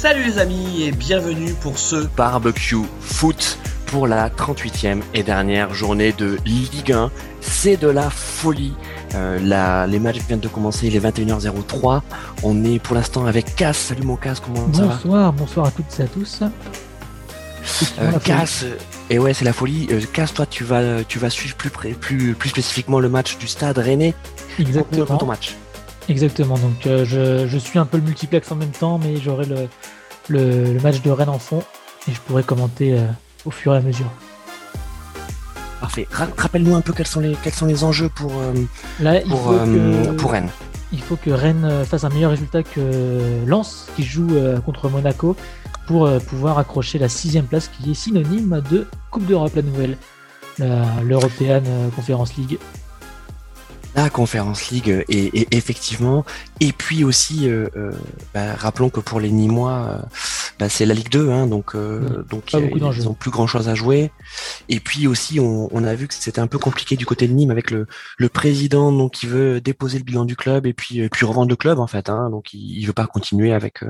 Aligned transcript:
Salut 0.00 0.22
les 0.22 0.38
amis 0.38 0.84
et 0.84 0.92
bienvenue 0.92 1.54
pour 1.54 1.76
ce 1.76 2.06
barbecue 2.16 2.76
foot 3.00 3.58
pour 3.86 4.06
la 4.06 4.30
38e 4.30 5.00
et 5.12 5.24
dernière 5.24 5.74
journée 5.74 6.12
de 6.12 6.38
Ligue 6.46 6.92
1. 6.92 7.10
C'est 7.40 7.76
de 7.76 7.88
la 7.88 8.08
folie. 8.08 8.74
Euh, 9.16 9.86
les 9.88 9.98
matchs 9.98 10.20
viennent 10.28 10.38
de 10.38 10.46
commencer, 10.46 10.86
il 10.86 10.94
est 10.94 11.00
21h03. 11.00 12.02
On 12.44 12.64
est 12.64 12.78
pour 12.78 12.94
l'instant 12.94 13.26
avec 13.26 13.56
Cass. 13.56 13.76
Salut 13.76 14.04
mon 14.04 14.14
Cass, 14.14 14.38
comment 14.38 14.68
bonsoir, 14.68 14.72
ça 14.72 14.86
va? 14.86 14.92
Bonsoir, 15.02 15.32
bonsoir 15.32 15.66
à 15.66 15.70
toutes 15.72 15.98
et 15.98 16.02
à 16.04 16.06
tous. 16.06 16.42
Euh, 17.98 18.18
Cass, 18.20 18.66
et 19.10 19.18
ouais, 19.18 19.34
c'est 19.34 19.44
la 19.44 19.52
folie. 19.52 19.88
Euh, 19.90 20.00
Cass, 20.12 20.32
toi, 20.32 20.46
tu 20.46 20.62
vas, 20.62 21.02
tu 21.02 21.18
vas 21.18 21.28
suivre 21.28 21.56
plus, 21.56 21.70
plus, 21.70 22.34
plus 22.34 22.48
spécifiquement 22.48 23.00
le 23.00 23.08
match 23.08 23.36
du 23.38 23.48
stade 23.48 23.78
Rennais. 23.78 24.14
Exactement. 24.60 25.18
Ton 25.18 25.26
match. 25.26 25.56
Exactement. 26.08 26.56
Donc, 26.58 26.86
euh, 26.86 27.04
je, 27.04 27.46
je, 27.46 27.58
suis 27.58 27.78
un 27.78 27.84
peu 27.84 27.98
le 27.98 28.02
multiplex 28.02 28.50
en 28.50 28.56
même 28.56 28.70
temps, 28.70 28.98
mais 28.98 29.16
j'aurai 29.18 29.44
le, 29.44 29.68
le, 30.28 30.78
match 30.80 31.02
de 31.02 31.10
Rennes 31.10 31.28
en 31.28 31.38
fond 31.38 31.62
et 32.08 32.12
je 32.12 32.20
pourrai 32.20 32.42
commenter 32.42 32.94
euh, 32.94 33.06
au 33.44 33.50
fur 33.50 33.74
et 33.74 33.78
à 33.78 33.80
mesure. 33.80 34.10
Parfait. 35.80 36.08
Rappelle-nous 36.10 36.74
un 36.74 36.80
peu 36.80 36.92
quels 36.92 37.06
sont 37.06 37.20
les, 37.20 37.34
quels 37.42 37.52
sont 37.52 37.66
les 37.66 37.84
enjeux 37.84 38.08
pour, 38.08 38.32
euh, 38.32 38.52
Là, 39.00 39.20
pour, 39.20 39.50
que, 39.50 40.12
pour 40.12 40.32
Rennes. 40.32 40.50
Il 40.92 41.00
faut 41.00 41.16
que 41.16 41.30
Rennes 41.30 41.84
fasse 41.84 42.04
un 42.04 42.08
meilleur 42.08 42.30
résultat 42.30 42.62
que 42.62 43.44
Lens, 43.46 43.88
qui 43.94 44.02
joue 44.02 44.30
contre 44.64 44.88
Monaco, 44.88 45.36
pour 45.86 46.10
pouvoir 46.28 46.58
accrocher 46.58 46.98
la 46.98 47.10
sixième 47.10 47.44
place, 47.44 47.68
qui 47.68 47.90
est 47.90 47.94
synonyme 47.94 48.62
de 48.70 48.86
Coupe 49.10 49.26
d'Europe, 49.26 49.52
la 49.54 49.62
nouvelle, 49.62 49.98
l'European 50.58 51.62
Conference 51.94 52.34
League 52.36 52.58
la 53.94 54.10
Conférence 54.10 54.70
League 54.70 54.90
euh, 54.90 55.04
et, 55.08 55.46
effectivement 55.56 56.24
et 56.60 56.72
puis 56.72 57.04
aussi 57.04 57.48
euh, 57.48 57.68
euh, 57.76 57.92
bah, 58.34 58.54
rappelons 58.54 58.90
que 58.90 59.00
pour 59.00 59.20
les 59.20 59.30
Nîmois 59.30 60.02
bah, 60.58 60.68
c'est 60.68 60.86
la 60.86 60.94
Ligue 60.94 61.10
2 61.10 61.30
hein, 61.30 61.46
donc 61.46 61.76
donc 62.28 62.52
ils 62.52 63.04
n'ont 63.04 63.14
plus 63.14 63.30
grand 63.30 63.46
chose 63.46 63.68
à 63.68 63.74
jouer. 63.74 64.10
Et 64.68 64.80
puis 64.80 65.06
aussi 65.06 65.38
on, 65.40 65.84
a 65.84 65.94
vu 65.94 66.08
que 66.08 66.14
c'était 66.14 66.40
un 66.40 66.46
peu 66.46 66.58
compliqué 66.58 66.96
du 66.96 67.06
côté 67.06 67.28
de 67.28 67.32
Nîmes 67.32 67.50
avec 67.50 67.70
le, 67.70 67.86
le 68.16 68.28
président 68.28 68.92
donc 68.92 69.12
qui 69.12 69.26
veut 69.26 69.60
déposer 69.60 69.98
le 69.98 70.04
bilan 70.04 70.24
du 70.24 70.36
club 70.36 70.66
et 70.66 70.72
puis 70.72 71.08
puis 71.08 71.24
revendre 71.24 71.48
le 71.48 71.56
club 71.56 71.78
en 71.78 71.86
fait 71.86 72.10
hein, 72.10 72.28
donc 72.30 72.52
il, 72.52 72.78
il 72.78 72.86
veut 72.86 72.92
pas 72.92 73.06
continuer 73.06 73.52
avec 73.52 73.84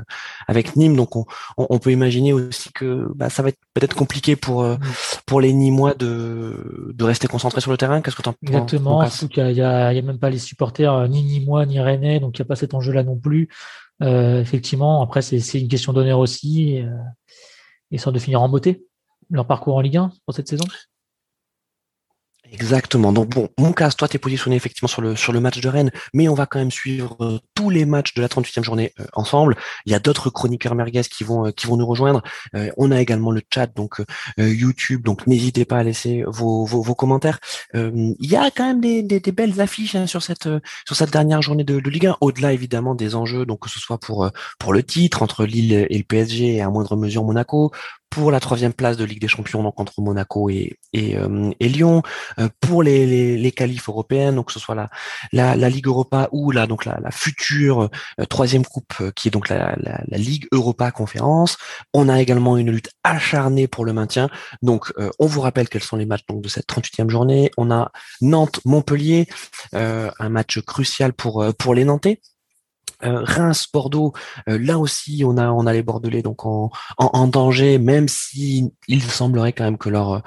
avec 0.47 0.75
Nîmes. 0.75 0.95
Donc 0.95 1.15
on, 1.15 1.25
on, 1.57 1.79
peut 1.79 1.91
imaginer 1.91 2.33
aussi 2.33 2.71
que 2.71 3.07
bah, 3.15 3.29
ça 3.29 3.41
va 3.41 3.49
être 3.49 3.59
peut-être 3.73 3.95
compliqué 3.95 4.35
pour 4.35 4.65
pour 5.29 5.41
les 5.41 5.53
Nîmois 5.53 5.93
de 5.93 6.91
de 6.91 7.03
rester 7.03 7.27
concentrés 7.27 7.61
sur 7.61 7.69
le 7.69 7.77
terrain 7.77 8.01
qu'est-ce 8.01 8.15
que 8.15 8.23
tu 8.23 8.29
en 8.29 8.33
penses 8.33 8.49
Exactement 8.49 8.97
en 8.97 9.05
il 9.05 9.37
y 9.55 9.61
a 9.61 9.93
n'y 9.93 9.99
a 9.99 10.01
même 10.01 10.17
pas 10.17 10.31
les 10.31 10.39
supporters, 10.39 10.91
euh, 10.91 11.07
ni 11.07 11.39
moi, 11.45 11.67
ni 11.67 11.79
René, 11.79 12.19
donc 12.19 12.37
il 12.37 12.41
n'y 12.41 12.45
a 12.45 12.47
pas 12.47 12.55
cet 12.55 12.73
enjeu-là 12.73 13.03
non 13.03 13.15
plus. 13.15 13.47
Euh, 14.01 14.41
effectivement, 14.41 15.03
après, 15.03 15.21
c'est 15.21 15.59
une 15.59 15.67
question 15.67 15.93
d'honneur 15.93 16.19
aussi, 16.19 16.73
et, 16.73 16.83
euh, 16.83 17.97
sorte 17.97 18.15
de 18.15 18.19
finir 18.19 18.41
en 18.41 18.49
beauté 18.49 18.85
leur 19.29 19.45
parcours 19.45 19.75
en 19.75 19.81
Ligue 19.81 19.97
1 19.97 20.11
pour 20.25 20.33
cette 20.33 20.47
saison. 20.47 20.65
Exactement. 22.51 23.11
Donc 23.13 23.29
bon, 23.29 23.49
mon 23.59 23.73
cas, 23.73 23.91
toi, 23.91 24.07
tu 24.07 24.15
es 24.15 24.19
positionné 24.19 24.55
effectivement 24.55 24.87
sur 24.87 25.01
le 25.01 25.15
sur 25.15 25.33
le 25.33 25.39
match 25.39 25.59
de 25.59 25.69
Rennes, 25.69 25.91
mais 26.13 26.27
on 26.27 26.33
va 26.33 26.45
quand 26.45 26.59
même 26.59 26.71
suivre 26.71 27.15
euh, 27.21 27.39
tous 27.53 27.69
les 27.69 27.85
matchs 27.85 28.13
de 28.15 28.21
la 28.21 28.27
38e 28.27 28.63
journée 28.63 28.93
euh, 28.99 29.05
ensemble. 29.13 29.55
Il 29.85 29.91
y 29.91 29.95
a 29.95 29.99
d'autres 29.99 30.29
chroniqueurs 30.29 30.73
merguez 30.73 31.01
qui 31.01 31.23
vont 31.23 31.47
euh, 31.47 31.51
qui 31.51 31.67
vont 31.67 31.77
nous 31.77 31.85
rejoindre. 31.85 32.23
on 32.77 32.91
a 32.91 32.99
également 32.99 33.31
le 33.31 33.41
chat, 33.53 33.67
donc 33.67 34.01
YouTube. 34.37 35.03
Donc 35.03 35.27
n'hésitez 35.27 35.65
pas 35.65 35.77
à 35.77 35.83
laisser 35.83 36.23
vos, 36.27 36.65
vos, 36.65 36.81
vos 36.81 36.95
commentaires. 36.95 37.39
il 37.73 38.15
y 38.19 38.35
a 38.35 38.49
quand 38.51 38.65
même 38.65 38.81
des, 38.81 39.03
des, 39.03 39.31
belles 39.31 39.61
affiches 39.61 39.95
hein, 39.95 40.07
sur 40.07 40.23
cette 40.23 40.49
sur 40.85 40.95
cette 40.95 41.11
dernière 41.11 41.41
journée 41.41 41.63
de, 41.63 41.79
de 41.79 41.89
Ligue 41.89 42.07
1. 42.07 42.17
Au-delà 42.21 42.53
évidemment 42.53 42.95
des 42.95 43.15
enjeux, 43.15 43.45
donc 43.45 43.59
que 43.59 43.69
ce 43.69 43.79
soit 43.79 43.99
pour 43.99 44.29
pour 44.59 44.73
le 44.73 44.83
titre 44.83 45.21
entre 45.21 45.45
Lille 45.45 45.87
et 45.89 45.97
le 45.97 46.03
PSG 46.03 46.55
et 46.55 46.61
à 46.61 46.69
moindre 46.69 46.95
mesure 46.95 47.23
Monaco, 47.23 47.71
pour 48.09 48.31
la 48.31 48.39
troisième 48.39 48.73
place 48.73 48.97
de 48.97 49.03
Ligue 49.03 49.21
des 49.21 49.27
Champions, 49.27 49.63
donc 49.63 49.79
entre 49.79 50.01
Monaco 50.01 50.49
et, 50.49 50.77
et, 50.93 51.17
euh, 51.17 51.51
Lyon, 51.59 52.01
euh, 52.39 52.49
pour 52.59 52.83
les, 52.83 53.05
les, 53.05 53.37
les 53.37 53.51
qualifs 53.51 53.87
européennes, 53.87 54.35
donc 54.35 54.47
que 54.47 54.53
ce 54.53 54.59
soit 54.59 54.75
la, 54.75 54.89
la, 55.31 55.55
la 55.55 55.69
Ligue 55.69 55.87
Europa 55.87 56.27
ou 56.31 56.51
la, 56.51 56.67
donc 56.67 56.85
la, 56.85 56.99
la 57.01 57.11
future 57.11 57.89
euh, 58.19 58.25
troisième 58.25 58.65
coupe 58.65 59.11
qui 59.15 59.27
est 59.27 59.31
donc 59.31 59.49
la, 59.49 59.75
la, 59.77 60.01
la, 60.07 60.17
Ligue 60.17 60.47
Europa 60.51 60.91
Conférence. 60.91 61.57
On 61.93 62.09
a 62.09 62.19
également 62.19 62.57
une 62.57 62.71
lutte 62.71 62.89
acharnée 63.03 63.67
pour 63.67 63.85
le 63.85 63.93
maintien. 63.93 64.29
Donc 64.61 64.91
on 65.17 65.25
vous 65.25 65.41
rappelle 65.41 65.69
quels 65.69 65.83
sont 65.83 65.95
les 65.95 66.05
matchs 66.05 66.25
donc, 66.27 66.41
de 66.41 66.49
cette 66.49 66.67
38e 66.67 67.09
journée. 67.09 67.51
On 67.57 67.71
a 67.71 67.91
Nantes-Montpellier, 68.21 69.27
un 69.73 70.29
match 70.29 70.59
crucial 70.59 71.13
pour, 71.13 71.45
pour 71.57 71.73
les 71.73 71.85
Nantais. 71.85 72.19
Euh, 73.03 73.21
Reims, 73.23 73.67
Bordeaux, 73.73 74.13
euh, 74.49 74.57
là 74.59 74.77
aussi 74.77 75.23
on 75.25 75.37
a 75.37 75.49
on 75.51 75.65
a 75.65 75.71
les 75.73 75.83
Bordelais 75.83 76.21
donc 76.21 76.45
en, 76.45 76.69
en, 76.97 77.27
danger, 77.27 77.77
même 77.77 78.09
si 78.09 78.73
il 78.89 79.01
semblerait 79.01 79.53
quand 79.53 79.63
même 79.63 79.77
que 79.77 79.89
leur 79.89 80.21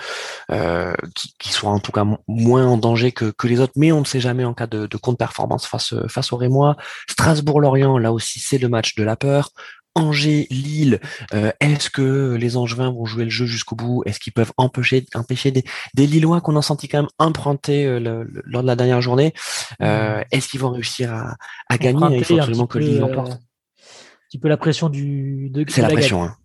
euh, 0.50 0.94
qui, 1.38 1.52
soient 1.52 1.70
en 1.70 1.80
tout 1.80 1.92
cas 1.92 2.06
moins 2.26 2.66
en 2.66 2.78
danger 2.78 3.12
que, 3.12 3.30
que 3.30 3.46
les 3.46 3.60
autres, 3.60 3.74
mais 3.76 3.92
on 3.92 4.00
ne 4.00 4.06
sait 4.06 4.20
jamais 4.20 4.44
en 4.44 4.54
cas 4.54 4.66
de, 4.66 4.86
de 4.86 4.96
contre-performance 4.96 5.66
face 5.66 5.94
face 6.08 6.32
aux 6.32 6.36
Rémois. 6.36 6.76
Strasbourg-Lorient, 7.10 7.98
là 7.98 8.12
aussi 8.12 8.40
c'est 8.40 8.58
le 8.58 8.68
match 8.68 8.94
de 8.94 9.02
la 9.02 9.16
peur. 9.16 9.50
Angers, 9.94 10.46
Lille, 10.50 11.00
euh, 11.34 11.52
est-ce 11.60 11.90
que 11.90 12.34
les 12.34 12.56
Angevins 12.56 12.90
vont 12.90 13.04
jouer 13.04 13.24
le 13.24 13.30
jeu 13.30 13.46
jusqu'au 13.46 13.76
bout? 13.76 14.02
Est-ce 14.06 14.20
qu'ils 14.20 14.32
peuvent 14.32 14.52
empêcher, 14.56 15.06
empêcher 15.14 15.50
des, 15.50 15.64
des 15.94 16.06
Lillois 16.06 16.40
qu'on 16.40 16.56
a 16.56 16.62
senti 16.62 16.88
quand 16.88 16.98
même 16.98 17.10
emprunter 17.18 17.86
euh, 17.86 18.24
lors 18.44 18.62
de 18.62 18.66
la 18.66 18.76
dernière 18.76 19.00
journée? 19.00 19.34
Euh, 19.82 20.20
mmh. 20.20 20.24
Est-ce 20.30 20.48
qu'ils 20.48 20.60
vont 20.60 20.70
réussir 20.70 21.12
à, 21.12 21.36
à 21.68 21.78
gagner? 21.78 22.16
Il 22.16 22.24
faut 22.24 22.38
absolument 22.38 22.66
que 22.66 22.78
Lille 22.78 22.98
l'emporte. 22.98 23.32
Un 23.32 23.38
petit 24.28 24.38
peu 24.38 24.48
la 24.48 24.56
pression 24.56 24.88
du. 24.88 25.50
De, 25.50 25.64
C'est 25.68 25.82
la, 25.82 25.88
pression. 25.88 26.24
Hein. 26.24 26.36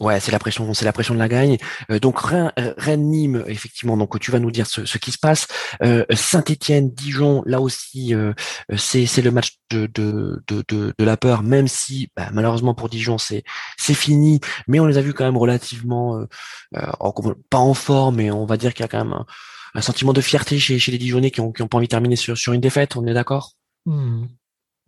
Ouais, 0.00 0.20
c'est 0.20 0.32
la 0.32 0.38
pression, 0.38 0.74
c'est 0.74 0.84
la 0.84 0.92
pression 0.92 1.14
de 1.14 1.18
la 1.18 1.28
gagne. 1.28 1.56
Euh, 1.90 1.98
donc 1.98 2.18
Rennes, 2.20 3.10
Nîmes, 3.10 3.44
effectivement. 3.46 3.96
Donc 3.96 4.18
tu 4.20 4.30
vas 4.30 4.38
nous 4.38 4.50
dire 4.50 4.66
ce, 4.66 4.84
ce 4.84 4.98
qui 4.98 5.12
se 5.12 5.18
passe. 5.18 5.46
Euh, 5.82 6.04
Saint-Étienne, 6.10 6.92
Dijon, 6.92 7.42
là 7.46 7.60
aussi, 7.60 8.14
euh, 8.14 8.32
c'est 8.76 9.22
le 9.22 9.30
match 9.30 9.58
de 9.70 9.86
de, 9.86 10.42
de 10.48 10.64
de, 10.68 10.94
de 10.98 11.04
la 11.04 11.16
peur, 11.16 11.42
même 11.42 11.68
si 11.68 12.10
bah, 12.16 12.28
malheureusement 12.32 12.74
pour 12.74 12.88
Dijon 12.88 13.18
c'est 13.18 13.44
c'est 13.78 13.94
fini. 13.94 14.40
Mais 14.68 14.80
on 14.80 14.86
les 14.86 14.98
a 14.98 15.00
vus 15.00 15.14
quand 15.14 15.24
même 15.24 15.36
relativement 15.36 16.24
pas 17.50 17.58
en 17.58 17.74
forme, 17.74 18.16
mais 18.16 18.30
on 18.30 18.46
va 18.46 18.56
dire 18.56 18.74
qu'il 18.74 18.82
y 18.82 18.84
a 18.84 18.88
quand 18.88 19.04
même 19.04 19.24
un, 19.74 19.80
sentiment 19.80 20.12
de 20.12 20.20
fierté 20.20 20.58
chez 20.58 20.78
chez 20.78 20.92
les 20.92 20.98
Dijonnais 20.98 21.30
qui 21.30 21.40
ont 21.40 21.52
qui 21.52 21.62
ont 21.62 21.68
pas 21.68 21.78
envie 21.78 21.86
de 21.86 21.90
terminer 21.90 22.16
sur 22.16 22.36
sur 22.36 22.52
une 22.52 22.60
défaite. 22.60 22.96
On 22.96 23.06
est 23.06 23.14
d'accord? 23.14 23.52
Hmm. 23.86 24.26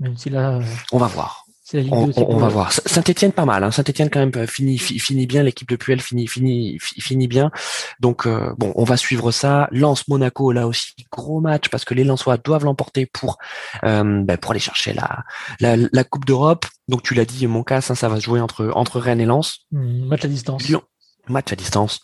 Même 0.00 0.16
si 0.16 0.30
là, 0.30 0.60
on 0.92 0.98
va 0.98 1.08
voir 1.08 1.47
on, 1.74 2.36
va 2.38 2.48
voir. 2.48 2.72
Saint-Etienne 2.72 3.32
pas 3.32 3.44
mal. 3.44 3.62
Hein. 3.62 3.70
Saint-Etienne 3.70 4.08
quand 4.10 4.20
même 4.20 4.32
euh, 4.36 4.46
finit, 4.46 4.78
finit 4.78 5.26
bien. 5.26 5.42
L'équipe 5.42 5.68
de 5.68 5.76
Puel 5.76 6.00
finit, 6.00 6.26
finit, 6.26 6.78
finit 6.80 7.28
bien. 7.28 7.50
Donc 8.00 8.26
euh, 8.26 8.54
bon, 8.56 8.72
on 8.74 8.84
va 8.84 8.96
suivre 8.96 9.30
ça. 9.30 9.68
Lance 9.70 10.08
Monaco 10.08 10.52
là 10.52 10.66
aussi 10.66 10.94
gros 11.12 11.40
match 11.40 11.68
parce 11.68 11.84
que 11.84 11.94
les 11.94 12.04
Lensois 12.04 12.38
doivent 12.38 12.64
l'emporter 12.64 13.06
pour 13.06 13.38
euh, 13.84 14.22
ben, 14.22 14.36
pour 14.38 14.52
aller 14.52 14.60
chercher 14.60 14.94
la 14.94 15.24
la, 15.60 16.04
Coupe 16.04 16.24
d'Europe. 16.24 16.64
Donc 16.88 17.02
tu 17.02 17.14
l'as 17.14 17.26
dit, 17.26 17.46
mon 17.46 17.62
cas, 17.62 17.78
hein, 17.78 17.94
ça 17.94 18.08
va 18.08 18.16
se 18.16 18.24
jouer 18.24 18.40
entre 18.40 18.70
entre 18.74 18.98
Rennes 18.98 19.20
et 19.20 19.26
Lens. 19.26 19.66
Hmm, 19.72 20.06
match 20.06 20.24
à 20.24 20.28
distance. 20.28 20.62
match 21.28 21.52
à 21.52 21.56
distance. 21.56 22.00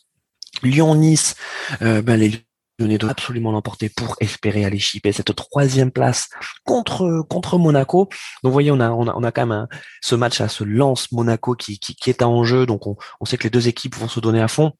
Lyon-Nice, 0.62 1.34
ben 1.80 2.16
les 2.16 2.43
donner 2.78 2.98
doit 2.98 3.10
absolument 3.10 3.52
l'emporter 3.52 3.88
pour 3.88 4.16
espérer 4.20 4.64
aller 4.64 4.78
chipper 4.78 5.12
cette 5.12 5.34
troisième 5.34 5.90
place 5.90 6.28
contre 6.64 7.24
contre 7.28 7.58
Monaco. 7.58 8.04
Donc 8.42 8.50
vous 8.50 8.52
voyez, 8.52 8.70
on 8.70 8.80
a 8.80 8.90
on 8.90 9.06
a, 9.06 9.14
on 9.14 9.22
a 9.22 9.32
quand 9.32 9.46
même 9.46 9.66
ce 10.00 10.14
match 10.14 10.40
à 10.40 10.48
ce 10.48 10.64
lance 10.64 11.12
Monaco 11.12 11.54
qui, 11.54 11.78
qui, 11.78 11.94
qui 11.94 12.10
est 12.10 12.22
en 12.22 12.44
jeu. 12.44 12.66
Donc 12.66 12.86
on, 12.86 12.96
on 13.20 13.24
sait 13.24 13.36
que 13.36 13.44
les 13.44 13.50
deux 13.50 13.68
équipes 13.68 13.96
vont 13.96 14.08
se 14.08 14.20
donner 14.20 14.40
à 14.40 14.48
fond. 14.48 14.72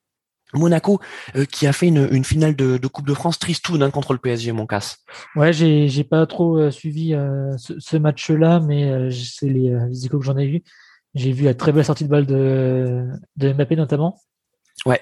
Monaco 0.53 1.00
euh, 1.37 1.44
qui 1.44 1.66
a 1.66 1.72
fait 1.72 1.88
une, 1.88 2.09
une 2.12 2.25
finale 2.25 2.55
de, 2.55 2.78
de, 2.78 2.88
Coupe 2.88 3.06
de 3.06 3.15
France 3.15 3.38
tristoun 3.38 3.82
hein, 3.82 3.91
contre 3.91 4.12
le 4.12 4.19
PSG, 4.21 4.53
mon 4.53 4.66
casse. 4.66 4.99
Ouais, 5.34 5.53
j'ai 5.53 5.88
j'ai 5.88 6.05
pas 6.05 6.26
trop 6.26 6.59
euh, 6.59 6.71
suivi 6.71 7.12
euh, 7.15 7.56
ce, 7.56 7.78
ce 7.78 7.97
match-là, 7.97 8.61
mais 8.61 9.11
c'est 9.11 9.49
les, 9.49 9.76
les 9.88 10.06
échos 10.06 10.19
que 10.19 10.25
j'en 10.25 10.37
ai 10.37 10.46
vu. 10.46 10.62
J'ai 11.14 11.32
vu 11.32 11.44
la 11.44 11.55
très 11.55 11.73
belle 11.73 11.85
sortie 11.85 12.05
de 12.05 12.08
balle 12.08 12.26
de, 12.26 13.06
de 13.37 13.52
Mbappé 13.52 13.76
notamment. 13.76 14.20
Ouais, 14.87 15.00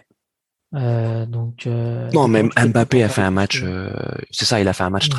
euh, 0.74 1.26
donc 1.26 1.66
euh, 1.66 2.10
non, 2.12 2.28
même 2.28 2.50
Mbappé 2.56 3.02
a 3.02 3.08
fait 3.08 3.22
un 3.22 3.30
match. 3.30 3.62
Euh, 3.62 3.90
c'est 4.30 4.44
ça, 4.44 4.60
il 4.60 4.68
a 4.68 4.72
fait 4.72 4.84
un 4.84 4.90
match 4.90 5.10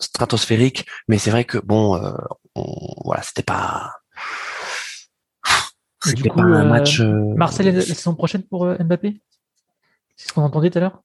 stratosphérique, 0.00 0.86
mais 1.08 1.18
c'est 1.18 1.30
vrai 1.30 1.44
que 1.44 1.58
bon, 1.58 2.00
voilà, 3.04 3.22
c'était 3.22 3.42
pas. 3.42 3.92
C'était 6.02 6.28
pas 6.28 6.42
un 6.42 6.64
match. 6.64 7.00
Marcel, 7.00 7.74
la 7.74 7.80
saison 7.82 8.14
prochaine 8.14 8.42
pour 8.42 8.66
Mbappé? 8.66 9.20
C'est 10.16 10.28
ce 10.28 10.32
qu'on 10.32 10.42
entendait 10.42 10.70
tout 10.70 10.78
à 10.78 10.82
l'heure? 10.82 11.02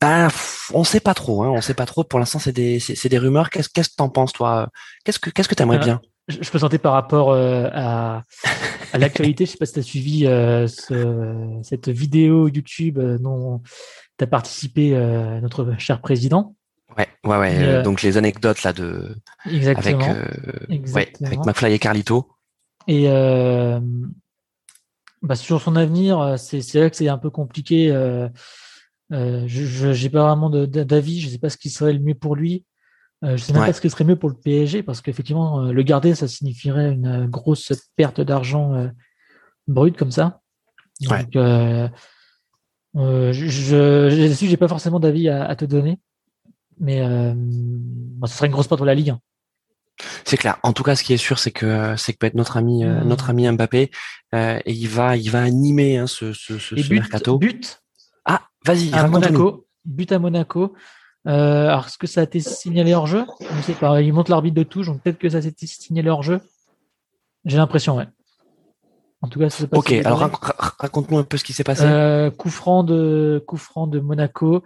Ben, 0.00 0.28
on 0.72 0.82
sait 0.82 1.00
pas 1.00 1.12
trop, 1.12 1.42
hein, 1.42 1.50
on 1.50 1.60
sait 1.60 1.74
pas 1.74 1.84
trop. 1.84 2.04
Pour 2.04 2.18
l'instant, 2.18 2.38
c'est 2.38 2.52
des, 2.52 2.80
c'est, 2.80 3.08
des 3.08 3.18
rumeurs. 3.18 3.50
Qu'est-ce, 3.50 3.68
qu'est-ce 3.68 3.90
que 3.90 3.96
t'en 3.96 4.08
penses, 4.08 4.32
toi? 4.32 4.70
Qu'est-ce 5.04 5.18
que, 5.18 5.28
qu'est-ce 5.28 5.48
que 5.48 5.54
t'aimerais 5.54 5.78
bien? 5.78 6.00
Je, 6.30 6.50
peux 6.50 6.58
sentir 6.58 6.80
par 6.80 6.92
rapport 6.92 7.34
à, 7.34 8.22
à 8.92 8.98
l'actualité. 8.98 9.46
Je 9.46 9.52
sais 9.52 9.58
pas 9.58 9.66
si 9.66 9.74
tu 9.74 9.78
as 9.78 9.82
suivi 9.82 10.26
euh, 10.26 10.66
cette 11.62 11.88
vidéo 11.88 12.48
YouTube 12.48 12.98
euh, 12.98 13.18
dont 13.18 13.62
tu 14.18 14.24
as 14.24 14.26
participé, 14.26 14.94
euh, 14.94 15.40
notre 15.40 15.78
cher 15.78 16.00
président. 16.00 16.56
Ouais, 16.96 17.08
ouais, 17.24 17.38
ouais. 17.38 17.82
donc 17.82 18.02
les 18.02 18.16
anecdotes 18.18 18.64
là 18.64 18.72
de 18.72 19.14
exactement, 19.48 20.04
avec, 20.68 21.22
avec 21.22 21.38
McFly 21.46 21.72
et 21.72 21.78
Carlito. 21.78 22.28
Et 22.88 23.06
bah, 25.22 25.36
Sur 25.36 25.60
son 25.60 25.76
avenir, 25.76 26.36
c'est 26.38 26.58
vrai 26.74 26.90
que 26.90 26.96
c'est 26.96 27.08
un 27.08 27.18
peu 27.18 27.30
compliqué. 27.30 27.88
je 29.10 30.02
n'ai 30.02 30.10
pas 30.10 30.26
vraiment 30.26 30.50
d'avis. 30.50 31.20
Je 31.20 31.26
ne 31.26 31.32
sais 31.32 31.38
pas 31.38 31.48
ce 31.48 31.58
qui 31.58 31.70
serait 31.70 31.92
le 31.92 32.00
mieux 32.00 32.16
pour 32.16 32.34
lui. 32.34 32.64
Je 33.22 33.32
ne 33.32 33.36
sais 33.36 33.52
même 33.52 33.66
pas 33.66 33.72
ce 33.72 33.80
qui 33.80 33.90
serait 33.90 34.04
mieux 34.04 34.16
pour 34.16 34.30
le 34.30 34.34
PSG 34.34 34.82
parce 34.82 35.00
qu'effectivement, 35.00 35.60
le 35.60 35.82
garder, 35.82 36.14
ça 36.14 36.26
signifierait 36.26 36.92
une 36.92 37.26
grosse 37.26 37.72
perte 37.96 38.20
d'argent 38.20 38.90
brute 39.68 39.96
comme 39.96 40.10
ça. 40.10 40.40
Donc, 41.00 41.36
euh, 42.96 43.32
je, 43.32 44.34
j'ai 44.40 44.56
pas 44.56 44.68
forcément 44.68 45.00
d'avis 45.00 45.28
à, 45.28 45.54
te 45.56 45.64
donner, 45.64 45.98
mais 46.78 47.00
euh, 47.02 47.34
ce 48.26 48.34
serait 48.34 48.46
une 48.46 48.52
grosse 48.52 48.68
part 48.68 48.78
pour 48.78 48.86
la 48.86 48.94
Ligue. 48.94 49.14
C'est 50.24 50.38
clair. 50.38 50.58
En 50.62 50.72
tout 50.72 50.82
cas, 50.82 50.96
ce 50.96 51.04
qui 51.04 51.12
est 51.12 51.18
sûr, 51.18 51.38
c'est 51.38 51.50
que 51.50 51.94
c'est 51.96 52.14
que 52.14 52.18
peut 52.18 52.26
être 52.26 52.34
notre 52.34 52.56
ami, 52.56 52.84
euh, 52.84 53.04
notre 53.04 53.30
ami 53.30 53.50
Mbappé, 53.50 53.90
euh, 54.34 54.58
et 54.64 54.72
il 54.72 54.88
va, 54.88 55.16
il 55.16 55.30
va 55.30 55.42
animer 55.42 55.98
hein, 55.98 56.06
ce, 56.06 56.32
ce, 56.32 56.58
ce, 56.58 56.74
mercato. 56.92 57.38
But. 57.38 57.82
Ah, 58.24 58.42
vas-y. 58.64 58.92
À 58.94 59.06
Monaco. 59.06 59.66
But 59.84 60.12
à 60.12 60.18
Monaco. 60.18 60.74
Euh, 61.26 61.68
alors, 61.68 61.86
est-ce 61.86 61.98
que 61.98 62.06
ça 62.06 62.20
a 62.20 62.24
été 62.24 62.40
signalé 62.40 62.94
hors 62.94 63.06
jeu? 63.06 63.24
Je 63.40 63.56
ne 63.56 63.62
sais 63.62 63.74
pas. 63.74 64.00
Il 64.00 64.12
monte 64.12 64.28
l'arbitre 64.28 64.56
de 64.56 64.62
touche, 64.62 64.86
donc 64.86 65.02
peut-être 65.02 65.18
que 65.18 65.28
ça 65.28 65.38
a 65.38 65.40
été 65.40 65.66
signalé 65.66 66.08
hors 66.08 66.22
jeu. 66.22 66.40
J'ai 67.44 67.56
l'impression, 67.56 67.96
ouais. 67.96 68.06
En 69.22 69.28
tout 69.28 69.38
cas, 69.38 69.48
Ok, 69.72 69.92
alors 69.92 70.18
raconte-nous 70.78 71.18
un 71.18 71.24
peu 71.24 71.36
ce 71.36 71.44
qui 71.44 71.52
s'est 71.52 71.64
passé. 71.64 71.84
Euh, 71.84 72.30
coup 72.30 72.48
franc 72.48 72.84
de 72.84 73.42
coup 73.46 73.58
franc 73.58 73.86
de 73.86 74.00
Monaco. 74.00 74.62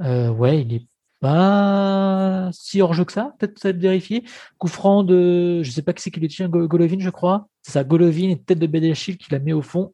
Euh, 0.00 0.30
ouais, 0.30 0.60
il 0.62 0.74
est 0.74 0.86
pas 1.18 2.50
si 2.52 2.80
hors 2.80 2.94
jeu 2.94 3.04
que 3.04 3.12
ça. 3.12 3.34
Peut-être 3.38 3.58
ça 3.58 3.68
va 3.68 3.70
être 3.70 3.80
vérifié. 3.80 4.24
Coup 4.58 4.68
franc 4.68 5.02
de, 5.02 5.62
je 5.64 5.70
sais 5.72 5.82
pas 5.82 5.92
qui 5.92 6.02
c'est 6.02 6.12
qui 6.12 6.20
le 6.20 6.28
tient, 6.28 6.48
Golovin, 6.48 7.00
je 7.00 7.10
crois. 7.10 7.48
C'est 7.62 7.72
ça, 7.72 7.84
Golovin 7.84 8.30
et 8.30 8.40
tête 8.40 8.60
de 8.60 8.66
Bedeshil 8.68 9.18
qui 9.18 9.30
la 9.32 9.40
met 9.40 9.52
au 9.52 9.62
fond. 9.62 9.92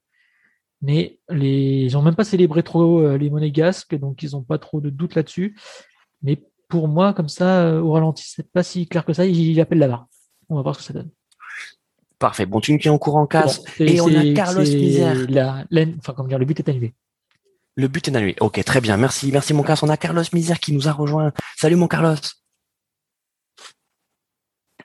Mais 0.82 1.18
les, 1.30 1.84
ils 1.84 1.96
ont 1.96 2.02
même 2.02 2.14
pas 2.14 2.24
célébré 2.24 2.62
trop 2.62 3.00
euh, 3.00 3.16
les 3.16 3.30
monégasques, 3.30 3.94
donc 3.94 4.22
ils 4.22 4.36
ont 4.36 4.42
pas 4.42 4.58
trop 4.58 4.80
de 4.80 4.90
doute 4.90 5.14
là-dessus. 5.14 5.56
Mais 6.22 6.40
pour 6.68 6.88
moi, 6.88 7.14
comme 7.14 7.28
ça, 7.28 7.80
au 7.80 7.92
ralenti, 7.92 8.24
c'est 8.26 8.50
pas 8.50 8.62
si 8.62 8.86
clair 8.86 9.04
que 9.04 9.12
ça. 9.12 9.24
Il, 9.26 9.60
appelle 9.60 9.78
la 9.78 9.88
barre. 9.88 10.06
On 10.48 10.56
va 10.56 10.62
voir 10.62 10.74
ce 10.74 10.80
que 10.80 10.86
ça 10.86 10.92
donne. 10.92 11.10
Parfait. 12.18 12.46
Bon, 12.46 12.60
tu 12.60 12.72
nous 12.72 12.78
tiens 12.78 12.92
au 12.92 12.98
courant, 12.98 13.26
casse. 13.26 13.62
et 13.78 14.00
on 14.00 14.06
a 14.06 14.34
Carlos 14.34 14.62
Misère. 14.62 15.16
enfin, 15.98 16.12
comment 16.14 16.28
dire, 16.28 16.38
le 16.38 16.46
but 16.46 16.58
est 16.58 16.68
annulé. 16.68 16.94
Le 17.76 17.88
but 17.88 18.08
est 18.08 18.16
annulé. 18.16 18.36
Ok, 18.40 18.62
très 18.64 18.80
bien. 18.80 18.96
Merci, 18.96 19.30
merci 19.32 19.52
mon 19.52 19.62
casse. 19.62 19.82
On 19.82 19.88
a 19.88 19.96
Carlos 19.96 20.22
Misère 20.32 20.58
qui 20.58 20.72
nous 20.72 20.88
a 20.88 20.92
rejoint. 20.92 21.32
Salut 21.56 21.76
mon 21.76 21.88
Carlos. 21.88 22.16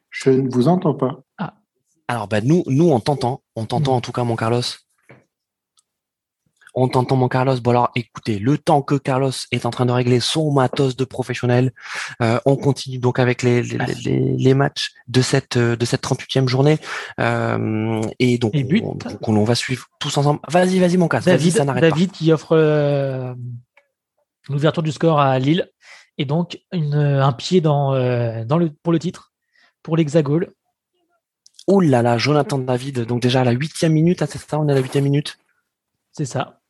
Je 0.10 0.30
ne 0.30 0.50
vous 0.50 0.68
entends 0.68 0.94
pas. 0.94 1.24
Ah. 1.38 1.56
Alors, 2.08 2.28
bah, 2.28 2.42
nous, 2.42 2.64
nous, 2.68 2.90
on 2.90 3.00
t'entend. 3.00 3.42
On 3.56 3.66
t'entend 3.66 3.96
en 3.96 4.02
tout 4.02 4.12
cas, 4.12 4.26
mon 4.26 4.36
Carlos. 4.36 4.62
On 6.74 6.88
t'entend 6.88 7.18
mon 7.18 7.28
Carlos. 7.28 7.60
Bon 7.62 7.72
alors 7.72 7.92
écoutez, 7.96 8.40
le 8.40 8.58
temps 8.58 8.82
que 8.82 8.96
Carlos 8.96 9.32
est 9.52 9.66
en 9.66 9.72
train 9.72 9.86
de 9.86 9.92
régler 9.92 10.20
son 10.20 10.52
matos 10.52 10.96
de 10.96 11.04
professionnel, 11.04 11.74
euh, 12.22 12.40
on 12.46 12.56
continue 12.56 12.98
donc 12.98 13.20
avec 13.20 13.44
les, 13.44 13.62
les, 13.62 14.38
les, 14.38 14.54
matchs 14.54 14.92
de 15.08 15.22
cette 15.22 15.58
de 15.58 15.86
cette 15.86 16.02
38e 16.02 16.48
journée 16.48 16.78
euh, 17.20 18.02
et 18.20 18.38
donc 18.38 18.54
on, 19.22 19.44
va 19.44 19.56
suivre 19.56 19.88
tous 20.00 20.18
ensemble. 20.18 20.40
Vas-y, 20.48 20.80
vas-y 20.80 20.98
mon 20.98 21.10
Carlos. 21.10 21.26
David, 21.26 21.58
David 21.58 22.12
qui 22.12 22.32
offre 22.32 22.56
euh, 22.56 23.34
l'ouverture 24.48 24.84
du 24.84 24.92
score 24.92 25.20
à 25.20 25.38
Lille 25.40 25.70
et 26.18 26.26
donc 26.26 26.60
une, 26.72 26.96
un 26.96 27.32
pied 27.34 27.60
dans 27.60 27.92
dans 28.46 28.58
le 28.58 28.70
pour 28.72 28.94
le 28.94 29.00
titre 29.00 29.34
pour 29.84 29.98
l'Hexagone. 29.98 30.48
Oh 31.68 31.80
là 31.80 32.02
là, 32.02 32.18
Jonathan 32.18 32.58
David, 32.58 33.02
donc 33.02 33.22
déjà 33.22 33.42
à 33.42 33.44
la 33.44 33.52
huitième 33.52 33.94
minute, 33.94 34.22
à 34.22 34.28
c'est 34.28 34.40
ça, 34.40 34.60
on 34.60 34.68
est 34.68 34.72
à 34.72 34.76
la 34.76 34.82
huitième 34.82 35.04
minute. 35.04 35.38
C'est 36.12 36.26
ça. 36.26 36.61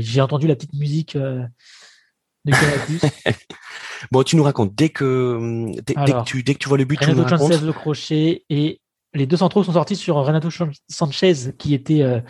J'ai 0.00 0.20
entendu 0.20 0.46
la 0.46 0.56
petite 0.56 0.74
musique 0.74 1.16
euh, 1.16 1.44
de 2.44 2.52
bon, 4.12 4.22
tu 4.22 4.36
nous 4.36 4.42
racontes. 4.42 4.74
Dès 4.74 4.88
que 4.88 5.70
dès, 5.82 5.94
que 5.94 6.24
tu 6.24 6.42
dès 6.42 6.54
que 6.54 6.58
tu 6.58 6.68
vois 6.68 6.78
le 6.78 6.84
but, 6.84 6.98
Renato 6.98 7.24
tu 7.24 7.34
nous 7.34 7.38
Sanchez 7.38 7.64
le 7.64 7.72
crochet 7.72 8.44
et 8.48 8.80
les 9.12 9.26
deux 9.26 9.36
centraux 9.36 9.62
sont 9.64 9.72
sortis 9.72 9.96
sur 9.96 10.16
Renato 10.16 10.48
Sanchez 10.88 11.52
qui 11.58 11.74
était 11.74 12.02
euh, 12.02 12.20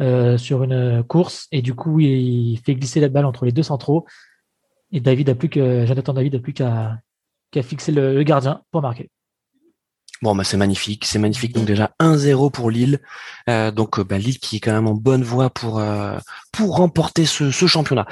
euh, 0.00 0.38
sur 0.38 0.62
une 0.62 1.02
course 1.04 1.46
et 1.52 1.62
du 1.62 1.74
coup 1.74 2.00
il 2.00 2.58
fait 2.64 2.74
glisser 2.74 3.00
la 3.00 3.08
balle 3.08 3.26
entre 3.26 3.44
les 3.44 3.52
deux 3.52 3.62
centraux. 3.62 4.06
Et 4.92 5.00
David 5.00 5.28
a 5.28 5.34
plus 5.34 5.48
que 5.48 5.84
Jonathan 5.86 6.14
David 6.14 6.36
a 6.36 6.38
plus 6.38 6.52
qu'à 6.52 6.98
qu'à 7.50 7.62
fixer 7.62 7.92
le 7.92 8.22
gardien 8.22 8.62
pour 8.70 8.80
marquer. 8.80 9.10
Bon, 10.24 10.34
bah, 10.34 10.42
c'est 10.42 10.56
magnifique, 10.56 11.04
c'est 11.04 11.18
magnifique. 11.18 11.52
Donc 11.52 11.66
déjà 11.66 11.90
1-0 12.00 12.50
pour 12.50 12.70
Lille. 12.70 12.98
Euh, 13.50 13.70
donc 13.70 13.98
euh, 13.98 14.04
bah, 14.04 14.16
Lille 14.16 14.38
qui 14.38 14.56
est 14.56 14.60
quand 14.60 14.72
même 14.72 14.86
en 14.86 14.94
bonne 14.94 15.22
voie 15.22 15.50
pour 15.50 15.78
euh, 15.80 16.16
pour 16.56 16.76
remporter 16.76 17.26
ce, 17.26 17.50
ce 17.50 17.66
championnat. 17.66 18.06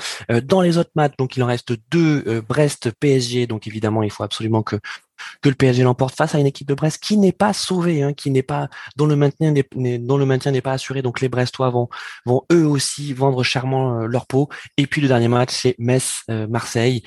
dans 0.44 0.60
les 0.60 0.78
autres 0.78 0.90
matchs, 0.94 1.14
donc 1.18 1.36
il 1.36 1.42
en 1.42 1.46
reste 1.46 1.74
deux 1.90 2.42
Brest 2.48 2.90
PSG. 3.00 3.46
Donc 3.46 3.66
évidemment, 3.66 4.02
il 4.02 4.10
faut 4.10 4.24
absolument 4.24 4.62
que 4.62 4.76
que 5.40 5.48
le 5.48 5.54
PSG 5.54 5.82
l'emporte 5.82 6.14
face 6.16 6.34
à 6.34 6.38
une 6.38 6.46
équipe 6.46 6.68
de 6.68 6.74
Brest 6.74 7.02
qui 7.02 7.16
n'est 7.16 7.32
pas 7.32 7.52
sauvée, 7.52 8.02
hein, 8.02 8.12
qui 8.12 8.30
n'est 8.30 8.42
pas 8.42 8.68
dont 8.96 9.06
le 9.06 9.16
maintien 9.16 9.52
n'est 9.52 9.98
dont 9.98 10.16
le 10.16 10.26
maintien 10.26 10.52
n'est 10.52 10.60
pas 10.60 10.72
assuré. 10.72 11.02
Donc 11.02 11.20
les 11.20 11.28
Brestois 11.28 11.70
vont 11.70 11.88
vont 12.26 12.42
eux 12.52 12.66
aussi 12.66 13.12
vendre 13.12 13.42
chèrement 13.42 14.00
euh, 14.00 14.06
leur 14.06 14.26
peau. 14.26 14.48
Et 14.76 14.86
puis 14.86 15.00
le 15.00 15.08
dernier 15.08 15.28
match 15.28 15.50
c'est 15.50 15.74
Metz 15.78 16.22
euh, 16.30 16.46
Marseille. 16.46 17.02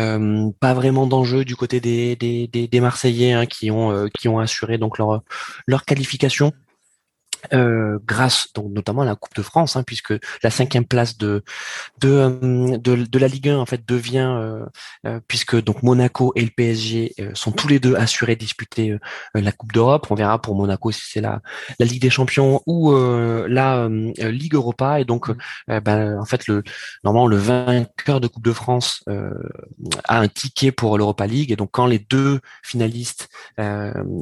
Euh, 0.00 0.50
pas 0.60 0.74
vraiment 0.74 1.06
d'enjeu 1.06 1.44
du 1.44 1.56
côté 1.56 1.80
des 1.80 2.16
des, 2.16 2.48
des, 2.48 2.80
Marseillais 2.80 3.32
hein, 3.32 3.46
qui 3.46 3.70
ont 3.70 4.08
qui 4.18 4.28
ont 4.28 4.38
assuré 4.38 4.78
donc 4.78 4.98
leur 4.98 5.22
leur 5.66 5.84
qualification. 5.84 6.52
Euh, 7.52 7.98
grâce 8.04 8.48
donc 8.54 8.72
notamment 8.72 9.02
à 9.02 9.04
la 9.04 9.14
Coupe 9.14 9.34
de 9.36 9.42
France, 9.42 9.76
hein, 9.76 9.82
puisque 9.84 10.12
la 10.42 10.50
cinquième 10.50 10.84
place 10.84 11.16
de 11.18 11.42
de, 12.00 12.08
euh, 12.08 12.78
de, 12.78 12.96
de 12.96 13.18
la 13.18 13.28
Ligue 13.28 13.48
1 13.48 13.58
en 13.58 13.66
fait 13.66 13.88
devient 13.88 14.34
euh, 14.36 14.64
euh, 15.06 15.20
puisque 15.28 15.56
donc 15.62 15.82
Monaco 15.82 16.32
et 16.34 16.42
le 16.42 16.50
PSG 16.50 17.14
sont 17.34 17.52
tous 17.52 17.68
les 17.68 17.78
deux 17.78 17.94
assurés 17.94 18.34
de 18.34 18.40
disputer 18.40 18.96
la 19.34 19.52
Coupe 19.52 19.72
d'Europe. 19.72 20.06
On 20.10 20.14
verra 20.14 20.40
pour 20.40 20.54
Monaco 20.54 20.90
si 20.90 21.02
c'est 21.04 21.20
la 21.20 21.40
la 21.78 21.86
Ligue 21.86 22.02
des 22.02 22.10
Champions 22.10 22.60
ou 22.66 22.92
la 22.94 23.88
Ligue 23.88 24.54
Europa. 24.54 25.00
Et 25.00 25.04
donc 25.04 25.28
mmh. 25.28 25.80
ben, 25.80 26.18
en 26.18 26.24
fait 26.24 26.46
le 26.46 26.62
normalement 27.04 27.26
le 27.26 27.36
vainqueur 27.36 28.20
de 28.20 28.28
Coupe 28.28 28.44
de 28.44 28.52
France 28.52 29.04
a 30.04 30.18
un 30.18 30.28
ticket 30.28 30.72
pour 30.72 30.98
l'Europa 30.98 31.26
League. 31.26 31.52
Et 31.52 31.56
donc 31.56 31.70
quand 31.72 31.86
les 31.86 31.98
deux 31.98 32.40
finalistes 32.62 33.28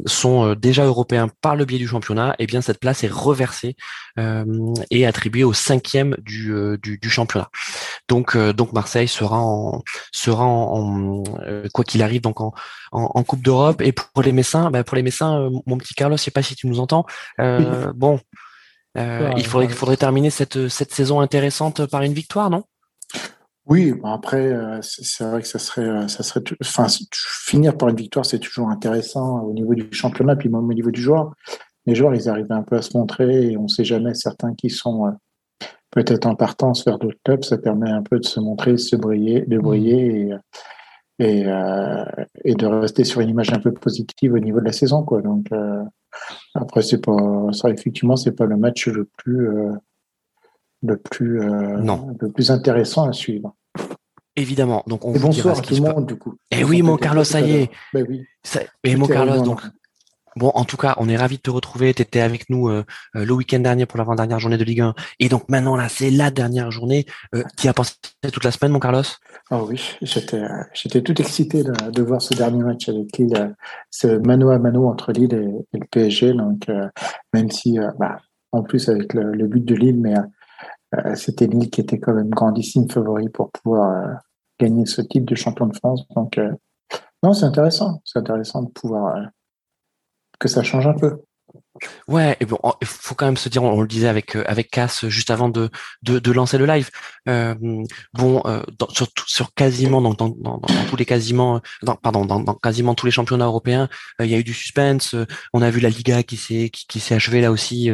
sont 0.07 0.55
déjà 0.55 0.85
européens 0.85 1.29
par 1.41 1.57
le 1.57 1.65
biais 1.65 1.79
du 1.79 1.89
championnat, 1.89 2.33
et 2.39 2.45
eh 2.45 2.47
bien 2.47 2.61
cette 2.61 2.81
place 2.81 3.05
est 3.05 3.06
reversé 3.09 3.77
euh, 4.19 4.75
et 4.91 5.07
attribué 5.07 5.45
au 5.45 5.53
cinquième 5.53 6.17
du, 6.19 6.53
euh, 6.53 6.77
du, 6.79 6.99
du 6.99 7.11
championnat. 7.11 7.51
Donc 8.09 8.37
euh, 8.37 8.53
donc 8.53 8.73
Marseille 8.73 9.09
sera 9.09 9.41
en 9.41 9.83
sera 10.13 10.45
en, 10.45 11.23
quoi 11.73 11.85
qu'il 11.85 12.03
arrive 12.03 12.23
donc 12.23 12.41
en, 12.41 12.53
en, 12.93 13.23
Coupe 13.25 13.43
d'Europe 13.43 13.83
et 13.83 13.93
pour 13.93 14.23
les 14.23 14.33
Messins, 14.33 14.71
bah 14.71 14.85
pour 14.85 14.97
les 14.97 15.03
Messins, 15.03 15.51
mon 15.67 15.79
petit 15.79 15.95
Carlos, 15.95 16.17
je 16.17 16.23
sais 16.23 16.31
pas 16.31 16.43
si 16.43 16.55
tu 16.55 16.67
nous 16.67 16.81
entends. 16.81 17.05
bon, 17.39 18.21
il 18.97 19.47
faudrait, 19.47 19.69
faudrait 19.69 19.97
terminer 19.97 20.31
cette, 20.31 20.69
cette 20.69 20.95
saison 20.95 21.21
intéressante 21.21 21.87
par 21.87 22.03
une 22.03 22.15
victoire, 22.15 22.51
non? 22.51 22.65
Oui, 23.67 23.93
après, 24.05 24.81
c'est 24.81 25.25
vrai 25.25 25.43
que 25.43 25.49
ça 25.49 25.59
serait, 25.59 26.07
ça 26.07 26.23
serait, 26.23 26.41
enfin, 26.63 26.87
finir 27.13 27.77
par 27.77 27.89
une 27.89 27.97
victoire, 27.97 28.25
c'est 28.25 28.39
toujours 28.39 28.71
intéressant 28.71 29.41
au 29.41 29.53
niveau 29.53 29.75
du 29.75 29.89
championnat, 29.91 30.37
puis 30.37 30.49
même 30.49 30.69
au 30.69 30.73
niveau 30.73 30.93
du 30.93 31.03
joueur 31.03 31.35
les 31.87 31.95
joueurs, 31.95 32.15
ils 32.15 32.29
arrivent 32.29 32.53
un 32.53 32.63
peu 32.63 32.77
à 32.77 32.83
se 32.83 32.97
montrer 32.97 33.53
et 33.53 33.57
on 33.57 33.65
ne 33.65 33.69
sait 33.69 33.85
jamais 33.85 34.15
certains 34.15 34.55
qui 34.55 34.71
sont 34.71 35.07
euh, 35.07 35.11
peut-être 35.91 36.27
en 36.27 36.35
partance 36.35 36.85
vers 36.85 36.99
d'autres 36.99 37.19
clubs. 37.25 37.45
Ça 37.45 37.59
permet 37.59 37.91
un 37.91 38.03
peu 38.03 38.19
de 38.19 38.25
se 38.25 38.41
montrer, 38.41 38.73
de 38.73 38.77
se 38.77 38.97
briller, 38.97 39.43
de 39.43 39.59
briller 39.59 40.31
et, 41.19 41.25
et, 41.25 41.47
euh, 41.47 42.05
et, 42.45 42.55
de 42.55 42.67
rester 42.67 43.05
sur 43.05 43.21
une 43.21 43.31
image 43.31 43.53
un 43.53 43.61
peu 43.61 43.73
positive 43.73 44.35
au 44.35 44.39
niveau 44.39 44.61
de 44.61 44.67
la 44.67 44.73
saison, 44.73 45.05
quoi. 45.05 45.23
Donc 45.23 45.47
euh, 45.53 45.83
après, 46.55 46.83
c'est 46.83 47.01
pas 47.01 47.17
ça. 47.53 47.71
Effectivement, 47.71 48.17
c'est 48.17 48.33
pas 48.33 48.47
le 48.47 48.57
match 48.57 48.89
le 48.89 49.09
plus 49.17 49.49
le 50.83 50.97
plus 50.99 51.41
non. 51.83 52.15
le 52.21 52.31
plus 52.31 52.51
intéressant 52.51 53.09
à 53.09 53.13
suivre. 53.13 53.55
Évidemment. 54.35 54.83
Donc 54.87 55.05
on 55.05 55.15
et 55.15 55.19
bonsoir 55.19 55.59
à 55.59 55.63
tout 55.63 55.75
le 55.75 55.81
monde 55.81 56.07
du 56.07 56.17
coup. 56.17 56.35
Et 56.51 56.59
eh 56.61 56.65
oui, 56.65 56.83
mon 56.83 56.97
Carlos, 56.97 57.25
ça 57.25 57.41
y 57.41 57.53
est. 57.53 57.71
Ben 57.95 58.05
oui. 58.09 58.25
et 58.85 58.97
mon 58.97 59.07
Carlos, 59.07 59.43
donc 59.43 59.63
Bon, 60.37 60.51
en 60.55 60.67
tout 60.67 60.77
cas, 60.77 60.95
on 60.99 61.09
est 61.09 61.17
ravi 61.17 61.37
de 61.37 61.41
te 61.41 61.51
retrouver. 61.51 61.95
Tu 61.95 62.03
étais 62.03 62.21
avec 62.21 62.51
nous 62.51 62.69
euh, 62.69 62.85
euh, 63.17 63.25
le 63.25 63.33
week-end 63.33 63.59
dernier 63.59 63.87
pour 63.87 63.97
l'avant-dernière 63.97 64.39
journée 64.39 64.59
de 64.59 64.65
Ligue 64.65 64.83
1. 64.83 64.95
Et 65.19 65.31
donc 65.31 65.49
maintenant, 65.49 65.77
là, 65.77 65.89
c'est 65.89 66.11
la 66.11 66.31
dernière 66.31 66.71
journée. 66.71 67.07
Euh, 67.35 67.43
qui 67.57 67.69
a 67.69 67.73
pensé 67.73 67.95
toute 68.23 68.45
la 68.45 68.51
semaine, 68.51 68.73
mon 68.73 68.79
Carlos 68.79 69.03
Oh 69.51 69.67
oui, 69.67 69.97
j'étais, 70.03 70.43
j'étais 70.75 71.01
tout 71.01 71.19
excité 71.21 71.65
de, 71.65 72.03
voir 72.03 72.21
ce 72.21 72.35
dernier 72.35 72.63
match 72.63 72.89
avec 72.91 73.17
Lille, 73.17 73.55
ce 73.91 74.09
mano 74.19 74.51
à 74.51 74.59
mano 74.59 74.89
entre 74.89 75.13
Lille 75.13 75.33
et, 75.73 75.79
le 75.79 75.87
PSG. 75.91 76.35
Donc, 76.35 76.67
même 77.33 77.51
si, 77.51 77.79
bah, 77.99 78.19
en 78.53 78.63
plus 78.63 78.89
avec 78.91 79.15
le, 79.15 79.47
but 79.47 79.65
de 79.65 79.75
Lille, 79.75 80.01
mais 80.01 80.15
c'était 81.15 81.47
Lille 81.47 81.71
qui 81.71 81.81
était 81.81 81.99
quand 81.99 82.13
même 82.13 82.31
grandissime 82.31 82.91
favori 82.91 83.29
pour 83.29 83.51
pouvoir 83.53 84.19
gagner 84.61 84.85
ce 84.85 85.01
titre 85.01 85.27
de 85.27 85.35
champion 85.35 85.67
de 85.67 85.77
France. 85.77 86.07
Donc, 86.15 86.39
non, 87.23 87.33
c'est 87.33 87.47
intéressant. 87.47 88.01
C'est 88.05 88.19
intéressant 88.19 88.63
de 88.63 88.71
pouvoir 88.71 89.17
que 90.39 90.49
ça 90.49 90.63
change 90.63 90.87
un 90.87 90.95
peu. 90.95 91.23
Ouais, 92.09 92.37
et 92.41 92.45
bon, 92.45 92.59
il 92.81 92.87
faut 92.87 93.15
quand 93.15 93.27
même 93.27 93.37
se 93.37 93.49
dire, 93.49 93.63
on, 93.63 93.81
le 93.81 93.89
disait 93.89 94.09
avec 94.09 94.37
euh, 94.37 94.45
avec 94.47 94.71
Cass 94.71 95.07
juste 95.09 95.31
avant 95.31 95.49
de 95.49 95.71
de, 96.03 96.19
de 96.19 96.33
lancer 96.33 96.59
le 96.59 96.67
live. 96.67 96.91
Euh, 97.29 97.55
bon, 98.15 98.43
euh, 98.47 98.63
dans, 98.79 98.89
sur, 98.89 99.09
sur 99.27 99.55
quasiment 99.55 100.01
dans, 100.01 100.15
dans, 100.15 100.29
dans, 100.29 100.61
tous 100.89 100.97
les 100.97 101.05
quasiment, 101.05 101.61
dans, 101.83 101.97
pardon, 101.97 102.25
dans, 102.25 102.41
dans 102.41 102.55
quasiment 102.55 102.95
tous 102.95 103.07
les 103.07 103.13
championnats 103.13 103.47
européens, 103.47 103.89
il 104.21 104.27
y 104.27 104.35
a 104.35 104.39
eu 104.39 104.45
du 104.45 104.55
suspense. 104.55 105.15
on 105.53 105.63
a 105.63 105.71
vu 105.71 105.81
la 105.81 105.89
Liga 105.89 106.23
qui 106.23 106.37
s'est 106.37 106.71
qui, 106.71 106.87
qui 106.87 107.01
s'est 107.01 107.15
achevée 107.15 107.41
là 107.41 107.51
aussi 107.51 107.91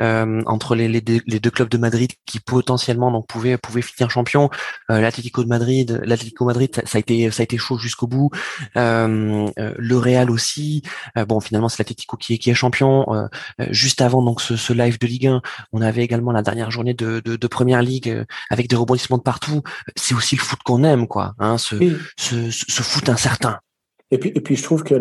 entre 0.00 0.74
les, 0.74 0.88
les, 0.88 1.00
les 1.00 1.40
deux 1.40 1.50
clubs 1.50 1.68
de 1.68 1.78
Madrid 1.78 2.10
qui 2.26 2.40
potentiellement 2.40 3.10
donc 3.10 3.26
pouvaient 3.28 3.58
pouvaient 3.58 3.82
finir 3.82 4.10
champion. 4.10 4.50
L'Atlético 4.88 5.44
de 5.44 5.48
Madrid, 5.48 6.00
l'Atlético 6.04 6.44
Madrid, 6.44 6.74
ça, 6.74 6.82
ça, 6.84 6.98
a 6.98 7.00
été 7.00 7.30
ça 7.30 7.42
a 7.42 7.44
été 7.44 7.58
chaud 7.58 7.78
jusqu'au 7.78 8.06
bout. 8.06 8.30
le 8.74 9.96
Real 9.96 10.30
aussi. 10.30 10.82
bon, 11.28 11.40
finalement, 11.40 11.68
c'est 11.68 11.78
l'Atlético 11.78 12.16
qui 12.16 12.34
est 12.34 12.38
qui 12.38 12.50
est 12.50 12.54
champion. 12.54 13.21
Euh, 13.60 13.66
juste 13.70 14.00
avant 14.00 14.22
donc 14.22 14.40
ce, 14.40 14.72
live 14.72 14.98
de 14.98 15.06
Ligue 15.06 15.26
1, 15.26 15.42
on 15.72 15.82
avait 15.82 16.02
également 16.02 16.32
la 16.32 16.42
dernière 16.42 16.70
journée 16.70 16.94
de, 16.94 17.20
de, 17.20 17.46
Première 17.46 17.82
Ligue 17.82 18.08
euh, 18.08 18.24
avec 18.50 18.68
des 18.68 18.76
rebondissements 18.76 19.18
de 19.18 19.22
partout. 19.22 19.62
C'est 19.96 20.14
aussi 20.14 20.36
le 20.36 20.40
foot 20.40 20.60
qu'on 20.64 20.84
aime, 20.84 21.06
quoi. 21.06 21.34
Hein, 21.38 21.58
ce, 21.58 21.76
ce, 22.16 22.82
foot 22.82 23.08
incertain. 23.08 23.58
Et 24.10 24.18
puis, 24.18 24.32
et 24.34 24.40
puis 24.40 24.56
je 24.56 24.62
trouve 24.62 24.82
que 24.82 24.94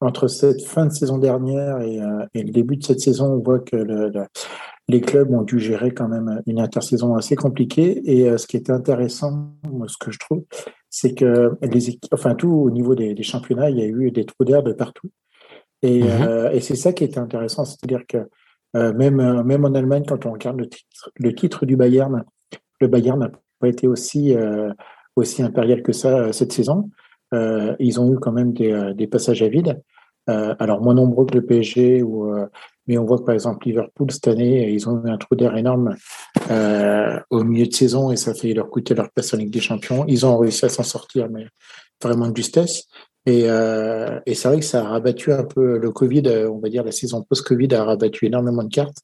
entre 0.00 0.28
cette 0.28 0.62
fin 0.62 0.86
de 0.86 0.92
saison 0.92 1.18
dernière 1.18 1.76
euh, 1.76 2.26
et, 2.34 2.42
le 2.42 2.50
début 2.50 2.76
de 2.76 2.84
cette 2.84 3.00
saison, 3.00 3.32
on 3.32 3.42
voit 3.42 3.58
que 3.58 3.76
les 4.88 5.00
clubs 5.00 5.30
ont 5.32 5.42
dû 5.42 5.58
gérer 5.58 5.92
quand 5.92 6.08
même 6.08 6.40
une 6.46 6.60
intersaison 6.60 7.16
assez 7.16 7.36
compliquée. 7.36 8.00
Et 8.04 8.36
ce 8.38 8.46
qui 8.46 8.56
était 8.56 8.72
intéressant, 8.72 9.54
ce 9.86 9.96
que 9.98 10.10
je 10.10 10.18
trouve, 10.18 10.44
c'est 10.90 11.14
que 11.14 11.56
les 11.62 11.98
enfin 12.12 12.34
tout 12.34 12.48
au 12.48 12.70
niveau 12.70 12.94
des, 12.94 13.14
des, 13.14 13.22
championnats, 13.22 13.70
il 13.70 13.78
y 13.78 13.82
a 13.82 13.86
eu 13.86 14.10
des 14.10 14.24
trous 14.24 14.44
d'air 14.44 14.62
de 14.62 14.72
partout. 14.72 15.10
Et, 15.82 16.02
mmh 16.02 16.06
euh, 16.06 16.50
et 16.50 16.60
c'est 16.60 16.76
ça 16.76 16.92
qui 16.92 17.04
est 17.04 17.18
intéressant, 17.18 17.64
c'est-à-dire 17.64 18.02
que 18.06 18.18
euh, 18.76 18.92
même, 18.92 19.20
euh, 19.20 19.42
même 19.42 19.64
en 19.64 19.74
Allemagne, 19.74 20.04
quand 20.06 20.26
on 20.26 20.32
regarde 20.32 20.58
le 20.58 20.68
titre, 20.68 21.10
le 21.16 21.34
titre 21.34 21.66
du 21.66 21.76
Bayern, 21.76 22.24
le 22.80 22.88
Bayern 22.88 23.18
n'a 23.18 23.30
pas 23.60 23.68
été 23.68 23.88
aussi, 23.88 24.36
aussi 25.16 25.42
impérial 25.42 25.82
que 25.82 25.92
ça 25.92 26.32
cette 26.32 26.52
saison. 26.52 26.90
ils 27.32 28.00
ont 28.00 28.12
eu 28.12 28.18
quand 28.20 28.30
même 28.30 28.52
des, 28.52 28.92
des 28.94 29.08
passages 29.08 29.42
à 29.42 29.48
vide. 29.48 29.82
alors 30.26 30.80
moins 30.80 30.94
nombreux 30.94 31.26
que 31.26 31.34
le 31.34 31.44
PSG, 31.44 32.04
ou, 32.04 32.32
mais 32.86 32.96
on 32.98 33.04
voit 33.04 33.18
que 33.18 33.24
par 33.24 33.34
exemple 33.34 33.66
Liverpool 33.66 34.12
cette 34.12 34.28
année, 34.28 34.70
ils 34.70 34.88
ont 34.88 35.04
eu 35.04 35.10
un 35.10 35.18
trou 35.18 35.34
d'air 35.34 35.56
énorme 35.56 35.96
au 37.30 37.42
milieu 37.42 37.66
de 37.66 37.74
saison 37.74 38.12
et 38.12 38.16
ça 38.16 38.32
fait 38.32 38.54
leur 38.54 38.70
coûter 38.70 38.94
leur 38.94 39.10
place 39.10 39.34
en 39.34 39.38
Ligue 39.38 39.50
des 39.50 39.60
Champions. 39.60 40.04
Ils 40.06 40.24
ont 40.24 40.38
réussi 40.38 40.64
à 40.64 40.68
s'en 40.68 40.84
sortir, 40.84 41.28
mais 41.28 41.48
vraiment 42.00 42.28
de 42.28 42.36
justesse. 42.36 42.84
Euh, 43.28 44.20
et, 44.26 44.34
c'est 44.34 44.48
vrai 44.48 44.58
que 44.58 44.64
ça 44.64 44.80
a 44.80 44.88
rabattu 44.88 45.32
un 45.32 45.44
peu 45.44 45.78
le 45.78 45.90
Covid, 45.90 46.22
euh, 46.26 46.50
on 46.50 46.58
va 46.58 46.68
dire 46.68 46.84
la 46.84 46.92
saison 46.92 47.22
post-Covid 47.22 47.74
a 47.74 47.84
rabattu 47.84 48.26
énormément 48.26 48.64
de 48.64 48.72
cartes. 48.72 48.98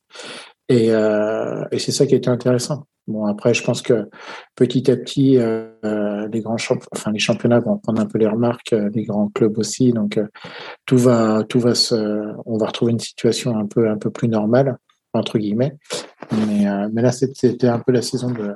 Et, 0.69 0.93
euh, 0.93 1.65
c'est 1.73 1.93
ça 1.93 2.07
qui 2.07 2.15
était 2.15 2.29
intéressant. 2.29 2.87
Bon, 3.07 3.27
après, 3.27 3.53
je 3.53 3.63
pense 3.63 3.83
que 3.83 4.09
petit 4.55 4.91
à 4.91 4.97
petit, 4.97 5.37
les 5.37 6.41
grands 6.41 6.57
enfin 6.91 7.13
les 7.13 7.19
championnats 7.19 7.61
vont 7.61 7.77
prendre 7.77 8.01
un 8.01 8.07
peu 8.07 8.17
les 8.17 8.27
remarques, 8.27 8.75
les 8.95 9.05
grands 9.05 9.29
clubs 9.29 9.59
aussi. 9.59 9.93
Donc 9.93 10.19
tout 10.87 10.97
va, 10.97 11.45
tout 11.47 11.61
va 11.61 11.75
se, 11.75 11.95
on 12.47 12.57
va 12.57 12.69
retrouver 12.69 12.93
une 12.93 13.01
situation 13.01 13.59
un 13.59 13.67
peu, 13.67 13.91
un 13.91 13.99
peu 13.99 14.09
plus 14.09 14.29
normale 14.29 14.79
entre 15.13 15.37
guillemets. 15.37 15.77
Mais, 16.33 16.65
là, 16.95 17.13
c'était 17.13 17.69
un 17.69 17.79
peu 17.79 17.93
la 17.93 18.01
saison 18.01 18.31
de, 18.31 18.55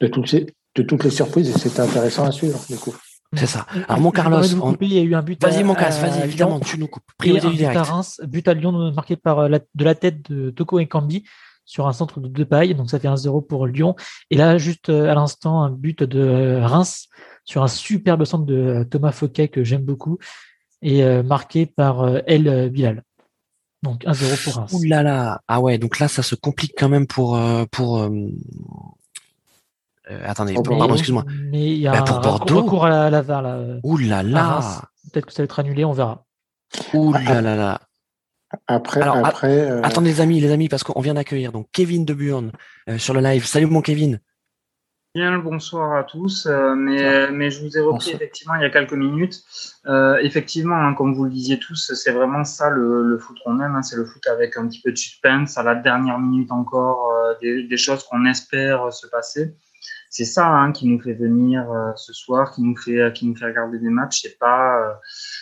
de 0.00 0.06
toutes, 0.08 0.34
de 0.74 0.82
toutes 0.82 1.04
les 1.04 1.10
surprises 1.10 1.48
et 1.50 1.56
c'était 1.56 1.82
intéressant 1.82 2.24
à 2.24 2.32
suivre 2.32 2.60
du 2.68 2.76
coup. 2.76 2.96
C'est 3.36 3.46
ça. 3.46 3.66
Alors, 3.88 4.00
mon 4.00 4.10
Carlos. 4.10 4.42
Il 4.80 4.92
y 4.92 4.98
a 4.98 5.02
eu 5.02 5.14
un 5.14 5.22
but. 5.22 5.40
Vas-y, 5.42 5.64
mon 5.64 5.74
casse, 5.74 6.00
vas-y, 6.00 6.24
évidemment, 6.24 6.60
tu 6.60 6.78
nous 6.78 6.88
coupes. 6.88 7.04
Priorité 7.18 7.50
direct. 7.50 7.72
But 7.72 7.78
à 7.78 7.82
Reims, 7.82 8.20
but 8.26 8.48
à 8.48 8.54
Lyon 8.54 8.92
marqué 8.92 9.16
par 9.16 9.40
euh, 9.40 9.48
de 9.48 9.84
la 9.84 9.94
tête 9.94 10.30
de 10.30 10.50
Toko 10.50 10.78
Ekambi 10.78 11.24
sur 11.64 11.86
un 11.86 11.92
centre 11.92 12.20
de 12.20 12.28
deux 12.28 12.44
pailles. 12.44 12.74
Donc, 12.74 12.90
ça 12.90 12.98
fait 12.98 13.08
1-0 13.08 13.46
pour 13.46 13.66
Lyon. 13.66 13.96
Et 14.30 14.36
là, 14.36 14.58
juste 14.58 14.88
euh, 14.88 15.10
à 15.10 15.14
l'instant, 15.14 15.62
un 15.62 15.70
but 15.70 16.02
de 16.02 16.20
euh, 16.20 16.66
Reims 16.66 17.08
sur 17.44 17.62
un 17.62 17.68
superbe 17.68 18.24
centre 18.24 18.44
de 18.44 18.86
Thomas 18.90 19.12
Fouquet 19.12 19.48
que 19.48 19.64
j'aime 19.64 19.82
beaucoup 19.82 20.18
et 20.80 21.02
marqué 21.22 21.64
par 21.64 22.06
El 22.26 22.68
Bilal. 22.70 23.02
Donc 23.82 24.04
1-0 24.04 24.44
pour 24.44 24.54
Reims. 24.54 24.72
Ouh 24.72 24.82
là 24.84 25.02
là. 25.02 25.40
Ah 25.48 25.60
ouais, 25.60 25.78
donc 25.78 25.98
là, 25.98 26.08
ça 26.08 26.22
se 26.22 26.34
complique 26.34 26.74
quand 26.76 26.90
même 26.90 27.06
pour, 27.06 27.38
pour, 27.70 28.06
euh, 30.10 30.20
attendez, 30.24 30.54
pardon, 30.54 30.92
excuse-moi. 30.92 31.24
Mais 31.50 31.72
il 31.72 31.78
y 31.78 31.88
a 31.88 31.92
bah, 31.92 32.02
pour 32.02 32.16
un 32.16 32.20
Bordeaux. 32.20 32.62
recours 32.62 32.84
à 32.84 33.10
la, 33.10 33.22
VAR 33.22 33.42
là. 33.42 33.54
Euh, 33.54 33.80
Ouh 33.82 33.96
là 33.96 34.22
là. 34.22 34.60
Peut-être 35.12 35.26
que 35.26 35.32
ça 35.32 35.42
va 35.42 35.44
être 35.44 35.58
annulé, 35.58 35.84
on 35.84 35.92
verra. 35.92 36.24
Ouh 36.92 37.12
là 37.12 37.40
là 37.40 37.56
là. 37.56 37.80
Après, 38.66 39.00
après. 39.00 39.70
Euh, 39.70 39.82
attendez 39.82 40.10
les 40.10 40.20
amis, 40.20 40.40
les 40.40 40.52
amis, 40.52 40.68
parce 40.68 40.84
qu'on 40.84 41.00
vient 41.00 41.14
d'accueillir 41.14 41.52
donc 41.52 41.68
Kevin 41.72 42.04
de 42.04 42.14
Burn 42.14 42.52
sur 42.98 43.14
le 43.14 43.20
live. 43.20 43.44
Salut 43.46 43.66
mon 43.66 43.80
Kevin. 43.80 44.20
Bien 45.14 45.38
bonsoir 45.38 45.96
à 45.96 46.02
tous, 46.02 46.46
mais, 46.76 47.30
mais 47.30 47.48
je 47.48 47.64
vous 47.64 47.78
ai 47.78 47.80
repris 47.80 48.10
effectivement 48.10 48.56
il 48.56 48.62
y 48.62 48.64
a 48.64 48.70
quelques 48.70 48.94
minutes. 48.94 49.42
effectivement, 50.20 50.76
hein, 50.76 50.94
comme 50.94 51.14
vous 51.14 51.24
le 51.24 51.30
disiez 51.30 51.58
tous, 51.58 51.92
c'est 51.94 52.10
vraiment 52.10 52.44
ça 52.44 52.68
le, 52.68 53.02
le 53.04 53.18
foot 53.18 53.36
qu'on 53.44 53.60
aime, 53.60 53.76
hein, 53.76 53.82
c'est 53.82 53.96
le 53.96 54.04
foot 54.04 54.26
avec 54.26 54.56
un 54.56 54.66
petit 54.66 54.80
peu 54.80 54.90
de 54.90 54.96
suspense, 54.96 55.56
à 55.56 55.62
la 55.62 55.76
dernière 55.76 56.18
minute 56.18 56.50
encore, 56.50 57.12
des, 57.40 57.62
des, 57.62 57.76
choses 57.76 58.02
qu'on 58.04 58.24
espère 58.26 58.92
se 58.92 59.06
passer 59.06 59.54
c'est 60.14 60.24
ça 60.24 60.46
hein, 60.46 60.70
qui 60.70 60.86
nous 60.86 61.00
fait 61.00 61.14
venir 61.14 61.68
euh, 61.72 61.90
ce 61.96 62.12
soir, 62.12 62.52
qui 62.52 62.62
nous 62.62 62.76
fait 62.76 63.12
qui 63.14 63.26
nous 63.26 63.34
fait 63.34 63.46
regarder 63.46 63.80
des 63.80 63.88
matchs. 63.88 64.20
C'est 64.22 64.38
pas 64.38 64.78
euh, 64.78 64.92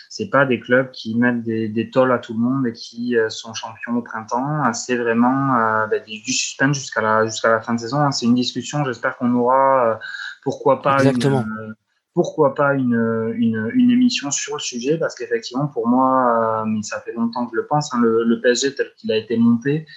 c'est 0.09 0.31
pas 0.31 0.47
des 0.47 0.59
clubs 0.59 0.89
qui 0.89 1.15
mettent 1.15 1.43
des, 1.43 1.69
des 1.69 1.91
tolls 1.91 2.11
à 2.11 2.17
tout 2.17 2.33
le 2.33 2.39
monde 2.39 2.65
et 2.65 2.73
qui 2.73 3.15
euh, 3.15 3.29
sont 3.29 3.53
champions 3.53 3.95
au 3.95 4.01
printemps. 4.01 4.73
C'est 4.73 4.95
vraiment 4.95 5.53
bah, 5.87 5.99
du 5.99 6.33
suspense 6.33 6.79
jusqu'à 6.79 7.01
la 7.01 7.23
jusqu'à 7.23 7.49
la 7.49 7.61
fin 7.61 7.75
de 7.75 7.81
saison. 7.81 7.99
Hein. 7.99 8.09
C'est 8.09 8.25
une 8.25 8.33
discussion. 8.33 8.83
J'espère 8.83 9.15
qu'on 9.15 9.31
aura 9.35 9.99
pourquoi 10.41 10.81
pas 10.81 10.97
Exactement 10.97 11.45
pourquoi 12.13 12.53
pas 12.53 12.73
une, 12.75 13.33
une, 13.35 13.91
émission 13.91 14.29
sur 14.29 14.55
le 14.55 14.59
sujet 14.59 14.97
parce 14.97 15.15
qu'effectivement 15.15 15.67
pour 15.67 15.87
moi 15.87 16.61
euh, 16.61 16.65
mais 16.65 16.83
ça 16.83 17.01
fait 17.01 17.13
longtemps 17.13 17.45
que 17.45 17.51
je 17.53 17.61
le 17.61 17.67
pense 17.67 17.93
hein, 17.93 17.99
le, 18.01 18.23
le, 18.23 18.39
PSG 18.39 18.75
tel 18.75 18.91
qu'il 18.97 19.11
a 19.11 19.17
été 19.17 19.35
monté 19.35 19.87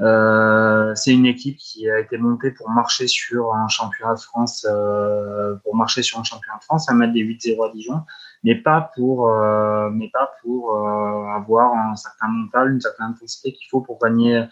euh, 0.00 0.94
c'est 0.94 1.12
une 1.12 1.26
équipe 1.26 1.56
qui 1.56 1.88
a 1.88 1.98
été 1.98 2.18
montée 2.18 2.50
pour 2.50 2.68
marcher 2.70 3.06
sur 3.06 3.54
un 3.54 3.68
championnat 3.68 4.14
de 4.14 4.20
France 4.20 4.66
euh, 4.68 5.54
pour 5.64 5.74
marcher 5.74 6.02
sur 6.02 6.18
un 6.18 6.24
championnat 6.24 6.58
de 6.58 6.64
France 6.64 6.88
à 6.90 6.94
mettre 6.94 7.14
des 7.14 7.24
8-0 7.24 7.68
à 7.68 7.72
Dijon 7.72 8.00
mais 8.44 8.54
pas 8.54 8.90
pour, 8.94 9.30
euh, 9.30 9.88
mais 9.90 10.10
pas 10.10 10.30
pour 10.42 10.76
euh, 10.76 11.34
avoir 11.34 11.72
un 11.72 11.96
certain 11.96 12.28
mental, 12.28 12.72
une 12.72 12.80
certaine 12.80 13.06
intensité 13.06 13.52
qu'il 13.52 13.66
faut 13.70 13.80
pour 13.80 13.98
gagner 13.98 14.44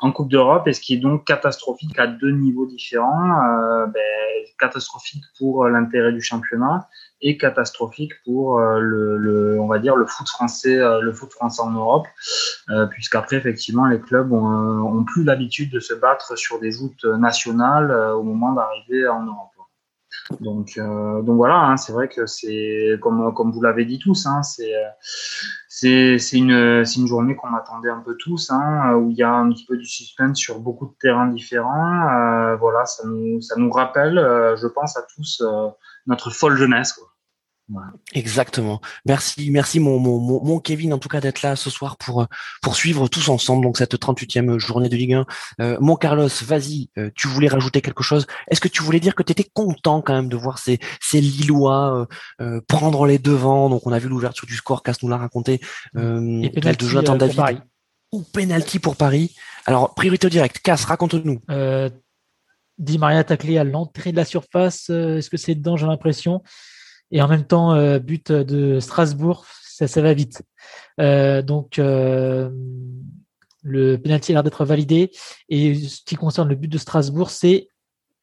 en 0.00 0.10
Coupe 0.10 0.28
d'Europe. 0.28 0.66
Et 0.66 0.72
ce 0.72 0.80
qui 0.80 0.94
est 0.94 0.98
donc 0.98 1.24
catastrophique 1.24 1.98
à 1.98 2.08
deux 2.08 2.32
niveaux 2.32 2.66
différents, 2.66 3.40
euh, 3.44 3.86
ben, 3.86 4.02
catastrophique 4.58 5.22
pour 5.38 5.68
l'intérêt 5.68 6.12
du 6.12 6.20
championnat 6.20 6.88
et 7.20 7.36
catastrophique 7.38 8.12
pour 8.24 8.60
le, 8.60 9.16
le, 9.16 9.60
on 9.60 9.68
va 9.68 9.78
dire 9.78 9.94
le 9.94 10.06
foot 10.06 10.28
français, 10.28 10.76
le 10.76 11.12
foot 11.12 11.32
français 11.32 11.62
en 11.62 11.70
Europe, 11.70 12.06
puisqu'après 12.90 13.36
effectivement 13.36 13.86
les 13.86 14.00
clubs 14.00 14.32
ont, 14.32 14.46
ont 14.46 15.04
plus 15.04 15.24
l'habitude 15.24 15.72
de 15.72 15.80
se 15.80 15.94
battre 15.94 16.36
sur 16.36 16.60
des 16.60 16.70
joutes 16.70 17.04
nationales 17.04 17.90
au 17.92 18.22
moment 18.22 18.52
d'arriver 18.52 19.08
en 19.08 19.24
Europe. 19.24 19.57
Donc, 20.40 20.72
euh, 20.76 21.22
donc 21.22 21.36
voilà, 21.36 21.56
hein, 21.56 21.76
c'est 21.76 21.92
vrai 21.92 22.08
que 22.08 22.26
c'est 22.26 22.98
comme 23.00 23.32
comme 23.34 23.50
vous 23.50 23.62
l'avez 23.62 23.84
dit 23.84 23.98
tous, 23.98 24.26
hein, 24.26 24.42
c'est 24.42 24.74
c'est 25.68 26.36
une 26.36 26.50
une 26.50 27.06
journée 27.06 27.34
qu'on 27.34 27.54
attendait 27.54 27.90
un 27.90 28.00
peu 28.00 28.16
tous, 28.16 28.50
hein, 28.50 28.94
où 28.94 29.10
il 29.10 29.16
y 29.16 29.22
a 29.22 29.32
un 29.32 29.50
petit 29.50 29.64
peu 29.64 29.76
du 29.76 29.86
suspense 29.86 30.38
sur 30.38 30.60
beaucoup 30.60 30.86
de 30.86 30.94
terrains 31.00 31.28
différents. 31.28 32.08
Euh, 32.08 32.56
voilà, 32.56 32.84
ça 32.86 33.06
nous 33.06 33.40
ça 33.40 33.56
nous 33.56 33.70
rappelle, 33.70 34.18
euh, 34.18 34.56
je 34.56 34.66
pense 34.66 34.96
à 34.96 35.02
tous 35.14 35.42
notre 36.06 36.30
folle 36.30 36.56
jeunesse. 36.56 37.00
Exactement. 38.14 38.80
Merci, 39.04 39.50
merci 39.50 39.78
mon, 39.78 39.98
mon, 39.98 40.18
mon, 40.18 40.58
Kevin 40.58 40.94
en 40.94 40.98
tout 40.98 41.08
cas 41.08 41.20
d'être 41.20 41.42
là 41.42 41.54
ce 41.54 41.68
soir 41.68 41.98
pour 41.98 42.26
pour 42.62 42.76
suivre 42.76 43.08
tous 43.08 43.28
ensemble 43.28 43.62
donc 43.62 43.76
cette 43.76 43.94
38e 43.94 44.58
journée 44.58 44.88
de 44.88 44.96
Ligue 44.96 45.14
1. 45.14 45.26
Euh, 45.60 45.76
mon 45.80 45.96
Carlos, 45.96 46.28
vas-y, 46.44 46.88
euh, 46.96 47.10
tu 47.14 47.28
voulais 47.28 47.48
rajouter 47.48 47.82
quelque 47.82 48.02
chose? 48.02 48.26
Est-ce 48.50 48.62
que 48.62 48.68
tu 48.68 48.82
voulais 48.82 49.00
dire 49.00 49.14
que 49.14 49.22
tu 49.22 49.32
étais 49.32 49.44
content 49.44 50.00
quand 50.00 50.14
même 50.14 50.30
de 50.30 50.36
voir 50.36 50.58
ces 50.58 50.78
ces 51.00 51.20
Lillois 51.20 52.08
euh, 52.40 52.60
prendre 52.68 53.06
les 53.06 53.18
devants? 53.18 53.68
Donc 53.68 53.86
on 53.86 53.92
a 53.92 53.98
vu 53.98 54.08
l'ouverture 54.08 54.46
du 54.46 54.56
score, 54.56 54.82
Cass 54.82 55.02
nous 55.02 55.10
l'a 55.10 55.18
raconté. 55.18 55.60
Et 55.94 55.98
de 55.98 56.76
Jonathan 56.80 57.16
David 57.16 57.62
ou 58.12 58.22
penalty 58.22 58.78
pour 58.78 58.96
Paris. 58.96 59.36
Alors 59.66 59.94
priorité 59.94 60.30
directe, 60.30 60.60
Cass, 60.60 60.86
raconte-nous. 60.86 61.40
Di 62.78 62.96
Maria 62.96 63.24
taclé 63.24 63.58
à 63.58 63.64
l'entrée 63.64 64.12
de 64.12 64.16
la 64.16 64.24
surface. 64.24 64.88
Est-ce 64.88 65.28
que 65.28 65.36
c'est 65.36 65.54
dedans 65.54 65.76
J'ai 65.76 65.86
l'impression? 65.86 66.42
Et 67.10 67.22
en 67.22 67.28
même 67.28 67.44
temps 67.44 67.74
euh, 67.74 67.98
but 67.98 68.32
de 68.32 68.80
Strasbourg, 68.80 69.46
ça, 69.62 69.86
ça 69.86 70.02
va 70.02 70.14
vite. 70.14 70.42
Euh, 71.00 71.42
donc 71.42 71.78
euh, 71.78 72.50
le 73.62 73.96
penalty 73.96 74.32
a 74.32 74.34
l'air 74.34 74.42
d'être 74.42 74.64
validé 74.64 75.10
et 75.48 75.74
ce 75.74 76.02
qui 76.04 76.16
concerne 76.16 76.48
le 76.48 76.54
but 76.54 76.68
de 76.68 76.78
Strasbourg, 76.78 77.30
c'est 77.30 77.68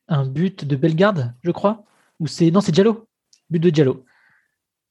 un 0.07 0.25
but 0.25 0.65
de 0.65 0.75
Bellegarde, 0.75 1.33
je 1.41 1.51
crois, 1.51 1.83
ou 2.19 2.27
c'est 2.27 2.51
non, 2.51 2.61
c'est 2.61 2.71
Diallo, 2.71 3.07
but 3.49 3.59
de 3.59 3.69
Diallo. 3.69 4.05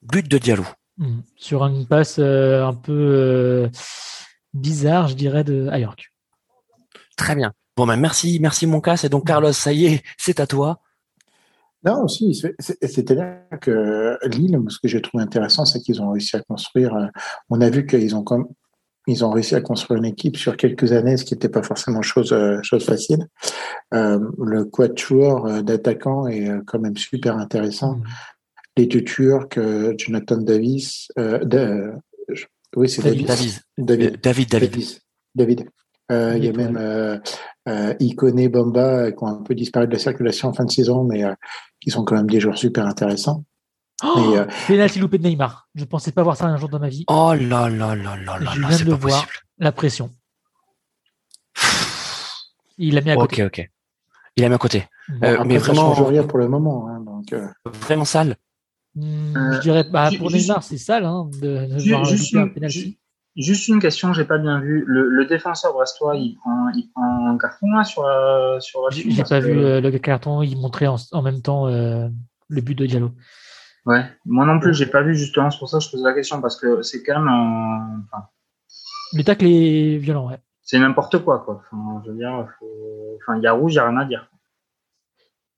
But 0.03 0.29
de 0.29 0.39
Diallo. 0.39 0.65
Hmm. 0.99 1.21
Sur 1.37 1.65
une 1.65 1.87
passe 1.87 2.19
un 2.19 2.75
peu 2.75 3.69
bizarre, 4.53 5.09
je 5.09 5.15
dirais, 5.15 5.45
de 5.45 5.69
York. 5.79 6.13
Très 7.17 7.35
bien. 7.35 7.53
Bon, 7.77 7.87
ben 7.87 7.97
merci, 7.97 8.39
merci 8.41 8.67
mon 8.67 8.81
cas. 8.81 8.97
C'est 8.97 9.09
donc 9.09 9.27
Carlos, 9.27 9.53
ça 9.53 9.73
y 9.73 9.87
est, 9.87 10.05
c'est 10.17 10.41
à 10.41 10.47
toi. 10.47 10.81
Non, 11.85 12.05
aussi, 12.05 12.35
c'est-à-dire 12.59 13.37
que 13.61 14.17
Lille, 14.27 14.59
ce 14.69 14.79
que 14.79 14.89
j'ai 14.89 15.03
trouvé 15.03 15.23
intéressant, 15.23 15.67
c'est 15.67 15.81
qu'ils 15.81 16.01
ont 16.01 16.11
réussi 16.11 16.37
à 16.37 16.41
construire. 16.41 16.95
Euh, 16.95 17.07
on 17.51 17.61
a 17.61 17.69
vu 17.69 17.87
qu'ils 17.87 18.17
ont 18.17 18.23
comme 18.23 18.49
ils 19.07 19.23
ont 19.23 19.31
réussi 19.31 19.55
à 19.55 19.61
construire 19.61 19.99
une 19.99 20.07
équipe 20.07 20.39
sur 20.39 20.57
quelques 20.57 20.93
années, 20.93 21.19
ce 21.19 21.25
qui 21.25 21.35
n'était 21.35 21.51
pas 21.51 21.63
forcément 21.63 22.01
chose 22.01 22.33
euh, 22.33 22.59
chose 22.63 22.87
facile. 22.87 23.27
Euh, 23.93 24.19
le 24.39 24.65
quatuor 24.65 25.63
d'attaquants 25.63 26.27
est 26.27 26.51
quand 26.67 26.79
même 26.79 26.97
super 26.97 27.37
intéressant. 27.37 27.97
Mmh. 27.97 28.05
Les 28.77 28.87
deux 28.87 29.05
Turcs, 29.05 29.59
Jonathan 29.99 30.39
Davis, 30.39 31.09
de, 31.17 31.93
oui 32.75 32.89
c'est 32.89 33.03
David. 33.03 33.27
David. 33.27 33.63
David. 33.79 34.21
David. 34.23 34.49
David. 34.51 34.99
David. 35.35 35.69
il 36.11 36.45
y 36.45 36.49
a 36.49 36.53
même 36.53 37.21
euh, 37.67 37.95
Icone, 37.99 38.49
Bomba, 38.49 39.11
qui 39.13 39.25
ont 39.25 39.29
un 39.29 39.43
peu 39.43 39.55
disparu 39.55 39.87
de 39.87 39.93
la 39.93 39.99
circulation 39.99 40.49
en 40.49 40.53
fin 40.53 40.65
de 40.65 40.71
saison, 40.71 41.05
mais 41.05 41.25
euh, 41.25 41.33
qui 41.85 41.91
sont 41.91 42.03
quand 42.03 42.17
même 42.17 42.31
des 42.31 42.41
joueurs 42.41 42.57
super 42.57 42.87
intéressants. 42.87 43.45
Oh, 44.03 44.35
euh, 44.35 44.47
Pénalty 44.67 44.99
loupé 44.99 45.19
de 45.19 45.29
Neymar. 45.29 45.69
Je 45.75 45.83
ne 45.83 45.87
pensais 45.87 46.13
pas 46.13 46.23
voir 46.23 46.37
ça 46.37 46.47
un 46.47 46.57
jour 46.57 46.71
dans 46.71 46.81
ma 46.81 46.89
vie. 46.89 47.05
Oh 47.09 47.35
là 47.35 47.69
là 47.69 47.95
là 47.95 48.17
là 48.17 48.39
là, 48.39 48.53
Je 48.55 48.61
viens 48.67 48.85
de 48.87 48.93
voir 48.95 49.27
la 49.59 49.71
pression. 49.71 50.11
Il 52.79 52.95
l'a 52.95 53.03
mis 53.03 53.11
à 53.11 53.17
côté. 53.17 53.45
Ok, 53.45 53.61
ok. 53.61 53.71
Il 54.37 54.43
l'a 54.43 54.49
mis 54.49 54.55
à 54.55 54.59
côté. 54.59 54.89
mais 55.21 55.59
vraiment. 55.59 55.95
Ça 55.95 56.05
rien 56.07 56.25
pour 56.25 56.39
le 56.39 56.49
moment. 56.49 56.89
Hein, 56.89 57.01
donc, 57.01 57.35
Vraiment 57.83 58.07
sale. 58.07 58.37
Hmm, 58.95 59.53
je 59.55 59.61
dirais, 59.61 59.85
bah, 59.85 60.09
pour 60.19 60.31
Neymar, 60.31 60.63
c'est 60.63 60.79
sale 60.79 61.05
hein, 61.05 61.29
de, 61.41 61.67
de 61.67 61.89
voir 61.91 62.07
un 62.43 62.49
penalty. 62.49 62.99
Juste 63.37 63.67
une 63.67 63.81
question, 63.81 64.13
j'ai 64.13 64.25
pas 64.25 64.39
bien 64.39 64.61
vu. 64.61 64.85
Le, 64.87 65.25
défenseur 65.27 65.73
brestois, 65.73 66.15
il 66.15 66.37
prend, 66.37 66.69
il 66.69 66.89
prend 66.93 67.31
un 67.31 67.37
carton 67.37 67.69
là 67.73 67.83
sur 67.83 68.05
la 68.05 68.61
sur 68.61 68.83
la. 68.83 68.91
J'ai 68.91 69.25
pas 69.25 69.41
vu 69.41 69.59
euh, 69.59 69.81
le 69.81 69.99
carton. 69.99 70.43
Il 70.43 70.57
montrait 70.57 70.87
en, 70.87 71.23
même 71.23 71.43
temps 71.43 71.67
euh, 71.67 72.09
le 72.49 72.61
but 72.61 72.77
de 72.77 72.87
Diallo. 72.87 73.11
Ouais, 73.87 74.05
moi 74.25 74.47
non 74.47 74.61
plus, 74.61 74.73
j'ai 74.73 74.87
pas 74.87 75.03
vu 75.03 75.17
justement. 75.17 75.51
C'est 75.51 75.59
pour 75.59 75.69
ça 75.69 75.79
que 75.79 75.85
je 75.85 75.91
pose 75.91 76.03
la 76.05 76.13
question 76.13 76.41
parce 76.41 76.57
que 76.57 76.83
c'est 76.83 77.03
quand 77.03 77.19
même. 77.19 77.29
Un... 77.29 78.05
Enfin, 78.05 78.27
le 79.15 79.25
tacle 79.25 79.47
est 79.47 79.99
violent, 79.99 80.29
ouais. 80.29 80.39
C'est 80.63 80.79
n'importe 80.79 81.19
quoi, 81.25 81.41
quoi. 81.41 81.61
Enfin, 81.73 82.03
je 82.05 82.11
veux 82.11 82.17
dire, 82.17 82.31
enfin, 82.31 83.37
il 83.37 83.43
y 83.43 83.47
a 83.49 83.53
rouge, 83.53 83.73
il 83.73 83.77
y 83.77 83.79
a 83.81 83.89
rien 83.89 83.99
à 83.99 84.05
dire. 84.05 84.31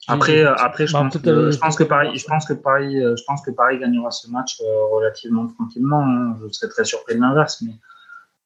Après, 0.09 0.45
euh, 0.45 0.55
après, 0.57 0.87
je, 0.87 0.93
bah, 0.93 1.01
pense 1.01 1.19
que, 1.19 1.51
je 1.51 1.59
pense 1.59 1.77
que 1.77 1.85
Paris, 1.85 2.17
je 2.17 2.25
pense 2.27 2.47
que 2.47 2.53
Paris, 2.53 3.03
euh, 3.03 3.17
je 3.17 3.25
pense 3.25 3.43
que 3.43 3.51
Paris 3.51 3.79
gagnera 3.79 4.11
ce 4.11 4.31
match 4.31 4.61
euh, 4.61 4.87
relativement 4.93 5.49
tranquillement. 5.49 6.03
Hein. 6.03 6.39
Je 6.43 6.53
serais 6.53 6.71
très 6.71 6.85
surpris 6.85 7.17
de 7.17 7.21
l'inverse, 7.21 7.63
mais 7.63 7.75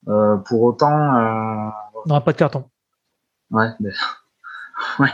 euh, 0.09 0.37
pour 0.39 0.63
autant, 0.63 0.89
euh... 0.89 1.71
on 2.05 2.09
n'aura 2.09 2.25
pas 2.25 2.33
de 2.33 2.39
carton. 2.39 2.65
Ouais, 3.51 3.69
mais... 3.79 3.91
ouais. 5.01 5.11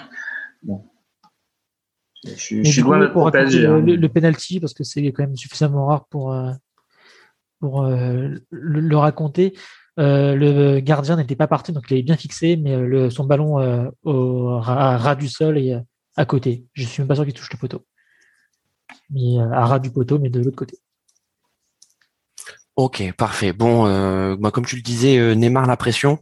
Bon. 0.62 0.84
Je, 2.24 2.62
je 2.62 2.70
suis 2.70 2.82
loin 2.82 3.00
d'être 3.00 3.12
pour 3.12 3.30
le, 3.30 3.38
hein. 3.38 3.80
le, 3.80 4.08
penalty 4.08 4.58
parce 4.58 4.74
que 4.74 4.84
c'est 4.84 5.04
quand 5.12 5.22
même 5.22 5.36
suffisamment 5.36 5.86
rare 5.86 6.06
pour 6.06 6.36
pour 7.60 7.84
le, 7.84 8.40
le, 8.50 8.96
raconter. 8.96 9.56
le 9.96 10.80
gardien 10.80 11.16
n'était 11.16 11.36
pas 11.36 11.46
parti, 11.46 11.72
donc 11.72 11.84
il 11.88 11.94
avait 11.94 12.02
bien 12.02 12.16
fixé, 12.16 12.56
mais 12.56 12.76
le, 12.76 13.10
son 13.10 13.24
ballon 13.24 13.92
au 14.02 14.58
ras, 14.58 14.96
ras, 14.96 15.14
du 15.14 15.28
sol 15.28 15.56
et 15.56 15.78
à 16.16 16.24
côté. 16.24 16.66
Je 16.72 16.84
suis 16.84 17.00
même 17.00 17.08
pas 17.08 17.14
sûr 17.14 17.24
qu'il 17.24 17.34
touche 17.34 17.50
le 17.52 17.58
poteau. 17.58 17.84
Mais 19.10 19.38
euh, 19.38 19.50
à 19.52 19.66
ras 19.66 19.78
du 19.78 19.90
poteau, 19.90 20.18
mais 20.18 20.30
de 20.30 20.40
l'autre 20.40 20.56
côté. 20.56 20.78
Ok, 22.76 23.02
parfait. 23.16 23.52
Bon, 23.52 23.86
euh, 23.86 24.36
bah, 24.36 24.50
comme 24.50 24.66
tu 24.66 24.76
le 24.76 24.82
disais, 24.82 25.18
euh, 25.18 25.34
Neymar 25.34 25.66
la 25.66 25.76
pression. 25.76 26.18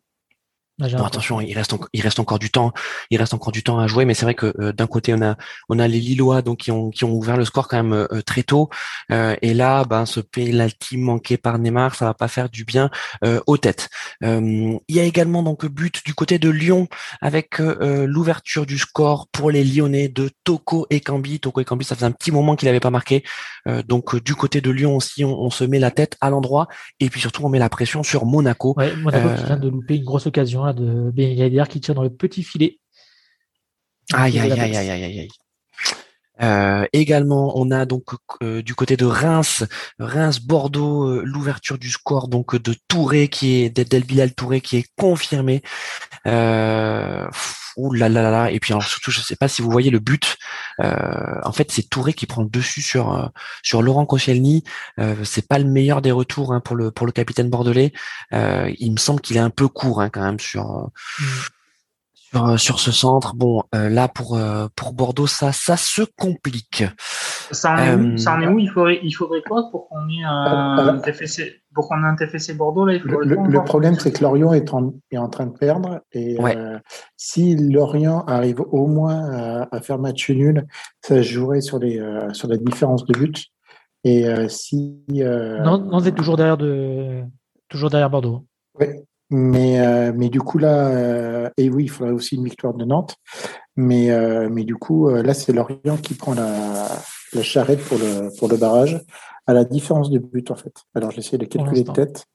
Bah, 0.77 0.89
attention, 1.07 1.41
il 1.41 1.55
reste, 1.55 1.73
il 1.93 2.01
reste 2.01 2.19
encore 2.19 2.41
du 2.41 2.51
temps, 2.51 2.73
il 3.09 3.19
reste 3.19 3.33
encore 3.33 3.53
du 3.53 3.63
temps 3.63 3.79
à 3.79 3.87
jouer, 3.87 4.05
mais 4.05 4.15
c'est 4.15 4.25
vrai 4.25 4.35
que 4.35 4.53
euh, 4.59 4.73
d'un 4.73 4.89
côté 4.89 5.15
on 5.15 5.23
a, 5.23 5.37
on 5.69 5.79
a 5.79 5.87
les 5.87 6.01
Lillois 6.01 6.43
donc 6.43 6.59
qui 6.59 6.73
ont, 6.73 6.91
qui 6.91 7.05
ont 7.05 7.13
ouvert 7.13 7.37
le 7.37 7.45
score 7.45 7.69
quand 7.69 7.77
même 7.77 7.93
euh, 7.93 8.23
très 8.23 8.43
tôt, 8.43 8.71
euh, 9.13 9.37
et 9.41 9.55
là, 9.55 9.85
ben 9.85 10.05
ce 10.05 10.19
penalty 10.19 10.97
manqué 10.97 11.37
par 11.37 11.61
Neymar, 11.61 11.95
ça 11.95 12.07
va 12.07 12.15
pas 12.15 12.27
faire 12.27 12.49
du 12.49 12.65
bien 12.65 12.91
aux 13.47 13.57
têtes. 13.57 13.89
il 14.21 14.81
y 14.89 14.99
a 14.99 15.05
également 15.05 15.43
donc 15.43 15.65
but 15.67 16.05
du 16.05 16.15
côté 16.15 16.39
de 16.39 16.51
Lyon 16.51 16.89
avec 17.21 17.59
l'ouverture 17.59 18.67
du 18.67 18.79
score 18.79 19.29
pour 19.29 19.51
les 19.51 19.65
Lyonnais 19.65 20.09
de 20.09 20.31
Toko 20.45 20.87
et 20.91 21.01
Cambi. 21.01 21.41
Toko 21.41 21.61
et 21.61 21.65
Cambi, 21.65 21.85
ça 21.85 21.95
faisait 21.95 22.07
un 22.07 22.13
petit 22.13 22.33
moment 22.33 22.57
qu'il 22.57 22.67
n'avait 22.67 22.81
pas 22.81 22.91
marqué, 22.91 23.23
donc 23.87 24.17
du 24.23 24.35
côté 24.35 24.61
de 24.61 24.71
Lyon 24.71 24.97
aussi, 24.97 25.25
on, 25.25 25.51
se 25.51 25.65
met 25.65 25.79
la 25.79 25.91
tête 25.91 26.17
à 26.21 26.31
l'endroit, 26.31 26.69
et 27.01 27.09
puis 27.09 27.21
surtout 27.21 27.45
on 27.45 27.49
met 27.49 27.59
la 27.59 27.69
pression 27.69 28.03
sur 28.03 28.27
Monaco. 28.27 28.75
Monaco 28.77 29.35
qui 29.37 29.45
vient 29.45 29.57
de 29.57 29.69
louper 29.69 29.97
une 29.97 30.05
grosse 30.05 30.27
occasion 30.27 30.64
de 30.73 31.11
Ben 31.15 31.67
qui 31.67 31.81
tire 31.81 31.95
dans 31.95 32.03
le 32.03 32.11
petit 32.11 32.43
filet. 32.43 32.79
Aïe, 34.13 34.39
aïe, 34.39 34.53
aïe, 34.53 34.77
aïe, 34.77 34.91
aïe, 34.91 35.19
aïe. 35.21 35.29
Euh, 36.43 36.87
également, 36.93 37.53
on 37.57 37.71
a 37.71 37.87
donc 37.87 38.05
euh, 38.43 38.63
du 38.63 38.75
côté 38.75 38.97
de 38.97 39.05
Reims, 39.05 39.65
Reims 39.99 40.41
Bordeaux, 40.41 41.09
euh, 41.09 41.23
l'ouverture 41.25 41.79
du 41.79 41.91
score 41.91 42.29
donc 42.29 42.57
de 42.57 42.75
Touré 42.89 43.29
qui 43.29 43.63
est 43.63 43.71
d'El 43.71 44.05
Bilal 44.05 44.35
Touré 44.35 44.61
qui 44.61 44.77
est 44.79 44.87
confirmé. 44.99 45.63
Euh, 46.27 47.29
ouh 47.77 47.93
là 47.93 48.09
là 48.09 48.31
là 48.31 48.51
et 48.51 48.61
puis 48.61 48.73
alors 48.73 48.85
surtout 48.85 49.11
je 49.11 49.21
sais 49.21 49.37
pas 49.37 49.49
si 49.49 49.61
vous 49.61 49.71
voyez 49.71 49.91
le 49.91 49.99
but. 49.99 50.37
en 50.81 51.53
fait, 51.53 51.71
c'est 51.71 51.89
Touré 51.89 52.13
qui 52.13 52.27
prend 52.27 52.43
le 52.43 52.49
dessus 52.49 52.83
sur 52.83 53.31
sur 53.63 53.83
Laurent 53.83 54.07
Koscielny. 54.07 54.65
c'est 55.25 55.49
pas 55.49 55.59
le 55.59 55.65
meilleur 55.65 56.03
des 56.03 56.13
retours 56.13 56.53
hein, 56.53 56.61
pour 56.61 56.77
le 56.77 56.91
pour 56.91 57.07
le 57.07 57.13
capitaine 57.13 57.51
bordelais. 57.51 57.93
il 58.33 58.93
me 58.93 58.99
semble 58.99 59.21
qu'il 59.21 59.37
est 59.37 59.41
un 59.41 59.51
peu 59.51 59.69
court 59.69 60.01
hein, 60.01 60.11
quand 60.11 60.23
même 60.23 60.41
sur. 60.41 60.91
Mm. 61.19 61.25
Euh, 62.37 62.57
sur, 62.57 62.81
ce 62.81 62.91
centre. 62.91 63.35
Bon, 63.35 63.63
euh, 63.75 63.89
là 63.89 64.09
pour 64.09 64.37
euh, 64.37 64.67
pour 64.75 64.93
Bordeaux, 64.93 65.27
ça 65.27 65.53
ça 65.53 65.77
se 65.77 66.03
complique. 66.19 66.85
Ça 67.51 67.75
en 67.75 67.79
est, 67.79 67.95
où, 67.95 68.19
ça 68.19 68.35
en 68.35 68.41
est 68.41 68.47
où? 68.49 68.59
Il 68.59 68.69
faudrait 68.69 69.01
il 69.03 69.13
faudrait 69.13 69.43
quoi 69.43 69.69
pour 69.71 69.89
qu'on 69.89 70.09
ait 70.09 70.25
un 70.25 70.99
TFC 70.99 71.63
pour 71.75 71.89
qu'on 71.89 72.03
ait 72.03 72.07
un 72.07 72.17
TFC 72.17 72.55
Bordeaux 72.55 72.87
là 72.87 72.95
il 72.95 73.03
Le, 73.03 73.37
le 73.49 73.65
problème 73.65 73.95
c'est 73.99 74.13
que 74.13 74.23
Lorient 74.23 74.53
est 74.53 74.73
en 74.73 74.95
est 75.11 75.19
en 75.19 75.29
train 75.29 75.47
de 75.47 75.57
perdre 75.57 76.01
et 76.13 76.37
si 77.17 77.57
Lorient 77.57 78.25
arrive 78.27 78.61
au 78.61 78.87
moins 78.87 79.67
à, 79.71 79.81
faire 79.81 79.99
match 79.99 80.31
nul, 80.31 80.67
ça 81.03 81.23
jouerait 81.23 81.61
sur 81.61 81.79
les 81.79 82.01
sur 82.33 82.49
la 82.49 82.57
différence 82.57 83.05
de 83.05 83.13
but. 83.13 83.47
Et 84.03 84.27
si 84.49 85.03
non, 85.09 85.79
non, 85.79 86.01
c'est 86.01 86.15
toujours 86.15 86.37
derrière 86.37 86.57
de 86.57 87.23
toujours 87.69 87.91
derrière 87.91 88.11
Bordeaux. 88.11 88.45
Oui, 88.79 88.87
mais, 89.31 89.81
euh, 89.81 90.13
mais 90.15 90.29
du 90.29 90.41
coup, 90.41 90.59
là, 90.59 90.89
euh, 90.89 91.51
et 91.57 91.71
oui, 91.71 91.85
il 91.85 91.89
faudrait 91.89 92.13
aussi 92.13 92.37
une 92.37 92.45
victoire 92.45 92.75
de 92.75 92.85
Nantes. 92.85 93.17
Mais, 93.77 94.11
euh, 94.11 94.49
mais 94.51 94.65
du 94.65 94.77
coup, 94.77 95.09
là, 95.09 95.35
c'est 95.35 95.53
Lorient 95.53 95.97
qui 96.01 96.15
prend 96.15 96.35
la, 96.35 96.87
la 97.33 97.43
charrette 97.43 97.83
pour 97.85 97.99
le, 97.99 98.37
pour 98.39 98.49
le 98.49 98.57
barrage, 98.57 99.03
à 99.47 99.55
la 99.55 99.65
différence 99.65 100.11
de 100.11 100.19
but, 100.19 100.51
en 100.51 100.55
fait. 100.55 100.75
Alors, 100.95 101.11
j'essaie 101.11 101.39
de 101.39 101.47
calculer 101.47 101.83
de 101.83 101.93
tête. 101.93 102.27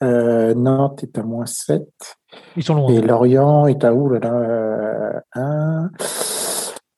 Nantes 0.00 1.02
est 1.02 1.18
à 1.18 1.22
moins 1.22 1.46
7. 1.46 1.82
Ils 2.56 2.62
sont 2.62 2.74
loin. 2.74 2.92
Et 2.92 3.00
Lorient 3.00 3.66
est 3.66 3.82
à 3.82 3.92
où, 3.92 4.08
là, 4.10 4.20
là 4.20 5.22
1, 5.34 5.90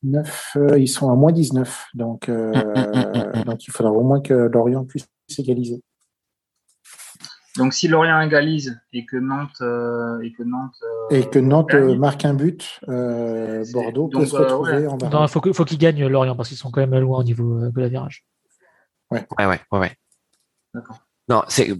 9, 0.02 0.56
ils 0.76 0.88
sont 0.88 1.10
à 1.10 1.14
moins 1.14 1.32
19. 1.32 1.86
Donc, 1.94 2.30
donc 3.46 3.66
il 3.66 3.70
faudra 3.70 3.92
au 3.92 4.02
moins 4.02 4.20
que 4.20 4.34
Lorient 4.34 4.84
puisse 4.84 5.06
s'égaliser. 5.28 5.82
Donc 7.56 7.74
si 7.74 7.88
Lorient 7.88 8.20
égalise 8.20 8.80
et 8.92 9.04
que 9.04 9.16
Nantes 9.16 9.60
euh, 9.60 10.20
et 10.22 10.32
que 10.32 10.42
Nantes 10.42 10.76
euh, 10.82 11.16
et 11.16 11.28
que 11.28 11.38
Nantes 11.40 11.74
euh, 11.74 11.96
marque 11.96 12.24
un 12.24 12.34
but, 12.34 12.80
Bordeaux 12.86 14.08
peut 14.08 14.24
se 14.24 14.36
retrouver 14.36 14.86
en 14.86 14.96
Non, 14.96 15.24
il 15.24 15.28
faut 15.28 15.40
qu'il 15.40 15.54
faut 15.54 15.64
qu'ils 15.64 15.78
gagnent 15.78 16.06
Lorient 16.06 16.36
parce 16.36 16.48
qu'ils 16.48 16.58
sont 16.58 16.70
quand 16.70 16.80
même 16.80 16.96
loin 16.98 17.18
au 17.18 17.24
niveau 17.24 17.68
de 17.68 17.80
la 17.80 17.88
virage. 17.88 18.24
Ouais, 19.10 19.26
ouais, 19.38 19.46
ouais, 19.46 19.58
ouais. 19.72 19.92
D'accord. 20.74 21.00
Non, 21.28 21.42
c'est 21.48 21.76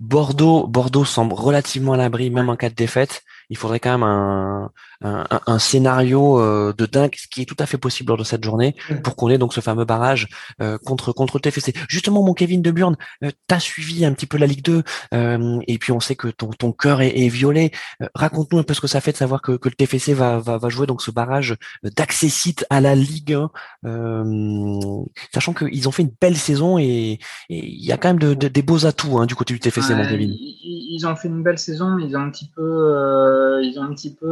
Bordeaux. 0.00 0.66
Bordeaux 0.66 1.04
semble 1.04 1.34
relativement 1.34 1.94
à 1.94 1.96
l'abri, 1.96 2.30
même 2.30 2.48
en 2.48 2.56
cas 2.56 2.70
de 2.70 2.74
défaite. 2.74 3.22
Il 3.50 3.56
faudrait 3.56 3.80
quand 3.80 3.92
même 3.92 4.02
un, 4.02 4.70
un, 5.02 5.26
un, 5.46 5.58
scénario 5.58 6.40
euh, 6.40 6.72
de 6.76 6.86
dingue, 6.86 7.14
ce 7.16 7.28
qui 7.28 7.42
est 7.42 7.44
tout 7.44 7.56
à 7.58 7.66
fait 7.66 7.78
possible 7.78 8.08
lors 8.08 8.18
de 8.18 8.24
cette 8.24 8.42
journée, 8.42 8.74
pour 9.04 9.16
qu'on 9.16 9.28
ait 9.28 9.38
donc 9.38 9.54
ce 9.54 9.60
fameux 9.60 9.84
barrage 9.84 10.28
euh, 10.60 10.78
contre 10.78 11.12
contre 11.12 11.38
TFC. 11.38 11.72
Justement, 11.88 12.22
mon 12.22 12.34
Kevin 12.34 12.62
De 12.62 12.70
Burn, 12.70 12.96
euh, 13.24 13.30
t'as 13.46 13.60
suivi 13.60 14.04
un 14.04 14.12
petit 14.12 14.26
peu 14.26 14.38
la 14.38 14.46
Ligue 14.46 14.62
2, 14.62 14.82
et 15.66 15.78
puis 15.78 15.92
on 15.92 16.00
sait 16.00 16.16
que 16.16 16.28
ton 16.28 16.50
ton 16.50 16.72
cœur 16.72 17.00
est, 17.00 17.16
est 17.16 17.28
violé. 17.28 17.70
Raconte-nous 18.14 18.58
un 18.58 18.62
peu 18.62 18.74
ce 18.74 18.80
que 18.80 18.86
ça 18.86 19.00
fait 19.00 19.12
de 19.12 19.16
savoir 19.16 19.42
que, 19.42 19.52
que 19.52 19.68
le 19.68 19.74
TFC 19.74 20.14
va, 20.14 20.38
va, 20.38 20.58
va 20.58 20.68
jouer 20.68 20.86
donc 20.86 21.02
ce 21.02 21.10
barrage 21.10 21.56
d'accessite 21.82 22.66
à 22.70 22.80
la 22.80 22.94
Ligue 22.94 23.38
1, 23.84 24.24
sachant 25.32 25.54
qu'ils 25.54 25.88
ont 25.88 25.92
fait 25.92 26.02
une 26.02 26.14
belle 26.20 26.36
saison 26.36 26.78
et 26.78 27.18
il 27.48 27.84
y 27.84 27.92
a 27.92 27.96
quand 27.96 28.08
même 28.08 28.18
de, 28.18 28.34
des 28.34 28.62
beaux 28.62 28.86
atouts 28.86 29.18
hein, 29.18 29.26
du 29.26 29.34
côté 29.34 29.54
du 29.54 29.60
TFC, 29.60 29.94
mon 29.94 30.06
Kevin. 30.06 30.34
Ils, 30.34 31.06
ont 31.06 31.14
fait 31.14 31.28
une 31.28 31.42
belle 31.42 31.58
saison, 31.58 31.90
mais 31.90 32.04
ils 32.04 32.16
ont 32.16 32.20
un 32.20 32.30
petit 32.30 32.50
peu, 32.54 32.62
ils 33.62 33.78
ont 33.78 33.84
un 33.84 33.94
petit 33.94 34.14
peu 34.14 34.28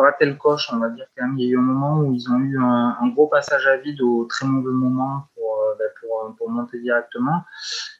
raté 0.00 0.26
le 0.26 0.34
coche, 0.34 0.70
on 0.72 0.78
va 0.78 0.88
dire 0.90 1.06
quand 1.16 1.26
même. 1.26 1.38
Il 1.38 1.44
y 1.44 1.48
a 1.48 1.50
eu 1.52 1.58
un 1.58 1.62
moment 1.62 2.00
où 2.00 2.12
ils 2.12 2.30
ont 2.30 2.38
eu 2.38 2.58
un, 2.58 3.08
gros 3.14 3.26
passage 3.26 3.66
à 3.66 3.76
vide 3.76 4.00
au 4.00 4.24
très 4.24 4.46
mauvais 4.46 4.72
moment 4.72 5.24
pour, 5.34 5.58
euh, 5.60 5.74
ben, 5.78 5.88
pour, 6.00 6.36
pour 6.36 6.50
monter 6.50 6.80
directement. 6.80 7.42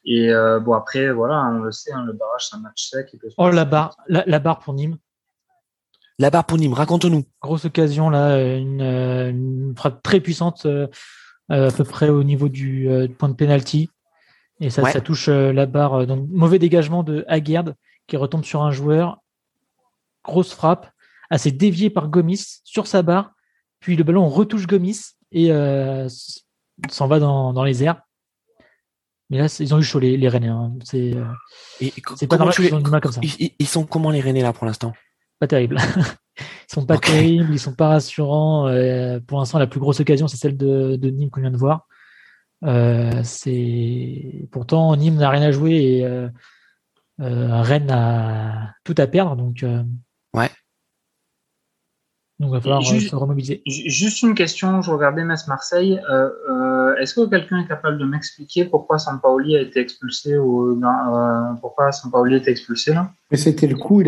Et 0.04 0.30
bon, 0.62 0.72
après, 0.72 1.12
voilà, 1.12 1.44
on 1.46 1.60
le 1.60 1.72
sait, 1.72 1.92
hein, 1.92 2.04
le 2.04 2.12
barrage, 2.12 2.48
c'est 2.48 2.56
un 2.56 2.60
match 2.60 2.90
sec. 2.90 3.16
oh, 3.36 3.50
la 3.50 3.64
barre, 3.64 3.96
la, 4.08 4.38
barre 4.38 4.60
pour 4.60 4.74
Nîmes. 4.74 4.96
La 6.18 6.30
barre 6.30 6.44
pour 6.44 6.58
Nîmes, 6.58 6.74
raconte-nous. 6.74 7.24
Grosse 7.40 7.64
occasion, 7.64 8.10
là, 8.10 8.38
une, 8.56 9.74
frappe 9.76 10.02
très 10.02 10.20
puissante, 10.20 10.66
à 11.48 11.70
peu 11.70 11.84
près 11.84 12.08
au 12.08 12.24
niveau 12.24 12.48
du, 12.48 12.88
point 13.18 13.28
de 13.28 13.34
pénalty. 13.34 13.90
Et 14.60 14.70
ça, 14.70 14.84
ça 14.90 15.00
touche 15.00 15.28
la 15.28 15.66
barre. 15.66 16.06
Donc, 16.06 16.26
mauvais 16.30 16.58
dégagement 16.58 17.02
de 17.02 17.24
Aguerd 17.28 17.74
qui 18.06 18.16
retombe 18.16 18.44
sur 18.44 18.62
un 18.62 18.70
joueur. 18.70 19.18
Grosse 20.26 20.52
frappe, 20.52 20.90
assez 21.30 21.52
dévié 21.52 21.88
par 21.88 22.08
Gomis 22.08 22.60
sur 22.64 22.86
sa 22.86 23.02
barre. 23.02 23.32
Puis 23.80 23.96
le 23.96 24.04
ballon 24.04 24.28
retouche 24.28 24.66
Gomis 24.66 25.12
et 25.32 25.52
euh, 25.52 26.08
s'en 26.90 27.06
va 27.06 27.18
dans, 27.20 27.64
les 27.64 27.84
airs. 27.84 28.02
Mais 29.30 29.38
là, 29.38 29.46
ils 29.60 29.74
ont 29.74 29.78
eu 29.78 29.82
chaud 29.82 29.98
les, 29.98 30.16
les 30.16 30.28
Rennais. 30.28 30.48
Hein. 30.48 30.74
C'est 30.84 31.14
euh, 31.14 32.26
pas 32.28 32.36
normal 32.36 32.54
qu'ils 32.54 32.74
ont 32.74 32.80
du 32.80 32.90
mal 32.90 33.00
comme 33.00 33.12
ça. 33.12 33.20
Ils, 33.22 33.66
sont 33.66 33.84
comment 33.84 34.10
les 34.10 34.20
Rennais 34.20 34.42
là 34.42 34.52
pour 34.52 34.66
l'instant? 34.66 34.92
Pas 35.38 35.46
terrible. 35.46 35.78
ils 36.38 36.72
sont 36.72 36.86
pas 36.86 36.98
terribles, 36.98 37.52
ils 37.52 37.58
sont 37.58 37.74
pas 37.74 37.88
rassurants. 37.88 38.68
Euh, 38.68 39.20
pour 39.20 39.38
l'instant, 39.38 39.58
la 39.58 39.66
plus 39.66 39.80
grosse 39.80 40.00
occasion, 40.00 40.28
c'est 40.28 40.36
celle 40.36 40.56
de, 40.56 40.96
de 40.96 41.10
Nîmes 41.10 41.30
qu'on 41.30 41.40
vient 41.40 41.50
de 41.50 41.56
voir. 41.56 41.86
c'est 43.22 44.48
pourtant 44.50 44.96
Nîmes 44.96 45.16
n'a 45.16 45.30
rien 45.30 45.42
à 45.42 45.50
jouer 45.50 45.98
et 45.98 46.28
Rennes 47.18 47.90
a 47.90 48.74
tout 48.84 48.94
à 48.96 49.06
perdre. 49.06 49.36
Donc 49.36 49.64
ouais. 50.36 50.50
Donc, 52.38 52.50
il 52.50 52.52
va 52.52 52.60
falloir 52.60 52.82
juste, 52.82 53.10
se 53.10 53.16
remobiliser. 53.16 53.62
Juste 53.66 54.20
une 54.22 54.34
question, 54.34 54.82
je 54.82 54.90
regardais 54.90 55.24
Metz 55.24 55.48
Marseille. 55.48 55.98
Euh, 56.10 56.28
euh, 56.50 56.94
est-ce 56.96 57.14
que 57.14 57.26
quelqu'un 57.30 57.64
est 57.64 57.66
capable 57.66 57.96
de 57.96 58.04
m'expliquer 58.04 58.66
pourquoi 58.66 58.98
Sampaoli 58.98 59.56
a 59.56 59.62
été 59.62 59.80
expulsé 59.80 60.36
ou 60.36 60.78
euh, 60.78 61.54
pourquoi 61.62 61.92
Sampaoli 61.92 62.34
a 62.34 62.36
été 62.36 62.50
expulsé 62.50 62.92
là? 62.92 63.10
C'était 63.32 63.66
le 63.66 63.76
coup, 63.76 64.02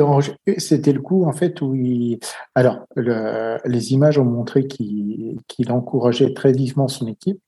c'était 0.58 0.92
le 0.92 1.00
coup 1.00 1.24
en 1.24 1.32
fait 1.32 1.62
où 1.62 1.74
il. 1.74 2.18
Alors, 2.54 2.84
les 2.96 3.92
images 3.94 4.18
ont 4.18 4.26
montré 4.26 4.66
qu'il 4.66 5.38
encourageait 5.70 6.34
très 6.34 6.52
vivement 6.52 6.88
son 6.88 7.06
équipe. 7.06 7.40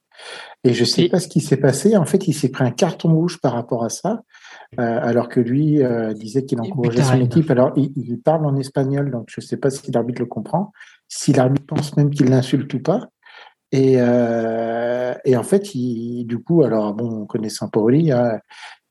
Et 0.65 0.73
je 0.73 0.81
ne 0.81 0.87
sais 0.87 1.09
pas 1.09 1.21
ce 1.21 1.29
qui 1.29 1.41
s'est 1.41 1.57
passé. 1.57 1.97
En 1.97 2.05
fait, 2.05 2.27
il 2.27 2.35
s'est 2.35 2.51
pris 2.51 2.65
un 2.65 2.71
carton 2.71 3.15
rouge 3.15 3.39
par 3.41 3.53
rapport 3.53 3.85
à 3.85 3.89
ça. 3.89 4.23
Euh, 4.79 5.01
alors 5.03 5.29
que 5.29 5.41
lui 5.41 5.83
euh, 5.83 6.13
disait 6.13 6.45
qu'il 6.45 6.61
encourageait 6.61 7.03
son 7.03 7.21
équipe. 7.21 7.51
Alors, 7.51 7.73
il, 7.77 8.21
parle 8.21 8.47
en 8.47 8.55
espagnol, 8.55 9.11
donc 9.11 9.25
je 9.29 9.41
ne 9.41 9.45
sais 9.45 9.57
pas 9.57 9.69
si 9.69 9.91
l'arbitre 9.91 10.23
le 10.23 10.27
comprend, 10.27 10.73
si 11.09 11.33
l'arbitre 11.33 11.67
pense 11.67 11.97
même 11.97 12.11
qu'il 12.11 12.29
l'insulte 12.29 12.73
ou 12.75 12.81
pas. 12.81 13.09
Et, 13.73 13.97
euh, 13.99 15.13
et 15.25 15.37
en 15.37 15.43
fait, 15.43 15.75
il, 15.75 16.25
du 16.25 16.39
coup, 16.39 16.63
alors 16.63 16.95
bon, 16.95 17.23
on 17.23 17.27
connaît 17.27 17.49
Saint-Pauli, 17.49 18.13
hein, 18.13 18.39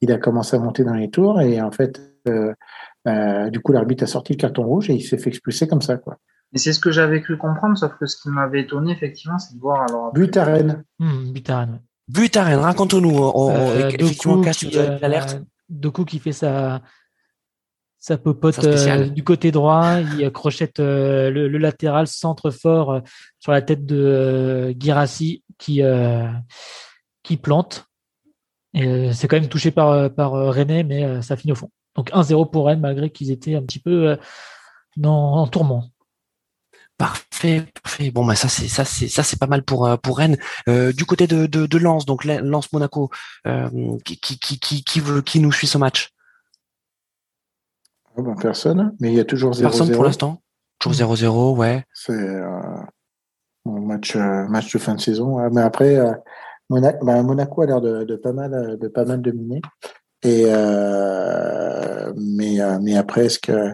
il 0.02 0.12
a 0.12 0.18
commencé 0.18 0.58
à 0.58 0.60
monter 0.60 0.84
dans 0.84 0.96
les 0.96 1.10
tours 1.10 1.40
et 1.40 1.62
en 1.62 1.72
fait, 1.72 2.02
du 2.26 3.60
coup, 3.62 3.72
l'arbitre 3.72 4.04
a 4.04 4.08
sorti 4.08 4.34
le 4.34 4.38
carton 4.38 4.64
rouge 4.64 4.90
et 4.90 4.96
il 4.96 5.02
s'est 5.02 5.18
fait 5.18 5.30
expulser 5.30 5.68
comme 5.68 5.82
ça, 5.82 5.98
quoi. 5.98 6.18
Et 6.54 6.58
c'est 6.58 6.74
ce 6.74 6.80
que 6.80 6.92
j'avais 6.92 7.22
cru 7.22 7.38
comprendre, 7.38 7.78
sauf 7.78 7.94
que 8.00 8.06
ce 8.06 8.20
qui 8.22 8.30
m'avait 8.30 8.62
étonné, 8.62 8.92
effectivement, 8.92 9.38
c'est 9.38 9.56
de 9.56 9.62
voir 9.62 9.84
alors. 9.84 10.12
But 10.14 10.36
à 10.36 10.46
Rennes. 10.46 10.84
Hmm, 10.98 11.32
but 11.32 11.50
à 11.50 12.44
Rennes. 12.44 12.60
raconte-nous. 12.60 13.18
On, 13.18 13.52
effectivement, 13.88 14.42
casse 14.42 14.64
l'alerte. 15.00 15.42
Doku 15.70 16.06
qui 16.06 16.20
fait 16.20 16.32
sa, 16.32 16.82
sa 18.00 18.18
popote 18.18 18.64
euh, 18.64 19.10
du 19.10 19.24
côté 19.26 19.52
droit, 19.52 20.00
il 20.00 20.32
crochette 20.32 20.80
euh, 20.80 21.30
le, 21.30 21.58
latéral 21.58 22.08
centre 22.08 22.50
fort 22.50 22.94
euh, 22.94 23.00
sur 23.40 23.52
la 23.52 23.62
tête 23.62 23.86
de 23.86 24.74
Girassi 24.80 25.44
qui, 25.58 25.82
qui 27.24 27.38
plante. 27.38 27.86
Et 28.74 29.12
c'est 29.14 29.28
quand 29.28 29.40
même 29.40 29.50
touché 29.50 29.72
par, 29.72 30.14
par 30.14 30.32
René, 30.32 30.84
mais 30.84 31.22
ça 31.22 31.36
finit 31.36 31.52
au 31.52 31.56
fond. 31.56 31.72
Donc 31.96 32.12
1-0 32.12 32.50
pour 32.50 32.68
Rennes, 32.68 32.80
malgré 32.80 33.10
qu'ils 33.10 33.32
étaient 33.32 33.56
un 33.56 33.64
petit 33.64 33.80
peu 33.80 34.18
dans, 34.96 35.34
en 35.34 35.48
tourment. 35.48 35.90
Parfait, 37.00 37.66
parfait. 37.82 38.12
Bon, 38.12 38.26
bah 38.26 38.36
ça 38.36 38.50
c'est 38.50 38.68
ça 38.68 38.84
c'est 38.84 39.08
ça 39.08 39.24
c'est 39.24 39.40
pas 39.40 39.48
mal 39.48 39.64
pour 39.64 39.90
pour 40.00 40.18
Rennes. 40.18 40.38
du 40.68 41.06
côté 41.06 41.28
de 41.28 41.46
de, 41.48 41.66
de 41.66 41.78
Lens, 41.78 42.06
donc 42.06 42.26
Lens 42.26 42.72
Monaco, 42.74 43.10
qui, 44.04 44.20
qui 44.20 44.38
qui 44.38 44.84
qui 44.84 45.00
veut 45.00 45.22
qui 45.22 45.40
nous 45.40 45.54
suit 45.54 45.66
ce 45.66 45.78
match? 45.78 46.12
Oh, 48.18 48.36
Personne, 48.36 48.96
mais 49.00 49.12
il 49.12 49.16
y 49.16 49.20
a 49.22 49.24
toujours 49.26 49.54
0 49.54 49.70
Personne 49.70 49.92
pour 49.94 50.04
l'instant. 50.04 50.42
Toujours 50.78 51.14
0-0, 51.14 51.56
ouais. 51.58 51.86
C'est 51.94 52.14
un 52.14 52.86
match 53.66 54.16
match 54.16 54.74
de 54.74 54.80
fin 54.80 54.96
de 54.96 55.02
saison. 55.02 55.38
Mais 55.52 55.62
après, 55.62 55.98
Monaco, 56.70 57.06
bah, 57.06 57.24
Monaco 57.24 57.62
a 57.62 57.66
l'air 57.66 57.82
de, 57.82 58.04
de, 58.04 58.16
pas 58.18 58.34
mal 58.34 58.78
de 58.78 58.88
pas 58.90 59.06
mal 59.06 59.22
dominer. 59.22 59.62
Et 60.24 60.46
mais 62.16 62.60
mais 62.82 62.98
après, 62.98 63.28
est-ce 63.28 63.40
que 63.40 63.74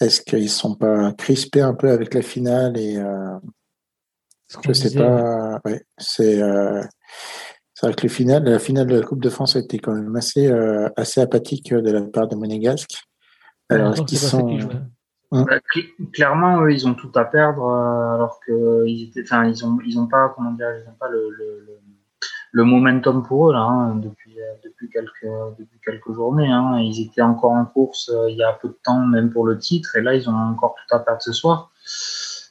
est-ce 0.00 0.20
qu'ils 0.22 0.44
ne 0.44 0.48
sont 0.48 0.74
pas 0.74 1.12
crispés 1.12 1.60
un 1.60 1.74
peu 1.74 1.90
avec 1.90 2.14
la 2.14 2.22
finale 2.22 2.76
et 2.78 2.96
euh, 2.96 3.38
je 4.64 4.72
sais 4.72 4.96
pas. 4.96 5.60
c'est 5.98 6.40
euh, 6.40 6.82
vrai 7.82 7.94
que 7.94 8.02
le 8.02 8.08
final, 8.08 8.44
la 8.44 8.58
finale 8.58 8.86
de 8.86 8.98
la 8.98 9.06
Coupe 9.06 9.22
de 9.22 9.28
France 9.28 9.56
a 9.56 9.60
été 9.60 9.78
quand 9.78 9.92
même 9.92 10.14
assez 10.16 10.48
euh, 10.50 10.88
assez 10.96 11.20
apathique 11.20 11.74
de 11.74 11.90
la 11.90 12.02
part 12.02 12.28
des 12.28 12.36
Monégasques. 12.36 13.02
Alors 13.68 13.92
est-ce 13.92 14.02
qu'ils 14.02 14.18
sont 14.18 14.58
hein 15.30 15.44
bah, 15.44 15.58
clairement, 16.14 16.62
eux, 16.62 16.72
ils 16.72 16.88
ont 16.88 16.94
tout 16.94 17.12
à 17.14 17.26
perdre, 17.26 17.70
alors 17.70 18.40
que 18.46 18.86
ils 18.86 19.08
étaient, 19.08 19.22
enfin, 19.22 19.44
ils 19.46 19.62
ont, 19.62 19.78
ils 19.84 19.98
ont 19.98 20.06
pas, 20.06 20.32
comment 20.34 20.52
dire, 20.52 20.68
ils 20.82 20.88
ont 20.88 20.96
pas 20.98 21.10
le, 21.10 21.28
le, 21.28 21.66
le 22.52 22.64
momentum 22.64 23.22
pour 23.22 23.50
eux 23.50 23.52
là 23.52 23.60
hein, 23.60 23.96
depuis 23.96 24.27
euh, 24.27 24.27
depuis 24.64 24.88
quelques 24.90 25.26
depuis 25.58 25.78
quelques 25.84 26.12
journées. 26.12 26.50
Hein. 26.50 26.78
Ils 26.80 27.06
étaient 27.06 27.22
encore 27.22 27.52
en 27.52 27.64
course 27.64 28.10
euh, 28.10 28.30
il 28.30 28.36
y 28.36 28.42
a 28.42 28.52
peu 28.52 28.68
de 28.68 28.78
temps 28.84 29.00
même 29.00 29.30
pour 29.30 29.46
le 29.46 29.58
titre 29.58 29.96
et 29.96 30.02
là 30.02 30.14
ils 30.14 30.28
ont 30.28 30.34
encore 30.34 30.74
tout 30.74 30.94
à 30.94 31.00
perdre 31.00 31.22
ce 31.22 31.32
soir. 31.32 31.70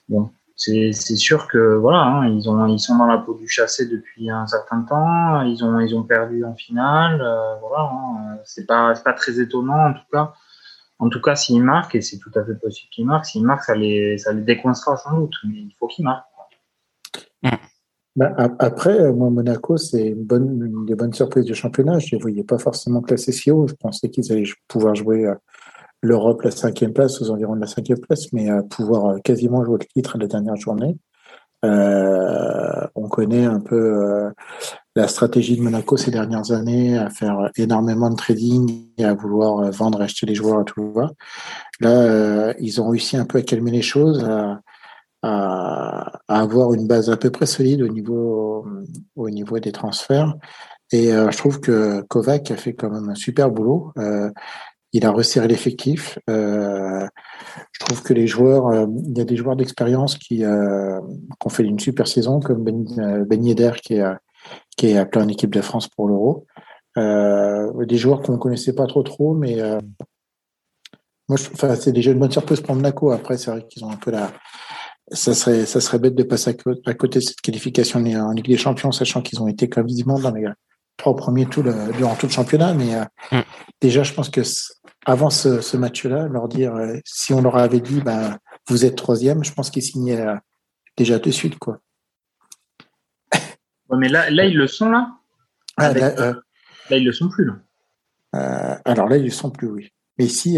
Bon, 0.10 0.30
c'est 0.56 0.93
sûr 0.93 1.47
que 1.47 1.76
voilà, 1.76 2.00
hein, 2.00 2.28
ils 2.28 2.50
ont 2.50 2.65
ils 2.67 2.80
sont 2.80 2.97
dans 2.97 3.06
la 3.06 3.17
peau 3.17 3.36
du 3.36 3.47
chassé 3.47 3.88
depuis 3.88 4.30
un 4.30 4.47
certain 4.47 4.82
temps. 4.82 5.41
Ils 5.41 5.63
ont 5.63 5.80
ils 5.80 5.95
ont 5.95 6.04
perdu 6.04 6.43
en 6.45 6.56
finale. 6.56 7.21
Euh, 7.21 7.56
voilà, 7.62 7.89
hein. 7.91 8.38
c'est 8.45 8.65
pas 8.65 8.93
pas 8.95 9.13
très 9.13 9.39
étonnant 9.39 9.89
en 9.89 9.93
tout 9.93 10.08
cas. 10.12 10.34
En 11.00 11.10
tout 11.10 11.21
cas, 11.21 11.36
s'ils 11.36 11.63
marquent, 11.63 11.93
et 11.95 12.02
c'est 12.02 12.17
tout 12.17 12.32
à 12.34 12.43
fait 12.43 12.56
possible 12.56 12.89
qu'ils 12.89 13.06
marquent, 13.06 13.26
s'ils 13.26 13.45
marquent, 13.45 13.65
ça 13.65 13.76
les, 13.76 14.17
ça 14.17 14.34
les 14.34 14.62
sans 14.73 15.15
doute, 15.15 15.36
mais 15.43 15.60
il 15.60 15.76
faut 15.78 15.88
qu'ils 15.88 16.06
marquent. 16.06 16.26
Bah, 18.18 18.34
après, 18.58 19.00
euh, 19.00 19.14
moi, 19.14 19.30
Monaco, 19.30 19.78
c'est 19.78 20.08
une, 20.08 20.24
bonne, 20.24 20.66
une 20.66 20.86
des 20.88 20.96
bonnes 20.96 21.14
surprises 21.14 21.46
du 21.46 21.54
championnat. 21.54 22.00
Je 22.00 22.08
ne 22.08 22.12
les 22.14 22.18
voyais 22.18 22.44
pas 22.44 22.58
forcément 22.58 23.02
classés 23.02 23.32
si 23.32 23.52
haut. 23.52 23.68
Je 23.68 23.76
pensais 23.76 24.10
qu'ils 24.10 24.32
allaient 24.32 24.50
pouvoir 24.68 24.96
jouer 24.96 25.28
euh, 25.28 25.36
l'Europe, 26.02 26.42
la 26.42 26.50
cinquième 26.50 26.94
place, 26.94 27.22
aux 27.22 27.30
environs 27.30 27.56
de 27.56 27.62
la 27.62 27.68
cinquième 27.68 28.00
place, 28.00 28.34
mais 28.34 28.50
à 28.50 28.64
pouvoir 28.64 29.06
euh, 29.06 29.18
quasiment 29.20 29.64
jouer 29.64 29.78
le 29.82 29.86
titre 29.86 30.16
à 30.16 30.20
la 30.20 30.26
dernière 30.26 30.56
journée. 30.56 30.98
on 31.64 33.08
connaît 33.08 33.46
un 33.46 33.60
peu 33.60 34.32
la 34.96 35.08
stratégie 35.08 35.56
de 35.58 35.62
Monaco 35.62 35.96
ces 35.98 36.12
dernières 36.12 36.52
années, 36.52 36.98
à 36.98 37.10
faire 37.12 37.52
énormément 37.56 38.10
de 38.10 38.16
trading 38.16 38.88
et 38.98 39.06
à 39.06 39.14
vouloir 39.14 39.70
vendre, 39.72 40.02
acheter 40.02 40.26
les 40.26 40.34
joueurs 40.36 40.60
à 40.60 40.64
tout 40.64 40.92
va. 40.92 41.12
Là, 41.82 42.54
ils 42.60 42.82
ont 42.82 42.90
réussi 42.90 43.18
un 43.18 43.26
peu 43.26 43.38
à 43.40 43.42
calmer 43.44 43.72
les 43.72 43.82
choses, 43.84 44.26
à, 45.22 46.20
avoir 46.28 46.74
une 46.74 46.88
base 46.88 47.10
à 47.10 47.18
peu 47.18 47.30
près 47.30 47.46
solide 47.46 47.82
au 47.82 47.88
niveau, 47.88 48.66
au 49.16 49.30
niveau 49.30 49.60
des 49.60 49.72
transferts. 49.72 50.36
Et 50.92 51.12
euh, 51.12 51.32
je 51.32 51.38
trouve 51.38 51.60
que 51.60 52.02
Kovac 52.04 52.50
a 52.52 52.58
fait 52.58 52.74
quand 52.74 52.90
même 52.90 53.10
un 53.10 53.16
super 53.16 53.52
boulot. 53.52 53.92
Euh, 53.98 54.30
il 54.94 55.06
a 55.06 55.12
resserré 55.12 55.48
l'effectif. 55.48 56.18
Euh, 56.30 57.06
je 57.72 57.86
trouve 57.86 58.02
que 58.04 58.14
les 58.14 58.28
joueurs, 58.28 58.68
euh, 58.68 58.86
il 59.06 59.18
y 59.18 59.22
a 59.22 59.26
des 59.26 59.36
joueurs 59.36 59.56
d'expérience 59.56 60.18
qui, 60.18 60.46
euh, 60.46 61.00
ont 61.46 61.50
fait 61.50 61.64
une 61.64 61.80
super 61.80 62.08
saison, 62.08 62.40
comme 62.40 62.64
Ben, 62.64 63.26
ben 63.26 63.74
qui 63.74 63.96
est, 63.96 64.04
qui 64.78 64.88
est 64.88 64.98
appelé 64.98 65.24
en 65.24 65.28
équipe 65.28 65.54
de 65.54 65.62
France 65.62 65.88
pour 65.88 66.08
l'Euro. 66.08 66.46
des 66.96 67.98
joueurs 67.98 68.22
qu'on 68.22 68.34
ne 68.34 68.38
connaissait 68.38 68.74
pas 68.74 68.88
trop 68.88 69.04
trop, 69.04 69.34
mais 69.34 69.58
moi, 71.30 71.38
c'est 71.38 71.92
déjà 71.92 72.12
une 72.12 72.20
bonne 72.20 72.32
surprise 72.32 72.62
pour 72.62 72.74
Monaco. 72.74 73.12
Après, 73.12 73.38
c'est 73.38 73.52
vrai 73.52 73.66
qu'ils 73.68 73.84
ont 73.84 73.92
un 73.92 73.98
peu 73.98 74.12
la, 74.12 74.32
ça 75.12 75.34
serait, 75.34 75.65
ça 75.65 75.80
serait 75.80 76.00
bête 76.00 76.15
de 76.15 76.24
passer 76.24 76.56
à, 76.86 76.93
côté 76.93 77.20
de 77.20 77.24
cette 77.24 77.41
qualification 77.41 78.00
en 78.00 78.32
Ligue 78.32 78.48
des 78.48 78.58
Champions, 78.58 78.91
sachant 78.91 79.22
qu'ils 79.22 79.41
ont 79.41 79.48
été 79.48 79.70
comme 79.70 79.88
visiblement 79.88 80.20
dans 80.20 80.32
les 80.32 80.48
trois 80.98 81.15
premiers 81.15 81.46
tout 81.46 81.63
durant 81.63 82.15
tout 82.15 82.26
le 82.26 82.32
championnat. 82.32 82.74
Mais 82.74 82.96
euh, 82.96 83.04
mm. 83.32 83.43
déjà, 83.80 84.04
je 84.04 84.13
pense 84.13 84.30
que 84.30 84.41
avant 85.06 85.30
ce, 85.30 85.78
match-là, 85.78 86.28
leur 86.28 86.48
dire, 86.48 86.76
euh, 86.76 86.98
si 87.06 87.34
on 87.34 87.41
leur 87.41 87.56
avait 87.56 87.80
dit, 87.80 88.02
ben, 88.02 88.38
vous 88.67 88.84
êtes 88.84 88.96
troisième, 88.96 89.43
je 89.43 89.54
pense 89.54 89.70
qu'ils 89.70 89.84
signaient 89.84 90.20
euh, 90.20 90.36
déjà 90.98 91.20
de 91.20 91.32
suite, 91.32 91.58
quoi. 91.58 91.80
mais 93.98 94.10
là, 94.10 94.30
là, 94.30 94.46
ils 94.46 94.58
le 94.58 94.67
sont 94.67 94.89
là? 94.89 95.12
Ah, 95.78 95.93
là, 95.93 96.34
ils 96.91 97.06
le 97.06 97.13
sont 97.13 97.30
plus 97.30 97.46
là. 97.46 98.82
alors 98.84 99.08
là, 99.08 99.17
ils 99.17 99.26
le 99.26 99.32
sont 99.32 99.52
plus, 99.52 99.67
oui. 99.70 99.93
Mais 100.17 100.26
ici, 100.26 100.58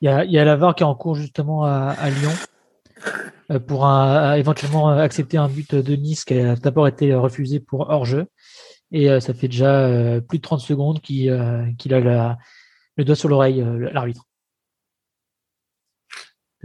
il 0.00 0.06
y 0.06 0.08
a, 0.08 0.24
y 0.24 0.38
a 0.38 0.44
la 0.44 0.56
VAR 0.56 0.74
qui 0.74 0.82
est 0.82 0.86
en 0.86 0.94
cours 0.94 1.14
justement 1.14 1.64
à, 1.64 2.10
Lyon. 2.10 3.58
pour 3.66 3.86
un, 3.86 4.34
éventuellement 4.34 4.88
accepter 4.88 5.36
un 5.36 5.48
but 5.48 5.74
de 5.74 5.96
Nice 5.96 6.24
qui 6.24 6.38
a 6.38 6.56
d'abord 6.56 6.88
été 6.88 7.14
refusé 7.14 7.60
pour 7.60 7.88
hors-jeu. 7.90 8.26
Et 8.92 9.08
ça 9.20 9.34
fait 9.34 9.48
déjà 9.48 10.20
plus 10.28 10.38
de 10.38 10.42
30 10.42 10.60
secondes 10.60 11.00
qu'il 11.00 11.30
a 11.30 12.36
le 12.96 13.04
doigt 13.04 13.16
sur 13.16 13.28
l'oreille, 13.28 13.64
l'arbitre. 13.92 14.26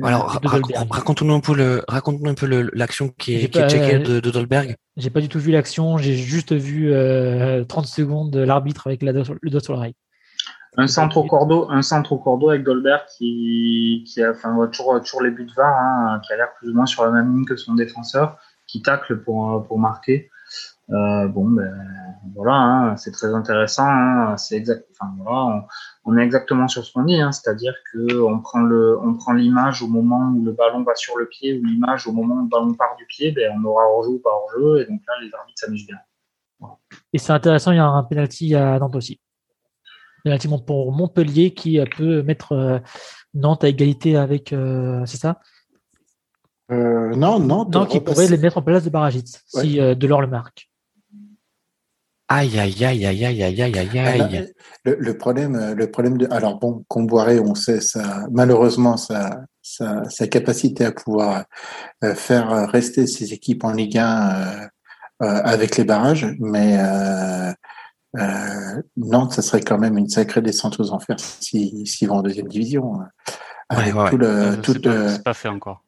Alors, 0.03 0.39
raconte-nous 0.89 1.33
un 1.33 1.39
peu 1.39 1.53
le, 1.53 1.83
raconte-nous 1.87 2.29
un 2.29 2.33
peu 2.33 2.69
l'action 2.73 3.09
qui 3.09 3.35
est, 3.35 3.49
qui 3.49 3.59
checkée 3.59 3.99
de, 3.99 4.19
de 4.19 4.31
Dolberg. 4.31 4.75
J'ai 4.97 5.09
pas 5.09 5.21
du 5.21 5.29
tout 5.29 5.39
vu 5.39 5.51
l'action, 5.51 5.97
j'ai 5.97 6.15
juste 6.15 6.53
vu 6.53 6.89
30 6.89 6.93
euh, 6.93 7.83
secondes 7.83 8.31
de 8.31 8.39
l'arbitre 8.39 8.87
avec 8.87 9.03
le 9.03 9.49
doigt 9.49 9.59
sur 9.59 9.73
l'oreille. 9.73 9.95
Un 10.77 10.87
centre 10.87 11.17
au 11.17 11.23
cordeau, 11.23 11.67
un 11.69 11.81
centre 11.81 12.13
au 12.13 12.17
cordeau 12.17 12.49
avec 12.49 12.63
Dolberg 12.63 13.01
qui, 13.17 14.03
qui 14.07 14.23
a, 14.23 14.31
enfin, 14.31 14.55
toujours, 14.67 15.01
toujours 15.01 15.23
les 15.23 15.31
buts 15.31 15.45
de 15.45 15.53
VAR, 15.53 15.75
hein, 15.75 16.21
qui 16.25 16.31
a 16.31 16.37
l'air 16.37 16.53
plus 16.53 16.69
ou 16.69 16.75
moins 16.75 16.85
sur 16.85 17.03
la 17.03 17.11
même 17.11 17.33
ligne 17.33 17.45
que 17.45 17.55
son 17.55 17.73
défenseur, 17.73 18.37
qui 18.67 18.81
tacle 18.81 19.17
pour, 19.17 19.65
pour 19.67 19.79
marquer. 19.79 20.29
Euh, 20.91 21.27
bon, 21.27 21.49
ben 21.49 21.71
voilà, 22.35 22.53
hein, 22.53 22.97
c'est 22.97 23.11
très 23.11 23.33
intéressant. 23.33 23.85
Hein, 23.87 24.37
c'est 24.37 24.55
exact. 24.55 24.87
Enfin 24.91 25.11
voilà, 25.17 25.67
on, 26.05 26.17
est 26.17 26.23
exactement 26.23 26.67
sur 26.67 26.83
ce 26.83 26.93
qu'on 26.93 27.03
dit, 27.03 27.19
c'est-à-dire 27.31 27.73
que 27.91 28.21
on 28.21 28.39
prend 28.39 28.67
prend 29.19 29.33
l'image 29.33 29.83
au 29.83 29.87
moment 29.87 30.31
où 30.35 30.43
le 30.43 30.51
ballon 30.51 30.83
va 30.83 30.95
sur 30.95 31.17
le 31.17 31.27
pied 31.27 31.59
ou 31.59 31.63
l'image 31.63 32.07
au 32.07 32.11
moment 32.11 32.35
où 32.35 32.43
le 32.43 32.49
ballon 32.49 32.73
part 32.73 32.95
du 32.97 33.05
pied, 33.05 33.31
ben 33.31 33.51
on 33.59 33.63
aura 33.65 33.83
hors-jeu 33.87 34.11
ou 34.11 34.19
pas 34.19 34.31
hors-jeu, 34.31 34.81
et 34.81 34.85
donc 34.85 35.01
là 35.07 35.13
les 35.21 35.33
arbitres 35.33 35.59
s'amusent 35.59 35.85
bien. 35.85 35.97
Et 37.13 37.19
c'est 37.19 37.33
intéressant, 37.33 37.71
il 37.71 37.77
y 37.77 37.79
a 37.79 37.85
un 37.85 38.03
penalty 38.03 38.55
à 38.55 38.79
Nantes 38.79 38.95
aussi. 38.95 39.19
Penalty 40.23 40.47
pour 40.65 40.91
Montpellier 40.91 41.51
qui 41.51 41.79
peut 41.97 42.21
mettre 42.23 42.53
euh, 42.53 42.79
Nantes 43.33 43.63
à 43.63 43.69
égalité 43.69 44.15
avec, 44.15 44.53
euh, 44.53 45.05
c'est 45.05 45.17
ça? 45.17 45.39
Euh, 46.71 47.15
Non, 47.15 47.39
Nantes. 47.39 47.73
Non, 47.73 47.85
qui 47.85 47.99
pourrait 47.99 48.27
les 48.27 48.37
mettre 48.37 48.57
en 48.57 48.61
place 48.61 48.83
de 48.83 48.89
Baragit 48.89 49.25
si 49.47 49.77
Delors 49.95 50.21
le 50.21 50.27
marque. 50.27 50.69
Aïe, 52.31 52.59
aïe, 52.59 52.85
aïe, 52.85 53.05
aïe, 53.07 53.25
aïe, 53.25 53.43
aïe, 53.43 53.59
aïe, 53.59 53.99
aïe, 53.99 54.53
Le, 54.85 55.17
problème, 55.17 55.73
le 55.73 55.89
problème 55.89 56.19
de, 56.19 56.27
alors 56.29 56.59
bon, 56.59 56.85
Comboiré, 56.87 57.39
on 57.39 57.55
sait 57.55 57.81
ça, 57.81 58.27
malheureusement, 58.31 58.97
sa, 58.97 59.41
sa, 59.69 60.03
sa 60.09 60.27
capacité 60.27 60.85
à 60.85 60.91
pouvoir 60.91 61.45
euh, 62.03 62.15
faire 62.15 62.69
rester 62.69 63.07
ses 63.07 63.33
équipes 63.33 63.63
en 63.63 63.71
Ligue 63.71 63.97
1 63.97 64.03
euh, 64.03 64.67
euh, 65.21 65.41
avec 65.43 65.77
les 65.77 65.83
barrages, 65.83 66.27
mais 66.39 66.77
euh, 66.79 67.51
euh, 68.17 68.81
Nantes, 68.97 69.33
ça 69.33 69.41
serait 69.41 69.61
quand 69.61 69.77
même 69.77 69.97
une 69.97 70.09
sacrée 70.09 70.41
descente 70.41 70.79
aux 70.79 70.91
enfers 70.91 71.19
s'ils 71.19 71.87
si, 71.87 72.05
vont 72.05 72.17
en 72.17 72.21
deuxième 72.21 72.47
division. 72.47 72.99
Ouais, 73.71 73.91
ouais, 73.91 74.09
tout 74.09 74.17
le, 74.17 74.61
tout, 74.61 74.81
pas, 74.81 75.19
pas 75.19 75.33
fait 75.33 75.49
encore. 75.49 75.83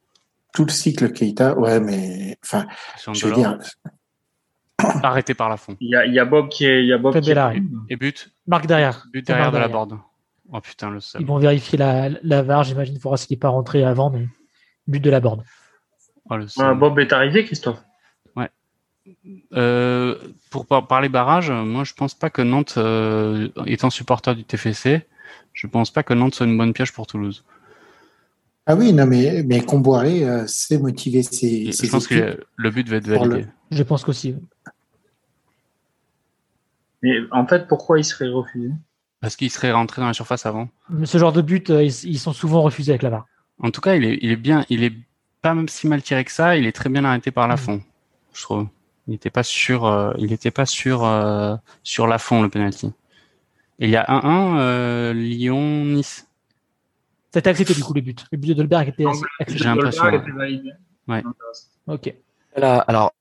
Tout 0.54 0.66
le 0.66 0.72
cycle 0.72 1.12
Keita, 1.12 1.58
ouais, 1.58 1.80
mais 1.80 2.38
enfin, 2.44 2.68
je 3.14 3.26
veux 3.26 3.34
dire, 3.34 3.58
arrêté 5.04 5.34
par 5.34 5.50
la 5.50 5.58
fond. 5.58 5.76
Il 5.80 5.90
y 5.90 5.96
a, 5.96 6.06
y 6.06 6.20
a, 6.20 6.26
Bob 6.26 6.50
qui 6.50 6.66
est, 6.66 6.86
y 6.86 6.94
a 6.94 6.98
Bob 6.98 7.20
qui 7.20 7.32
est... 7.32 7.62
et 7.90 7.96
but. 7.96 8.32
Marc 8.48 8.68
derrière. 8.68 9.08
But 9.12 9.26
derrière 9.26 9.52
de 9.52 9.58
la 9.58 9.68
borde. 9.68 9.98
Oh 10.54 10.60
putain 10.60 10.90
le 10.90 11.00
seul. 11.00 11.22
Ils 11.22 11.28
vont 11.28 11.38
vérifier 11.38 11.78
la, 11.78 12.10
la 12.24 12.44
VAR, 12.44 12.64
j'imagine, 12.64 13.00
pour 13.00 13.12
voir 13.12 13.20
s'il 13.20 13.34
n'est 13.34 13.40
pas 13.40 13.50
rentré 13.50 13.84
avant, 13.84 14.10
mais 14.10 14.28
but 14.88 15.00
de 15.00 15.10
la 15.10 15.22
borde. 15.22 15.44
Oh, 16.30 16.76
Bob 16.76 17.00
est 17.00 17.14
arrivé, 17.14 17.46
Christophe. 17.46 17.82
Euh, 19.54 20.16
pour 20.52 20.66
parler 20.68 21.10
barrage, 21.10 21.50
moi 21.50 21.84
je 21.84 21.94
pense 21.94 22.14
pas 22.14 22.30
que 22.30 22.42
Nantes, 22.42 22.76
euh, 22.78 23.50
étant 23.66 23.90
supporter 23.90 24.36
du 24.36 24.44
TFC, 24.44 25.08
je 25.54 25.68
pense 25.68 25.92
pas 25.92 26.04
que 26.04 26.14
Nantes 26.14 26.36
soit 26.36 26.46
une 26.46 26.58
bonne 26.58 26.74
piège 26.74 26.94
pour 26.94 27.08
Toulouse. 27.08 27.44
Ah 28.68 28.76
oui, 28.76 28.94
non, 28.94 29.08
mais, 29.08 29.44
mais 29.44 29.62
Comboiré 29.62 30.24
euh, 30.24 30.44
c'est 30.48 30.78
motiver 30.78 31.24
ses, 31.24 31.72
Je 31.72 31.90
pense 31.90 32.08
que 32.08 32.40
le 32.56 32.70
but 32.70 32.88
va 32.88 32.98
être 32.98 33.08
validé. 33.08 33.48
Je 33.72 33.84
pense 33.84 34.04
qu'aussi. 34.04 34.36
Mais 37.02 37.18
en 37.32 37.48
fait, 37.48 37.68
pourquoi 37.68 38.00
il 38.00 38.04
serait 38.04 38.30
refusé? 38.30 38.70
Parce 39.20 39.36
qu'il 39.36 39.50
serait 39.50 39.72
rentré 39.72 40.02
dans 40.02 40.08
la 40.08 40.14
surface 40.14 40.46
avant. 40.46 40.70
ce 41.04 41.18
genre 41.18 41.34
de 41.34 41.42
but, 41.42 41.70
euh, 41.72 41.84
ils, 41.84 42.20
sont 42.20 42.34
souvent 42.34 42.62
refusés 42.62 42.92
avec 42.92 43.02
la 43.02 43.10
barre. 43.10 43.26
En 43.60 43.72
tout 43.72 43.82
cas, 43.82 43.96
il 43.96 44.06
est, 44.06 44.20
il 44.22 44.32
est 44.32 44.36
bien, 44.36 44.66
il 44.70 44.84
est 44.84 44.94
pas 45.42 45.56
même 45.56 45.68
si 45.68 45.88
mal 45.88 46.04
tiré 46.04 46.24
que 46.24 46.32
ça. 46.32 46.56
Il 46.56 46.68
est 46.68 46.72
très 46.72 46.90
bien 46.90 47.04
arrêté 47.04 47.32
par 47.32 47.48
la 47.48 47.56
mm. 47.56 47.60
fond, 47.60 47.82
je 48.34 48.42
trouve. 48.44 48.68
Il 49.08 49.12
n'était 49.12 49.30
pas 49.30 49.44
sûr, 49.44 49.86
euh, 49.86 50.14
il 50.18 50.30
n'était 50.30 50.52
pas 50.52 50.66
sûr 50.66 51.04
euh, 51.04 51.56
sur 51.84 52.08
la 52.08 52.18
fond 52.18 52.42
le 52.42 52.50
penalty. 52.50 52.92
il 53.80 53.90
y 53.90 53.96
a 53.96 54.06
1-1 54.06 55.14
Lyon-Nice. 55.14 56.28
C'était 57.34 57.50
accepté 57.50 57.74
du 57.74 57.84
coup 57.84 57.94
le 57.94 58.02
but. 58.02 58.26
Le 58.32 58.38
but 58.38 58.50
de 58.50 58.54
Dolberg 58.54 58.90
était 58.90 59.06
accepté. 59.40 59.58
J'ai 59.58 59.66
l'impression. 59.66 60.04
Ouais. 61.08 61.24
Ok. 61.88 62.14
alors 62.56 63.14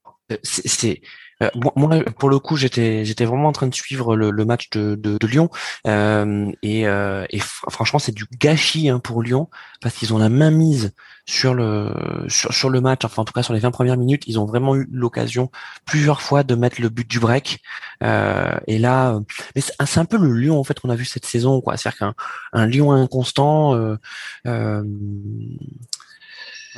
c'est 0.42 1.00
euh, 1.42 1.48
moi, 1.76 2.02
pour 2.18 2.28
le 2.28 2.38
coup, 2.38 2.56
j'étais 2.56 3.04
j'étais 3.04 3.24
vraiment 3.24 3.48
en 3.48 3.52
train 3.52 3.66
de 3.66 3.74
suivre 3.74 4.16
le, 4.16 4.30
le 4.30 4.44
match 4.44 4.70
de, 4.70 4.94
de, 4.94 5.16
de 5.18 5.26
Lyon 5.26 5.50
euh, 5.86 6.50
et, 6.62 6.86
euh, 6.86 7.24
et 7.30 7.38
franchement, 7.40 7.98
c'est 7.98 8.14
du 8.14 8.26
gâchis 8.38 8.88
hein, 8.88 8.98
pour 8.98 9.22
Lyon 9.22 9.48
parce 9.80 9.94
qu'ils 9.94 10.12
ont 10.12 10.18
la 10.18 10.28
main 10.28 10.50
mise 10.50 10.92
sur 11.26 11.54
le 11.54 11.94
sur, 12.28 12.52
sur, 12.52 12.70
le 12.70 12.80
match. 12.80 13.04
Enfin, 13.04 13.22
en 13.22 13.24
tout 13.24 13.32
cas, 13.32 13.42
sur 13.42 13.54
les 13.54 13.60
20 13.60 13.70
premières 13.70 13.96
minutes, 13.96 14.24
ils 14.26 14.38
ont 14.38 14.44
vraiment 14.44 14.76
eu 14.76 14.88
l'occasion 14.90 15.50
plusieurs 15.86 16.22
fois 16.22 16.42
de 16.42 16.54
mettre 16.54 16.80
le 16.80 16.88
but 16.88 17.08
du 17.08 17.20
break. 17.20 17.60
Euh, 18.02 18.58
et 18.66 18.78
là, 18.78 19.18
mais 19.54 19.62
c'est 19.62 20.00
un 20.00 20.04
peu 20.04 20.18
le 20.18 20.32
Lyon 20.32 20.58
en 20.58 20.64
fait 20.64 20.78
qu'on 20.78 20.90
a 20.90 20.96
vu 20.96 21.04
cette 21.04 21.26
saison, 21.26 21.60
quoi. 21.60 21.76
C'est-à-dire 21.76 21.98
qu'un 21.98 22.14
un 22.52 22.66
Lyon 22.66 22.92
inconstant. 22.92 23.96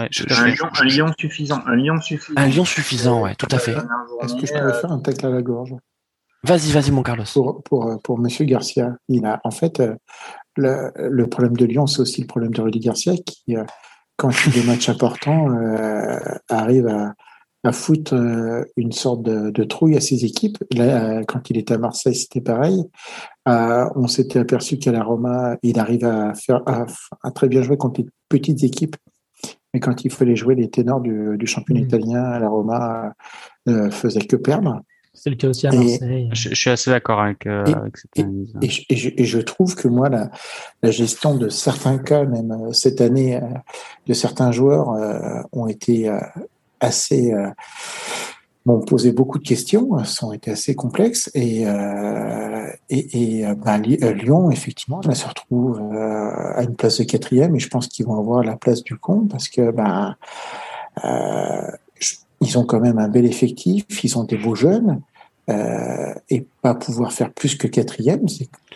Euh, 0.00 0.08
un, 0.30 0.84
lion, 0.84 1.12
suffisant. 1.18 1.60
Un 1.66 1.76
lion 1.76 2.00
suffisant. 2.00 2.40
Un 2.40 2.48
lion 2.48 2.64
suffisant, 2.64 3.22
ouais, 3.22 3.34
tout 3.34 3.48
à 3.50 3.58
fait. 3.58 3.76
Est-ce 4.22 4.34
que 4.34 4.46
je 4.46 4.52
pourrais 4.52 4.80
faire 4.80 4.92
un 4.92 5.00
tacle 5.00 5.26
à 5.26 5.30
la 5.30 5.42
gorge? 5.42 5.74
Vas-y, 6.44 6.72
vas-y, 6.72 6.90
mon 6.90 7.02
Carlos. 7.02 7.24
Pour, 7.32 7.62
pour, 7.62 8.02
pour 8.02 8.18
Monsieur 8.18 8.44
Garcia, 8.44 8.96
il 9.08 9.24
a, 9.26 9.40
en 9.44 9.50
fait, 9.50 9.80
euh, 9.80 9.94
le, 10.56 10.92
le 10.96 11.26
problème 11.28 11.56
de 11.56 11.66
Lyon, 11.66 11.86
c'est 11.86 12.00
aussi 12.00 12.20
le 12.20 12.26
problème 12.26 12.52
de 12.52 12.60
Rudy 12.62 12.80
Garcia 12.80 13.12
qui, 13.24 13.56
euh, 13.56 13.64
quand 14.16 14.30
il 14.30 14.34
fait 14.34 14.60
des 14.60 14.66
matchs 14.66 14.88
importants, 14.88 15.50
euh, 15.50 16.18
arrive 16.48 16.88
à, 16.88 17.14
à 17.62 17.72
foutre 17.72 18.14
une 18.76 18.92
sorte 18.92 19.22
de, 19.22 19.50
de, 19.50 19.64
trouille 19.64 19.96
à 19.96 20.00
ses 20.00 20.24
équipes. 20.24 20.58
Là, 20.74 21.22
quand 21.28 21.48
il 21.50 21.58
était 21.58 21.74
à 21.74 21.78
Marseille, 21.78 22.14
c'était 22.14 22.40
pareil. 22.40 22.82
on 23.46 24.08
s'était 24.08 24.40
aperçu 24.40 24.78
qu'à 24.78 24.90
la 24.90 25.04
Roma, 25.04 25.56
il 25.62 25.78
arrive 25.78 26.04
à 26.04 26.34
faire 26.34 26.62
à, 26.66 26.86
à, 27.22 27.30
très 27.30 27.48
bien 27.48 27.62
jouer 27.62 27.76
contre 27.76 28.00
les 28.00 28.08
petites 28.28 28.64
équipes 28.64 28.96
mais 29.72 29.80
quand 29.80 30.04
il 30.04 30.10
fallait 30.10 30.36
jouer 30.36 30.54
les 30.54 30.70
ténors 30.70 31.00
du, 31.00 31.36
du 31.38 31.46
championnat 31.46 31.80
mm. 31.80 31.84
italien 31.84 32.24
à 32.24 32.38
la 32.38 32.48
Roma, 32.48 33.14
euh, 33.68 33.90
faisait 33.90 34.20
que 34.20 34.36
perdre. 34.36 34.82
C'est 35.14 35.28
le 35.28 35.36
cas 35.36 35.48
aussi 35.48 35.66
à 35.66 35.72
Marseille. 35.72 36.30
je, 36.32 36.54
suis 36.54 36.70
assez 36.70 36.90
d'accord 36.90 37.20
avec, 37.20 37.46
euh, 37.46 37.64
cette 37.94 38.24
analyse. 38.24 38.54
Et, 38.62 38.96
je, 38.96 39.10
et, 39.14 39.24
je, 39.24 39.38
trouve 39.40 39.74
que 39.74 39.86
moi, 39.86 40.08
la, 40.08 40.30
la, 40.82 40.90
gestion 40.90 41.36
de 41.36 41.50
certains 41.50 41.98
cas, 41.98 42.24
même 42.24 42.50
euh, 42.50 42.72
cette 42.72 43.02
année, 43.02 43.36
euh, 43.36 43.40
de 44.06 44.14
certains 44.14 44.52
joueurs, 44.52 44.88
ont 45.52 45.66
été 45.66 46.10
assez 46.80 47.32
m'ont 48.64 48.80
posé 48.80 49.12
beaucoup 49.12 49.38
de 49.38 49.46
questions, 49.46 49.98
elles 49.98 50.24
ont 50.24 50.32
été 50.32 50.50
assez 50.50 50.74
complexes 50.74 51.30
et 51.34 51.66
euh, 51.66 52.66
et, 52.90 53.40
et 53.40 53.54
ben, 53.54 53.78
Lyon 53.78 54.50
effectivement 54.50 55.00
là 55.04 55.14
se 55.14 55.26
retrouve 55.26 55.80
euh, 55.80 56.54
à 56.54 56.62
une 56.62 56.76
place 56.76 56.98
de 56.98 57.04
quatrième 57.04 57.56
et 57.56 57.58
je 57.58 57.68
pense 57.68 57.88
qu'ils 57.88 58.06
vont 58.06 58.18
avoir 58.18 58.44
la 58.44 58.56
place 58.56 58.82
du 58.82 58.96
con 58.96 59.26
parce 59.28 59.48
que 59.48 59.70
ben 59.70 60.16
euh, 61.04 61.70
ils 62.40 62.58
ont 62.58 62.64
quand 62.64 62.80
même 62.80 62.98
un 62.98 63.08
bel 63.08 63.24
effectif, 63.24 63.84
ils 64.04 64.18
ont 64.18 64.24
des 64.24 64.36
beaux 64.36 64.54
jeunes 64.54 65.00
euh, 65.48 66.14
et 66.30 66.46
pas 66.60 66.74
pouvoir 66.74 67.12
faire 67.12 67.32
plus 67.32 67.56
que 67.56 67.66
quatrième, 67.66 68.26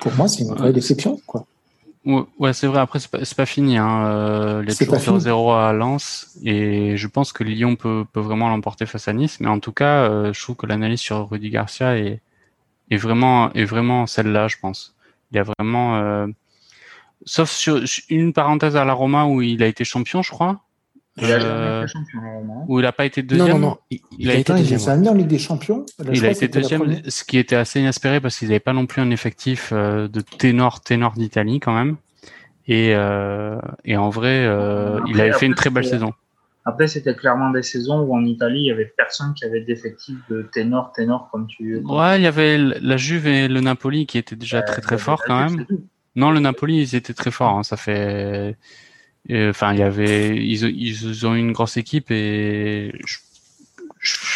pour 0.01 0.13
moi 0.15 0.29
c'est 0.29 0.43
une 0.43 0.55
vraie 0.55 0.73
déception 0.73 1.21
quoi. 1.27 1.47
Ouais, 2.07 2.53
c'est 2.53 2.69
vrai. 2.69 2.79
Après, 2.81 3.01
c'est 3.01 3.11
pas, 3.11 3.19
pas 3.37 3.47
fini. 3.47 3.79
Hein. 3.79 4.07
Euh, 4.07 4.63
les 4.63 4.77
toujours 4.77 5.19
0-0 5.19 5.55
à 5.57 5.73
Lens, 5.73 6.39
et 6.45 6.97
je 6.97 7.09
pense 7.09 7.33
que 7.33 7.43
Lyon 7.43 7.75
peut, 7.75 8.05
peut 8.13 8.21
vraiment 8.21 8.49
l'emporter 8.49 8.87
face 8.87 9.09
à 9.09 9.13
Nice. 9.13 9.41
Mais 9.41 9.49
en 9.49 9.59
tout 9.59 9.73
cas, 9.73 10.09
euh, 10.09 10.33
je 10.33 10.41
trouve 10.41 10.55
que 10.55 10.67
l'analyse 10.67 11.01
sur 11.01 11.29
Rudy 11.29 11.51
Garcia 11.51 11.99
est, 11.99 12.21
est 12.91 12.97
vraiment, 12.97 13.53
est 13.55 13.65
vraiment 13.65 14.07
celle-là, 14.07 14.47
je 14.47 14.57
pense. 14.61 14.95
Il 15.33 15.37
y 15.37 15.41
a 15.41 15.43
vraiment, 15.43 15.97
euh... 15.97 16.29
sauf 17.25 17.51
sur 17.51 17.83
une 18.09 18.33
parenthèse 18.33 18.77
à 18.77 18.85
la 18.85 18.93
Roma 18.93 19.27
où 19.27 19.43
il 19.43 19.61
a 19.65 19.67
été 19.67 19.85
champion, 19.85 20.23
je 20.23 20.31
crois. 20.31 20.61
Il 21.19 21.33
a 21.33 21.37
euh, 21.37 21.87
champion, 21.87 22.21
où 22.69 22.79
il 22.79 22.83
n'a 22.83 22.93
pas 22.93 23.07
été 23.07 23.23
deuxième. 23.23 23.49
Non, 23.49 23.59
non, 23.59 23.69
non. 23.69 23.79
Il, 24.19 24.31
a, 24.31 24.35
été 24.35 24.53
deuxième. 24.53 25.03
Il 25.03 25.09
en 25.09 25.15
Ligue 25.15 25.27
des 25.27 25.39
Champions. 25.39 25.87
il 26.13 26.25
a 26.27 26.31
été 26.31 26.47
deuxième, 26.49 27.03
ce 27.09 27.25
qui 27.25 27.39
était 27.39 27.57
assez 27.57 27.81
inespéré 27.81 28.21
parce 28.21 28.39
qu'ils 28.39 28.49
n'avaient 28.49 28.61
pas 28.61 28.75
non 28.75 28.87
plus 28.87 29.01
un 29.01 29.11
effectif 29.11 29.71
euh, 29.73 30.09
de 30.09 30.21
ténor, 30.21 30.83
ténor 30.83 31.13
d'Italie 31.13 31.59
quand 31.59 31.75
même. 31.75 31.97
Et, 32.69 32.93
euh, 32.95 33.59
et 33.85 33.97
en 33.97 34.11
vrai, 34.11 34.45
euh, 34.45 35.01
il 35.07 35.21
avait 35.21 35.33
fait 35.33 35.47
une 35.47 35.55
très 35.55 35.71
belle 35.71 35.87
saison. 35.87 36.13
Après, 36.65 36.89
c'était 36.89 37.15
clairement 37.15 37.51
des 37.51 37.63
saisons 37.63 38.01
où 38.01 38.15
en 38.15 38.25
Italie, 38.25 38.63
il 38.63 38.67
y 38.67 38.73
avait 38.73 38.93
personne 38.97 39.35
qui 39.35 39.45
avait 39.45 39.61
d'effectif 39.61 40.17
de 40.29 40.43
ténor, 40.53 40.93
ténor 40.93 41.29
comme 41.31 41.47
tu. 41.47 41.79
Ouais, 41.85 42.19
il 42.19 42.25
y 42.25 42.27
avait 42.27 42.59
la 42.59 42.97
Juve 42.97 43.29
et 43.29 43.47
le 43.47 43.61
Napoli 43.61 44.07
qui 44.07 44.19
étaient 44.19 44.37
déjà 44.37 44.63
très 44.63 44.83
très 44.83 44.99
forts 44.99 45.23
quand 45.25 45.39
même. 45.39 45.65
Non, 46.17 46.31
le 46.33 46.41
Napoli, 46.41 46.81
ils 46.81 46.97
étaient 46.97 47.15
très 47.15 47.31
forts. 47.31 47.57
Hein. 47.57 47.63
Ça 47.63 47.77
fait 47.77 48.57
Enfin, 49.31 49.73
il 49.73 49.81
y 49.81 49.83
avait, 49.83 50.37
ils, 50.37 50.65
ils 50.65 51.27
ont 51.27 51.35
une 51.35 51.53
grosse 51.53 51.77
équipe 51.77 52.11
et 52.11 52.93
je, 53.05 53.19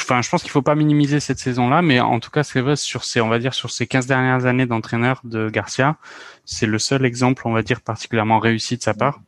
enfin, 0.02 0.22
je 0.22 0.28
pense 0.28 0.42
qu'il 0.42 0.50
faut 0.50 0.62
pas 0.62 0.74
minimiser 0.74 1.20
cette 1.20 1.38
saison-là, 1.38 1.82
mais 1.82 2.00
en 2.00 2.18
tout 2.20 2.30
cas, 2.30 2.42
c'est 2.42 2.60
vrai 2.60 2.76
sur 2.76 3.04
ces, 3.04 3.20
on 3.20 3.28
va 3.28 3.38
dire 3.38 3.54
sur 3.54 3.70
ces 3.70 3.86
15 3.86 4.06
dernières 4.06 4.46
années 4.46 4.66
d'entraîneur 4.66 5.20
de 5.24 5.48
Garcia, 5.48 5.96
c'est 6.44 6.66
le 6.66 6.78
seul 6.78 7.04
exemple, 7.04 7.42
on 7.46 7.52
va 7.52 7.62
dire, 7.62 7.80
particulièrement 7.80 8.38
réussi 8.38 8.76
de 8.76 8.82
sa 8.82 8.94
part. 8.94 9.20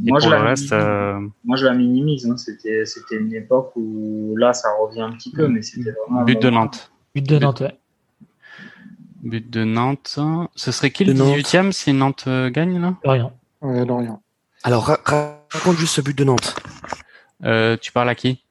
moi, 0.00 0.20
je 0.20 0.28
reste, 0.28 0.72
euh... 0.72 1.20
moi, 1.44 1.56
je 1.56 1.66
la 1.66 1.74
minimise. 1.74 2.26
Hein. 2.26 2.36
C'était, 2.36 2.86
c'était 2.86 3.16
une 3.16 3.34
époque 3.34 3.72
où 3.76 4.34
là, 4.36 4.52
ça 4.52 4.68
revient 4.80 5.02
un 5.02 5.12
petit 5.12 5.30
peu, 5.30 5.48
mais 5.48 5.62
c'était 5.62 5.90
vraiment. 5.90 6.24
But 6.24 6.40
de 6.40 6.50
Nantes. 6.50 6.90
But 7.14 7.28
de 7.28 7.38
Nantes, 7.38 7.60
ouais. 7.60 7.78
But 9.22 9.50
de 9.50 9.64
Nantes. 9.64 10.18
Ce 10.54 10.72
serait 10.72 10.90
qui 10.90 11.04
le 11.04 11.14
18e 11.14 11.72
si 11.72 11.92
Nantes 11.92 12.24
euh, 12.26 12.50
gagne 12.50 12.80
là? 12.80 12.94
Lorient. 13.04 13.32
Ouais, 13.62 13.84
Lorient. 13.84 14.20
Alors, 14.64 14.86
raconte 15.04 15.76
juste 15.76 15.96
ce 15.96 16.00
but 16.00 16.16
de 16.16 16.24
Nantes. 16.24 16.56
Euh, 17.44 17.76
tu 17.78 17.92
parles 17.92 18.08
à 18.08 18.14
qui? 18.14 18.42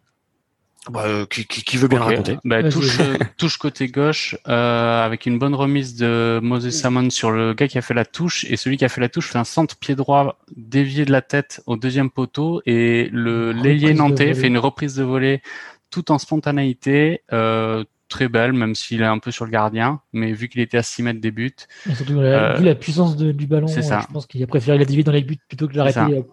Bah, 0.92 1.06
euh, 1.06 1.26
qui, 1.26 1.46
qui, 1.46 1.78
veut 1.78 1.88
bien 1.88 1.98
le 1.98 2.06
raconter. 2.06 2.38
Bah, 2.44 2.70
touche, 2.70 3.00
touche 3.38 3.58
côté 3.58 3.88
gauche 3.88 4.36
euh, 4.48 5.04
avec 5.04 5.26
une 5.26 5.40
bonne 5.40 5.56
remise 5.56 5.96
de 5.96 6.40
Moses 6.44 6.70
Samon 6.70 7.10
sur 7.10 7.32
le 7.32 7.56
gars 7.56 7.68
qui 7.68 7.80
a 7.80 7.82
fait 7.82 7.96
la 7.96 8.06
touche. 8.06 8.46
Et 8.46 8.58
celui 8.58 8.78
qui 8.78 8.86
a 8.86 8.90
fait 8.90 9.02
la 9.02 9.10
touche 9.10 9.30
fait 9.30 9.40
un 9.40 9.44
centre 9.44 9.76
pied 9.76 9.96
droit 9.96 10.38
dévié 10.56 11.04
de 11.06 11.12
la 11.12 11.24
tête 11.24 11.64
au 11.66 11.78
deuxième 11.78 12.12
poteau. 12.12 12.62
Et 12.68 13.10
le 13.12 13.52
l'ailier 13.52 13.96
nantais 13.96 14.36
fait 14.36 14.48
une 14.48 14.60
reprise 14.60 14.96
de 14.96 15.04
volée 15.04 15.42
tout 15.90 16.12
en 16.12 16.20
spontanéité 16.20 17.22
euh, 17.32 17.84
très 18.14 18.30
belle 18.30 18.54
même 18.54 18.76
s'il 18.76 19.02
est 19.02 19.06
un 19.06 19.20
peu 19.20 19.32
sur 19.32 19.46
le 19.46 19.52
gardien 19.52 20.00
mais 20.14 20.32
vu 20.32 20.48
qu'il 20.48 20.62
était 20.62 20.78
à 20.78 20.84
6 20.84 21.04
mètres 21.04 21.22
des 21.22 21.32
buts 21.32 21.56
et 21.90 21.96
surtout 21.96 22.22
la, 22.22 22.54
vu 22.56 22.64
la 22.64 22.76
puissance 22.76 23.18
de, 23.18 23.32
du 23.32 23.48
ballon 23.48 23.68
ça. 23.68 24.02
je 24.08 24.14
pense 24.14 24.26
qu'il 24.26 24.42
a 24.44 24.48
préféré 24.48 24.78
la 24.78 24.86
dévier 24.86 25.04
dans 25.04 25.12
les 25.12 25.24
buts 25.24 25.40
plutôt 25.48 25.68
que 25.68 25.74
de 25.74 25.78
l'arrêter 25.78 26.24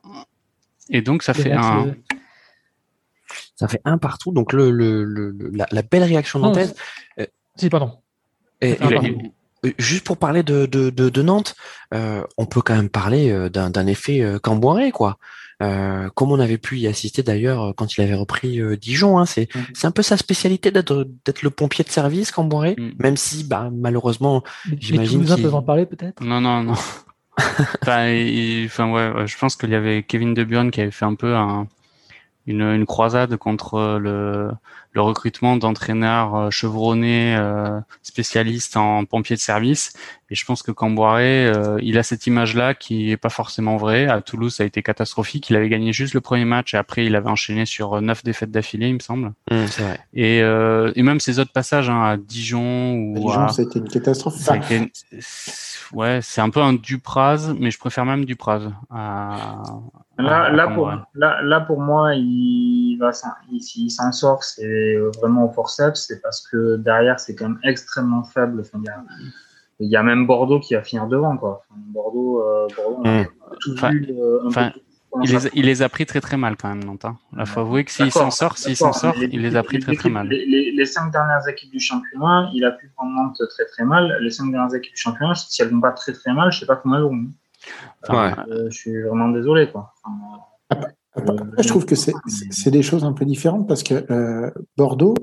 et 0.91 1.03
donc 1.03 1.23
ça 1.23 1.35
fait 1.35 1.53
un 1.53 1.95
ça 3.61 3.69
fait 3.69 3.83
un 3.85 3.99
partout. 3.99 4.33
Donc 4.33 4.55
le, 4.55 4.71
le, 4.71 5.05
le 5.05 5.37
la, 5.53 5.67
la, 5.71 5.83
belle 5.83 6.05
réaction 6.05 6.39
nantaise. 6.39 6.75
Euh, 7.19 7.27
si, 7.57 7.69
pardon. 7.69 7.99
Et, 8.63 8.79
et, 9.65 9.75
juste 9.79 10.07
pour 10.07 10.17
parler 10.17 10.43
de, 10.43 10.65
de, 10.65 10.89
de, 10.89 11.11
de 11.11 11.23
Nantes, 11.23 11.55
euh, 11.93 12.25
on 12.39 12.47
peut 12.47 12.63
quand 12.63 12.75
même 12.75 12.89
parler 12.89 13.31
euh, 13.31 13.51
d'un 13.51 13.87
effet 13.87 14.23
euh, 14.23 14.39
Camboiré, 14.39 14.93
quoi. 14.93 15.19
Euh, 15.63 16.09
comme 16.15 16.33
on 16.33 16.41
avait 16.41 16.57
pu 16.57 16.79
y 16.79 16.87
assister 16.87 17.23
d'ailleurs 17.23 17.75
quand 17.77 17.97
il 17.97 18.01
avait 18.01 18.15
repris 18.15 18.61
euh, 18.61 18.77
Dijon, 18.77 19.19
hein, 19.19 19.27
c'est 19.27 19.55
mm. 19.55 19.61
c'est 19.75 19.87
un 19.87 19.91
peu 19.91 20.03
sa 20.03 20.17
spécialité 20.17 20.71
d'être 20.71 21.07
d'être 21.27 21.43
le 21.43 21.51
pompier 21.51 21.85
de 21.85 21.91
service 21.91 22.31
Camboiré, 22.31 22.77
mm. 22.79 22.93
même 22.99 23.17
si 23.19 23.45
bah 23.45 23.69
malheureusement 23.71 24.43
j'imagine 24.79 25.23
les 25.23 25.43
peuvent 25.43 25.55
en 25.55 25.63
parler 25.63 25.85
peut-être? 25.85 26.23
Non 26.23 26.41
non 26.41 26.63
non. 26.63 26.73
enfin, 27.83 28.65
enfin 28.65 28.91
ouais, 28.91 29.27
je 29.27 29.37
pense 29.39 29.57
qu'il 29.57 29.71
y 29.71 29.75
avait 29.75 30.03
Kevin 30.03 30.33
De 30.33 30.45
Bruyne 30.45 30.71
qui 30.71 30.81
avait 30.81 30.91
fait 30.91 31.05
un 31.05 31.15
peu 31.15 31.37
un 31.37 31.69
une, 32.47 32.63
une 32.63 32.87
croisade 32.87 33.37
contre 33.37 33.99
le, 34.01 34.51
le 34.93 35.01
recrutement 35.03 35.57
d'entraîneurs 35.57 36.35
euh, 36.35 36.51
chevronnés 36.51 37.37
euh, 37.37 37.79
spécialistes 38.03 38.77
en 38.77 39.05
pompiers 39.05 39.37
de 39.37 39.41
service. 39.41 39.93
Et 40.31 40.35
je 40.35 40.45
pense 40.45 40.63
que 40.63 40.71
Camboiré, 40.71 41.47
euh, 41.47 41.79
il 41.83 41.99
a 41.99 42.03
cette 42.03 42.27
image-là 42.27 42.75
qui 42.75 43.11
est 43.11 43.17
pas 43.17 43.31
forcément 43.31 43.77
vraie. 43.77 44.07
À 44.07 44.21
Toulouse, 44.21 44.55
ça 44.55 44.63
a 44.63 44.67
été 44.67 44.83
catastrophique. 44.83 45.51
Il 45.51 45.57
avait 45.57 45.69
gagné 45.69 45.93
juste 45.93 46.15
le 46.15 46.21
premier 46.21 46.45
match 46.45 46.75
et 46.75 46.77
après, 46.77 47.05
il 47.05 47.17
avait 47.17 47.31
enchaîné 47.31 47.67
sur 47.67 48.01
neuf 48.01 48.23
défaites 48.23 48.51
d'affilée, 48.51 48.89
il 48.89 48.95
me 48.95 49.01
semble. 49.01 49.33
Mmh, 49.51 49.57
vrai. 49.57 50.01
Et, 50.15 50.39
et 50.39 51.03
même 51.03 51.19
ses 51.19 51.41
autres 51.41 51.53
passages 51.53 51.91
hein, 51.91 52.03
à 52.05 52.17
Dijon 52.17 52.95
ou 52.95 53.17
à 53.17 53.21
Dijon, 53.21 53.49
ça 53.49 53.63
a 53.63 53.65
été 53.65 53.79
une 53.81 53.89
catastrophe. 53.89 54.37
Ouais, 55.93 56.21
c'est 56.23 56.41
un 56.41 56.51
peu 56.51 56.61
un 56.61 56.75
Dupraz, 56.75 57.53
mais 57.59 57.73
je 57.73 57.79
préfère 57.79 58.07
même 58.07 58.25
Dupraz. 58.25 58.71
À... 58.91 59.63
Là, 60.19 60.51
là, 60.51 60.69
pour, 60.69 60.93
là, 61.15 61.43
là, 61.43 61.61
pour 61.61 61.81
moi, 61.81 62.15
il 62.15 62.97
va 63.01 63.11
s'il 63.13 63.91
s'en 63.91 64.13
sort, 64.13 64.45
c'est 64.45 64.63
vraiment 65.19 65.47
au 65.47 65.53
forceps, 65.53 66.07
c'est 66.07 66.21
parce 66.21 66.47
que 66.47 66.77
derrière, 66.77 67.19
c'est 67.21 67.35
quand 67.35 67.49
même 67.49 67.61
extrêmement 67.65 68.25
faible. 68.25 68.61
Enfin, 68.61 68.79
il, 68.83 68.87
y 68.87 68.89
a, 68.89 69.05
il 69.81 69.89
y 69.89 69.97
a 69.97 70.03
même 70.03 70.27
Bordeaux 70.27 70.61
qui 70.61 70.75
va 70.75 70.83
finir 70.83 71.07
devant. 71.07 71.37
Quoi. 71.37 71.63
Enfin, 71.71 71.81
Bordeaux, 71.89 72.43
euh, 72.43 72.69
Bordeaux, 72.77 73.03
on 73.05 73.21
a 73.21 73.25
tout 73.61 73.75
vu. 73.75 74.07
Euh, 74.11 74.41
enfin, 74.47 74.73
il 75.23 75.31
les, 75.31 75.49
il 75.55 75.65
les, 75.67 75.83
a 75.83 75.89
pris 75.89 76.07
très 76.07 76.21
très 76.21 76.37
mal 76.37 76.57
quand 76.57 76.69
même, 76.69 76.85
Nantes. 76.85 77.07
Il 77.37 77.47
faut 77.47 77.61
avouer 77.61 77.85
que 77.85 77.91
s'il 77.91 78.13
s'en 78.13 78.31
sort, 78.31 78.57
s'il 78.59 78.77
s'en 78.77 78.93
sort, 78.93 79.17
il 79.17 79.41
les 79.41 79.57
a 79.57 79.63
pris 79.63 79.81
très 79.81 79.97
très 79.97 80.09
mal. 80.09 80.29
Les, 80.29 80.73
les, 80.73 80.87
cinq 80.87 81.11
dernières 81.11 81.47
équipes 81.49 81.73
du 81.73 81.81
championnat, 81.81 82.49
il 82.55 82.65
a 82.65 82.71
pu 82.71 82.89
prendre 82.95 83.13
Nantes 83.13 83.43
très 83.49 83.65
très 83.67 83.85
mal. 83.85 84.19
Les 84.21 84.31
cinq 84.31 84.51
dernières 84.53 84.75
équipes 84.75 84.95
du 84.95 85.01
championnat, 85.01 85.35
si 85.35 85.63
elles 85.63 85.69
vont 85.69 85.81
pas 85.81 85.93
très 85.93 86.13
très 86.13 86.33
mal, 86.33 86.53
je 86.53 86.61
sais 86.61 86.67
pas 86.67 86.77
comment 86.77 86.97
elles 86.97 87.03
vont. 87.03 87.27
Enfin, 88.03 88.29
ouais. 88.29 88.53
euh, 88.53 88.71
je 88.71 88.77
suis 88.77 89.03
vraiment 89.03 89.29
désolé. 89.29 89.71
Quoi. 89.71 89.93
Enfin, 90.05 90.87
je 91.59 91.69
trouve 91.69 91.87
que 91.87 91.95
c'est 91.95 92.71
des 92.71 92.83
choses 92.83 93.05
un 93.05 93.13
peu 93.13 93.25
différentes 93.25 93.69
parce 93.69 93.83
que 93.83 94.05
euh, 94.11 94.51
Bordeaux, 94.77 95.15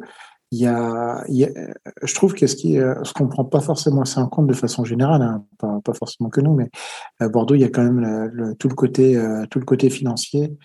y, 0.51 0.65
a, 0.65 1.23
je 1.27 2.15
trouve 2.15 2.33
que 2.33 2.47
ce 2.47 2.55
qui, 2.55 2.75
ce 2.75 3.13
qu'on 3.13 3.27
prend 3.27 3.45
pas 3.45 3.60
forcément 3.60 4.01
assez 4.01 4.19
en 4.19 4.27
compte 4.27 4.47
de 4.47 4.53
façon 4.53 4.86
générale, 4.86 5.21
hein, 5.21 5.43
pas, 5.60 5.93
forcément 5.93 6.29
que 6.29 6.41
nous, 6.41 6.53
mais 6.53 6.69
à 7.19 7.27
Bordeaux, 7.27 7.55
il 7.55 7.62
y 7.62 7.65
a 7.65 7.69
quand 7.69 7.83
même 7.83 8.55
tout 8.57 8.69
le 8.69 8.75
côté, 8.75 9.17
euh, 9.17 9.45
tout 9.49 9.60
le 9.60 9.65
côté 9.65 9.89
financier, 9.89 10.57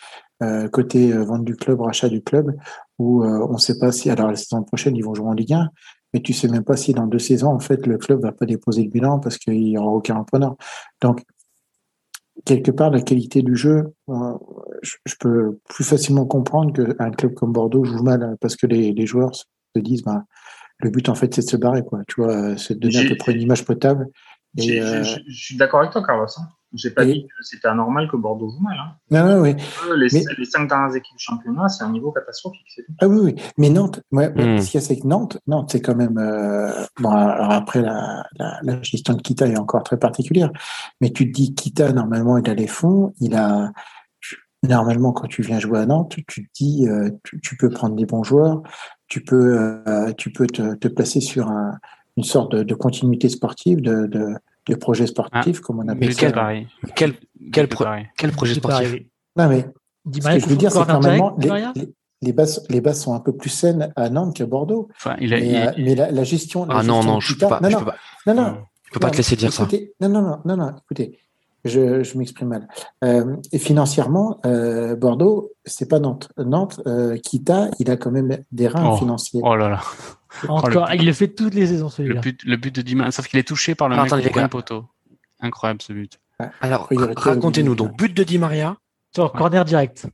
euh, 0.43 0.69
côté 0.69 1.13
euh, 1.13 1.25
vente 1.25 1.45
du 1.45 1.57
club, 1.57 1.81
rachat 1.81 2.09
du 2.09 2.23
club, 2.23 2.55
où 2.99 3.25
on 3.25 3.53
ne 3.53 3.59
sait 3.59 3.79
pas 3.79 3.91
si, 3.91 4.11
alors 4.11 4.29
la 4.29 4.37
saison 4.37 4.63
prochaine, 4.63 4.95
ils 4.95 5.05
vont 5.05 5.15
jouer 5.15 5.27
en 5.27 5.33
Ligue 5.33 5.55
1, 5.55 5.69
mais 6.15 6.21
tu 6.21 6.33
sais 6.33 6.49
même 6.49 6.65
pas 6.65 6.77
si 6.77 6.93
dans 6.93 7.07
deux 7.07 7.19
saisons, 7.19 7.49
en 7.49 7.59
fait, 7.59 7.87
le 7.87 7.99
club 7.99 8.23
va 8.23 8.33
pas 8.33 8.47
déposer 8.47 8.85
le 8.85 8.91
bilan 8.91 9.19
parce 9.19 9.39
qu'il 9.39 9.69
y 9.69 9.79
aura 9.79 9.91
aucun 9.91 10.19
repreneur. 10.19 10.57
Donc, 11.01 11.23
quelque 12.45 12.71
part, 12.71 12.91
la 12.91 13.01
qualité 13.01 13.43
du 13.43 13.57
jeu, 13.57 13.95
je, 14.83 14.97
je 15.05 15.15
peux 15.19 15.59
plus 15.69 15.85
facilement 15.85 16.27
comprendre 16.27 16.73
qu'un 16.73 17.11
club 17.11 17.35
comme 17.35 17.53
Bordeaux 17.53 17.85
joue 17.85 18.03
mal 18.03 18.37
parce 18.41 18.57
que 18.57 18.67
les, 18.67 18.93
les 18.93 19.07
joueurs 19.07 19.35
se 19.35 19.45
disent, 19.77 20.03
bah, 20.03 20.25
le 20.79 20.91
but 20.91 21.09
en 21.09 21.15
fait 21.15 21.35
c'est 21.35 21.43
de 21.43 21.49
se 21.49 21.57
barrer, 21.57 21.83
quoi. 21.83 22.01
Tu 22.09 22.21
vois, 22.21 22.57
c'est 22.57 22.75
de 22.75 22.81
donner 22.81 23.07
à 23.07 23.09
peu 23.09 23.17
près 23.17 23.33
une 23.33 23.43
image 23.43 23.65
potable. 23.65 24.09
Et, 24.59 24.81
euh... 24.81 25.03
je, 25.03 25.21
je, 25.27 25.45
suis 25.45 25.57
d'accord 25.57 25.81
avec 25.81 25.93
toi, 25.93 26.03
Carlos. 26.05 26.27
Hein. 26.27 26.49
J'ai 26.75 26.91
pas 26.91 27.05
et... 27.05 27.13
dit 27.13 27.23
que 27.27 27.43
c'était 27.43 27.69
anormal 27.69 28.09
que 28.11 28.17
Bordeaux 28.17 28.49
joue 28.49 28.61
mal. 28.61 28.77
Hein. 28.79 28.97
Non, 29.11 29.27
non, 29.27 29.43
oui. 29.43 29.55
Les, 29.97 30.09
mais... 30.13 30.25
les, 30.39 30.45
cinq 30.45 30.69
dernières 30.69 30.95
équipes 30.95 31.17
du 31.17 31.23
championnat, 31.23 31.69
c'est 31.69 31.85
un 31.85 31.93
niveau 31.93 32.13
catastrophique. 32.13 32.81
Ah 33.01 33.09
oui, 33.09 33.19
oui. 33.23 33.35
Mais 33.59 33.69
Nantes, 33.69 34.01
ouais, 34.11 34.31
mm. 34.31 34.61
ce 34.61 34.71
qu'il 34.71 34.81
y 34.81 34.83
a, 34.83 34.87
c'est 34.87 34.99
que 34.99 35.07
Nantes, 35.07 35.39
Nantes, 35.47 35.71
c'est 35.73 35.81
quand 35.81 35.95
même. 35.95 36.19
Euh... 36.19 36.85
Bon, 36.99 37.11
alors 37.11 37.53
après, 37.53 37.83
la, 37.83 38.25
la, 38.39 38.59
la, 38.63 38.83
gestion 38.83 39.15
de 39.15 39.23
Kita 39.23 39.47
est 39.47 39.59
encore 39.59 39.83
très 39.83 39.99
particulière. 39.99 40.51
Mais 41.01 41.11
tu 41.11 41.31
te 41.31 41.33
dis, 41.33 41.55
Kita, 41.55 41.93
normalement, 41.93 42.39
il 42.39 42.49
a 42.49 42.55
les 42.55 42.67
fonds. 42.69 43.15
Il 43.21 43.35
a. 43.35 43.73
Normalement, 44.65 45.13
quand 45.13 45.27
tu 45.27 45.43
viens 45.43 45.59
jouer 45.59 45.81
à 45.81 45.87
Nantes, 45.87 46.15
tu 46.29 46.45
te 46.47 46.51
dis, 46.55 46.87
euh, 46.89 47.11
tu, 47.25 47.41
tu, 47.41 47.57
peux 47.57 47.69
prendre 47.69 47.97
des 47.97 48.07
bons 48.07 48.23
joueurs, 48.23 48.63
tu 49.09 49.21
peux, 49.25 49.59
euh, 49.59 50.13
tu 50.13 50.31
peux 50.31 50.47
te, 50.47 50.77
te, 50.77 50.87
placer 50.87 51.21
sur 51.21 51.49
un, 51.49 51.79
une 52.17 52.23
sorte 52.23 52.55
de, 52.55 52.63
de 52.63 52.75
continuité 52.77 53.29
sportive, 53.29 53.81
de, 53.81 54.07
de, 54.07 54.37
de 54.69 54.75
projet 54.75 55.07
sportif, 55.07 55.59
ah, 55.59 55.63
comme 55.65 55.81
on 55.81 55.89
appelle 55.89 56.15
ça. 56.15 56.31
Pareil. 56.31 56.69
Quel, 56.95 57.15
quel, 57.53 57.69
pro, 57.69 57.85
quel 58.17 58.33
projet 58.33 58.55
sportif? 58.55 58.95
Non, 59.37 59.49
mais 59.49 59.67
ce 60.07 60.21
que 60.21 60.39
je 60.39 60.47
veux 60.47 60.57
dire, 60.57 60.71
c'est 60.71 60.83
que 60.83 60.93
normalement, 60.93 61.37
les, 61.39 61.49
les, 61.49 61.89
les, 62.23 62.33
bases, 62.33 62.65
les 62.69 62.81
bases 62.81 63.01
sont 63.01 63.15
un 63.15 63.21
peu 63.21 63.35
plus 63.37 63.51
saines 63.51 63.93
à 63.97 64.09
Nantes 64.09 64.37
qu'à 64.37 64.47
Bordeaux. 64.47 64.89
Enfin, 64.97 65.17
il 65.21 65.35
a, 65.35 65.41
mais, 65.41 65.49
il... 65.49 65.57
Euh, 65.57 65.73
mais 65.79 65.95
la, 65.95 66.11
la, 66.11 66.25
gestion. 66.25 66.65
La 66.67 66.75
ah 66.75 66.79
gestion 66.79 67.03
non, 67.03 67.13
non, 67.15 67.21
je 67.21 67.35
peux 67.35 67.49
pas. 67.49 67.61
Non, 67.61 67.69
je 67.69 67.75
non, 67.75 67.81
peux 67.81 67.87
pas. 67.87 67.97
non, 68.27 68.35
non, 68.35 68.59
je 68.85 68.93
peux 68.93 69.01
pas 69.01 69.11
te 69.11 69.17
laisser 69.17 69.37
dire 69.37 69.51
écoutez, 69.53 69.95
ça. 70.01 70.09
Non, 70.09 70.21
non, 70.21 70.29
non, 70.29 70.39
non, 70.45 70.57
non, 70.57 70.73
écoutez, 70.77 71.19
je, 71.65 72.03
je 72.03 72.19
m'exprime 72.19 72.49
mal. 72.49 72.69
Euh, 73.05 73.37
et 73.53 73.59
financièrement, 73.59 74.41
euh, 74.45 74.97
Bordeaux, 74.97 75.53
c'est 75.65 75.89
pas 75.89 76.01
Nantes. 76.01 76.31
Nantes, 76.37 76.81
euh, 76.87 77.17
Kita, 77.17 77.71
il 77.79 77.91
a 77.91 77.97
quand 77.97 78.11
même 78.11 78.39
des 78.51 78.69
reins 78.69 78.91
oh, 78.93 78.97
financiers. 78.97 79.41
Oh 79.45 79.57
là 79.57 79.69
là. 79.69 79.81
Encore, 80.49 80.87
oh, 80.89 80.93
le 80.93 80.97
il 80.97 81.07
le 81.07 81.13
fait 81.13 81.29
toutes 81.29 81.55
les 81.55 81.67
saisons 81.67 81.89
celui-là. 81.89 82.17
Le 82.17 82.21
but, 82.21 82.45
le 82.45 82.57
but 82.57 82.75
de 82.75 82.83
Dimas, 82.83 83.11
sauf 83.11 83.29
qu'il 83.29 83.39
est 83.39 83.47
touché 83.47 83.75
par 83.75 83.89
le 83.89 83.95
Alors, 83.95 84.05
mec 84.05 84.27
attendez, 84.27 84.49
poteau. 84.49 84.85
Incroyable 85.41 85.83
ce 85.83 85.93
but. 85.93 86.19
Alors, 86.61 86.89
racontez-nous 87.17 87.75
donc 87.75 87.97
but 87.97 88.15
de 88.15 88.25
Di 88.25 88.39
Maria. 88.39 88.77
Sur 89.15 89.25
ouais. 89.25 89.39
corner 89.39 89.65
direct. 89.65 90.07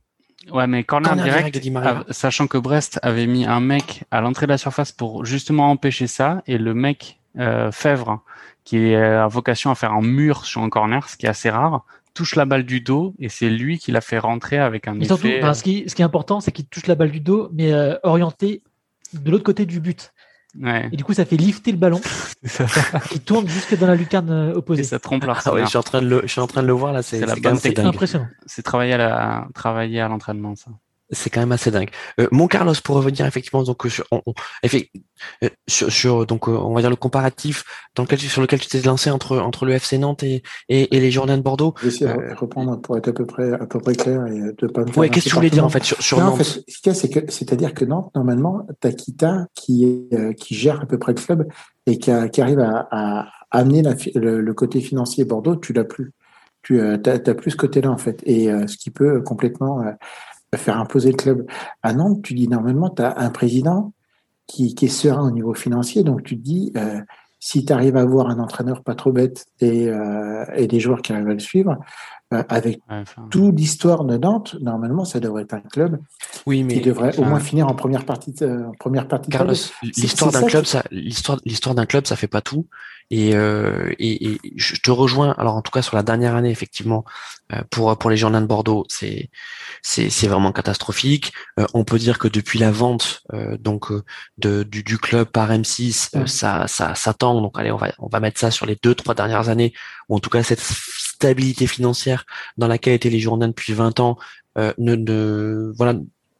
Ouais, 0.51 0.67
mais 0.67 0.83
corner, 0.83 1.09
corner 1.09 1.25
direct, 1.25 1.57
direct 1.57 1.71
Maria. 1.71 2.05
sachant 2.09 2.47
que 2.47 2.57
Brest 2.57 2.99
avait 3.01 3.27
mis 3.27 3.45
un 3.45 3.59
mec 3.59 4.03
à 4.11 4.21
l'entrée 4.21 4.45
de 4.45 4.51
la 4.51 4.57
surface 4.57 4.91
pour 4.91 5.25
justement 5.25 5.69
empêcher 5.71 6.07
ça, 6.07 6.41
et 6.47 6.57
le 6.57 6.73
mec 6.73 7.19
euh, 7.37 7.71
Fèvre, 7.71 8.21
qui 8.69 8.93
a 8.93 9.27
vocation 9.27 9.71
à 9.71 9.75
faire 9.75 9.93
un 9.93 10.01
mur 10.01 10.45
sur 10.45 10.61
un 10.61 10.69
corner, 10.69 11.09
ce 11.09 11.17
qui 11.17 11.25
est 11.25 11.29
assez 11.29 11.49
rare, 11.49 11.85
touche 12.13 12.35
la 12.35 12.45
balle 12.45 12.65
du 12.65 12.81
dos 12.81 13.15
et 13.17 13.27
c'est 13.27 13.49
lui 13.49 13.79
qui 13.79 13.91
l'a 13.91 14.01
fait 14.01 14.19
rentrer 14.19 14.59
avec 14.59 14.87
un 14.87 14.93
et 14.93 14.97
effet. 14.97 15.07
Surtout, 15.07 15.27
ben, 15.27 15.53
ce, 15.55 15.63
qui, 15.63 15.85
ce 15.87 15.95
qui 15.95 16.03
est 16.03 16.05
important, 16.05 16.39
c'est 16.39 16.51
qu'il 16.51 16.65
touche 16.65 16.85
la 16.85 16.93
balle 16.93 17.09
du 17.09 17.19
dos, 17.19 17.49
mais 17.51 17.73
euh, 17.73 17.95
orienté 18.03 18.61
de 19.13 19.31
l'autre 19.31 19.43
côté 19.43 19.65
du 19.65 19.79
but. 19.79 20.13
Ouais. 20.59 20.87
Et 20.91 20.97
du 20.97 21.03
coup, 21.03 21.13
ça 21.13 21.25
fait 21.25 21.35
lifter 21.35 21.71
le 21.71 21.77
ballon 21.77 21.99
qui 23.09 23.19
tourne 23.25 23.47
jusque 23.47 23.75
dans 23.75 23.87
la 23.87 23.95
lucarne 23.95 24.29
euh, 24.29 24.53
opposée. 24.53 24.81
Et 24.81 24.83
ça 24.83 24.99
trompe 24.99 25.25
ah 25.27 25.53
ouais, 25.53 25.63
je 25.63 25.69
suis 25.69 25.77
en 25.77 25.83
train 25.83 26.01
de 26.01 26.07
le, 26.07 26.21
je 26.23 26.27
suis 26.27 26.41
en 26.41 26.47
train 26.47 26.61
de 26.61 26.67
le 26.67 26.73
voir 26.73 26.93
là. 26.93 27.01
C'est 27.01 27.23
impressionnant. 27.79 28.27
C'est 28.45 28.61
travailler 28.61 28.93
à 28.93 28.97
la, 28.97 29.47
travailler 29.55 29.99
à 29.99 30.07
l'entraînement, 30.07 30.55
ça. 30.55 30.69
C'est 31.11 31.29
quand 31.29 31.39
même 31.39 31.51
assez 31.51 31.71
dingue. 31.71 31.89
Euh, 32.19 32.27
mon 32.31 32.47
Carlos, 32.47 32.73
pour 32.83 32.95
revenir 32.95 33.25
effectivement 33.25 33.63
donc 33.63 33.85
sur, 33.87 34.05
on, 34.11 34.21
euh, 34.63 35.49
sur, 35.67 35.91
sur, 35.91 36.25
donc 36.25 36.47
euh, 36.47 36.51
on 36.51 36.73
va 36.73 36.81
dire 36.81 36.89
le 36.89 36.95
comparatif 36.95 37.63
dans 37.95 38.03
lequel 38.03 38.19
sur 38.19 38.41
lequel 38.41 38.59
tu 38.59 38.67
t'es 38.67 38.81
lancé 38.81 39.09
entre 39.09 39.37
entre 39.39 39.65
le 39.65 39.73
FC 39.73 39.97
Nantes 39.97 40.23
et, 40.23 40.43
et, 40.69 40.95
et 40.95 40.99
les 40.99 41.11
Girondins 41.11 41.37
de 41.37 41.41
Bordeaux. 41.41 41.73
Je 41.77 41.83
vais 41.83 41.87
essayer 41.89 42.13
de 42.13 42.33
reprendre 42.35 42.79
pour 42.81 42.97
être 42.97 43.07
à 43.07 43.13
peu 43.13 43.25
près 43.25 43.51
à 43.53 43.65
peu 43.65 43.79
près 43.79 43.95
clair 43.95 44.25
et 44.27 44.53
de 44.57 44.67
pas 44.67 44.81
me 44.81 44.87
faire. 44.87 44.97
Ouais, 44.97 45.09
qu'est-ce 45.09 45.25
que 45.25 45.29
tu 45.29 45.35
voulais 45.35 45.49
dire 45.49 45.65
en 45.65 45.69
fait 45.69 45.83
sur, 45.83 46.01
sur 46.01 46.19
Nantes 46.19 46.33
en 46.33 46.37
fait, 46.37 46.43
Ce 46.43 46.81
qu'il 46.81 46.87
y 46.87 46.89
a, 46.89 46.93
c'est 46.93 47.09
que 47.09 47.31
c'est-à-dire 47.31 47.73
que 47.73 47.85
Nantes 47.85 48.11
normalement, 48.15 48.67
t'as 48.79 48.91
Kita 48.91 49.47
qui 49.55 49.85
est 49.85 50.35
qui 50.35 50.55
gère 50.55 50.81
à 50.81 50.85
peu 50.85 50.99
près 50.99 51.13
le 51.13 51.21
club 51.21 51.47
et 51.87 51.97
qui, 51.97 52.11
a, 52.11 52.29
qui 52.29 52.41
arrive 52.41 52.59
à, 52.59 52.87
à 52.91 53.27
amener 53.51 53.81
la, 53.81 53.95
le, 54.13 54.41
le, 54.41 54.53
côté 54.53 54.79
financier 54.79 55.25
Bordeaux, 55.25 55.55
tu 55.55 55.73
l'as 55.73 55.83
plus. 55.83 56.13
Tu 56.61 56.79
as, 56.81 56.99
as, 57.05 57.33
plus 57.33 57.51
ce 57.51 57.55
côté-là 57.55 57.89
en 57.89 57.97
fait, 57.97 58.21
et 58.25 58.47
ce 58.67 58.77
qui 58.77 58.91
peut 58.91 59.21
complètement 59.21 59.81
faire 60.57 60.79
imposer 60.79 61.11
le 61.11 61.17
club. 61.17 61.45
À 61.83 61.93
Nantes, 61.93 62.21
tu 62.23 62.33
dis 62.33 62.47
normalement, 62.47 62.89
tu 62.89 63.01
as 63.01 63.17
un 63.17 63.29
président 63.29 63.93
qui, 64.47 64.73
qui, 64.73 64.85
est 64.85 64.89
serein 64.89 65.27
au 65.27 65.31
niveau 65.31 65.53
financier, 65.53 66.03
donc 66.03 66.23
tu 66.23 66.37
te 66.37 66.41
dis, 66.41 66.71
euh, 66.75 67.01
si 67.39 67.63
tu 67.65 67.71
arrives 67.71 67.95
à 67.95 68.01
avoir 68.01 68.29
un 68.29 68.39
entraîneur 68.39 68.83
pas 68.83 68.95
trop 68.95 69.11
bête 69.11 69.45
et, 69.59 69.87
euh, 69.89 70.45
et 70.55 70.67
des 70.67 70.79
joueurs 70.79 71.01
qui 71.01 71.13
arrivent 71.13 71.29
à 71.29 71.33
le 71.33 71.39
suivre, 71.39 71.77
euh, 72.33 72.43
avec 72.49 72.81
toute 73.31 73.55
l'histoire 73.57 74.03
de 74.05 74.17
Nantes, 74.17 74.55
normalement, 74.61 75.03
ça 75.03 75.19
devrait 75.19 75.43
être 75.43 75.53
un 75.53 75.61
club 75.61 75.99
oui, 76.45 76.63
mais, 76.63 76.75
qui 76.75 76.81
devrait 76.81 77.17
au 77.17 77.23
moins 77.23 77.39
finir 77.39 77.67
en 77.67 77.73
première 77.73 78.05
partie. 78.05 78.33
De, 78.33 78.65
en 78.67 78.71
première 78.73 79.07
partie. 79.07 79.31
Carlos, 79.31 79.55
l'histoire 79.81 80.31
d'un 80.31 80.43
club, 80.43 80.65
ça, 80.65 80.83
l'histoire, 80.91 81.39
l'histoire 81.45 81.73
d'un 81.73 81.85
club, 81.85 82.05
ça 82.05 82.15
fait 82.15 82.27
pas 82.27 82.41
tout. 82.41 82.67
Et, 83.11 83.35
euh, 83.35 83.91
et, 83.97 84.33
et, 84.33 84.39
je 84.55 84.75
te 84.75 84.91
rejoins. 84.91 85.33
Alors 85.39 85.55
en 85.55 85.63
tout 85.63 85.71
cas 85.71 85.81
sur 85.81 85.95
la 85.95 86.03
dernière 86.03 86.35
année, 86.35 86.51
effectivement, 86.51 87.03
euh, 87.51 87.63
pour 87.71 87.97
pour 87.97 88.11
les 88.11 88.17
Girondins 88.17 88.41
de 88.41 88.45
Bordeaux, 88.45 88.85
c'est 88.87 89.31
c'est 89.81 90.11
c'est 90.11 90.27
vraiment 90.27 90.51
catastrophique. 90.51 91.33
Euh, 91.59 91.65
on 91.73 91.83
peut 91.83 91.97
dire 91.97 92.19
que 92.19 92.27
depuis 92.27 92.59
la 92.59 92.69
vente 92.69 93.21
euh, 93.33 93.57
donc 93.57 93.91
euh, 93.91 94.03
de 94.37 94.61
du, 94.61 94.83
du, 94.83 94.99
club 94.99 95.27
par 95.29 95.49
M6, 95.51 96.27
ça 96.27 96.67
ça 96.67 96.93
ça 96.93 97.13
tend. 97.15 97.41
Donc 97.41 97.57
allez, 97.57 97.71
on 97.71 97.77
va 97.77 97.91
on 97.97 98.07
va 98.07 98.19
mettre 98.19 98.39
ça 98.39 98.51
sur 98.51 98.67
les 98.67 98.77
deux 98.83 98.93
trois 98.93 99.15
dernières 99.15 99.49
années, 99.49 99.73
ou 100.07 100.17
en 100.17 100.19
tout 100.19 100.29
cas 100.29 100.43
cette 100.43 100.61
stabilité 101.19 101.67
financière 101.67 102.25
dans 102.57 102.67
laquelle 102.67 102.93
étaient 102.93 103.09
les 103.09 103.19
Girondins 103.19 103.49
depuis 103.49 103.73
20 103.73 103.99
ans 103.99 104.17
ne, 104.55 104.95
ne 104.95 105.71
voilà 105.75 105.93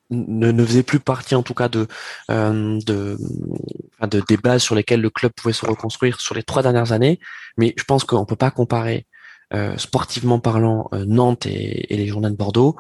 ne, 0.10 0.52
ne 0.52 0.66
faisait 0.66 0.84
plus 0.84 1.00
partie 1.00 1.36
en 1.36 1.44
tout 1.44 1.54
cas 1.54 1.70
de, 1.70 1.88
euh, 2.32 2.80
de, 2.86 3.18
de, 4.08 4.24
des 4.28 4.38
bases 4.38 4.64
sur 4.64 4.76
lesquelles 4.76 5.02
le 5.02 5.10
club 5.10 5.32
pouvait 5.34 5.54
se 5.54 5.66
reconstruire 5.66 6.20
sur 6.20 6.36
les 6.36 6.44
trois 6.44 6.64
dernières 6.64 6.92
années. 6.92 7.20
Mais 7.58 7.74
je 7.78 7.84
pense 7.84 8.04
qu'on 8.04 8.26
peut 8.26 8.36
pas 8.36 8.52
comparer 8.52 9.06
euh, 9.54 9.78
sportivement 9.78 10.40
parlant 10.40 10.90
euh, 10.94 11.06
Nantes 11.06 11.46
et, 11.46 11.94
et, 11.94 11.98
les 11.98 12.08
Journaux 12.08 12.30
de 12.30 12.36
Bordeaux. 12.36 12.76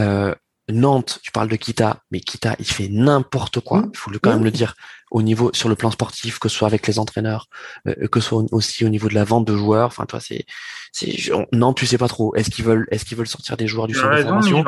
Euh, 0.00 0.34
Nantes, 0.70 1.20
tu 1.22 1.32
parles 1.32 1.48
de 1.48 1.56
Kita, 1.56 2.02
mais 2.10 2.20
Kita, 2.20 2.54
il 2.58 2.66
fait 2.66 2.88
n'importe 2.88 3.60
quoi. 3.60 3.80
Mmh. 3.80 3.90
Il 3.94 3.96
faut 3.98 4.10
le, 4.10 4.18
quand 4.18 4.30
même 4.30 4.44
le 4.44 4.50
dire 4.50 4.74
au 5.10 5.22
niveau 5.22 5.50
sur 5.52 5.68
le 5.68 5.74
plan 5.74 5.90
sportif, 5.90 6.38
que 6.38 6.48
ce 6.48 6.56
soit 6.56 6.68
avec 6.68 6.86
les 6.86 6.98
entraîneurs, 6.98 7.46
euh, 7.86 8.08
que 8.08 8.20
ce 8.20 8.28
soit 8.28 8.44
aussi 8.52 8.84
au 8.84 8.88
niveau 8.88 9.08
de 9.08 9.14
la 9.14 9.24
vente 9.24 9.46
de 9.46 9.56
joueurs. 9.56 9.86
Enfin, 9.86 10.04
toi, 10.06 10.20
c'est, 10.20 10.44
c'est 10.92 11.14
Nantes, 11.52 11.76
tu 11.76 11.86
sais 11.86 11.98
pas 11.98 12.08
trop. 12.08 12.34
Est-ce 12.34 12.50
qu'ils 12.50 12.64
veulent, 12.64 12.86
est-ce 12.90 13.04
qu'ils 13.04 13.16
veulent 13.16 13.28
sortir 13.28 13.56
des 13.56 13.66
joueurs 13.66 13.86
du 13.86 13.94
centre 13.94 14.16
de 14.16 14.22
formation 14.22 14.64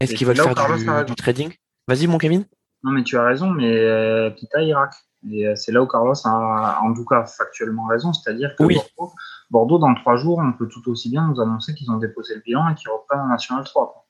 est-ce 0.00 0.14
qu'ils 0.14 0.26
veulent 0.26 0.36
faire 0.36 1.04
du, 1.04 1.14
trading? 1.14 1.52
Vas-y, 1.88 2.06
mon 2.06 2.18
Kevin. 2.18 2.44
Non, 2.82 2.92
mais 2.92 3.02
tu 3.02 3.16
as 3.16 3.24
raison, 3.24 3.50
mais 3.50 3.78
euh, 3.78 4.30
Kita 4.30 4.62
Irak. 4.62 4.92
Et 5.30 5.46
euh, 5.46 5.56
c'est 5.56 5.72
là 5.72 5.82
où 5.82 5.86
Carlos 5.86 6.14
a 6.24 6.80
en 6.82 6.94
tout 6.94 7.04
cas 7.04 7.24
factuellement 7.24 7.86
raison, 7.86 8.12
c'est-à-dire 8.12 8.54
que 8.56 8.64
Bordeaux, 9.50 9.78
dans 9.78 9.94
trois 9.94 10.16
jours, 10.16 10.38
on 10.38 10.52
peut 10.52 10.68
tout 10.68 10.88
aussi 10.90 11.10
bien 11.10 11.26
nous 11.26 11.40
annoncer 11.40 11.74
qu'ils 11.74 11.90
ont 11.90 11.96
déposé 11.96 12.34
le 12.34 12.42
bilan 12.42 12.68
et 12.68 12.74
qu'ils 12.74 12.90
reprennent 12.90 13.20
en 13.20 13.28
National 13.28 13.64
3. 13.64 14.06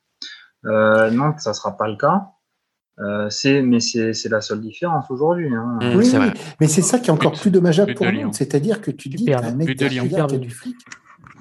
Euh, 0.67 1.11
Nantes, 1.11 1.41
ça 1.41 1.51
ne 1.51 1.55
sera 1.55 1.77
pas 1.77 1.89
le 1.89 1.97
cas. 1.97 2.33
Euh, 2.99 3.29
c'est, 3.29 3.61
mais 3.61 3.81
c'est, 3.81 4.29
la 4.31 4.41
seule 4.41 4.61
différence 4.61 5.11
aujourd'hui. 5.11 5.53
Hein. 5.55 5.79
Mmh, 5.83 5.97
oui, 5.97 6.13
mais 6.61 6.67
c'est 6.67 6.83
ça 6.83 6.99
qui 6.99 7.09
est 7.09 7.13
encore 7.13 7.33
plus 7.33 7.51
dommageable 7.51 7.95
pour 7.95 8.11
nous. 8.11 8.33
C'est-à-dire 8.33 8.81
que 8.81 8.91
tu 8.91 9.09
dis, 9.09 9.33
un 9.33 9.55
mec 9.55 9.77
derrière 9.77 10.09
qui 10.09 10.15
a 10.15 10.27
du 10.27 10.51
fric, 10.51 10.77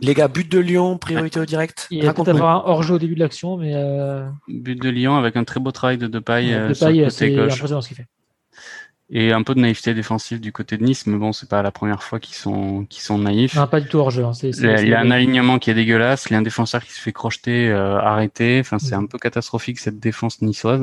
les 0.01 0.13
gars, 0.13 0.27
but 0.27 0.51
de 0.51 0.59
Lyon, 0.59 0.97
priorité 0.97 1.39
au 1.39 1.45
direct. 1.45 1.87
Il 1.91 2.03
y 2.03 2.07
a 2.07 2.13
peut-être 2.13 2.29
avoir 2.29 2.67
un 2.67 2.69
hors-jeu 2.69 2.95
au 2.95 2.99
début 2.99 3.15
de 3.15 3.21
l'action, 3.21 3.57
mais. 3.57 3.71
Euh... 3.73 4.27
But 4.47 4.81
de 4.81 4.89
Lyon 4.89 5.15
avec 5.15 5.37
un 5.37 5.43
très 5.43 5.59
beau 5.59 5.71
travail 5.71 5.97
de 5.97 6.07
Depay, 6.07 6.53
ouais, 6.53 6.73
Depay 6.73 7.09
c'est 7.09 7.37
impressionnant 7.39 7.81
ce 7.81 7.87
qu'il 7.87 7.97
fait. 7.97 8.07
Et 9.11 9.31
un 9.31 9.43
peu 9.43 9.53
de 9.53 9.59
naïveté 9.59 9.93
défensive 9.93 10.39
du 10.39 10.51
côté 10.51 10.77
de 10.77 10.83
Nice, 10.83 11.05
mais 11.05 11.17
bon, 11.17 11.31
c'est 11.31 11.47
pas 11.47 11.61
la 11.61 11.69
première 11.69 12.01
fois 12.01 12.19
qu'ils 12.19 12.35
sont 12.35 12.85
qu'ils 12.89 13.03
sont 13.03 13.19
naïfs. 13.19 13.55
Non, 13.55 13.67
pas 13.67 13.79
du 13.79 13.87
tout 13.87 13.99
hors 13.99 14.09
jeu. 14.09 14.25
Hein. 14.25 14.31
il 14.41 14.87
y 14.87 14.95
a 14.95 14.99
un 14.99 15.11
alignement 15.11 15.59
qui 15.59 15.69
est 15.69 15.75
dégueulasse, 15.75 16.25
il 16.27 16.33
y 16.33 16.35
a 16.35 16.39
un 16.39 16.41
défenseur 16.41 16.83
qui 16.83 16.91
se 16.91 16.99
fait 16.99 17.13
crocheter, 17.13 17.69
euh, 17.69 17.99
arrêter. 17.99 18.59
Enfin, 18.59 18.79
c'est 18.79 18.95
mm. 18.97 19.03
un 19.03 19.05
peu 19.05 19.19
catastrophique 19.19 19.77
cette 19.77 19.99
défense 19.99 20.41
niçoise. 20.41 20.81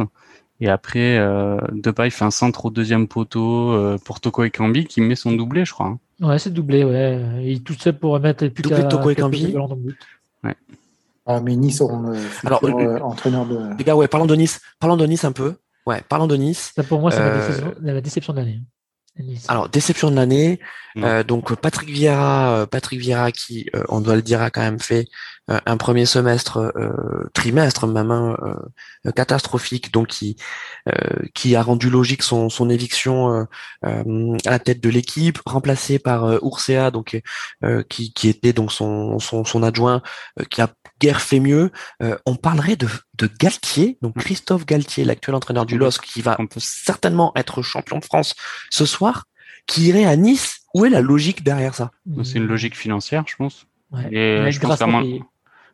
Et 0.62 0.68
après, 0.68 1.18
euh, 1.18 1.58
Depay 1.72 2.08
fait 2.10 2.24
un 2.24 2.30
centre 2.30 2.66
au 2.66 2.70
deuxième 2.70 3.08
poteau 3.08 3.72
euh, 3.72 3.98
pour 3.98 4.20
Toko 4.20 4.44
Ekambi 4.44 4.86
qui 4.86 5.00
met 5.00 5.16
son 5.16 5.32
doublé, 5.32 5.64
je 5.64 5.72
crois. 5.72 5.86
Hein. 5.86 5.98
Ouais, 6.24 6.38
c'est 6.38 6.52
doublé, 6.52 6.84
ouais. 6.84 7.20
Il 7.44 7.64
tout 7.64 7.74
seul 7.74 7.98
pour 7.98 8.20
mettre 8.20 8.46
plus 8.46 8.62
doublé 8.62 8.86
Toko 8.86 9.10
Ekambi. 9.10 9.56
Ouais. 10.44 10.54
Ah, 11.26 11.40
mais 11.40 11.56
Nice 11.56 11.80
auront 11.80 12.12
Alors, 12.44 12.62
euh, 12.62 13.00
entraîneur 13.00 13.44
de. 13.44 13.76
Les 13.76 13.82
gars, 13.82 13.96
ouais, 13.96 14.06
parlons 14.06 14.26
de 14.26 14.36
Nice. 14.36 14.60
Parlons 14.78 14.96
de 14.96 15.04
Nice 15.04 15.24
un 15.24 15.32
peu. 15.32 15.54
Ouais, 15.84 16.00
parlons 16.08 16.28
de 16.28 16.36
Nice. 16.36 16.70
Ça, 16.76 16.84
pour 16.84 17.00
moi, 17.00 17.10
c'est 17.10 17.18
la, 17.18 17.94
la, 17.94 18.00
déception 18.00 18.32
de 18.32 18.38
l'année. 18.38 18.60
Alors 19.48 19.68
déception 19.68 20.10
de 20.10 20.16
l'année. 20.16 20.58
Euh, 20.98 21.22
donc 21.22 21.54
Patrick 21.54 21.88
Vieira, 21.88 22.54
euh, 22.54 22.66
Patrick 22.66 23.00
Vieira 23.00 23.32
qui, 23.32 23.68
euh, 23.74 23.82
on 23.88 24.00
doit 24.00 24.16
le 24.16 24.22
dire, 24.22 24.42
a 24.42 24.50
quand 24.50 24.60
même 24.60 24.80
fait 24.80 25.06
euh, 25.50 25.58
un 25.66 25.76
premier 25.76 26.06
semestre, 26.06 26.72
trimestre 27.34 27.86
même 27.86 28.10
hein, 28.10 28.36
catastrophique, 29.16 29.92
donc 29.92 30.08
qui 30.08 30.36
qui 31.34 31.56
a 31.56 31.62
rendu 31.62 31.90
logique 31.90 32.22
son, 32.22 32.48
son 32.48 32.70
éviction 32.70 33.46
à 33.82 34.02
la 34.44 34.58
tête 34.58 34.80
de 34.80 34.88
l'équipe, 34.88 35.38
remplacé 35.46 35.98
par 35.98 36.38
Ursea, 36.44 36.90
donc 36.90 37.20
qui, 37.88 38.12
qui 38.12 38.28
était 38.28 38.52
donc 38.52 38.72
son 38.72 39.18
son, 39.18 39.44
son 39.44 39.62
adjoint, 39.62 40.02
qui 40.50 40.60
a 40.60 40.68
guère 41.02 41.20
fait 41.20 41.40
mieux. 41.40 41.70
on 42.26 42.36
parlerait 42.36 42.76
de, 42.76 42.88
de 43.18 43.28
Galtier, 43.40 43.98
donc 44.02 44.16
Christophe 44.18 44.64
Galtier, 44.64 45.04
l'actuel 45.04 45.34
entraîneur 45.34 45.66
du 45.66 45.76
LOSC, 45.76 46.02
qui 46.04 46.22
va 46.22 46.38
certainement 46.58 47.32
être 47.34 47.60
champion 47.62 47.98
de 47.98 48.04
France 48.04 48.34
ce 48.70 48.86
soir 48.86 49.24
qui 49.66 49.88
irait 49.88 50.04
à 50.04 50.16
Nice? 50.16 50.60
Où 50.74 50.86
est 50.86 50.90
la 50.90 51.00
logique 51.00 51.42
derrière 51.42 51.74
ça? 51.74 51.90
C'est 52.24 52.38
une 52.38 52.46
logique 52.46 52.76
financière, 52.76 53.24
je 53.26 53.36
pense. 53.36 53.66
Ouais. 53.90 54.08
Et 54.10 54.50
je 54.50 54.58
pense 54.58 54.78
payé. 54.78 55.22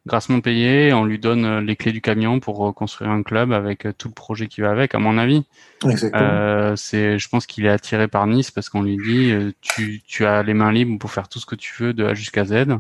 grassement 0.06 0.40
payé, 0.40 0.92
on 0.92 1.04
lui 1.04 1.20
donne 1.20 1.44
euh, 1.44 1.60
les 1.60 1.76
clés 1.76 1.92
du 1.92 2.00
camion 2.00 2.40
pour 2.40 2.74
construire 2.74 3.10
un 3.10 3.22
club 3.22 3.52
avec 3.52 3.86
euh, 3.86 3.92
tout 3.96 4.08
le 4.08 4.14
projet 4.14 4.48
qui 4.48 4.60
va 4.60 4.70
avec, 4.70 4.96
à 4.96 4.98
mon 4.98 5.18
avis. 5.18 5.44
Euh, 5.84 6.74
c'est, 6.74 7.18
je 7.18 7.28
pense 7.28 7.46
qu'il 7.46 7.64
est 7.66 7.70
attiré 7.70 8.08
par 8.08 8.26
Nice 8.26 8.50
parce 8.50 8.68
qu'on 8.70 8.82
lui 8.82 8.96
dit, 8.96 9.30
euh, 9.30 9.52
tu, 9.60 10.02
tu 10.04 10.26
as 10.26 10.42
les 10.42 10.54
mains 10.54 10.72
libres 10.72 10.98
pour 10.98 11.12
faire 11.12 11.28
tout 11.28 11.38
ce 11.38 11.46
que 11.46 11.54
tu 11.54 11.72
veux 11.78 11.92
de 11.92 12.04
A 12.04 12.14
jusqu'à 12.14 12.44
Z 12.44 12.78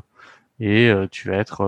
et 0.60 0.92
tu 1.10 1.28
vas 1.28 1.36
être 1.36 1.64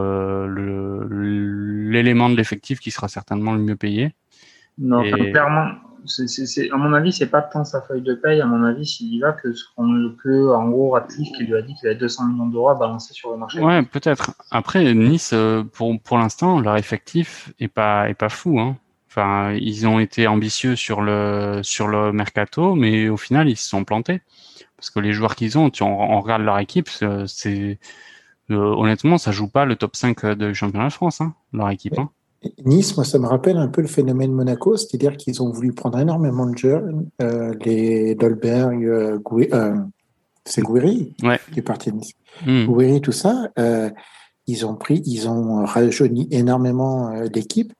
l'élément 1.11 2.29
de 2.29 2.37
l'effectif 2.37 2.81
qui 2.81 2.91
sera 2.91 3.09
certainement 3.09 3.53
le 3.53 3.61
mieux 3.61 3.77
payé. 3.77 4.15
Non, 4.79 5.03
clairement, 5.03 5.73
c'est, 6.07 6.71
à 6.71 6.77
mon 6.77 6.93
avis, 6.93 7.13
c'est 7.13 7.27
pas 7.27 7.43
tant 7.43 7.65
sa 7.65 7.83
feuille 7.83 8.03
de 8.03 8.15
paye. 8.15 8.41
À 8.41 8.47
mon 8.47 8.65
avis, 8.65 8.87
s'il 8.87 9.15
y 9.15 9.21
va, 9.21 9.33
que, 9.33 9.49
que 9.49 10.55
en 10.55 10.69
gros, 10.69 10.91
Ratcliffe 10.91 11.33
qui 11.37 11.45
lui 11.45 11.57
a 11.57 11.63
dit 11.63 11.75
qu'il 11.75 11.89
avait 11.89 11.99
200 11.99 12.29
millions 12.29 12.47
d'euros 12.47 12.71
à 12.71 12.75
balancer 12.75 13.13
sur 13.13 13.31
le 13.31 13.37
marché. 13.37 13.61
Ouais, 13.61 13.83
peut-être. 13.83 14.33
Après, 14.51 14.95
Nice, 14.95 15.33
euh, 15.33 15.63
pour, 15.63 16.01
pour 16.01 16.19
l'instant, 16.19 16.61
leur 16.61 16.77
effectif 16.77 17.53
est 17.59 17.69
pas, 17.69 18.09
est 18.09 18.15
pas 18.15 18.29
fou. 18.29 18.61
Hein. 18.61 18.77
Enfin, 19.09 19.53
ils 19.53 19.87
ont 19.87 19.99
été 19.99 20.27
ambitieux 20.27 20.77
sur 20.77 21.03
le, 21.03 21.61
sur 21.63 21.89
le 21.89 22.13
mercato, 22.13 22.75
mais 22.75 23.09
au 23.09 23.17
final, 23.17 23.49
ils 23.49 23.57
se 23.57 23.69
sont 23.69 23.85
plantés. 23.85 24.21
Parce 24.77 24.91
que 24.91 25.01
les 25.01 25.13
joueurs 25.13 25.35
qu'ils 25.35 25.59
ont, 25.59 25.69
tu, 25.69 25.83
on, 25.83 26.13
on, 26.17 26.21
regarde 26.21 26.43
leur 26.43 26.59
équipe, 26.59 26.89
c'est, 26.89 27.07
euh, 27.07 27.75
honnêtement, 28.51 29.19
ça 29.19 29.33
joue 29.33 29.49
pas 29.49 29.65
le 29.65 29.77
top 29.77 29.97
5 29.97 30.27
de 30.27 30.53
championnat 30.53 30.89
de 30.89 30.93
France, 30.93 31.21
hein, 31.21 31.35
leur 31.53 31.71
équipe. 31.71 31.99
Hein. 31.99 32.11
Nice, 32.65 32.97
moi, 32.97 33.05
ça 33.05 33.19
me 33.19 33.27
rappelle 33.27 33.59
un 33.59 33.69
peu 33.69 33.83
le 33.83 33.89
phénomène 33.89 34.33
Monaco, 34.33 34.77
c'est-à-dire 34.77 35.17
qu'ils 35.17 35.43
ont 35.43 35.51
voulu 35.51 35.73
prendre 35.73 35.99
énormément 35.99 36.47
de 36.47 36.57
jeunes, 36.57 37.09
euh, 37.21 37.53
les 37.65 38.15
Dolberg, 38.15 38.83
euh, 38.83 39.19
euh, 39.53 39.77
c'est 40.47 40.63
Gouiri 40.63 41.15
qui 41.53 41.59
est 41.59 41.63
parti 41.63 41.93
de 41.93 41.97
Nice. 41.97 42.13
Mm. 42.47 43.01
tout 43.01 43.13
ça, 43.13 43.51
euh, 43.59 43.91
ils 44.47 44.65
ont 44.65 44.75
pris, 44.75 45.03
ils 45.05 45.29
ont 45.29 45.67
rajeuni 45.67 46.29
énormément 46.31 47.11
l'équipe. 47.35 47.75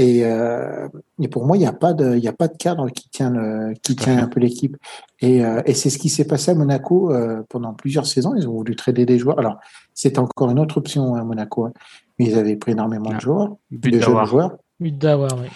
Et, 0.00 0.20
et, 0.20 1.28
pour 1.28 1.44
moi, 1.44 1.56
il 1.56 1.60
n'y 1.60 1.66
a 1.66 1.72
pas 1.72 1.92
de, 1.92 2.16
il 2.16 2.28
a 2.28 2.32
pas 2.32 2.46
de 2.46 2.56
cadre 2.56 2.88
qui 2.88 3.08
tient 3.10 3.30
le, 3.30 3.74
qui 3.82 3.96
tient 3.96 4.18
un 4.18 4.28
peu 4.28 4.38
l'équipe. 4.38 4.76
Et, 5.20 5.42
et 5.66 5.74
c'est 5.74 5.90
ce 5.90 5.98
qui 5.98 6.08
s'est 6.08 6.26
passé 6.26 6.52
à 6.52 6.54
Monaco 6.54 7.12
pendant 7.48 7.74
plusieurs 7.74 8.06
saisons. 8.06 8.34
Ils 8.36 8.48
ont 8.48 8.52
voulu 8.52 8.76
trader 8.76 9.06
des 9.06 9.18
joueurs. 9.18 9.40
Alors, 9.40 9.56
c'est 9.94 10.18
encore 10.18 10.50
une 10.50 10.60
autre 10.60 10.78
option 10.78 11.16
à 11.16 11.24
Monaco. 11.24 11.66
Hein 11.66 11.72
mais 12.18 12.26
ils 12.26 12.38
avaient 12.38 12.56
pris 12.56 12.72
énormément 12.72 13.10
de 13.10 13.16
ah, 13.16 13.20
joueurs, 13.20 13.56
de 13.70 14.00
jeunes 14.00 14.24
joueurs. 14.26 14.56
d'avoir, 14.80 15.38
oui. 15.38 15.46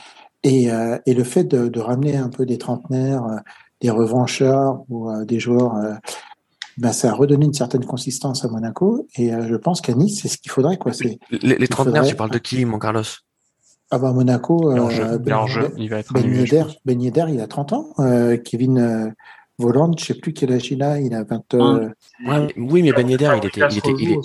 Et, 0.44 0.70
euh, 0.70 0.98
et, 1.06 1.14
le 1.14 1.24
fait 1.24 1.44
de, 1.44 1.68
de, 1.68 1.80
ramener 1.80 2.16
un 2.16 2.28
peu 2.28 2.46
des 2.46 2.58
trentenaires, 2.58 3.24
euh, 3.24 3.36
des 3.80 3.90
revanchards 3.90 4.82
ou 4.88 5.08
euh, 5.08 5.24
des 5.24 5.38
joueurs, 5.38 5.76
euh, 5.76 5.94
ben 6.78 6.92
ça 6.92 7.10
a 7.10 7.14
redonné 7.14 7.46
une 7.46 7.52
certaine 7.52 7.84
consistance 7.84 8.44
à 8.44 8.48
Monaco. 8.48 9.06
Et 9.16 9.30
je 9.30 9.54
pense 9.56 9.80
qu'à 9.80 9.94
Nice, 9.94 10.20
c'est 10.22 10.28
ce 10.28 10.38
qu'il 10.38 10.50
faudrait. 10.50 10.78
Quoi. 10.78 10.92
Les, 11.30 11.58
les 11.58 11.68
trentenaires, 11.68 12.04
tu 12.04 12.16
parles 12.16 12.30
de 12.30 12.38
qui, 12.38 12.64
mon 12.64 12.78
Carlos? 12.78 13.02
Ah 13.94 13.98
bah 13.98 14.10
Monaco, 14.12 14.72
euh, 14.72 15.18
ben, 15.18 15.44
il 15.76 15.90
va 15.90 15.98
être 15.98 16.14
ben 16.14 16.34
Yedder, 16.34 16.64
ben 16.86 16.98
Yedder, 16.98 17.26
il 17.28 17.42
a 17.42 17.46
30 17.46 17.74
ans. 17.74 17.88
Euh, 17.98 18.38
Kevin 18.38 18.78
euh, 18.78 19.10
Voland, 19.58 19.92
je 19.98 20.06
sais 20.06 20.14
plus 20.14 20.32
quel 20.32 20.50
âge 20.50 20.72
il 20.72 20.82
a, 20.82 20.98
il 20.98 21.14
a 21.14 21.24
20 21.24 21.54
ans. 21.54 21.90
oui, 22.56 22.82
mais 22.82 22.92
Ben 22.92 23.06
Yedder, 23.06 23.32
il 23.36 23.46
était. 23.46 23.60
Il 23.70 23.78
était 23.78 23.92
il 23.98 24.12
est... 24.12 24.18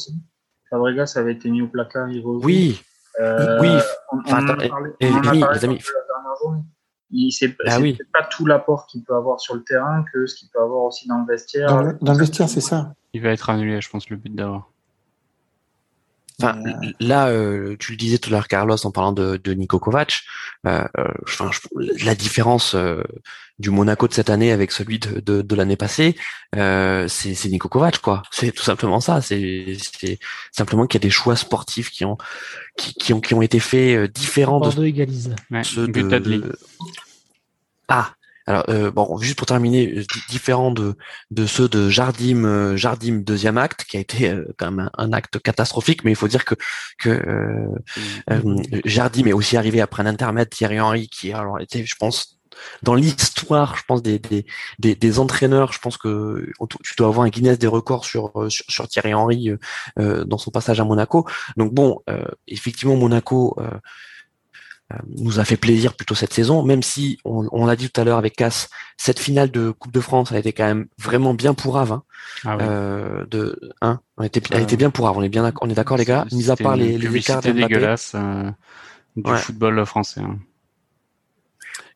Fabregas 0.69 1.13
avait 1.17 1.33
été 1.33 1.49
mis 1.49 1.61
au 1.61 1.67
placard, 1.67 2.09
il 2.09 2.23
Oui, 2.25 2.81
euh, 3.19 3.59
oui. 3.59 3.67
On, 4.13 4.17
on 4.17 4.19
enfin, 4.21 4.47
a 4.47 4.47
parlé, 4.47 4.71
on 5.01 5.15
a 5.15 5.21
parlé 5.21 5.43
les 5.53 5.65
amis. 5.65 5.81
C'est 7.31 7.53
ah, 7.65 7.79
oui. 7.81 7.97
pas 8.13 8.23
tout 8.23 8.45
l'apport 8.45 8.87
qu'il 8.87 9.03
peut 9.03 9.15
avoir 9.15 9.41
sur 9.41 9.55
le 9.55 9.63
terrain 9.63 10.05
que 10.13 10.27
ce 10.27 10.35
qu'il 10.35 10.47
peut 10.47 10.61
avoir 10.61 10.83
aussi 10.83 11.09
dans 11.09 11.19
le 11.19 11.25
vestiaire. 11.25 11.67
Dans 11.67 11.81
le, 11.81 11.97
dans 12.01 12.13
le 12.13 12.19
vestiaire, 12.19 12.47
c'est 12.47 12.61
ça. 12.61 12.93
Il 13.11 13.21
va 13.21 13.31
être 13.31 13.49
annulé, 13.49 13.81
je 13.81 13.89
pense, 13.89 14.09
le 14.09 14.15
but 14.15 14.33
d'avoir. 14.33 14.69
Enfin, 16.39 16.59
là, 16.99 17.29
euh, 17.29 17.75
tu 17.79 17.91
le 17.93 17.97
disais 17.97 18.19
tout 18.19 18.29
à 18.29 18.33
l'heure, 18.33 18.47
Carlos, 18.47 18.77
en 18.85 18.91
parlant 18.91 19.11
de, 19.11 19.37
de 19.37 19.53
Niko 19.53 19.79
Kovac. 19.79 20.21
Euh, 20.67 20.83
euh 20.97 21.07
la 22.03 22.13
différence 22.13 22.75
euh, 22.75 23.01
du 23.57 23.71
Monaco 23.71 24.07
de 24.07 24.13
cette 24.13 24.29
année 24.29 24.51
avec 24.51 24.71
celui 24.71 24.99
de, 24.99 25.19
de, 25.19 25.41
de 25.41 25.55
l'année 25.55 25.77
passée, 25.77 26.15
euh, 26.55 27.07
c'est 27.07 27.49
Niko 27.49 27.69
Kovac, 27.69 27.99
quoi. 27.99 28.21
C'est 28.29 28.51
tout 28.51 28.63
simplement 28.63 28.99
ça. 28.99 29.19
C'est 29.21 29.77
simplement 30.51 30.85
qu'il 30.85 31.01
y 31.01 31.03
a 31.03 31.07
des 31.07 31.09
choix 31.09 31.35
sportifs 31.35 31.89
qui 31.89 32.05
ont 32.05 32.17
qui, 32.77 32.93
qui 32.93 33.13
ont 33.13 33.19
qui 33.19 33.33
ont 33.33 33.41
été 33.41 33.59
faits 33.59 34.11
différents 34.11 34.59
de 34.59 34.85
égalise. 34.85 35.35
ceux 35.63 35.87
de, 35.87 36.55
Ah, 37.87 38.13
alors 38.47 38.63
euh, 38.69 38.91
bon, 38.91 39.17
juste 39.19 39.37
pour 39.37 39.45
terminer, 39.45 39.93
euh, 39.97 40.05
différent 40.29 40.71
de 40.71 40.95
de 41.31 41.45
ceux 41.45 41.67
de 41.67 41.89
Jardim, 41.89 42.45
euh, 42.45 42.77
Jardim 42.77 43.19
deuxième 43.19 43.57
acte, 43.57 43.83
qui 43.83 43.97
a 43.97 43.99
été 43.99 44.29
euh, 44.29 44.45
quand 44.57 44.71
même 44.71 44.89
un, 44.97 45.13
acte 45.13 45.39
catastrophique, 45.39 46.03
mais 46.05 46.11
il 46.11 46.15
faut 46.15 46.29
dire 46.29 46.45
que 46.45 46.55
que 46.97 47.09
euh, 47.09 48.55
Jardim 48.85 49.27
est 49.27 49.33
aussi 49.33 49.57
arrivé 49.57 49.81
après 49.81 50.01
un 50.03 50.05
intermède 50.05 50.49
Thierry 50.49 50.79
Henry, 50.79 51.09
qui 51.09 51.33
alors 51.33 51.59
était, 51.59 51.85
je 51.85 51.95
pense, 51.99 52.39
dans 52.83 52.95
l'histoire, 52.95 53.75
je 53.75 53.83
pense 53.85 54.01
des, 54.01 54.17
des, 54.17 54.45
des, 54.79 54.95
des, 54.95 55.19
entraîneurs, 55.19 55.73
je 55.73 55.79
pense 55.79 55.97
que 55.97 56.49
tu 56.83 56.93
dois 56.97 57.07
avoir 57.07 57.25
un 57.25 57.29
Guinness 57.29 57.59
des 57.59 57.67
records 57.67 58.05
sur 58.05 58.31
sur, 58.49 58.65
sur 58.69 58.87
Thierry 58.87 59.13
Henry 59.13 59.51
euh, 59.99 60.23
dans 60.23 60.37
son 60.37 60.51
passage 60.51 60.79
à 60.79 60.85
Monaco. 60.85 61.27
Donc 61.57 61.73
bon, 61.73 62.01
euh, 62.09 62.23
effectivement 62.47 62.95
Monaco 62.95 63.57
nous 65.17 65.39
a 65.39 65.45
fait 65.45 65.57
plaisir 65.57 65.95
plutôt 65.95 66.15
cette 66.15 66.33
saison, 66.33 66.63
même 66.63 66.81
si 66.81 67.19
on, 67.25 67.65
l'a 67.65 67.75
dit 67.75 67.89
tout 67.89 67.99
à 67.99 68.03
l'heure 68.03 68.17
avec 68.17 68.35
Cass, 68.35 68.69
cette 68.95 69.19
finale 69.19 69.51
de 69.51 69.71
Coupe 69.71 69.91
de 69.91 69.99
France 69.99 70.31
a 70.31 70.39
été 70.39 70.53
quand 70.53 70.65
même 70.65 70.87
vraiment 70.97 71.33
bien 71.33 71.53
pour 71.53 71.77
Hein. 71.77 72.03
Ah 72.45 72.57
euh, 72.61 73.25
de, 73.25 73.59
hein, 73.81 73.99
on 74.17 74.23
était, 74.23 74.41
elle 74.51 74.63
était 74.63 74.77
bien 74.77 74.89
pour 74.89 75.05
On 75.05 75.21
est 75.23 75.29
bien, 75.29 75.51
on 75.61 75.69
est 75.69 75.73
d'accord 75.73 75.97
les 75.97 76.05
gars. 76.05 76.25
Mis 76.31 76.49
à 76.49 76.55
part 76.55 76.75
les, 76.75 76.97
les 76.97 77.17
écarts 77.17 77.41
dégueulasse 77.41 78.13
euh, 78.15 78.49
du 79.15 79.33
football 79.35 79.85
français. 79.85 80.21
Hein. 80.21 80.39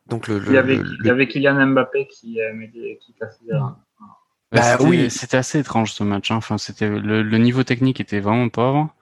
Donc 0.08 0.28
le, 0.28 0.44
il, 0.46 0.54
y 0.54 0.58
avait, 0.58 0.76
il 0.76 1.06
y 1.06 1.10
avait 1.10 1.28
Kylian 1.28 1.68
Mbappé 1.68 2.08
qui, 2.08 2.40
qui 3.00 3.14
cassait. 3.14 3.46
Bah, 3.50 3.76
bah 4.52 4.78
oui, 4.82 5.10
c'était 5.10 5.38
assez 5.38 5.60
étrange 5.60 5.94
ce 5.94 6.04
match. 6.04 6.30
Hein. 6.32 6.36
Enfin, 6.36 6.58
c'était 6.58 6.90
le, 6.90 7.24
le, 7.24 7.38
niveau 7.38 7.64
technique 7.64 8.02
était 8.02 8.20
vraiment 8.20 8.50
pauvre. 8.50 8.94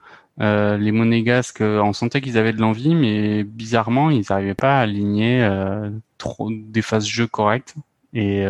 Euh, 0.42 0.78
les 0.78 0.92
monégasques, 0.92 1.62
euh, 1.62 1.82
on 1.82 1.92
sentait 1.92 2.22
qu'ils 2.22 2.38
avaient 2.38 2.54
de 2.54 2.62
l'envie, 2.62 2.96
mais 2.96 3.44
bizarrement, 3.44 4.10
ils 4.10 4.26
n'arrivaient 4.30 4.54
pas 4.54 4.80
à 4.80 4.82
aligner 4.82 5.44
euh, 5.44 5.90
trop 6.18 6.50
des 6.50 6.82
phases 6.82 7.06
jeu 7.06 7.28
correctes. 7.28 7.76
Et 8.12 8.44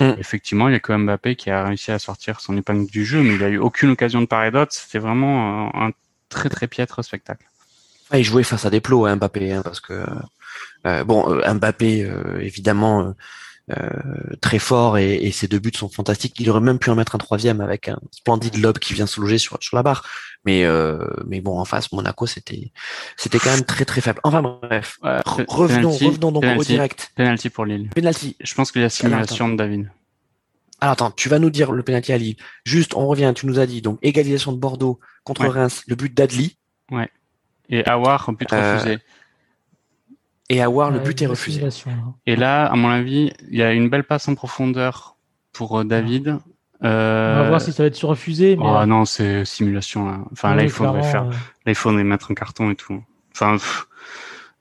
hmm. 0.00 0.14
effectivement, 0.18 0.70
il 0.70 0.72
y 0.72 0.76
a 0.76 0.80
même 0.88 1.04
Mbappé 1.04 1.36
qui 1.36 1.50
a 1.50 1.64
réussi 1.64 1.92
à 1.92 1.98
sortir 1.98 2.40
son 2.40 2.56
épingle 2.56 2.86
du 2.90 3.04
jeu, 3.04 3.22
mais 3.22 3.34
il 3.34 3.44
a 3.44 3.48
eu 3.48 3.58
aucune 3.58 3.90
occasion 3.90 4.22
de 4.22 4.26
part 4.26 4.46
et 4.46 4.50
d'autre. 4.50 4.72
C'était 4.72 4.98
vraiment 4.98 5.70
un, 5.74 5.90
très 6.30 6.48
très 6.48 6.66
piètre 6.66 7.04
spectacle. 7.04 7.44
il 8.14 8.24
jouait 8.24 8.42
face 8.42 8.64
à 8.64 8.70
des 8.70 8.80
plots, 8.80 9.04
hein, 9.04 9.16
Mbappé, 9.16 9.52
hein, 9.52 9.60
parce 9.62 9.80
que 9.80 10.06
bon, 11.04 11.38
Mbappé, 11.46 12.10
évidemment 12.40 13.02
euh, 13.02 13.10
très 14.40 14.58
fort 14.60 14.96
et, 14.96 15.16
et, 15.16 15.32
ses 15.32 15.48
deux 15.48 15.58
buts 15.58 15.72
sont 15.74 15.88
fantastiques. 15.88 16.38
Il 16.38 16.48
aurait 16.50 16.60
même 16.60 16.78
pu 16.78 16.90
en 16.90 16.94
mettre 16.94 17.16
un 17.16 17.18
troisième 17.18 17.60
avec 17.60 17.88
un 17.88 17.98
splendide 18.12 18.58
lob 18.58 18.78
qui 18.78 18.94
vient 18.94 19.06
se 19.06 19.20
loger 19.20 19.38
sur, 19.38 19.58
sur 19.60 19.76
la 19.76 19.82
barre. 19.82 20.04
Mais 20.46 20.64
euh, 20.64 21.04
mais 21.26 21.40
bon, 21.40 21.58
en 21.58 21.64
face, 21.64 21.90
Monaco, 21.92 22.26
c'était 22.26 22.70
c'était 23.16 23.40
quand 23.40 23.50
même 23.50 23.64
très 23.64 23.84
très 23.84 24.00
faible. 24.00 24.20
Enfin 24.22 24.42
bref, 24.42 24.98
revenons 25.02 25.90
revenons 25.90 26.30
donc 26.30 26.44
au 26.44 26.62
direct. 26.62 27.10
Penalty 27.16 27.50
pour 27.50 27.64
Lille. 27.64 27.90
Penalty. 27.94 28.36
Je 28.40 28.54
pense 28.54 28.70
qu'il 28.70 28.80
y 28.80 28.84
a 28.84 28.88
simulation 28.88 29.48
de 29.48 29.56
David. 29.56 29.90
Alors 30.80 30.92
attends, 30.92 31.10
tu 31.10 31.28
vas 31.28 31.40
nous 31.40 31.50
dire 31.50 31.72
le 31.72 31.82
penalty 31.82 32.12
à 32.12 32.18
Lille. 32.18 32.36
Juste, 32.64 32.94
on 32.94 33.08
revient. 33.08 33.32
Tu 33.34 33.46
nous 33.46 33.58
as 33.58 33.66
dit 33.66 33.82
donc 33.82 33.98
égalisation 34.02 34.52
de 34.52 34.58
Bordeaux 34.58 35.00
contre 35.24 35.46
Reims, 35.46 35.82
le 35.88 35.96
but 35.96 36.14
d'Adli. 36.14 36.56
Ouais. 36.92 37.10
Et 37.68 37.84
Awar, 37.84 38.30
but 38.32 38.52
euh, 38.52 38.96
et 40.48 40.62
avoir 40.62 40.90
le 40.90 41.00
but 41.00 41.20
est 41.22 41.26
refusé. 41.26 41.62
Hein. 41.64 42.14
Et 42.26 42.36
là, 42.36 42.66
à 42.66 42.76
mon 42.76 42.88
avis, 42.88 43.32
il 43.50 43.56
y 43.56 43.62
a 43.62 43.72
une 43.72 43.88
belle 43.88 44.04
passe 44.04 44.28
en 44.28 44.34
profondeur 44.34 45.16
pour 45.52 45.80
euh, 45.80 45.84
David. 45.84 46.38
Euh... 46.84 47.38
On 47.38 47.42
va 47.42 47.48
voir 47.48 47.60
si 47.60 47.72
ça 47.72 47.82
va 47.82 47.88
être 47.88 48.04
refusé. 48.04 48.56
Mais... 48.56 48.64
Oh, 48.64 48.86
non, 48.86 49.04
c'est 49.04 49.44
simulation. 49.44 50.06
Là. 50.06 50.20
Enfin, 50.32 50.54
là, 50.54 50.62
il 50.62 50.70
faudrait 50.70 51.02
faire. 51.02 51.24
Là, 51.24 51.32
il 51.66 51.74
faudrait 51.74 52.04
mettre 52.04 52.30
un 52.30 52.34
carton 52.34 52.70
et 52.70 52.76
tout. 52.76 53.02
Enfin, 53.34 53.56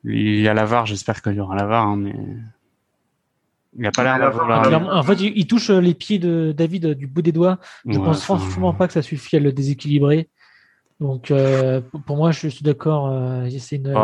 il 0.04 0.40
y 0.40 0.48
a 0.48 0.54
la 0.54 0.66
VAR. 0.66 0.86
J'espère 0.86 1.22
qu'il 1.22 1.34
y 1.34 1.40
aura 1.40 1.56
la 1.56 1.66
VAR, 1.66 1.86
hein, 1.86 1.98
mais 1.98 2.16
il 3.76 3.82
n'y 3.82 3.88
a 3.88 3.92
pas 3.92 4.04
l'air 4.04 4.18
d'avoir. 4.20 4.98
En 4.98 5.04
fait, 5.04 5.20
il 5.20 5.48
touche 5.48 5.70
les 5.70 5.94
pieds 5.94 6.18
de 6.18 6.54
David 6.56 6.94
du 6.94 7.08
bout 7.08 7.22
des 7.22 7.34
doigts. 7.34 7.60
Je 7.86 8.00
pense 8.00 8.24
franchement 8.24 8.74
pas 8.74 8.88
que 8.88 8.94
ça 8.94 9.02
suffit 9.02 9.36
à 9.36 9.40
le 9.40 9.52
déséquilibrer. 9.52 10.30
Donc, 11.00 11.30
euh, 11.30 11.82
pour 12.06 12.18
moi, 12.18 12.32
je 12.32 12.48
suis 12.48 12.64
d'accord. 12.64 13.10
Euh, 13.12 13.50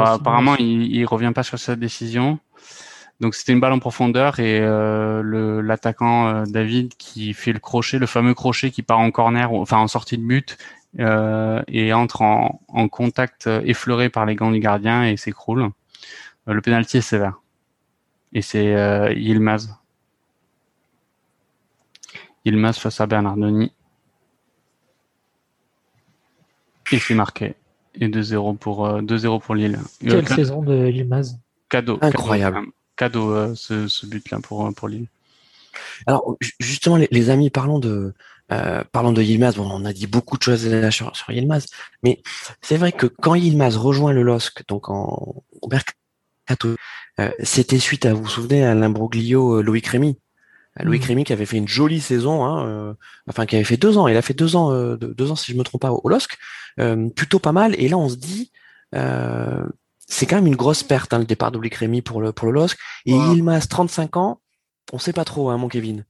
apparemment, 0.06 0.56
il, 0.58 0.94
il 0.94 1.06
revient 1.06 1.32
pas 1.34 1.44
sur 1.44 1.58
sa 1.58 1.76
décision. 1.76 2.40
Donc, 3.22 3.36
c'était 3.36 3.54
une 3.54 3.60
balle 3.60 3.72
en 3.72 3.80
profondeur 3.80 4.40
et 4.40 4.60
euh, 4.60 5.62
l'attaquant 5.62 6.44
David 6.44 6.96
qui 6.98 7.34
fait 7.34 7.54
le 7.54 7.60
crochet, 7.60 8.00
le 8.00 8.08
fameux 8.08 8.34
crochet 8.34 8.72
qui 8.72 8.82
part 8.82 9.00
en 9.00 9.12
corner, 9.12 9.54
enfin 9.54 9.78
en 9.78 9.88
sortie 9.88 10.18
de 10.18 10.24
but, 10.24 10.58
et 10.98 11.94
entre 11.94 12.24
en, 12.24 12.60
en, 12.68 12.88
contact 12.90 13.48
effleuré 13.64 14.10
par 14.10 14.26
les 14.26 14.36
gants 14.36 14.52
du 14.52 14.60
gardien 14.60 15.06
et 15.06 15.18
s'écroule. 15.18 15.70
le 16.48 16.62
pénalty 16.62 16.98
est 16.98 17.02
sévère. 17.02 17.40
Et 18.34 18.42
c'est 18.42 19.14
Yilmaz. 19.16 19.76
Yilmaz 22.44 22.80
face 22.80 23.00
à 23.00 23.06
Bernardoni. 23.06 23.72
Et 26.92 27.00
c'est 27.00 27.16
marqué. 27.16 27.56
Et 27.96 28.08
2-0 28.08 28.58
pour, 28.58 28.88
2-0 28.88 29.36
euh, 29.36 29.40
pour 29.40 29.56
Lille. 29.56 29.80
Quelle 30.00 30.28
saison 30.28 30.62
de 30.62 30.90
Yilmaz 30.90 31.38
Cadeau. 31.70 31.98
Incroyable. 32.02 32.68
Cadeau, 32.96 33.32
euh, 33.32 33.56
ce, 33.56 33.88
ce 33.88 34.06
but-là 34.06 34.40
pour, 34.42 34.68
euh, 34.68 34.72
pour 34.72 34.88
Lille. 34.88 35.08
Alors, 36.06 36.38
justement, 36.60 36.98
les, 36.98 37.30
amis, 37.30 37.50
parlons 37.50 37.80
de, 37.80 38.14
euh, 38.52 38.84
parlons 38.92 39.14
de 39.14 39.22
Yilmaz. 39.22 39.56
Bon, 39.56 39.70
on 39.72 39.86
a 39.86 39.94
dit 39.94 40.08
beaucoup 40.08 40.38
de 40.38 40.44
choses 40.44 40.90
sur, 40.90 41.16
sur 41.16 41.32
Yilmaz, 41.32 41.68
mais 42.04 42.22
c'est 42.62 42.78
vrai 42.78 42.92
que 42.92 43.08
quand 43.08 43.36
Yilmaz 43.36 43.78
rejoint 43.78 44.12
le 44.12 44.24
LOSC, 44.24 44.68
donc 44.68 44.90
en, 44.90 45.44
mercato, 45.70 46.76
euh, 47.20 47.32
c'était 47.42 47.80
suite 47.80 48.06
à, 48.06 48.14
vous 48.14 48.24
vous 48.24 48.30
souvenez, 48.30 48.66
à 48.66 48.76
l'imbroglio 48.76 49.62
Loïc 49.62 49.88
Rémy? 49.88 50.18
Louis 50.84 50.98
mmh. 50.98 51.02
Crémy 51.02 51.24
qui 51.24 51.34
avait 51.34 51.46
fait 51.46 51.58
une 51.58 51.68
jolie 51.68 52.02
saison, 52.02 52.46
hein, 52.46 52.68
euh, 52.68 52.94
enfin 53.28 53.46
qui 53.46 53.56
avait 53.56 53.66
fait 53.66 53.78
deux 53.78 53.98
ans. 53.98 54.08
Il 54.08 54.18
a 54.18 54.22
fait 54.22 54.34
deux 54.34 54.56
ans, 54.56 54.72
euh, 54.72 54.98
deux 54.98 55.32
ans 55.32 55.36
si 55.36 55.52
je 55.52 55.58
me 55.58 55.64
trompe 55.64 55.82
pas 55.82 55.92
au, 55.92 56.08
LOSC, 56.08 56.38
euh, 56.80 57.10
plutôt 57.10 57.40
pas 57.40 57.52
mal. 57.52 57.76
Et 57.78 57.88
là, 57.90 57.98
on 57.98 58.10
se 58.10 58.16
dit, 58.16 58.52
c'est 58.94 60.26
quand 60.26 60.36
même 60.36 60.48
une 60.48 60.56
grosse 60.56 60.84
perte 60.84 61.14
hein, 61.14 61.20
le 61.20 61.26
départ 61.26 61.52
de 61.52 61.58
Louis 61.58 61.70
Crémy 61.70 62.02
pour 62.02 62.22
le 62.22 62.32
pour 62.32 62.48
le 62.48 62.54
LOSC. 62.54 62.78
Et 63.06 63.12
il 63.12 63.38
Ilmas, 63.38 63.68
35 63.70 64.18
ans, 64.18 64.42
on 64.92 65.00
sait 65.00 65.14
pas 65.14 65.26
trop, 65.26 65.50
hein, 65.50 65.58
mon 65.58 65.70
Kevin. 65.70 66.06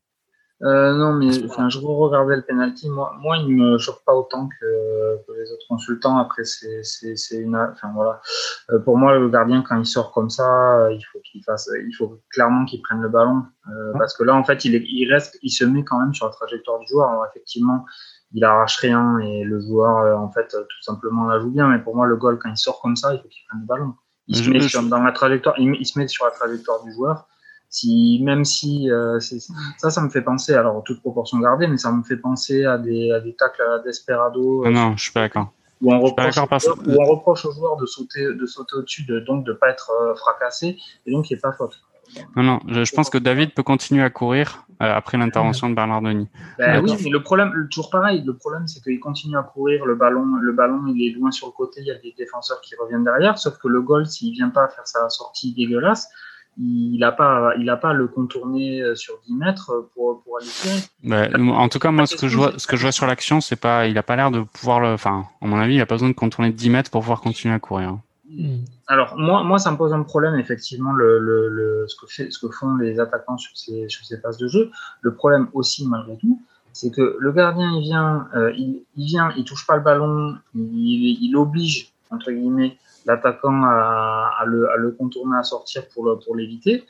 Euh, 0.63 0.93
non, 0.93 1.13
mais 1.13 1.43
enfin, 1.45 1.69
je 1.69 1.79
regardais 1.79 2.35
le 2.35 2.43
penalty. 2.43 2.87
Moi, 2.89 3.15
moi, 3.19 3.37
il 3.37 3.55
me 3.55 3.79
choque 3.79 4.03
pas 4.05 4.13
autant 4.13 4.47
que, 4.47 5.17
que 5.25 5.31
les 5.33 5.51
autres 5.51 5.65
consultants. 5.67 6.17
Après, 6.17 6.43
c'est, 6.43 6.83
c'est, 6.83 7.15
c'est 7.15 7.37
une, 7.37 7.55
enfin 7.55 7.91
voilà. 7.95 8.21
Euh, 8.69 8.79
pour 8.79 8.97
moi, 8.97 9.17
le 9.17 9.27
gardien, 9.29 9.63
quand 9.67 9.77
il 9.77 9.85
sort 9.85 10.11
comme 10.11 10.29
ça, 10.29 10.87
il 10.91 11.01
faut 11.11 11.19
qu'il 11.23 11.43
fasse, 11.43 11.67
il 11.87 11.93
faut 11.95 12.19
clairement 12.29 12.65
qu'il 12.65 12.81
prenne 12.83 13.01
le 13.01 13.09
ballon, 13.09 13.41
euh, 13.69 13.93
parce 13.97 14.15
que 14.15 14.23
là, 14.23 14.35
en 14.35 14.43
fait, 14.43 14.63
il, 14.65 14.75
est, 14.75 14.83
il 14.85 15.11
reste, 15.11 15.39
il 15.41 15.49
se 15.49 15.65
met 15.65 15.83
quand 15.83 15.99
même 15.99 16.13
sur 16.13 16.27
la 16.27 16.31
trajectoire 16.31 16.77
du 16.79 16.85
joueur. 16.87 17.09
Alors, 17.09 17.25
effectivement, 17.31 17.85
il 18.33 18.43
arrache 18.43 18.77
rien 18.77 19.17
et 19.17 19.43
le 19.43 19.59
joueur, 19.61 19.97
euh, 19.97 20.15
en 20.15 20.31
fait, 20.31 20.47
tout 20.49 20.81
simplement 20.81 21.25
la 21.25 21.39
joue 21.39 21.49
bien. 21.49 21.69
Mais 21.69 21.79
pour 21.79 21.95
moi, 21.95 22.05
le 22.05 22.17
goal, 22.17 22.37
quand 22.37 22.49
il 22.49 22.57
sort 22.57 22.81
comme 22.81 22.95
ça, 22.95 23.15
il 23.15 23.19
faut 23.19 23.27
qu'il 23.27 23.41
prenne 23.49 23.61
le 23.61 23.67
ballon. 23.67 23.93
Il 24.27 24.35
se 24.37 24.49
met 24.49 24.61
sur, 24.61 24.83
dans 24.83 25.01
la 25.01 25.11
trajectoire, 25.11 25.55
il 25.57 25.85
se 25.85 25.97
met 25.97 26.07
sur 26.07 26.25
la 26.25 26.31
trajectoire 26.31 26.83
du 26.83 26.93
joueur 26.93 27.27
si 27.71 28.19
même 28.21 28.43
si 28.43 28.91
euh, 28.91 29.17
ça 29.77 29.89
ça 29.89 30.01
me 30.01 30.09
fait 30.09 30.21
penser 30.21 30.53
alors 30.53 30.83
toute 30.83 30.99
proportion 30.99 31.39
gardée 31.39 31.67
mais 31.67 31.77
ça 31.77 31.91
me 31.91 32.03
fait 32.03 32.17
penser 32.17 32.65
à 32.65 32.77
des 32.77 33.11
à 33.11 33.21
des 33.21 33.33
tacles 33.33 33.61
à 33.61 33.79
desperado 33.79 34.63
ah 34.65 34.69
non 34.69 34.97
je 34.97 35.03
suis 35.03 35.13
pas 35.13 35.21
d'accord. 35.21 35.53
où 35.81 35.93
on 35.93 36.01
reproche 36.01 36.37
où 36.37 37.01
on 37.01 37.05
reproche 37.05 37.45
aux 37.45 37.53
joueurs 37.53 37.77
de 37.77 37.85
sauter 37.85 38.25
de 38.25 38.45
sauter 38.45 38.75
au-dessus 38.75 39.05
de 39.05 39.21
donc 39.21 39.45
de 39.45 39.53
pas 39.53 39.69
être 39.69 39.89
euh, 39.89 40.13
fracassé 40.15 40.77
et 41.05 41.11
donc 41.11 41.31
il 41.31 41.33
n'y 41.33 41.39
a 41.39 41.41
pas 41.41 41.53
faute. 41.53 41.81
Non, 42.35 42.43
non, 42.43 42.59
je, 42.67 42.93
pense 42.93 43.09
que 43.09 43.17
David 43.17 43.53
peut 43.53 43.63
continuer 43.63 44.03
à 44.03 44.09
courir 44.09 44.65
euh, 44.81 44.93
après 44.93 45.17
l'intervention 45.17 45.69
de 45.69 45.75
Bernard 45.75 46.01
Denis. 46.01 46.27
Ben 46.57 46.83
oui, 46.83 46.91
mais 47.01 47.09
le 47.09 47.23
problème, 47.23 47.53
toujours 47.71 47.89
pareil, 47.89 48.21
le 48.25 48.35
problème 48.35 48.67
c'est 48.67 48.81
qu'il 48.81 48.99
continue 48.99 49.37
à 49.37 49.43
courir, 49.43 49.85
le 49.85 49.95
ballon, 49.95 50.25
le 50.41 50.51
ballon 50.51 50.81
il 50.87 51.07
est 51.07 51.13
loin 51.17 51.31
sur 51.31 51.47
le 51.47 51.53
côté, 51.53 51.79
il 51.79 51.87
y 51.87 51.91
a 51.91 51.95
des 51.95 52.13
défenseurs 52.17 52.59
qui 52.59 52.75
reviennent 52.75 53.05
derrière, 53.05 53.37
sauf 53.37 53.57
que 53.59 53.69
le 53.69 53.81
goal, 53.81 54.07
s'il 54.07 54.33
vient 54.33 54.49
pas 54.49 54.67
faire 54.67 54.85
sa 54.85 55.07
sortie 55.07 55.53
dégueulasse, 55.53 56.09
il 56.57 56.99
n'a 56.99 57.11
pas, 57.11 57.53
il 57.57 57.69
a 57.69 57.77
pas 57.77 57.93
le 57.93 58.07
contourner 58.07 58.81
euh, 58.81 58.95
sur 58.95 59.15
10 59.27 59.33
mètres 59.35 59.89
pour, 59.93 60.21
pour 60.23 60.37
aller 60.37 60.47
tirer. 60.47 61.51
en 61.51 61.69
tout 61.69 61.79
cas, 61.79 61.91
moi, 61.91 62.05
ce 62.05 62.15
que 62.15 62.27
je 62.27 62.37
vois, 62.37 62.53
ce 62.57 62.67
que 62.67 62.75
je 62.75 62.81
vois 62.81 62.91
sur 62.91 63.07
l'action, 63.07 63.41
c'est 63.41 63.55
pas, 63.55 63.87
il 63.87 63.97
a 63.97 64.03
pas 64.03 64.15
l'air 64.15 64.31
de 64.31 64.41
pouvoir 64.41 64.79
le, 64.79 64.89
enfin, 64.89 65.25
à 65.41 65.47
mon 65.47 65.57
avis, 65.59 65.75
il 65.75 65.81
a 65.81 65.85
pas 65.85 65.95
besoin 65.95 66.09
de 66.09 66.13
contourner 66.13 66.51
de 66.51 66.55
10 66.55 66.69
mètres 66.69 66.91
pour 66.91 67.01
pouvoir 67.01 67.21
continuer 67.21 67.53
à 67.53 67.59
courir. 67.59 67.97
Hmm. 68.29 68.59
Alors 68.87 69.17
moi, 69.17 69.43
moi, 69.43 69.59
ça 69.59 69.71
me 69.71 69.77
pose 69.77 69.93
un 69.93 70.03
problème 70.03 70.35
effectivement 70.35 70.93
le, 70.93 71.19
le, 71.19 71.49
le, 71.49 71.85
ce, 71.87 71.95
que 71.99 72.07
fait, 72.07 72.31
ce 72.31 72.39
que 72.39 72.51
font 72.51 72.75
les 72.75 72.99
attaquants 72.99 73.37
sur 73.37 73.57
ces, 73.57 73.89
sur 73.89 74.05
ces 74.05 74.17
phases 74.19 74.37
de 74.37 74.47
jeu. 74.47 74.71
Le 75.01 75.13
problème 75.13 75.47
aussi 75.53 75.87
malgré 75.87 76.17
tout, 76.17 76.41
c'est 76.71 76.91
que 76.91 77.17
le 77.19 77.31
gardien 77.31 77.71
il 77.71 77.81
vient, 77.81 78.27
euh, 78.35 78.53
il, 78.55 78.83
il, 78.95 79.05
vient, 79.05 79.33
il 79.35 79.43
touche 79.43 79.67
pas 79.67 79.75
le 79.75 79.83
ballon, 79.83 80.35
il, 80.55 81.17
il 81.21 81.35
oblige 81.35 81.91
entre 82.09 82.31
guillemets 82.31 82.77
l'attaquant 83.05 83.63
à, 83.63 84.35
à, 84.39 84.45
le, 84.45 84.69
à, 84.71 84.75
le, 84.75 84.91
contourner, 84.91 85.37
à 85.37 85.43
sortir 85.43 85.87
pour 85.93 86.05
le, 86.05 86.17
pour 86.17 86.35
l'éviter. 86.35 86.85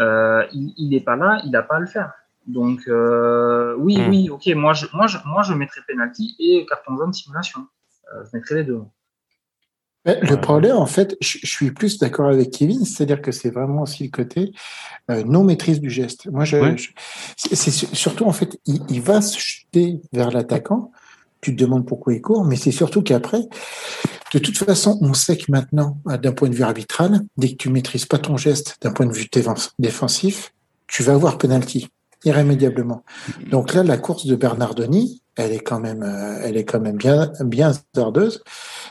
Euh, 0.00 0.44
il 0.52 0.88
n'est 0.90 1.00
pas 1.00 1.16
là, 1.16 1.40
il 1.44 1.50
n'a 1.50 1.62
pas 1.62 1.76
à 1.76 1.80
le 1.80 1.86
faire. 1.86 2.12
Donc 2.46 2.80
euh, 2.88 3.74
oui, 3.78 3.98
hmm. 3.98 4.10
oui, 4.10 4.30
ok, 4.30 4.46
moi 4.56 4.72
je, 4.72 4.86
moi 4.92 5.06
je, 5.06 5.18
moi 5.24 5.42
je 5.42 5.54
mettrais 5.54 5.80
penalty 5.86 6.34
et 6.38 6.66
carton 6.66 6.96
jaune 6.96 7.12
simulation. 7.12 7.66
Euh, 8.14 8.24
je 8.24 8.36
mettrais 8.36 8.56
les 8.56 8.64
deux. 8.64 8.80
Le 10.04 10.34
problème, 10.34 10.76
en 10.76 10.86
fait, 10.86 11.16
je, 11.20 11.46
suis 11.46 11.70
plus 11.70 11.98
d'accord 11.98 12.28
avec 12.28 12.50
Kevin, 12.50 12.84
c'est-à-dire 12.84 13.22
que 13.22 13.30
c'est 13.30 13.50
vraiment 13.50 13.82
aussi 13.82 14.02
le 14.02 14.10
côté 14.10 14.52
euh, 15.12 15.22
non 15.22 15.44
maîtrise 15.44 15.80
du 15.80 15.90
geste. 15.90 16.26
Moi, 16.26 16.44
je, 16.44 16.56
c'est 17.36 17.70
surtout 17.70 18.24
en 18.24 18.32
fait, 18.32 18.58
il, 18.66 18.82
il 18.88 19.00
va 19.00 19.20
se 19.20 19.38
jeter 19.38 20.00
vers 20.12 20.32
l'attaquant. 20.32 20.90
Tu 21.40 21.54
te 21.54 21.62
demandes 21.62 21.86
pourquoi 21.86 22.14
il 22.14 22.20
court, 22.20 22.44
mais 22.44 22.56
c'est 22.56 22.72
surtout 22.72 23.02
qu'après, 23.02 23.42
de 24.32 24.38
toute 24.38 24.56
façon, 24.56 24.98
on 25.02 25.14
sait 25.14 25.36
que 25.36 25.50
maintenant, 25.50 25.98
d'un 26.06 26.32
point 26.32 26.48
de 26.48 26.54
vue 26.54 26.62
arbitral, 26.62 27.20
dès 27.36 27.50
que 27.50 27.56
tu 27.56 27.70
maîtrises 27.70 28.06
pas 28.06 28.18
ton 28.18 28.36
geste 28.36 28.76
d'un 28.80 28.92
point 28.92 29.06
de 29.06 29.12
vue 29.12 29.28
défensif, 29.78 30.52
tu 30.86 31.02
vas 31.02 31.14
avoir 31.14 31.38
penalty 31.38 31.88
irrémédiablement. 32.24 33.02
Donc 33.50 33.74
là, 33.74 33.82
la 33.82 33.98
course 33.98 34.26
de 34.26 34.36
Bernardoni, 34.36 35.22
elle 35.36 35.52
est 35.52 35.60
quand 35.60 35.80
même, 35.80 36.02
euh, 36.02 36.40
elle 36.42 36.56
est 36.56 36.64
quand 36.64 36.80
même 36.80 36.96
bien, 36.96 37.32
bien 37.40 37.72
zardeuse. 37.94 38.42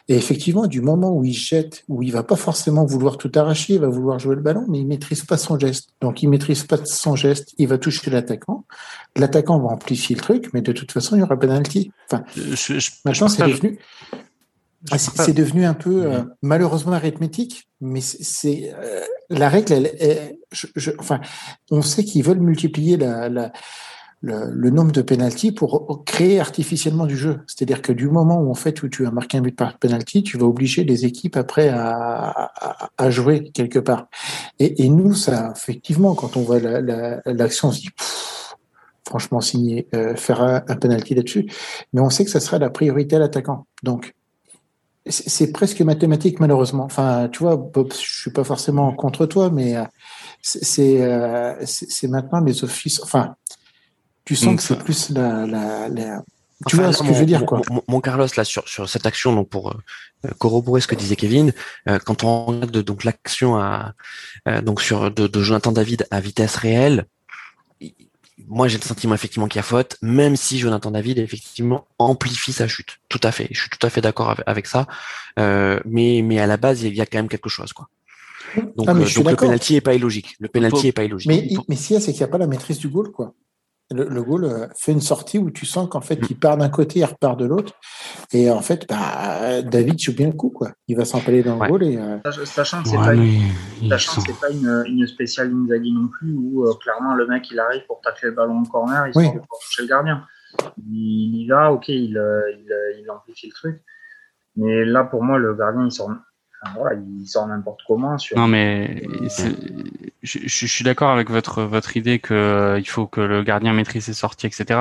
Et 0.07 0.15
effectivement, 0.15 0.65
du 0.67 0.81
moment 0.81 1.15
où 1.15 1.23
il 1.23 1.33
jette, 1.33 1.83
où 1.87 2.01
il 2.01 2.11
va 2.11 2.23
pas 2.23 2.35
forcément 2.35 2.85
vouloir 2.85 3.17
tout 3.17 3.31
arracher, 3.35 3.75
il 3.75 3.79
va 3.79 3.87
vouloir 3.87 4.17
jouer 4.19 4.35
le 4.35 4.41
ballon, 4.41 4.65
mais 4.67 4.79
il 4.79 4.87
maîtrise 4.87 5.23
pas 5.23 5.37
son 5.37 5.57
geste. 5.59 5.89
Donc 6.01 6.23
il 6.23 6.29
maîtrise 6.29 6.63
pas 6.63 6.83
son 6.83 7.15
geste, 7.15 7.53
il 7.57 7.67
va 7.67 7.77
toucher 7.77 8.09
l'attaquant. 8.09 8.65
L'attaquant 9.15 9.59
va 9.59 9.69
amplifier 9.69 10.15
le 10.15 10.21
truc, 10.21 10.49
mais 10.53 10.61
de 10.61 10.71
toute 10.71 10.91
façon, 10.91 11.15
il 11.15 11.19
y 11.19 11.23
aura 11.23 11.37
penalty. 11.37 11.91
Enfin, 12.11 12.23
maintenant, 13.05 13.27
c'est 13.27 13.47
devenu, 13.47 13.79
ah, 14.89 14.97
c'est 14.97 15.33
devenu 15.33 15.65
un 15.65 15.75
peu 15.75 16.05
euh, 16.05 16.23
malheureusement 16.41 16.93
arithmétique, 16.93 17.69
mais 17.81 18.01
c'est 18.01 18.73
euh, 18.75 19.01
la 19.29 19.47
règle. 19.47 19.73
Elle, 19.99 20.37
je, 20.51 20.91
enfin, 20.97 21.21
on 21.69 21.81
sait 21.81 22.03
qu'ils 22.03 22.23
veulent 22.23 22.39
multiplier 22.39 22.97
la, 22.97 23.29
la, 23.29 23.51
le, 24.21 24.69
nombre 24.69 24.91
de 24.91 25.01
penalties 25.01 25.51
pour 25.51 26.03
créer 26.05 26.39
artificiellement 26.39 27.05
du 27.05 27.15
jeu. 27.15 27.41
C'est-à-dire 27.47 27.81
que 27.81 27.91
du 27.91 28.09
moment 28.09 28.41
où 28.41 28.49
en 28.49 28.55
fait 28.55 28.81
où 28.81 28.89
tu 28.89 29.05
as 29.05 29.11
marqué 29.11 29.37
un 29.37 29.41
but 29.41 29.55
par 29.55 29.77
penalty, 29.77 30.23
tu 30.23 30.37
vas 30.37 30.45
obliger 30.45 30.83
les 30.83 31.05
équipes 31.05 31.37
après 31.37 31.69
à, 31.69 32.51
à, 32.97 33.09
jouer 33.11 33.51
quelque 33.51 33.79
part. 33.79 34.07
Et, 34.57 34.83
et, 34.83 34.89
nous, 34.89 35.13
ça 35.13 35.53
effectivement, 35.55 36.15
quand 36.15 36.37
on 36.37 36.41
voit 36.41 36.59
l'action, 36.59 37.69
on 37.69 37.71
se 37.71 37.81
dit 37.81 37.89
franchement 39.07 39.41
signer, 39.41 39.87
euh, 39.93 40.15
faire 40.15 40.41
un, 40.41 40.63
un 40.67 40.75
penalty 40.75 41.15
là-dessus. 41.15 41.45
Mais 41.93 42.01
on 42.01 42.09
sait 42.09 42.23
que 42.23 42.31
ça 42.31 42.39
sera 42.39 42.57
la 42.59 42.69
priorité 42.69 43.17
à 43.17 43.19
l'attaquant. 43.19 43.67
Donc 43.83 44.13
c'est 45.07 45.51
presque 45.51 45.81
mathématique 45.81 46.39
malheureusement. 46.39 46.83
Enfin, 46.83 47.27
tu 47.31 47.39
vois, 47.39 47.55
Bob, 47.55 47.91
je 47.93 48.21
suis 48.21 48.31
pas 48.31 48.43
forcément 48.43 48.93
contre 48.93 49.25
toi, 49.25 49.49
mais 49.49 49.75
euh, 49.75 49.83
euh, 50.79 51.55
c'est 51.63 51.89
c'est 51.89 52.07
maintenant 52.07 52.39
les 52.41 52.63
offices. 52.63 53.01
Enfin, 53.01 53.35
tu 54.25 54.35
sens 54.35 54.55
que 54.55 54.61
c'est 54.61 54.77
plus 54.77 55.09
la, 55.09 55.45
la, 55.47 55.89
la... 55.89 56.23
Tu 56.67 56.75
vois 56.75 56.93
ce 56.93 57.01
que 57.01 57.07
je 57.07 57.13
veux 57.13 57.25
dire, 57.25 57.45
quoi. 57.47 57.61
Mon, 57.87 58.01
Carlos, 58.01 58.27
là, 58.37 58.43
sur, 58.43 58.67
sur 58.67 58.87
cette 58.87 59.07
action, 59.07 59.33
donc 59.33 59.49
pour 59.49 59.71
euh, 59.71 60.29
corroborer 60.37 60.79
ce 60.79 60.87
que 60.87 60.93
disait 60.93 61.15
Kevin, 61.15 61.51
quand 62.05 62.23
on 62.23 62.45
regarde 62.45 62.77
donc 62.77 63.03
l'action 63.03 63.57
à 63.57 63.93
donc 64.61 64.81
sur 64.81 65.09
de, 65.09 65.25
de 65.25 65.41
Jonathan 65.41 65.71
David 65.71 66.05
à 66.11 66.19
vitesse 66.19 66.55
réelle, 66.57 67.07
moi 68.51 68.67
j'ai 68.67 68.77
le 68.77 68.83
sentiment 68.83 69.15
effectivement 69.15 69.47
qu'il 69.47 69.59
y 69.59 69.59
a 69.59 69.63
faute, 69.63 69.95
même 70.01 70.35
si 70.35 70.59
Jonathan 70.59 70.91
David 70.91 71.17
effectivement 71.19 71.87
amplifie 71.97 72.51
sa 72.51 72.67
chute. 72.67 72.99
Tout 73.07 73.21
à 73.23 73.31
fait, 73.31 73.47
je 73.51 73.61
suis 73.61 73.69
tout 73.69 73.85
à 73.85 73.89
fait 73.89 74.01
d'accord 74.01 74.35
avec, 74.45 74.67
ça. 74.67 74.87
Euh, 75.39 75.79
mais 75.85 76.21
mais 76.23 76.37
à 76.37 76.47
la 76.47 76.57
base 76.57 76.83
il 76.83 76.93
y 76.93 77.01
a 77.01 77.05
quand 77.05 77.17
même 77.17 77.29
quelque 77.29 77.49
chose 77.49 77.71
quoi. 77.71 77.87
Donc, 78.75 78.85
ah, 78.89 78.91
euh, 78.91 79.05
donc 79.15 79.29
le 79.29 79.35
penalty 79.35 79.77
est 79.77 79.81
pas 79.81 79.93
illogique. 79.93 80.35
Le 80.39 80.49
penalty 80.49 80.89
est 80.89 80.91
pas 80.91 81.05
illogique. 81.05 81.29
Mais 81.29 81.47
mais 81.69 81.77
si 81.77 81.99
c'est 82.01 82.11
qu'il 82.11 82.19
n'y 82.19 82.25
a 82.25 82.27
pas 82.27 82.37
la 82.37 82.47
maîtrise 82.47 82.77
du 82.77 82.89
goal 82.89 83.11
quoi 83.11 83.33
le, 83.91 84.07
le 84.07 84.23
goal 84.23 84.45
euh, 84.45 84.67
fait 84.75 84.91
une 84.91 85.01
sortie 85.01 85.37
où 85.37 85.51
tu 85.51 85.65
sens 85.65 85.89
qu'en 85.89 86.01
fait, 86.01 86.21
mm. 86.21 86.27
il 86.29 86.39
part 86.39 86.57
d'un 86.57 86.69
côté, 86.69 86.99
il 86.99 87.05
repart 87.05 87.37
de 87.37 87.45
l'autre. 87.45 87.73
Et 88.33 88.49
en 88.49 88.61
fait, 88.61 88.87
bah, 88.87 89.61
David 89.61 89.99
joue 89.99 90.15
bien 90.15 90.27
le 90.27 90.33
coup, 90.33 90.49
quoi. 90.49 90.71
Il 90.87 90.97
va 90.97 91.05
s'empaler 91.05 91.43
dans 91.43 91.61
le 91.61 91.67
goal. 91.67 91.83
Et, 91.83 91.97
euh, 91.97 92.17
Sachant 92.45 92.83
que 92.83 92.89
c'est 92.89 92.97
pas, 92.97 93.13
une, 93.13 93.51
pas 93.89 94.49
une, 94.49 94.83
une, 94.87 95.07
spéciale 95.07 95.51
Inzaghi 95.53 95.91
non 95.91 96.07
plus, 96.07 96.33
où 96.33 96.65
euh, 96.65 96.73
clairement 96.81 97.15
le 97.15 97.27
mec 97.27 97.49
il 97.51 97.59
arrive 97.59 97.85
pour 97.87 98.01
tacler 98.01 98.29
le 98.29 98.35
ballon 98.35 98.59
en 98.59 98.65
corner, 98.65 99.07
il 99.07 99.13
sort 99.13 99.33
pour 99.33 99.59
toucher 99.59 99.83
le 99.83 99.87
gardien. 99.87 100.25
Il, 100.77 101.35
y 101.35 101.47
va, 101.47 101.71
ok, 101.71 101.87
il, 101.89 102.21
il, 102.57 103.01
il 103.01 103.09
amplifie 103.09 103.47
le 103.47 103.53
truc. 103.53 103.83
Mais 104.57 104.83
là, 104.85 105.03
pour 105.03 105.23
moi, 105.23 105.37
le 105.37 105.53
gardien, 105.55 105.85
il 105.85 105.91
sort 105.91 106.11
il 106.63 107.27
sort 107.27 107.47
n'importe 107.47 107.81
comment. 107.87 108.17
Sur... 108.17 108.37
Non, 108.37 108.47
mais 108.47 109.03
je, 110.23 110.39
je, 110.45 110.65
suis 110.65 110.83
d'accord 110.83 111.09
avec 111.09 111.29
votre 111.29 111.63
votre 111.63 111.97
idée 111.97 112.19
que 112.19 112.33
euh, 112.33 112.79
il 112.79 112.87
faut 112.87 113.07
que 113.07 113.21
le 113.21 113.43
gardien 113.43 113.73
maîtrise 113.73 114.05
ses 114.05 114.13
sorties, 114.13 114.47
etc. 114.47 114.79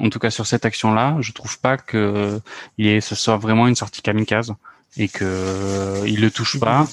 En 0.00 0.10
tout 0.10 0.18
cas, 0.18 0.30
sur 0.30 0.46
cette 0.46 0.64
action-là, 0.64 1.16
je 1.20 1.32
trouve 1.32 1.58
pas 1.60 1.76
que 1.76 2.40
il 2.78 2.86
est, 2.86 3.00
ce 3.00 3.14
soit 3.14 3.36
vraiment 3.36 3.66
une 3.66 3.74
sortie 3.74 4.02
kamikaze 4.02 4.54
et 4.96 5.08
que 5.08 5.24
euh, 5.24 6.04
il 6.06 6.20
le 6.20 6.30
touche 6.30 6.58
pas. 6.58 6.86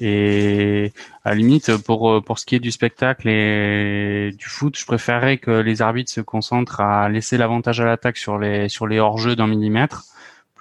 Et 0.00 0.92
à 1.24 1.30
la 1.30 1.34
limite, 1.34 1.76
pour 1.76 2.22
pour 2.24 2.38
ce 2.38 2.46
qui 2.46 2.54
est 2.54 2.60
du 2.60 2.70
spectacle 2.70 3.28
et 3.28 4.34
du 4.36 4.46
foot, 4.46 4.78
je 4.78 4.86
préférerais 4.86 5.38
que 5.38 5.50
les 5.50 5.82
arbitres 5.82 6.10
se 6.10 6.22
concentrent 6.22 6.80
à 6.80 7.08
laisser 7.08 7.36
l'avantage 7.36 7.80
à 7.80 7.84
l'attaque 7.84 8.16
sur 8.16 8.38
les 8.38 8.68
sur 8.68 8.86
les 8.86 8.98
hors-jeux 8.98 9.36
d'un 9.36 9.46
millimètre 9.46 10.04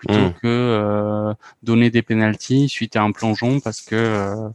plutôt 0.01 0.19
hmm. 0.19 0.33
que 0.41 0.47
euh, 0.47 1.33
donner 1.61 1.91
des 1.91 2.01
pénalties 2.01 2.67
suite 2.69 2.95
à 2.95 3.03
un 3.03 3.11
plongeon 3.11 3.59
parce 3.59 3.81
que 3.81 3.95
euh, 3.95 4.49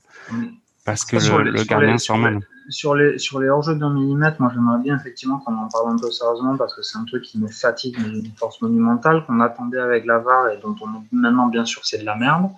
parce 0.84 1.04
que 1.04 1.16
le, 1.16 1.50
le 1.50 1.64
gardien 1.64 1.98
surmène. 1.98 2.40
Sur 2.68 2.96
les 2.96 3.18
sur 3.18 3.38
les 3.38 3.48
hors-jeux 3.48 3.76
d'un 3.76 3.90
millimètre, 3.94 4.40
moi 4.40 4.50
j'aimerais 4.52 4.80
bien 4.82 4.96
effectivement 4.96 5.38
qu'on 5.38 5.56
en 5.56 5.68
parle 5.68 5.92
un 5.92 5.98
peu 5.98 6.10
sérieusement 6.10 6.56
parce 6.56 6.74
que 6.74 6.82
c'est 6.82 6.98
un 6.98 7.04
truc 7.04 7.22
qui 7.22 7.38
me 7.38 7.46
fatigue, 7.46 7.96
mais 8.00 8.08
une 8.08 8.32
force 8.36 8.60
monumentale 8.60 9.24
qu'on 9.24 9.38
attendait 9.40 9.78
avec 9.78 10.04
la 10.04 10.18
VAR 10.18 10.48
et 10.48 10.58
dont 10.58 10.74
on 10.80 10.86
est 10.94 11.04
maintenant 11.12 11.46
bien 11.46 11.64
sûr 11.64 11.86
c'est 11.86 11.98
de 11.98 12.04
la 12.04 12.16
merde. 12.16 12.50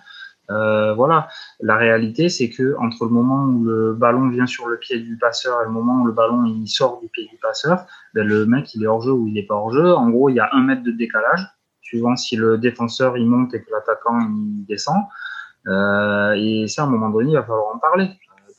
Euh, 0.49 0.95
voilà, 0.95 1.27
la 1.59 1.77
réalité 1.77 2.27
c'est 2.27 2.49
que 2.49 2.75
entre 2.79 3.05
le 3.05 3.11
moment 3.11 3.43
où 3.43 3.63
le 3.65 3.93
ballon 3.93 4.29
vient 4.29 4.47
sur 4.47 4.67
le 4.67 4.77
pied 4.77 4.97
du 4.99 5.15
passeur 5.15 5.61
et 5.61 5.65
le 5.65 5.71
moment 5.71 6.01
où 6.01 6.07
le 6.07 6.13
ballon 6.13 6.43
il 6.43 6.67
sort 6.67 6.99
du 6.99 7.07
pied 7.07 7.27
du 7.31 7.37
passeur, 7.37 7.85
ben, 8.15 8.25
le 8.25 8.47
mec 8.47 8.73
il 8.73 8.83
est 8.83 8.87
hors 8.87 9.03
jeu 9.03 9.11
ou 9.11 9.27
il 9.27 9.37
est 9.37 9.45
pas 9.45 9.53
hors 9.53 9.71
jeu. 9.71 9.93
En 9.93 10.09
gros, 10.09 10.29
il 10.29 10.37
y 10.37 10.39
a 10.39 10.49
un 10.53 10.63
mètre 10.63 10.81
de 10.81 10.89
décalage 10.89 11.45
suivant 11.89 12.15
si 12.15 12.35
le 12.35 12.57
défenseur 12.57 13.17
il 13.17 13.27
monte 13.27 13.53
et 13.53 13.61
que 13.61 13.71
l'attaquant 13.71 14.19
il 14.19 14.65
descend. 14.65 15.01
Euh, 15.67 16.33
et 16.37 16.67
ça, 16.67 16.83
à 16.83 16.85
un 16.85 16.89
moment 16.89 17.09
donné, 17.09 17.31
il 17.31 17.35
va 17.35 17.43
falloir 17.43 17.75
en 17.75 17.79
parler. 17.79 18.09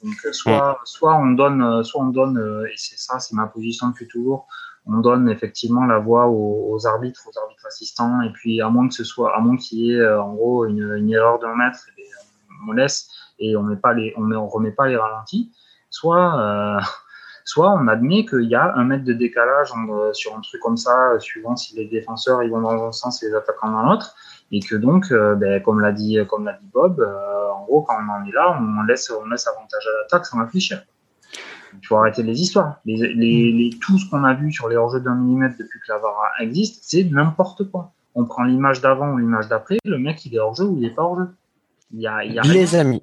Donc, 0.02 0.16
soit, 0.32 0.80
soit 0.84 1.14
on 1.16 1.30
donne, 1.32 1.84
soit 1.84 2.02
on 2.02 2.08
donne, 2.08 2.64
et 2.70 2.74
c'est 2.76 2.98
ça, 2.98 3.18
c'est 3.18 3.34
ma 3.34 3.46
position 3.46 3.88
depuis 3.88 4.08
toujours. 4.08 4.46
On 4.86 4.98
donne 4.98 5.28
effectivement 5.28 5.84
la 5.84 5.98
voix 5.98 6.26
aux, 6.28 6.86
arbitres, 6.86 7.20
aux 7.28 7.38
arbitres 7.38 7.66
assistants, 7.66 8.22
et 8.22 8.30
puis 8.32 8.60
à 8.62 8.70
moins 8.70 8.88
que 8.88 8.94
ce 8.94 9.04
soit, 9.04 9.36
à 9.36 9.40
moins 9.40 9.56
qu'il 9.56 9.78
y 9.78 9.92
ait 9.92 10.00
euh, 10.00 10.22
en 10.22 10.32
gros 10.32 10.64
une, 10.64 10.96
une 10.96 11.10
erreur 11.12 11.38
d'un 11.38 11.54
mètre, 11.54 11.80
et 11.98 12.06
on 12.66 12.72
laisse 12.72 13.08
et 13.38 13.56
on 13.56 13.62
met 13.62 13.76
pas 13.76 13.92
les, 13.92 14.12
on, 14.16 14.20
met, 14.20 14.36
on 14.36 14.48
remet 14.48 14.72
pas 14.72 14.86
les 14.88 14.96
ralentis. 14.96 15.52
Soit 15.90 16.38
euh, 16.38 16.80
soit 17.50 17.70
on 17.72 17.88
admet 17.88 18.24
qu'il 18.24 18.44
y 18.44 18.54
a 18.54 18.74
un 18.76 18.84
mètre 18.84 19.04
de 19.04 19.12
décalage 19.12 19.70
sur 20.12 20.36
un 20.36 20.40
truc 20.40 20.60
comme 20.60 20.76
ça, 20.76 21.18
suivant 21.18 21.56
si 21.56 21.74
les 21.74 21.86
défenseurs 21.86 22.44
ils 22.44 22.50
vont 22.50 22.60
dans 22.60 22.86
un 22.86 22.92
sens 22.92 23.22
et 23.22 23.28
les 23.28 23.34
attaquants 23.34 23.72
dans 23.72 23.82
l'autre, 23.82 24.14
et 24.52 24.60
que 24.60 24.76
donc, 24.76 25.10
euh, 25.10 25.34
ben, 25.34 25.60
comme 25.60 25.80
l'a 25.80 25.90
dit, 25.90 26.16
comme 26.28 26.44
l'a 26.44 26.52
dit 26.52 26.68
Bob, 26.72 27.00
euh, 27.00 27.50
en 27.50 27.64
gros 27.64 27.82
quand 27.82 27.96
on 27.96 28.08
en 28.12 28.24
est 28.24 28.32
là, 28.32 28.56
on 28.60 28.82
laisse, 28.84 29.10
on 29.10 29.28
laisse 29.28 29.48
avantage 29.48 29.84
à 29.84 30.02
l'attaque 30.02 30.26
sans 30.26 30.38
réfléchir. 30.44 30.84
Il 31.80 31.84
faut 31.86 31.96
arrêter 31.96 32.22
les 32.22 32.40
histoires. 32.40 32.76
Les, 32.84 32.96
les, 32.96 33.52
les 33.52 33.70
tout 33.80 33.98
ce 33.98 34.08
qu'on 34.08 34.22
a 34.22 34.34
vu 34.34 34.52
sur 34.52 34.68
les 34.68 34.76
hors-jeux 34.76 35.00
d'un 35.00 35.16
millimètre 35.16 35.56
depuis 35.58 35.80
que 35.80 35.92
la 35.92 35.98
VAR 35.98 36.14
existe, 36.40 36.84
c'est 36.84 37.04
n'importe 37.04 37.68
quoi. 37.70 37.92
On 38.14 38.26
prend 38.26 38.44
l'image 38.44 38.80
d'avant 38.80 39.10
ou 39.12 39.18
l'image 39.18 39.48
d'après, 39.48 39.78
le 39.84 39.98
mec 39.98 40.24
il 40.24 40.34
est 40.36 40.38
hors-jeu 40.38 40.64
ou 40.64 40.76
il 40.78 40.84
est 40.84 40.94
pas 40.94 41.02
hors-jeu. 41.02 41.28
Il 41.92 42.00
y 42.00 42.06
a, 42.06 42.24
il 42.24 42.32
y 42.32 42.38
a 42.38 42.42
les 42.42 42.76
amis, 42.76 43.02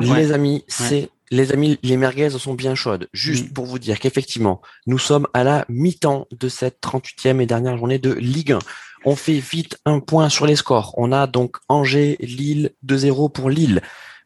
les 0.00 0.32
amis, 0.32 0.64
c'est 0.66 1.08
Les 1.30 1.52
amis, 1.52 1.78
les 1.82 1.96
merguez 1.96 2.30
sont 2.30 2.54
bien 2.54 2.74
chaudes. 2.74 3.08
Juste 3.12 3.50
mm. 3.50 3.52
pour 3.52 3.66
vous 3.66 3.78
dire 3.78 3.98
qu'effectivement, 3.98 4.62
nous 4.86 4.98
sommes 4.98 5.26
à 5.34 5.44
la 5.44 5.64
mi-temps 5.68 6.26
de 6.30 6.48
cette 6.48 6.80
38e 6.80 7.40
et 7.40 7.46
dernière 7.46 7.76
journée 7.76 7.98
de 7.98 8.12
Ligue 8.12 8.52
1. 8.52 8.58
On 9.04 9.16
fait 9.16 9.38
vite 9.38 9.78
un 9.84 10.00
point 10.00 10.28
sur 10.28 10.46
les 10.46 10.56
scores. 10.56 10.94
On 10.96 11.12
a 11.12 11.26
donc 11.26 11.56
Angers, 11.68 12.16
Lille, 12.20 12.72
2-0 12.86 13.30
pour 13.30 13.50
Lille. 13.50 13.82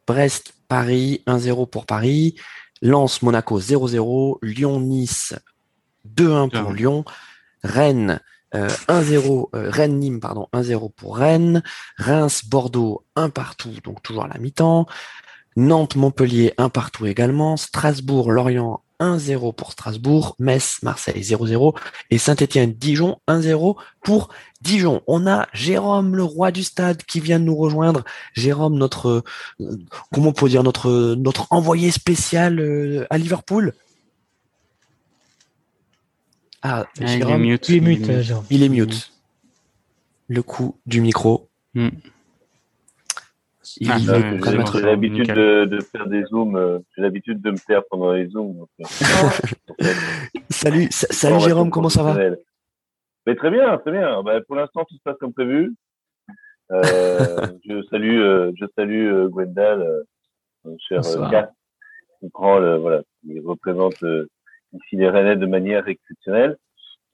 Brest, 0.06 0.54
Paris, 0.68 1.22
1-0 1.26 1.68
pour 1.68 1.86
Paris. 1.86 2.36
Lens, 2.82 3.22
Monaco, 3.22 3.60
0-0. 3.60 4.38
Lyon, 4.42 4.80
Nice, 4.80 5.34
2-1 6.16 6.50
pour 6.50 6.72
Lyon. 6.72 7.04
Rennes, 7.62 8.20
1-0, 8.52 8.56
euh, 9.54 9.58
euh, 9.58 9.70
Rennes 9.70 9.98
Nîmes 9.98 10.20
pardon 10.20 10.48
1-0 10.52 10.90
pour 10.92 11.18
Rennes, 11.18 11.62
Reims 11.98 12.44
Bordeaux 12.46 13.04
1 13.16 13.30
partout 13.30 13.74
donc 13.84 14.02
toujours 14.02 14.24
à 14.24 14.28
la 14.28 14.38
mi-temps, 14.38 14.86
Nantes 15.60 15.94
Montpellier 15.94 16.54
1 16.56 16.70
partout 16.70 17.06
également, 17.06 17.58
Strasbourg 17.58 18.32
Lorient 18.32 18.80
1-0 18.98 19.54
pour 19.54 19.72
Strasbourg, 19.72 20.34
Metz 20.38 20.78
Marseille 20.82 21.20
0-0 21.20 21.76
et 22.10 22.16
Saint-Étienne 22.16 22.72
Dijon 22.72 23.18
1-0 23.28 23.76
pour 24.02 24.30
Dijon. 24.62 25.02
On 25.06 25.26
a 25.26 25.48
Jérôme 25.52 26.16
le 26.16 26.22
roi 26.22 26.50
du 26.50 26.62
stade 26.62 27.02
qui 27.02 27.20
vient 27.20 27.38
de 27.38 27.44
nous 27.44 27.56
rejoindre. 27.56 28.04
Jérôme 28.32 28.76
notre 28.76 29.22
euh, 29.60 29.78
comment 30.12 30.30
on 30.30 30.32
peut 30.32 30.48
dire 30.48 30.62
notre 30.62 31.14
notre 31.14 31.46
envoyé 31.50 31.90
spécial 31.90 33.06
à 33.10 33.18
Liverpool. 33.18 33.74
Ah, 36.62 36.86
il, 37.00 37.22
est 37.22 37.38
mute. 37.38 37.68
Il 37.68 37.76
est 37.76 37.80
mute. 37.80 38.10
Il 38.50 38.62
est 38.62 38.68
mute. 38.68 39.12
Le 40.28 40.42
coup 40.42 40.76
du 40.86 41.00
micro. 41.00 41.48
Ah, 43.88 43.96
j'ai 43.98 44.82
l'habitude 44.82 45.32
de, 45.32 45.80
faire 45.80 46.06
des 46.06 46.24
zooms. 46.24 46.56
Euh, 46.56 46.78
j'ai 46.94 47.02
l'habitude 47.02 47.40
de 47.40 47.50
me 47.50 47.56
faire 47.56 47.82
pendant 47.90 48.12
les 48.12 48.28
zooms. 48.28 48.66
Euh, 48.80 48.84
salut, 50.50 50.88
salut 50.90 51.40
Jérôme, 51.40 51.70
comment 51.70 51.88
ça 51.88 52.02
va 52.02 52.14
Mais 53.26 53.34
Très 53.36 53.50
bien, 53.50 53.78
très 53.78 53.92
bien. 53.92 54.22
Bah, 54.22 54.40
pour 54.42 54.56
l'instant, 54.56 54.84
tout 54.84 54.96
se 54.96 55.02
passe 55.02 55.16
comme 55.18 55.32
prévu. 55.32 55.74
Euh, 56.70 57.46
je 57.66 57.82
salue, 57.84 58.52
je 58.58 58.66
salue 58.76 59.28
Gwendal, 59.28 60.04
cher 60.78 61.00
Kat, 61.30 61.50
qui 62.20 62.28
prend, 62.28 62.60
voilà, 62.78 63.02
qui 63.22 63.40
représente 63.40 64.04
ici 64.74 64.96
les 64.96 65.08
Rennais 65.08 65.36
de 65.36 65.46
manière 65.46 65.88
exceptionnelle 65.88 66.58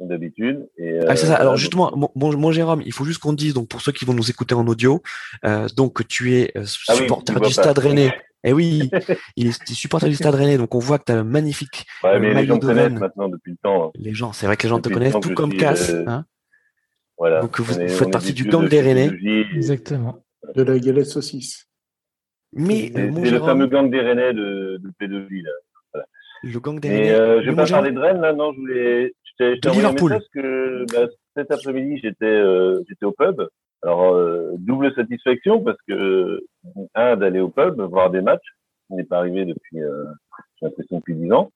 d'habitude. 0.00 0.68
Ah, 1.08 1.16
c'est 1.16 1.26
ça. 1.26 1.36
Alors 1.36 1.54
euh, 1.54 1.56
justement, 1.56 1.92
mon, 2.14 2.52
Jérôme, 2.52 2.82
il 2.84 2.92
faut 2.92 3.04
juste 3.04 3.20
qu'on 3.20 3.32
dise 3.32 3.54
donc 3.54 3.68
pour 3.68 3.80
ceux 3.80 3.92
qui 3.92 4.04
vont 4.04 4.14
nous 4.14 4.30
écouter 4.30 4.54
en 4.54 4.66
audio, 4.66 5.02
euh, 5.44 5.68
donc 5.76 6.06
tu 6.08 6.34
es 6.34 6.52
euh, 6.56 6.64
ah 6.88 6.94
supporter 6.94 7.40
du 7.40 7.52
Stade 7.52 7.78
Rennais. 7.78 8.12
Eh 8.44 8.52
oui, 8.52 8.90
il 9.36 9.48
est 9.48 9.72
supporter 9.72 10.08
du 10.08 10.14
Stade 10.14 10.34
Rennais, 10.34 10.58
donc 10.58 10.74
on 10.74 10.78
voit 10.78 10.98
que 10.98 11.04
tu 11.04 11.12
as 11.12 11.18
un 11.18 11.24
magnifique 11.24 11.86
ouais, 12.04 12.20
mais 12.20 12.34
les 12.34 12.46
gens 12.46 12.58
te 12.58 12.66
connaissent 12.66 12.92
maintenant 12.92 13.28
depuis 13.28 13.52
le 13.52 13.58
temps. 13.62 13.86
Hein. 13.86 13.90
Les 13.94 14.14
gens, 14.14 14.32
c'est 14.32 14.46
vrai 14.46 14.56
que 14.56 14.64
les 14.64 14.68
gens 14.68 14.80
te 14.80 14.88
connaissent, 14.88 15.18
tout 15.20 15.34
comme 15.34 15.54
Cass. 15.54 15.90
Hein 16.06 16.24
voilà. 17.18 17.40
Donc 17.40 17.58
vous, 17.60 17.88
faites 17.88 18.12
partie 18.12 18.34
du 18.34 18.44
gang 18.44 18.68
des 18.68 18.80
Rennais. 18.80 19.10
Exactement. 19.54 20.22
De 20.54 20.62
la 20.62 20.78
galette 20.78 21.06
saucisse. 21.06 21.66
Mais 22.52 22.92
c'est 22.94 23.30
le 23.30 23.40
fameux 23.40 23.66
gang 23.66 23.90
des 23.90 24.00
Rennais 24.00 24.32
de, 24.32 24.78
de 24.82 24.92
pédophile. 24.98 25.50
Le 26.42 26.60
gang 26.60 26.78
des 26.78 26.88
Mais 26.88 27.10
euh, 27.10 27.42
je 27.42 27.50
vais 27.50 27.56
pas 27.56 27.66
parler 27.66 27.92
de 27.92 27.98
Rennes 27.98 28.20
là, 28.20 28.32
non, 28.32 28.52
je 28.52 28.58
voulais. 28.58 29.14
Je 29.38 29.86
un 29.86 30.08
parce 30.08 30.28
que 30.28 30.84
bah, 30.92 31.08
cet 31.34 31.50
après-midi 31.50 32.00
j'étais 32.02 32.24
euh, 32.24 32.82
j'étais 32.88 33.04
au 33.04 33.12
pub. 33.12 33.46
Alors 33.82 34.14
euh, 34.14 34.52
double 34.58 34.92
satisfaction 34.94 35.62
parce 35.62 35.78
que 35.86 36.42
un 36.94 37.16
d'aller 37.16 37.40
au 37.40 37.48
pub 37.48 37.80
voir 37.80 38.10
des 38.10 38.22
matchs, 38.22 38.56
ce 38.88 38.94
n'est 38.94 39.04
pas 39.04 39.18
arrivé 39.18 39.44
depuis 39.44 39.82
euh, 39.82 40.04
j'ai 40.60 40.66
l'impression 40.66 40.98
depuis 40.98 41.14
dix 41.14 41.30
ans. 41.32 41.50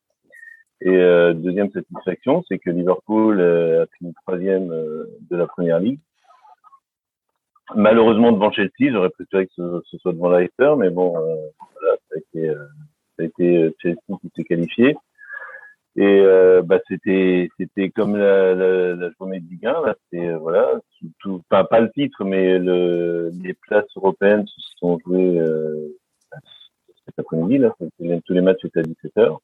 Et 0.83 0.97
euh, 0.97 1.35
deuxième 1.35 1.71
satisfaction, 1.73 2.43
c'est 2.49 2.59
que 2.59 2.71
Liverpool 2.71 3.41
a 3.41 3.87
fini 3.99 4.15
troisième 4.23 4.69
de 4.69 5.37
la 5.37 5.47
première 5.47 5.79
ligue. 5.79 6.01
Malheureusement 7.75 8.33
devant 8.33 8.51
Chelsea, 8.51 8.91
j'aurais 8.91 9.11
préféré 9.11 9.47
que 9.47 9.53
ce, 9.57 9.83
ce, 9.91 9.99
soit 9.99 10.13
devant 10.13 10.31
Leicester, 10.31 10.75
mais 10.77 10.91
bon, 10.91 11.13
voilà, 11.13 11.97
ça 12.09 12.17
a 12.17 12.19
été 12.19 12.55
ça 13.21 13.25
a 13.25 13.27
été 13.27 13.57
euh, 13.59 13.71
Chelsea 13.81 14.01
qui 14.23 14.31
s'est 14.35 14.45
qualifié. 14.45 14.97
Et 15.97 16.03
euh, 16.05 16.63
bah, 16.63 16.79
c'était 16.89 17.49
c'était 17.59 17.91
comme 17.91 18.17
la, 18.17 18.55
la, 18.55 18.95
la, 18.95 19.11
journée 19.19 19.41
de 19.41 19.49
Ligue 19.49 19.67
1 19.67 19.73
là, 19.73 19.97
c'est 20.11 20.29
euh, 20.29 20.39
voilà, 20.39 20.81
tout, 21.19 21.43
pas, 21.49 21.65
pas 21.65 21.81
le 21.81 21.91
titre, 21.91 22.25
mais 22.25 22.59
le, 22.59 23.31
les 23.43 23.55
places 23.55 23.89
européennes 23.97 24.47
se 24.47 24.61
sont 24.79 24.99
jouées 25.05 25.39
euh, 25.41 25.89
cet 27.07 27.19
après-midi 27.19 27.59
là, 27.59 27.75
tous 27.79 28.33
les 28.33 28.41
matchs 28.41 28.65
étaient 28.65 28.81
à 28.81 28.83
17h. 28.83 29.39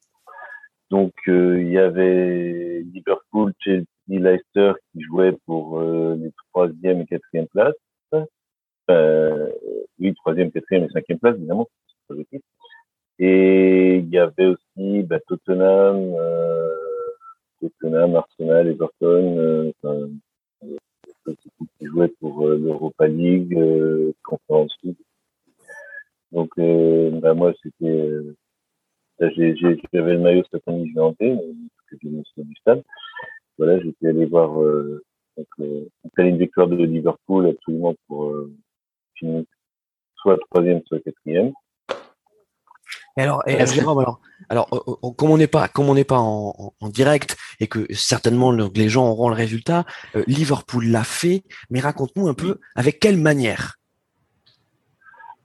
Donc 0.90 1.12
il 1.26 1.68
y 1.68 1.78
avait 1.78 2.84
Liverpool, 2.92 3.52
Chelsea, 3.58 3.86
Leicester 4.08 4.74
qui 4.92 5.02
jouaient 5.02 5.36
pour 5.46 5.80
les 5.80 6.30
troisième 6.52 7.00
et 7.00 7.06
quatrième 7.06 7.48
places. 7.48 7.74
Euh, 8.90 9.50
oui, 9.98 10.14
troisième, 10.14 10.52
quatrième 10.52 10.84
et 10.84 10.88
cinquième 10.90 11.18
place 11.18 11.36
évidemment, 11.36 11.68
et 13.18 13.96
il 13.96 14.08
y 14.10 14.18
avait 14.18 14.46
aussi 14.46 15.02
bah, 15.02 15.20
Tottenham, 15.26 16.14
euh, 16.18 16.74
Tottenham, 17.60 18.16
Arsenal, 18.16 18.68
Everton, 18.68 19.38
euh, 19.38 19.72
enfin, 19.82 20.08
qui 21.34 21.86
jouaient 21.86 22.12
pour 22.20 22.46
euh, 22.46 22.58
l'Europa 22.58 23.06
League, 23.08 23.56
euh, 23.56 24.12
Conference 24.22 24.76
League. 24.82 24.96
Donc, 26.32 26.50
euh, 26.58 27.10
bah, 27.20 27.34
moi, 27.34 27.52
c'était, 27.62 27.86
euh, 27.86 28.36
j'avais 29.18 30.12
le 30.12 30.18
maillot 30.18 30.44
cette 30.50 30.68
année, 30.68 30.90
je 30.94 31.00
hanté, 31.00 31.34
parce 31.34 31.90
que 31.90 31.96
je 32.02 32.08
me 32.08 32.44
du 32.44 32.54
stade. 32.56 32.82
Voilà, 33.56 33.80
j'étais 33.80 34.08
allé 34.08 34.26
voir, 34.26 34.60
euh, 34.60 35.02
donc, 35.36 35.46
euh, 35.60 35.88
une 36.18 36.38
victoire 36.38 36.68
de 36.68 36.76
Liverpool 36.76 37.46
absolument 37.46 37.94
pour 38.06 38.34
finir 39.14 39.44
soit 40.16 40.38
troisième, 40.50 40.82
soit 40.86 41.00
quatrième. 41.00 41.52
Et 43.16 43.22
alors, 43.22 43.42
et, 43.46 43.64
Jérôme, 43.66 43.98
alors, 43.98 44.20
alors, 44.50 44.68
euh, 44.72 45.06
euh, 45.06 45.10
comme 45.16 45.30
on 45.30 45.38
n'est 45.38 45.46
pas, 45.46 45.68
comme 45.68 45.88
on 45.88 45.94
n'est 45.94 46.04
pas 46.04 46.18
en, 46.18 46.74
en, 46.80 46.88
direct 46.88 47.36
et 47.60 47.66
que 47.66 47.86
certainement 47.94 48.52
les 48.52 48.88
gens 48.88 49.08
auront 49.08 49.30
le 49.30 49.34
résultat, 49.34 49.84
euh, 50.14 50.22
Liverpool 50.26 50.86
l'a 50.86 51.04
fait, 51.04 51.42
mais 51.70 51.80
raconte-nous 51.80 52.28
un 52.28 52.34
peu 52.34 52.58
avec 52.74 53.00
quelle 53.00 53.16
manière. 53.16 53.76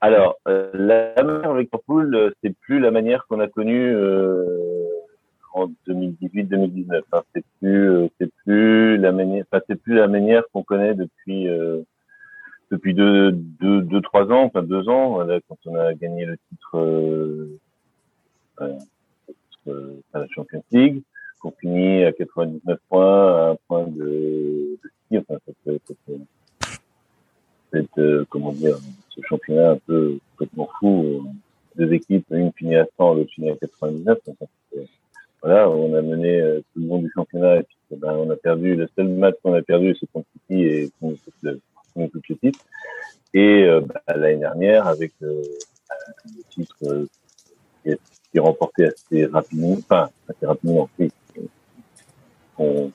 Alors, 0.01 0.37
la 0.45 1.13
manière 1.23 1.51
avec 1.51 1.69
Liverpool, 1.71 2.33
c'est 2.43 2.55
plus 2.59 2.79
la 2.79 2.91
manière 2.91 3.25
qu'on 3.27 3.39
a 3.39 3.47
connue 3.47 3.95
en 5.53 5.67
2018-2019. 5.87 7.01
Hein. 7.13 7.21
C'est 7.35 7.45
plus, 7.59 8.09
c'est 8.19 8.31
plus 8.43 8.97
la 8.97 9.11
manière, 9.11 9.45
enfin, 9.51 9.63
c'est 9.69 9.75
plus 9.75 9.93
la 9.93 10.07
manière 10.07 10.43
qu'on 10.51 10.63
connaît 10.63 10.95
depuis 10.95 11.47
depuis 12.71 12.93
deux, 12.93 13.31
deux, 13.33 13.81
deux, 13.81 14.01
trois 14.01 14.31
ans, 14.31 14.43
enfin 14.45 14.63
deux 14.63 14.87
ans, 14.87 15.19
là, 15.23 15.39
quand 15.47 15.57
on 15.65 15.75
a 15.75 15.93
gagné 15.93 16.25
le 16.25 16.37
titre 16.49 16.77
euh, 16.77 17.59
euh, 19.67 20.01
à 20.13 20.19
la 20.19 20.27
Champions 20.29 20.63
League, 20.71 21.01
qu'on 21.41 21.51
finit 21.51 22.03
à 22.05 22.13
99 22.13 22.79
points, 22.89 23.27
à 23.27 23.51
un 23.51 23.55
point 23.67 23.87
de, 23.87 24.79
de 24.81 24.89
ski, 25.05 25.17
enfin, 25.17 25.37
cette, 25.45 25.81
cette, 25.85 25.97
cette 27.73 27.97
euh, 27.97 28.25
comment 28.29 28.53
dire, 28.53 28.77
ce 29.09 29.21
championnat 29.27 29.71
un 29.71 29.77
peu 29.85 30.17
complètement 30.31 30.69
fou, 30.79 31.03
euh, 31.05 31.19
deux 31.75 31.93
équipes, 31.93 32.25
une 32.31 32.53
finit 32.53 32.75
à 32.77 32.87
100, 32.97 33.15
l'autre 33.15 33.31
finit 33.31 33.49
à 33.49 33.55
99. 33.57 34.17
voilà, 35.41 35.69
on 35.69 35.93
a 35.93 36.01
mené 36.01 36.61
tout 36.73 36.79
le 36.79 36.87
monde 36.87 37.03
du 37.03 37.11
championnat 37.13 37.57
et 37.57 37.63
puis 37.63 37.77
ben, 37.97 38.13
on 38.13 38.29
a 38.29 38.37
perdu, 38.37 38.75
le 38.75 38.87
seul 38.95 39.09
match 39.09 39.35
qu'on 39.43 39.53
a 39.53 39.61
perdu, 39.61 39.93
c'est 39.99 40.09
contre 40.11 40.27
City 40.47 40.63
et 40.63 40.91
contre 41.01 41.19
le 41.41 41.59
tout. 41.95 42.51
Et 43.33 43.63
euh, 43.63 43.81
bah, 43.81 44.01
l'année 44.07 44.37
dernière, 44.37 44.87
avec 44.87 45.13
euh, 45.21 45.41
le 46.25 46.43
titre 46.49 46.75
euh, 46.83 47.05
qui, 47.83 47.89
est, 47.91 47.99
qui 48.31 48.37
est 48.37 48.39
remporté 48.39 48.87
assez 48.87 49.25
rapidement, 49.25 49.73
enfin 49.73 50.09
assez 50.27 50.45
rapidement, 50.45 50.89
oui, 50.99 51.11
on, 52.57 52.91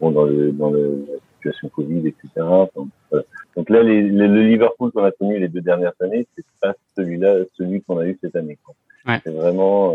on, 0.00 0.10
dans, 0.10 0.24
le, 0.24 0.52
dans 0.52 0.70
le, 0.70 1.04
la 1.08 1.18
situation 1.34 1.68
Covid, 1.68 2.06
etc. 2.06 2.28
voilà. 2.36 3.24
Donc 3.56 3.68
là, 3.68 3.82
les, 3.82 4.02
le 4.02 4.46
Liverpool 4.46 4.92
qu'on 4.92 5.04
a 5.04 5.10
connu 5.10 5.38
les 5.38 5.48
deux 5.48 5.60
dernières 5.60 5.92
années, 6.00 6.26
c'est 6.36 6.44
pas 6.60 6.74
celui-là, 6.96 7.44
celui 7.58 7.82
qu'on 7.82 7.98
a 7.98 8.06
eu 8.06 8.16
cette 8.22 8.36
année. 8.36 8.58
Ouais. 9.06 9.20
C'est 9.24 9.32
vraiment. 9.32 9.94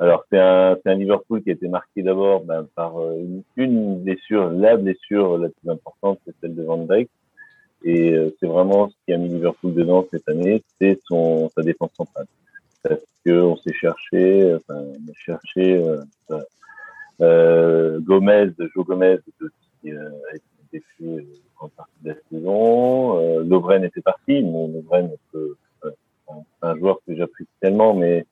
Euh, 0.00 0.04
alors 0.04 0.24
c'est 0.30 0.38
un, 0.38 0.76
un 0.84 0.94
Liverpool 0.94 1.42
qui 1.42 1.50
a 1.50 1.52
été 1.52 1.68
marqué 1.68 2.02
d'abord 2.02 2.44
ben, 2.44 2.66
par 2.74 2.94
une, 3.14 3.42
une, 3.56 4.02
blessure, 4.02 4.50
la 4.50 4.76
blessure 4.76 5.38
la 5.38 5.48
plus 5.48 5.70
importante, 5.70 6.18
c'est 6.24 6.34
celle 6.40 6.54
de 6.54 6.62
Van 6.62 6.78
Dijk. 6.78 7.08
Et 7.82 8.12
euh, 8.12 8.34
c'est 8.38 8.46
vraiment 8.46 8.90
ce 8.90 8.94
qui 9.06 9.12
a 9.12 9.16
mis 9.16 9.28
Liverpool 9.28 9.74
dedans 9.74 10.06
cette 10.10 10.28
année, 10.28 10.62
c'est 10.80 11.00
son 11.06 11.50
sa 11.54 11.62
défense 11.62 11.92
centrale. 11.96 12.26
Parce 12.82 13.00
que 13.24 13.32
on 13.32 13.56
s'est 13.56 13.74
cherché, 13.74 14.54
enfin, 14.54 14.80
on 14.80 15.10
a 15.10 15.14
cherché 15.14 15.76
euh, 15.76 16.00
euh, 17.20 18.00
Gomez, 18.00 18.50
Joe 18.58 18.86
Gomez, 18.86 19.18
qui 19.82 19.92
euh, 19.92 20.08
a 20.30 20.36
été 20.36 20.44
défait 20.72 21.26
en 21.58 21.68
partie 21.68 21.92
de 22.02 22.10
la 22.10 22.14
saison. 22.30 23.18
Euh, 23.18 23.44
Lovren 23.44 23.84
était 23.84 24.00
parti, 24.00 24.42
mais 24.42 24.68
Lovren, 24.68 25.10
c'est 25.32 26.38
un 26.62 26.76
joueur 26.76 27.00
que 27.06 27.14
j'apprécie 27.16 27.50
tellement, 27.60 27.94
mais 27.94 28.24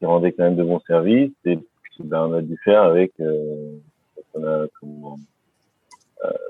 qui 0.00 0.06
rendait 0.06 0.32
quand 0.32 0.42
même 0.44 0.56
de 0.56 0.64
bons 0.64 0.80
services. 0.80 1.30
Et 1.44 1.56
puis, 1.56 2.02
ben, 2.02 2.26
on 2.26 2.32
a 2.32 2.42
dû 2.42 2.56
faire 2.64 2.82
avec, 2.82 3.12
euh, 3.20 3.76
euh, 4.36 4.66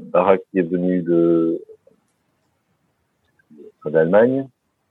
Barak 0.01 0.40
qui 0.51 0.61
est 0.61 0.62
venu 0.62 1.03
de, 1.03 1.62
d'Allemagne, 3.84 4.48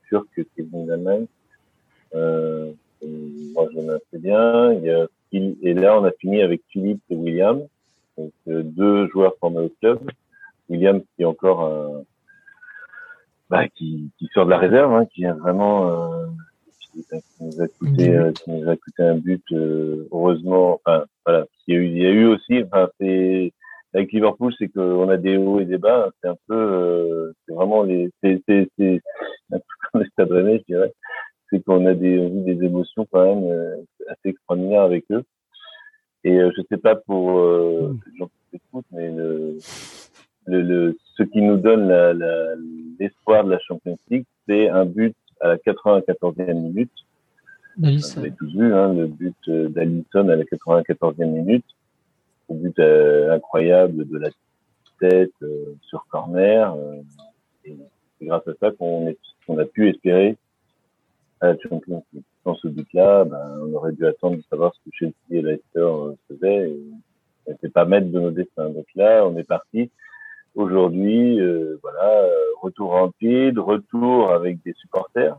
turc 0.08 0.28
qui 0.36 0.42
est 0.42 0.72
venu 0.72 0.86
d'Allemagne. 0.86 1.26
Euh, 2.14 2.72
moi, 3.02 3.68
je 3.72 3.80
m'en 3.80 3.94
assez 3.94 4.20
bien. 4.20 4.74
Il 4.74 4.84
y 4.84 4.92
a, 4.92 5.08
et 5.32 5.74
là, 5.74 6.00
on 6.00 6.04
a 6.04 6.12
fini 6.12 6.42
avec 6.42 6.62
Philippe 6.70 7.02
et 7.10 7.16
William, 7.16 7.62
donc 8.18 8.32
euh, 8.48 8.62
deux 8.64 9.08
joueurs 9.08 9.36
formés 9.40 9.66
au 9.66 9.70
club. 9.80 10.00
William 10.70 11.02
qui 11.02 11.24
est 11.24 11.26
encore 11.26 12.04
bah, 13.50 13.68
qui, 13.68 14.12
qui 14.18 14.28
sort 14.34 14.46
de 14.46 14.52
la 14.52 14.58
réserve, 14.58 14.94
hein, 14.94 15.06
qui 15.06 15.24
est 15.24 15.32
vraiment 15.32 15.90
euh, 15.90 16.28
qui, 16.92 17.06
nous 17.40 17.62
a 17.62 17.68
coûté, 17.68 18.16
euh, 18.16 18.32
qui 18.32 18.52
nous 18.52 18.70
a 18.70 18.76
coûté 18.76 19.04
un 19.04 19.16
but. 19.16 19.44
Euh, 19.52 20.08
heureusement, 20.12 20.76
enfin 20.76 21.06
voilà, 21.26 21.46
il 21.68 21.76
y 21.76 21.78
a 21.78 21.82
eu, 21.82 21.86
il 21.86 21.98
y 22.02 22.06
a 22.06 22.12
eu 22.12 22.26
aussi, 22.26 22.64
enfin 22.64 22.90
c'est 23.00 23.52
avec 23.94 24.12
Liverpool, 24.12 24.54
c'est 24.60 24.70
qu'on 24.70 25.10
a 25.10 25.18
des 25.18 25.38
hauts 25.38 25.60
et 25.60 25.66
des 25.66 25.78
bas. 25.78 26.10
C'est 26.22 26.30
un 26.30 26.38
peu, 26.48 26.56
euh, 26.56 27.34
c'est 27.48 27.54
vraiment 27.54 27.84
les, 27.84 28.10
c'est 28.22 28.42
c'est 28.48 28.70
c'est 28.78 29.02
un 29.52 29.58
peu 29.58 29.64
comme 29.92 30.02
les 30.02 30.10
stades 30.10 30.30
je 30.32 30.64
dirais. 30.68 30.94
C'est 31.50 31.64
qu'on 31.64 31.86
a 31.88 31.94
des, 31.96 32.20
on 32.20 32.44
des 32.44 32.64
émotions 32.64 33.08
quand 33.12 33.26
même 33.26 33.86
assez 34.08 34.30
extraordinaires 34.30 34.84
avec 34.84 35.06
eux. 35.12 35.24
Et 36.24 36.38
je 36.38 36.62
sais 36.70 36.78
pas 36.78 36.96
pour 36.96 37.40
euh, 37.40 37.94
mm. 37.94 38.18
gens 38.18 38.30
qui 38.52 38.60
mais 38.92 39.10
le, 39.10 39.58
le, 40.46 40.62
le, 40.62 40.98
ce 41.16 41.24
qui 41.24 41.42
nous 41.42 41.58
donne 41.58 41.88
l'espoir 43.00 43.44
la, 43.44 43.44
de 43.44 43.50
la 43.52 43.60
Champions 43.60 43.98
League, 44.10 44.26
c'est 44.48 44.70
un 44.70 44.86
but 44.86 45.16
à 45.40 45.48
la 45.48 45.58
94e 45.58 46.54
minute. 46.54 46.92
Vous 47.78 48.20
avez 48.20 48.32
tous 48.32 48.52
vu, 48.52 48.74
hein, 48.74 48.94
le 48.94 49.08
but 49.08 49.36
euh, 49.48 49.70
d'Alisson 49.70 50.28
à 50.28 50.36
la 50.36 50.44
94e 50.44 51.26
minute. 51.26 51.66
Un 52.50 52.56
but 52.56 52.80
euh, 52.80 53.34
incroyable 53.34 54.08
de 54.08 54.18
la 54.18 54.30
tête 55.00 55.32
euh, 55.44 55.76
sur 55.84 56.06
corner. 56.08 56.76
et 57.64 57.76
c'est 58.20 58.26
grâce 58.26 58.48
à 58.48 58.54
ça 58.60 58.72
qu'on 58.72 59.08
a 59.08 59.66
pu 59.66 59.90
espérer 59.90 60.36
à 61.40 61.48
la 61.48 61.58
Champions 61.60 62.04
League. 62.14 62.24
Sans 62.44 62.56
ce 62.56 62.68
but-là, 62.68 63.24
ben, 63.24 63.60
on 63.62 63.74
aurait 63.74 63.94
dû 63.94 64.06
attendre 64.06 64.38
de 64.38 64.44
savoir 64.50 64.74
ce 64.74 64.80
que 64.90 64.96
Chelsea 64.96 65.14
et 65.32 65.42
Leicester 65.42 65.90
faisaient. 66.28 66.72
Et 66.72 66.80
on 67.46 67.52
n'était 67.52 67.70
pas 67.70 67.86
maître 67.86 68.08
de 68.08 68.20
nos 68.20 68.32
destins. 68.32 68.70
Donc 68.70 68.88
là, 68.96 69.26
on 69.26 69.38
est 69.38 69.44
parti 69.44 69.90
Aujourd'hui, 70.56 71.40
euh, 71.40 71.78
voilà, 71.82 72.28
retour 72.62 72.96
en 72.96 73.12
pied, 73.12 73.52
retour 73.56 74.32
avec 74.32 74.62
des 74.64 74.74
supporters. 74.74 75.38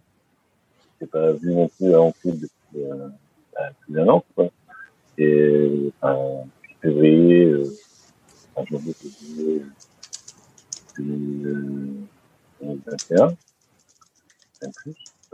C'est 0.98 1.10
pas 1.10 1.32
vu 1.32 1.52
non 1.54 1.68
plus 1.68 1.94
en 1.94 2.12
plus 2.12 2.32
depuis 2.32 2.48
euh, 2.76 3.08
bah, 3.54 3.70
plus 3.80 3.92
d'un 3.94 4.08
an, 4.08 4.24
quoi. 4.34 4.48
Et 5.18 5.92
enfin, 6.00 6.44
février, 6.80 7.44
euh, 7.46 7.64
enfin, 8.54 8.64
janvier, 8.70 8.94
février 8.94 9.62
2021. 10.98 13.34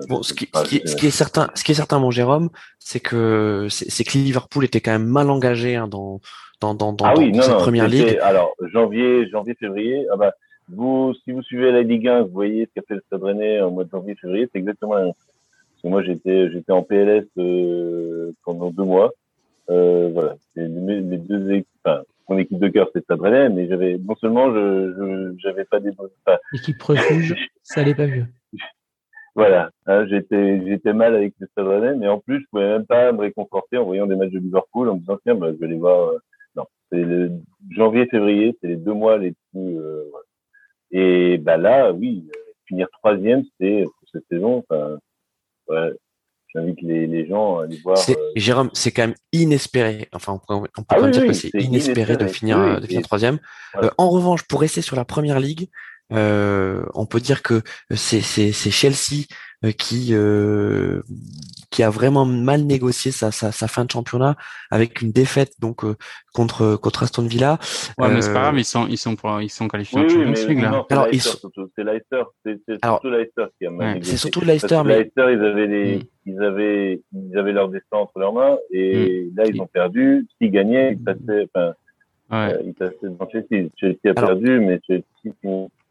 Bon, 0.09 0.22
ce 0.22 0.34
qui, 0.34 0.49
ce, 0.55 0.62
qui, 0.64 0.82
ce 0.84 0.94
qui, 0.94 1.07
est 1.07 1.11
certain, 1.11 1.49
ce 1.55 1.64
qui 1.64 1.72
est 1.72 1.74
certain, 1.74 1.99
mon 1.99 2.11
Jérôme, 2.11 2.51
c'est 2.78 3.01
que 3.01 3.66
c'est 3.70 4.05
que 4.05 4.18
Liverpool 4.18 4.64
était 4.64 4.80
quand 4.80 4.92
même 4.92 5.07
mal 5.07 5.30
engagé 5.30 5.76
hein, 5.76 5.88
dans 5.88 6.20
dans, 6.61 6.74
dans, 6.74 6.92
dans, 6.92 7.05
ah 7.05 7.14
oui, 7.16 7.32
dans 7.32 7.42
cette 7.42 7.57
première 7.57 7.88
ligue. 7.88 8.18
Alors 8.22 8.55
janvier, 8.72 9.28
janvier, 9.28 9.55
février. 9.55 10.07
Ah 10.12 10.16
bah, 10.16 10.32
vous, 10.68 11.14
si 11.24 11.32
vous 11.32 11.42
suivez 11.42 11.70
la 11.70 11.82
Ligue 11.82 12.09
1, 12.09 12.22
vous 12.22 12.32
voyez 12.32 12.66
ce 12.66 12.70
qu'a 12.74 12.86
fait 12.86 12.94
le 12.94 13.03
Stade 13.07 13.22
Rennais 13.22 13.61
en 13.61 13.70
mois 13.70 13.84
de 13.84 13.90
janvier, 13.90 14.16
février, 14.16 14.49
c'est 14.53 14.59
exactement 14.59 14.94
la 14.94 15.05
même. 15.05 15.12
Parce 15.12 15.82
que 15.82 15.88
moi, 15.88 16.03
j'étais, 16.03 16.51
j'étais 16.51 16.72
en 16.72 16.82
PLS 16.82 17.26
euh, 17.38 18.32
pendant 18.44 18.70
deux 18.70 18.82
mois. 18.82 19.12
Euh, 19.70 20.11
voilà, 20.12 20.36
c'est 20.55 20.66
mes, 20.66 21.01
deux 21.01 21.51
équipes. 21.53 21.68
Enfin, 21.84 22.03
mon 22.28 22.38
équipe 22.38 22.59
de 22.59 22.68
cœur, 22.68 22.88
c'est 22.92 23.05
Stade 23.05 23.20
Rennais, 23.20 23.49
mais 23.49 23.68
j'avais 23.68 23.99
non 23.99 24.16
seulement 24.16 24.53
je, 24.53 24.94
je 24.97 25.34
j'avais 25.38 25.64
pas 25.64 25.78
des 25.78 25.90
enfin, 25.90 26.38
équipe 26.53 26.82
refuge, 26.82 27.34
ça 27.62 27.82
allait 27.82 27.94
pas 27.94 28.07
mieux. 28.07 28.26
Voilà, 29.37 29.70
hein, 29.84 30.07
j'étais 30.09 30.66
j'étais 30.66 30.95
mal 30.95 31.14
avec 31.14 31.34
le 31.39 31.47
Stade 31.49 31.66
Rennais, 31.66 31.95
mais 31.95 32.09
en 32.09 32.18
plus 32.18 32.41
je 32.41 32.47
pouvais 32.51 32.68
même 32.68 32.87
pas 32.87 33.12
me 33.12 33.20
réconforter 33.20 33.76
en 33.76 33.84
voyant 33.84 34.07
des 34.07 34.16
matchs 34.16 34.32
de 34.32 34.39
Liverpool 34.39 34.89
en 34.89 34.95
me 34.95 35.01
disant 35.01 35.18
tiens 35.22 35.34
bah, 35.34 35.49
je 35.53 35.59
vais 35.59 35.66
aller 35.66 35.76
voir. 35.76 36.09
Euh, 36.09 36.18
non, 36.57 36.64
c'est 36.91 37.03
le 37.03 37.32
janvier 37.70 38.07
février, 38.07 38.57
c'est 38.61 38.68
les 38.68 38.76
deux 38.76 38.95
mois 38.95 39.18
les 39.18 39.34
plus. 39.53 39.78
Euh, 39.78 40.05
Et 40.91 41.37
bah 41.37 41.59
là, 41.59 41.93
oui, 41.93 42.26
euh, 42.34 42.39
finir 42.64 42.89
troisième, 42.93 43.43
c'est 43.61 43.84
pour 43.84 44.09
cette 44.11 44.24
saison. 44.30 44.64
Ouais, 45.68 45.93
j'invite 46.55 46.80
les, 46.80 47.07
les 47.07 47.26
gens 47.26 47.59
à 47.59 47.64
aller 47.64 47.78
voir. 47.84 47.99
Jérôme, 48.37 48.70
c'est 48.72 48.91
quand 48.91 49.03
même 49.03 49.16
inespéré. 49.32 50.09
Enfin, 50.14 50.41
on 50.49 50.62
peut 50.64 50.68
ah 50.89 51.11
dire 51.11 51.26
que 51.26 51.34
c'est 51.34 51.51
inespéré, 51.53 52.16
de 52.16 52.26
finir 52.26 52.80
de 52.80 52.87
finir 52.87 53.03
troisième. 53.03 53.39
en 53.99 54.09
revanche, 54.09 54.45
pour 54.49 54.62
rester 54.62 54.80
sur 54.80 54.97
la 54.97 55.05
première 55.05 55.41
ligue. 55.41 55.68
Euh, 56.13 56.85
on 56.95 57.05
peut 57.05 57.19
dire 57.19 57.43
que 57.43 57.63
c'est 57.91 58.21
Chelsea 58.53 59.27
euh, 59.65 59.73
qui 59.73 60.11
euh, 60.13 61.03
qui 61.71 61.83
a 61.83 61.91
vraiment 61.91 62.25
mal 62.25 62.63
négocié 62.63 63.11
sa, 63.11 63.33
sa, 63.33 63.51
fin 63.51 63.85
de 63.85 63.91
championnat 63.91 64.37
avec 64.71 65.03
une 65.03 65.11
défaite 65.11 65.55
donc 65.59 65.83
contre 66.33 66.77
contre 66.77 67.03
Aston 67.03 67.27
Villa. 67.27 67.59
Ouais, 67.99 68.09
mais 68.09 68.23
c'est 68.23 68.33
pas 68.33 68.43
grave, 68.43 68.59
ils 68.59 68.65
sont 68.65 68.87
ils 68.87 68.99
sont 68.99 69.17
ils 69.41 69.51
sont 69.51 69.67
qualifiés 69.67 69.99
en 69.99 70.09
Champions 70.09 70.47
League 70.47 70.63
là. 70.63 70.87
Alors 70.91 71.09
ils 71.11 71.21
sont... 71.21 71.51
c'est 71.75 71.83
Leicester, 71.83 72.23
c'est 72.45 72.61
surtout 72.85 73.11
Leicester 73.11 73.47
qui 73.59 73.67
a 73.67 73.71
mal 73.71 73.95
négocié. 73.95 74.13
C'est 74.13 74.19
surtout 74.19 74.43
Leicester, 74.43 74.83
mais 74.85 74.99
Leicester 74.99 75.27
ils 75.33 75.45
avaient 75.45 75.67
les, 75.67 75.97
mm. 75.97 76.03
ils 76.27 76.43
avaient 76.43 77.01
ils 77.13 77.39
avaient 77.39 77.53
leur 77.53 77.69
destin 77.69 77.97
entre 77.97 78.21
leurs 78.21 78.33
mains 78.33 78.59
et 78.71 79.25
mm. 79.25 79.37
là 79.37 79.45
ils 79.49 79.61
ont 79.61 79.67
perdu. 79.67 80.29
S'ils 80.39 80.53
gagnaient, 80.53 80.93
ils 80.93 81.03
passaient 81.03 81.49
enfin 81.53 81.75
ouais. 82.31 82.61
ils 82.65 82.75
passaient 82.75 82.95
devant 83.03 83.29
Chelsea. 83.29 83.69
Chelsea 83.77 84.11
a 84.11 84.15
perdu, 84.15 84.61
mais 84.61 84.81
Chelsea 84.87 85.35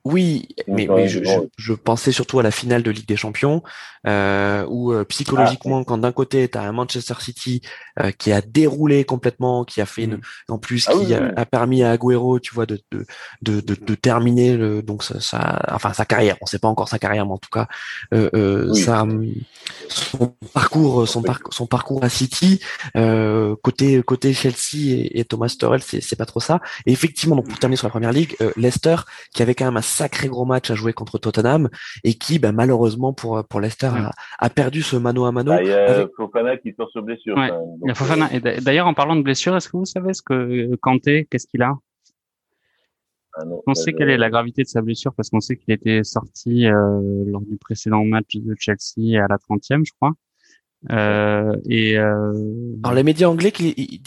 oui, 0.06 0.50
mais, 0.68 0.88
je, 1.08 1.20
je, 1.58 1.74
pensais 1.74 2.12
surtout 2.12 2.38
à 2.40 2.44
la 2.44 2.52
finale 2.52 2.84
de 2.84 2.92
Ligue 2.92 3.08
des 3.08 3.16
Champions, 3.16 3.64
euh, 4.06 4.64
où 4.70 4.94
euh, 4.94 5.04
psychologiquement, 5.04 5.80
ah, 5.80 5.84
quand 5.84 5.98
d'un 5.98 6.12
côté 6.12 6.48
tu 6.48 6.60
as 6.60 6.62
un 6.62 6.72
Manchester 6.72 7.16
City 7.20 7.62
euh, 8.00 8.12
qui 8.12 8.32
a 8.32 8.42
déroulé 8.42 9.04
complètement, 9.04 9.66
qui 9.66 9.82
a 9.82 9.88
fait 9.88 10.04
une, 10.04 10.18
mmh. 10.18 10.22
en 10.50 10.60
plus 10.60 10.88
ah 10.90 10.94
qui 10.94 11.12
a, 11.16 11.46
permis 11.48 11.82
à 11.82 11.90
Agüero, 11.90 12.40
tu 12.40 12.54
vois, 12.54 12.68
de 12.68 12.80
de, 12.92 13.06
de, 13.42 13.62
de, 13.62 13.96
terminer 13.96 14.56
le, 14.56 14.84
donc 14.84 15.04
ça, 15.04 15.60
enfin 15.72 15.92
sa 15.92 16.06
carrière. 16.06 16.38
On 16.42 16.46
sait 16.46 16.60
pas 16.60 16.68
encore 16.68 16.88
sa 16.88 17.00
carrière, 17.00 17.26
mais 17.26 17.34
en 17.34 17.40
tout 17.40 17.50
cas, 17.52 17.68
euh, 18.14 18.30
euh 18.36 18.74
ça, 18.76 19.08
son 19.88 20.36
parcours, 20.54 21.08
son, 21.08 21.24
parcours, 21.24 21.52
son 21.52 21.66
parcours 21.66 22.04
à 22.04 22.10
City, 22.10 22.60
côté 22.94 24.04
côté 24.04 24.34
Chelsea 24.34 24.92
et, 24.92 25.20
et 25.20 25.26
Thomas 25.26 25.56
c'est 25.82 26.02
c'est 26.02 26.16
pas 26.16 26.28
trop 26.28 26.40
ça. 26.40 26.62
Et 26.86 26.92
effectivement, 26.92 27.36
donc 27.36 27.48
pour 27.48 27.58
terminer 27.58 27.78
sur 27.78 27.88
la 27.88 27.92
première 27.92 28.12
ligue, 28.12 28.38
Leicester 28.56 28.98
qui 29.34 29.42
avait 29.42 29.56
quand 29.56 29.66
même 29.66 29.78
un 29.78 29.95
sacré 29.96 30.28
gros 30.28 30.46
match 30.46 30.70
à 30.70 30.76
jouer 30.76 30.94
contre 30.94 31.18
Tottenham 31.18 31.70
et 32.04 32.14
qui, 32.14 32.40
bah, 32.40 32.52
malheureusement 32.52 33.14
pour 33.14 33.44
pour 33.48 33.60
Leicester, 33.60 33.88
a, 33.88 34.12
a, 34.40 34.50
perdu 34.50 34.82
ce 34.82 34.96
mano 34.96 35.26
à 35.26 35.32
mano. 35.32 35.52
Bah, 35.52 35.64
il 35.64 35.70
y 35.70 35.74
a 35.74 36.08
Fofana 36.16 36.58
qui 36.58 36.74
sort 36.74 36.90
sur 36.92 37.02
blessure. 37.02 37.36
Ouais, 37.38 37.50
il 37.84 37.88
y 37.88 37.92
a 37.92 37.96
Fofana. 37.96 38.30
Et 38.34 38.40
d'ailleurs, 38.40 38.88
en 38.88 38.94
parlant 38.94 39.16
de 39.16 39.22
blessure, 39.22 39.56
est-ce 39.56 39.70
que 39.70 39.78
vous 39.78 39.86
savez 39.86 40.14
ce 40.14 40.22
que 40.22 40.76
Kanté, 40.76 41.28
qu'est-ce 41.30 41.48
qu'il 41.48 41.62
a? 41.62 41.74
Ah 43.38 43.44
on 43.68 43.74
sait 43.74 43.94
quelle 43.94 44.10
est 44.10 44.18
la 44.18 44.30
gravité 44.30 44.64
de 44.64 44.68
sa 44.68 44.82
blessure 44.82 45.14
parce 45.14 45.30
qu'on 45.30 45.42
sait 45.42 45.58
qu'il 45.58 45.74
était 45.74 46.04
sorti 46.04 46.68
euh, 46.68 47.24
lors 47.28 47.42
du 47.42 47.58
précédent 47.58 48.06
match 48.06 48.36
de 48.36 48.56
Chelsea 48.58 49.22
à 49.22 49.28
la 49.28 49.38
30e, 49.38 49.86
je 49.86 49.92
crois. 50.00 50.14
Euh, 50.92 51.56
et 51.68 51.98
euh... 51.98 52.34
Alors 52.84 52.96
les 52.96 53.04
médias 53.04 53.28
anglais 53.28 53.52
qui 53.52 54.02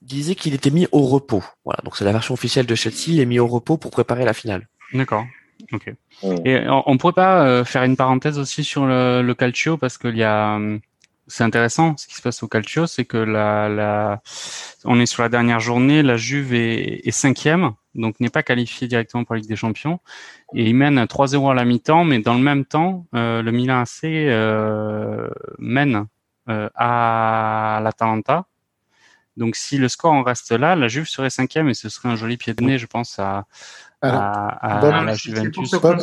disaient 0.00 0.34
qu'il 0.34 0.54
était 0.54 0.70
mis 0.70 0.86
au 0.92 1.02
repos. 1.02 1.44
Voilà, 1.64 1.80
donc 1.84 1.96
c'est 1.96 2.04
la 2.04 2.12
version 2.12 2.34
officielle 2.34 2.66
de 2.66 2.74
Chelsea. 2.74 3.08
Il 3.08 3.20
est 3.20 3.26
mis 3.26 3.38
au 3.38 3.46
repos 3.46 3.76
pour 3.76 3.90
préparer 3.90 4.24
la 4.24 4.32
finale. 4.32 4.66
D'accord. 4.92 5.26
Ok. 5.72 5.92
Et 6.44 6.60
on, 6.68 6.96
pourrait 6.96 7.12
pas 7.12 7.46
euh, 7.46 7.64
faire 7.64 7.84
une 7.84 7.96
parenthèse 7.96 8.38
aussi 8.38 8.64
sur 8.64 8.86
le, 8.86 9.22
le 9.22 9.34
calcio 9.34 9.76
parce 9.76 9.98
qu'il 9.98 10.16
y 10.16 10.22
a, 10.22 10.54
hum, 10.54 10.80
c'est 11.30 11.44
intéressant 11.44 11.96
ce 11.96 12.06
qui 12.06 12.14
se 12.14 12.22
passe 12.22 12.42
au 12.42 12.48
calcio, 12.48 12.86
c'est 12.86 13.04
que 13.04 13.16
la, 13.16 13.68
la, 13.68 14.20
on 14.84 15.00
est 15.00 15.06
sur 15.06 15.22
la 15.22 15.28
dernière 15.28 15.60
journée, 15.60 16.02
la 16.02 16.16
Juve 16.16 16.54
est, 16.54 17.06
est 17.06 17.10
cinquième, 17.12 17.72
donc 17.94 18.20
n'est 18.20 18.30
pas 18.30 18.42
qualifiée 18.42 18.88
directement 18.88 19.24
pour 19.24 19.34
la 19.34 19.40
Ligue 19.40 19.48
des 19.48 19.56
Champions, 19.56 20.00
et 20.54 20.68
il 20.68 20.74
mène 20.74 21.02
3-0 21.04 21.50
à 21.50 21.54
la 21.54 21.64
mi-temps, 21.64 22.04
mais 22.04 22.18
dans 22.18 22.34
le 22.34 22.40
même 22.40 22.64
temps, 22.64 23.06
euh, 23.14 23.42
le 23.42 23.52
Milan 23.52 23.80
AC 23.80 24.04
euh, 24.04 25.28
mène 25.58 26.06
euh, 26.48 26.68
à 26.74 27.80
l'Atalanta. 27.82 28.46
Donc 29.36 29.56
si 29.56 29.78
le 29.78 29.88
score 29.88 30.12
en 30.12 30.22
reste 30.22 30.52
là, 30.52 30.76
la 30.76 30.88
Juve 30.88 31.08
serait 31.08 31.30
cinquième 31.30 31.68
et 31.68 31.74
ce 31.74 31.88
serait 31.88 32.08
un 32.08 32.16
joli 32.16 32.36
pied 32.36 32.54
de 32.54 32.64
nez, 32.64 32.78
je 32.78 32.86
pense, 32.86 33.18
à, 33.18 33.46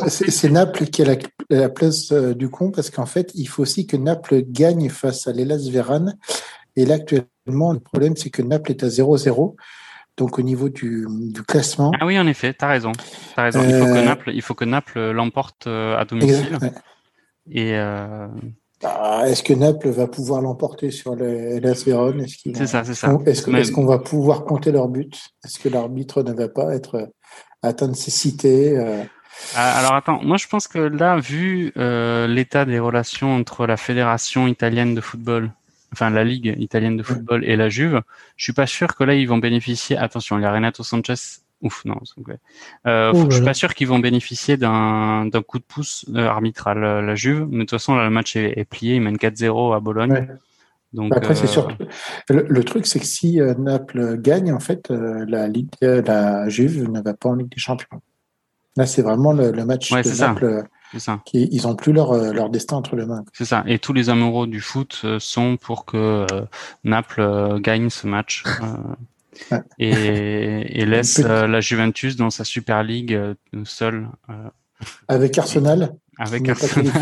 c'est 0.06 0.50
Naples 0.50 0.84
qui 0.86 1.02
a 1.02 1.16
la, 1.50 1.68
place 1.68 2.12
euh, 2.12 2.32
du 2.34 2.48
con 2.48 2.70
parce 2.70 2.90
qu'en 2.90 3.06
fait, 3.06 3.32
il 3.34 3.46
faut 3.46 3.62
aussi 3.62 3.86
que 3.86 3.96
Naples 3.96 4.42
gagne 4.46 4.88
face 4.88 5.26
à 5.26 5.32
l'Elas 5.32 5.68
Véran. 5.70 6.06
Et 6.76 6.86
là, 6.86 6.94
actuellement, 6.94 7.72
le 7.72 7.80
problème, 7.80 8.16
c'est 8.16 8.30
que 8.30 8.42
Naples 8.42 8.70
est 8.70 8.84
à 8.84 8.88
0-0. 8.88 9.56
Donc, 10.16 10.38
au 10.38 10.42
niveau 10.42 10.68
du, 10.68 11.06
classement. 11.46 11.92
Ah 12.00 12.06
oui, 12.06 12.18
en 12.18 12.26
effet, 12.26 12.54
tu 12.54 12.64
as 12.64 12.68
raison. 12.68 12.92
As 13.36 13.42
raison. 13.42 13.62
Il, 13.64 13.74
faut 13.74 13.84
que 13.84 13.98
euh, 13.98 14.04
Naples, 14.04 14.30
il 14.32 14.42
faut 14.42 14.54
que 14.54 14.64
Naples 14.64 15.10
l'emporte 15.10 15.66
euh, 15.66 15.96
à 15.96 16.04
domicile. 16.04 16.58
Et, 17.50 17.72
Ah, 18.82 19.24
est-ce 19.26 19.42
que 19.42 19.52
Naples 19.52 19.90
va 19.90 20.06
pouvoir 20.06 20.40
l'emporter 20.40 20.90
sur 20.90 21.16
les 21.16 21.60
LS 21.60 21.84
Vérone? 21.84 22.26
C'est 22.28 22.66
ça, 22.66 22.84
c'est 22.84 22.94
ça. 22.94 23.18
Est-ce 23.26 23.72
qu'on 23.72 23.86
va 23.86 23.98
pouvoir 23.98 24.44
compter 24.44 24.70
leur 24.70 24.88
but? 24.88 25.30
Est-ce 25.44 25.58
que 25.58 25.68
l'arbitre 25.68 26.22
ne 26.22 26.32
va 26.32 26.48
pas 26.48 26.74
être 26.74 27.10
atteint 27.62 27.88
de 27.88 27.96
cécité 27.96 28.78
ah, 29.54 29.78
alors 29.78 29.94
attends, 29.94 30.20
moi 30.24 30.36
je 30.36 30.48
pense 30.48 30.66
que 30.66 30.80
là, 30.80 31.16
vu 31.16 31.72
l'état 31.76 32.64
des 32.64 32.80
relations 32.80 33.36
entre 33.36 33.66
la 33.66 33.76
fédération 33.76 34.48
italienne 34.48 34.96
de 34.96 35.00
football 35.00 35.52
enfin 35.92 36.10
la 36.10 36.24
ligue 36.24 36.54
italienne 36.58 36.96
de 36.96 37.02
football 37.02 37.44
et 37.44 37.56
la 37.56 37.68
Juve, 37.68 38.02
je 38.36 38.44
suis 38.44 38.52
pas 38.52 38.66
sûr 38.66 38.94
que 38.94 39.04
là 39.04 39.14
ils 39.14 39.28
vont 39.28 39.38
bénéficier. 39.38 39.96
Attention, 39.96 40.38
il 40.38 40.42
y 40.42 40.44
a 40.44 40.52
Renato 40.52 40.82
Sanchez. 40.82 41.40
Ouf, 41.60 41.84
non, 41.84 41.96
euh, 42.86 43.12
je 43.28 43.34
suis 43.34 43.44
pas 43.44 43.54
sûr 43.54 43.74
qu'ils 43.74 43.88
vont 43.88 43.98
bénéficier 43.98 44.56
d'un 44.56 45.28
coup 45.46 45.58
de 45.58 45.64
pouce 45.64 46.04
euh, 46.14 46.28
arbitral 46.28 46.84
euh, 46.84 47.02
la 47.02 47.16
Juve. 47.16 47.46
Mais 47.50 47.58
de 47.58 47.60
toute 47.62 47.70
façon, 47.70 47.96
là, 47.96 48.04
le 48.04 48.10
match 48.10 48.36
est, 48.36 48.64
plié. 48.64 48.94
Ils 48.94 49.00
mènent 49.00 49.16
4-0 49.16 49.74
à 49.74 49.80
Bologne. 49.80 50.28
Donc 50.92 51.14
après, 51.16 51.34
c'est 51.34 51.48
sûr. 51.48 51.68
Le, 52.28 52.64
truc, 52.64 52.86
c'est 52.86 53.00
que 53.00 53.06
si 53.06 53.40
Naples 53.58 54.18
gagne, 54.18 54.52
en 54.52 54.60
fait, 54.60 54.90
la 54.90 55.48
Ligue, 55.48 55.70
la 55.80 56.48
Juve 56.48 56.88
ne 56.88 57.00
va 57.00 57.14
pas 57.14 57.30
en 57.30 57.34
Ligue 57.34 57.50
des 57.50 57.60
Champions. 57.60 58.00
Là, 58.78 58.86
c'est 58.86 59.02
vraiment 59.02 59.32
le, 59.32 59.50
match 59.64 59.90
de 59.90 60.20
Naples. 60.20 60.64
Ça. 60.96 61.20
ils 61.34 61.62
n'ont 61.64 61.74
plus 61.74 61.92
leur, 61.92 62.12
euh, 62.12 62.32
leur 62.32 62.48
destin 62.48 62.76
entre 62.76 62.96
les 62.96 63.04
mains. 63.04 63.24
C'est 63.32 63.44
ça. 63.44 63.62
Et 63.66 63.78
tous 63.78 63.92
les 63.92 64.08
amoureux 64.08 64.46
du 64.46 64.60
foot 64.60 65.02
euh, 65.04 65.18
sont 65.18 65.58
pour 65.58 65.84
que 65.84 66.26
euh, 66.32 66.44
Naples 66.84 67.60
gagne 67.60 67.90
ce 67.90 68.06
match. 68.06 68.44
Et, 69.78 70.80
et, 70.80 70.86
laisse 70.86 71.18
la 71.18 71.60
Juventus 71.60 72.16
dans 72.16 72.30
sa 72.30 72.44
Super 72.44 72.82
League 72.82 73.18
seule. 73.64 74.08
Avec 75.08 75.38
Arsenal. 75.38 75.94
Avec 76.18 76.48
Arsenal. 76.48 76.92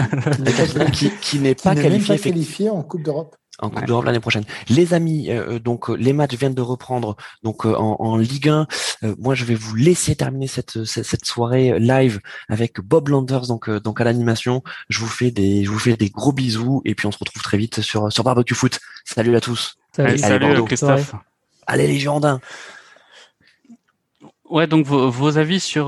qui, 1.20 1.38
n'est 1.38 1.54
pas, 1.54 1.74
qualifié 1.74 2.70
en 2.70 2.82
Coupe 2.82 3.02
d'Europe 3.02 3.36
en 3.58 3.70
Coupe 3.70 3.86
d'Europe 3.86 4.04
l'année 4.04 4.20
prochaine. 4.20 4.44
Les 4.68 4.94
amis, 4.94 5.30
euh, 5.30 5.54
euh, 5.54 5.58
donc 5.58 5.88
euh, 5.88 5.94
les 5.94 6.12
matchs 6.12 6.34
viennent 6.34 6.54
de 6.54 6.62
reprendre 6.62 7.16
donc 7.42 7.64
en, 7.64 7.96
en, 7.98 8.16
Ligue 8.16 8.48
1. 8.48 8.66
moi, 9.18 9.34
je 9.34 9.44
vais 9.44 9.54
vous 9.54 9.74
laisser 9.74 10.16
terminer 10.16 10.46
cette, 10.46 10.84
cette, 10.84 11.24
soirée 11.24 11.78
live 11.78 12.20
avec 12.48 12.80
Bob 12.80 13.08
Landers 13.08 13.46
donc 13.46 13.70
donc 13.70 14.00
à 14.00 14.04
l'animation. 14.04 14.62
Je 14.88 15.00
vous 15.00 15.06
fais 15.06 15.30
des 15.30 15.64
je 15.64 15.70
vous 15.70 15.78
fais 15.78 15.96
des 15.96 16.10
gros 16.10 16.32
bisous 16.32 16.82
et 16.84 16.94
puis 16.94 17.06
on 17.06 17.12
se 17.12 17.18
retrouve 17.18 17.42
très 17.42 17.58
vite 17.58 17.80
sur 17.80 18.12
sur 18.12 18.24
Barbecue 18.24 18.54
Foot. 18.54 18.78
Salut 19.04 19.34
à 19.36 19.40
tous. 19.40 19.78
Salut, 19.92 20.22
Allez, 20.22 20.64
Christophe. 20.64 21.14
Allez 21.66 21.86
les 21.86 21.98
Girondins. 21.98 22.40
Ouais, 24.48 24.66
donc 24.66 24.86
vos, 24.86 25.10
vos 25.10 25.38
avis 25.38 25.58
sur 25.58 25.86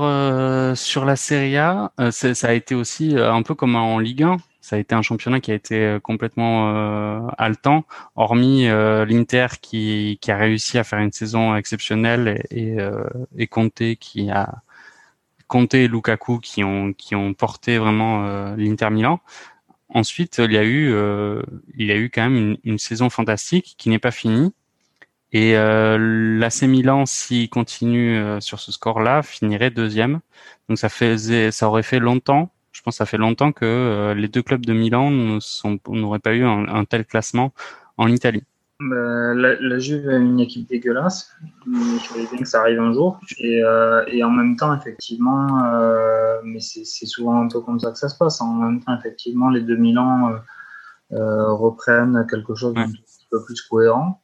sur 0.75 1.05
la 1.05 1.15
Serie 1.15 1.57
A, 1.57 1.91
ça 2.11 2.47
a 2.47 2.53
été 2.53 2.75
aussi 2.75 3.15
un 3.17 3.41
peu 3.41 3.55
comme 3.55 3.75
en 3.75 3.99
Ligue 3.99 4.23
1 4.23 4.37
ça 4.69 4.75
a 4.75 4.79
été 4.79 4.93
un 4.93 5.01
championnat 5.01 5.39
qui 5.39 5.51
a 5.51 5.55
été 5.55 5.75
euh, 5.77 5.99
complètement 5.99 6.75
euh, 6.75 7.27
haletant, 7.39 7.85
hormis 8.15 8.67
euh, 8.67 9.03
l'Inter 9.03 9.47
qui, 9.61 10.19
qui 10.21 10.31
a 10.31 10.37
réussi 10.37 10.77
à 10.77 10.83
faire 10.83 10.99
une 10.99 11.11
saison 11.11 11.55
exceptionnelle 11.55 12.43
et, 12.51 12.73
et, 12.73 12.79
euh, 12.79 13.03
et 13.35 13.47
Conte 13.47 13.95
qui 13.99 14.29
a 14.29 14.61
Conte 15.47 15.73
et 15.73 15.87
Lukaku 15.87 16.39
qui 16.39 16.63
ont 16.63 16.93
qui 16.93 17.15
ont 17.15 17.33
porté 17.33 17.79
vraiment 17.79 18.25
euh, 18.27 18.55
l'Inter 18.57 18.91
Milan. 18.91 19.19
Ensuite, 19.89 20.37
il 20.37 20.51
y 20.51 20.57
a 20.57 20.63
eu 20.63 20.93
il 21.75 21.87
y 21.87 21.91
a 21.91 21.95
eu 21.95 22.11
quand 22.11 22.29
même 22.29 22.35
une, 22.35 22.57
une 22.63 22.77
saison 22.77 23.09
fantastique 23.09 23.75
qui 23.77 23.89
n'est 23.89 23.97
pas 23.97 24.11
finie. 24.11 24.53
Et 25.31 25.55
euh, 25.55 25.97
l'AC 26.39 26.63
Milan, 26.63 27.05
s'il 27.05 27.49
continue 27.49 28.19
sur 28.41 28.59
ce 28.59 28.71
score-là, 28.71 29.21
finirait 29.21 29.69
deuxième. 29.69 30.21
Donc 30.67 30.77
ça 30.77 30.89
faisait, 30.89 31.51
ça 31.51 31.67
aurait 31.67 31.83
fait 31.83 31.99
longtemps 31.99 32.51
je 32.79 32.83
pense 32.83 32.95
que 32.95 32.97
ça 32.99 33.05
fait 33.05 33.17
longtemps 33.17 33.51
que 33.51 33.65
euh, 33.65 34.13
les 34.13 34.29
deux 34.29 34.41
clubs 34.41 34.65
de 34.65 34.71
Milan 34.71 35.11
n'auraient 35.11 36.19
pas 36.19 36.33
eu 36.33 36.45
un, 36.45 36.85
tel 36.85 37.05
classement 37.05 37.53
en 37.97 38.07
Italie. 38.07 38.43
Bah, 38.79 39.33
la, 39.33 39.79
Juve 39.79 40.09
est 40.09 40.15
une 40.15 40.39
équipe 40.39 40.69
dégueulasse. 40.69 41.29
Je 41.65 42.09
voulais 42.09 42.25
bien 42.31 42.39
que 42.39 42.45
ça 42.45 42.61
arrive 42.61 42.79
un 42.79 42.93
jour. 42.93 43.19
Et, 43.37 43.61
euh, 43.61 44.05
en 44.23 44.29
même 44.29 44.55
temps, 44.55 44.73
effectivement, 44.73 45.65
euh, 45.65 46.39
mais 46.45 46.61
c'est 46.61 47.05
souvent 47.05 47.41
un 47.41 47.49
peu 47.49 47.59
comme 47.59 47.81
ça 47.81 47.91
que 47.91 47.97
ça 47.97 48.07
se 48.07 48.17
passe. 48.17 48.39
En 48.39 48.53
même 48.53 48.81
temps, 48.81 48.97
effectivement, 48.97 49.49
les 49.49 49.61
deux 49.61 49.75
Milan 49.75 50.39
reprennent 51.11 52.25
quelque 52.29 52.55
chose 52.55 52.73
d'un 52.75 52.87
petit 52.87 53.27
peu 53.29 53.43
plus 53.43 53.61
cohérent. 53.63 54.21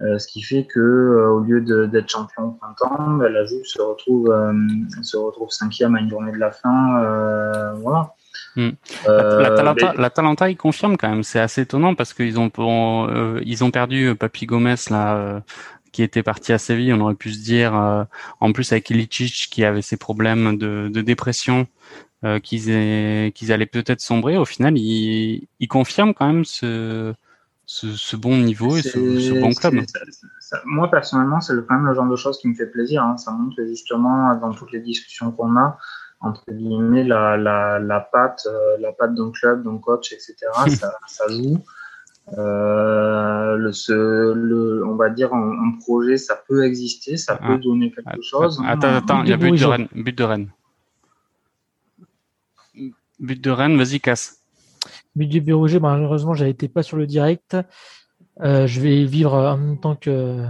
Euh, 0.00 0.18
ce 0.18 0.26
qui 0.26 0.42
fait 0.42 0.64
que 0.64 0.80
euh, 0.80 1.28
au 1.30 1.40
lieu 1.40 1.60
d'être 1.86 2.08
champion 2.08 2.44
au 2.44 2.50
printemps, 2.52 3.18
ben, 3.18 3.28
la 3.28 3.44
Juve 3.44 3.64
se 3.64 3.80
retrouve 3.80 4.30
euh, 4.30 4.52
se 5.02 5.16
retrouve 5.16 5.50
cinquième 5.50 5.94
à 5.94 6.00
une 6.00 6.10
journée 6.10 6.32
de 6.32 6.38
la 6.38 6.50
fin. 6.50 7.72
voilà. 7.76 8.14
Hmm. 8.56 8.70
la, 9.06 10.10
Talenta, 10.10 10.50
il 10.50 10.56
confirme 10.56 10.96
quand 10.96 11.08
même. 11.08 11.22
C'est 11.22 11.40
assez 11.40 11.62
étonnant 11.62 11.94
parce 11.94 12.12
qu'ils 12.14 12.38
ont 12.38 12.50
ils 13.44 13.64
ont 13.64 13.70
perdu 13.70 14.14
Papi 14.16 14.46
Gomez 14.46 14.74
là 14.90 15.42
qui 15.92 16.02
était 16.02 16.22
parti 16.22 16.52
à 16.52 16.58
Séville. 16.58 16.92
On 16.92 17.00
aurait 17.00 17.14
pu 17.14 17.32
se 17.32 17.42
dire, 17.42 17.74
en 18.40 18.52
plus 18.52 18.72
avec 18.72 18.90
Ilicic 18.90 19.48
qui 19.50 19.64
avait 19.64 19.82
ses 19.82 19.96
problèmes 19.96 20.58
de, 20.58 20.90
de 20.92 21.00
dépression, 21.02 21.66
qu'ils 22.42 23.32
qu'ils 23.32 23.52
allaient 23.52 23.66
peut-être 23.66 24.00
sombrer. 24.00 24.36
Au 24.36 24.44
final, 24.44 24.76
ils 24.76 25.46
il 25.60 25.68
confirment 25.68 26.14
quand 26.14 26.26
même 26.26 26.44
ce 26.44 27.14
ce, 27.66 28.16
bon 28.16 28.36
niveau 28.38 28.76
et 28.76 28.82
ce, 28.82 29.40
bon 29.40 29.52
club. 29.52 29.84
moi, 30.64 30.90
personnellement, 30.90 31.40
c'est 31.40 31.54
quand 31.66 31.74
même 31.74 31.86
le 31.86 31.94
genre 31.94 32.08
de 32.08 32.16
choses 32.16 32.38
qui 32.38 32.48
me 32.48 32.54
fait 32.54 32.66
plaisir. 32.66 33.02
Hein. 33.02 33.16
Ça 33.16 33.30
montre 33.32 33.56
que 33.56 33.66
justement, 33.66 34.34
dans 34.36 34.52
toutes 34.52 34.72
les 34.72 34.80
discussions 34.80 35.30
qu'on 35.32 35.56
a, 35.56 35.78
entre 36.20 36.44
guillemets, 36.50 37.04
la, 37.04 37.36
la, 37.36 37.78
la 37.78 38.00
patte, 38.00 38.46
euh, 38.46 38.76
la 38.78 38.92
patte 38.92 39.14
d'un 39.14 39.30
club, 39.30 39.64
d'un 39.64 39.78
coach, 39.78 40.12
etc., 40.12 40.36
ça, 40.68 40.92
ça 41.06 41.24
joue. 41.28 41.58
Euh, 42.38 43.56
le, 43.56 43.72
ce, 43.72 44.32
le, 44.32 44.86
on 44.86 44.94
va 44.94 45.10
dire 45.10 45.34
un, 45.34 45.72
projet, 45.80 46.16
ça 46.16 46.36
peut 46.36 46.64
exister, 46.64 47.16
ça 47.16 47.36
peut 47.36 47.54
ah. 47.54 47.58
donner 47.58 47.90
quelque 47.90 48.10
ah, 48.10 48.16
chose. 48.22 48.62
Attends, 48.64 48.94
attends, 48.94 49.22
il 49.24 49.30
y 49.30 49.32
a 49.32 49.36
but 49.36 49.58
de 49.58 49.64
Rennes. 49.64 49.88
But 49.92 50.16
de 50.16 50.24
Rennes. 50.24 50.50
But 53.18 53.40
de 53.40 53.50
Rennes, 53.50 53.76
vas-y, 53.76 54.00
casse. 54.00 54.41
Milieu 55.16 55.40
Béroger, 55.40 55.80
malheureusement, 55.80 56.34
j'ai 56.34 56.48
été 56.48 56.68
pas 56.68 56.82
sur 56.82 56.96
le 56.96 57.06
direct. 57.06 57.56
Euh, 58.40 58.66
je 58.66 58.80
vais 58.80 59.04
vivre 59.04 59.34
en 59.34 59.56
même 59.56 59.78
temps 59.78 59.94
que, 59.94 60.46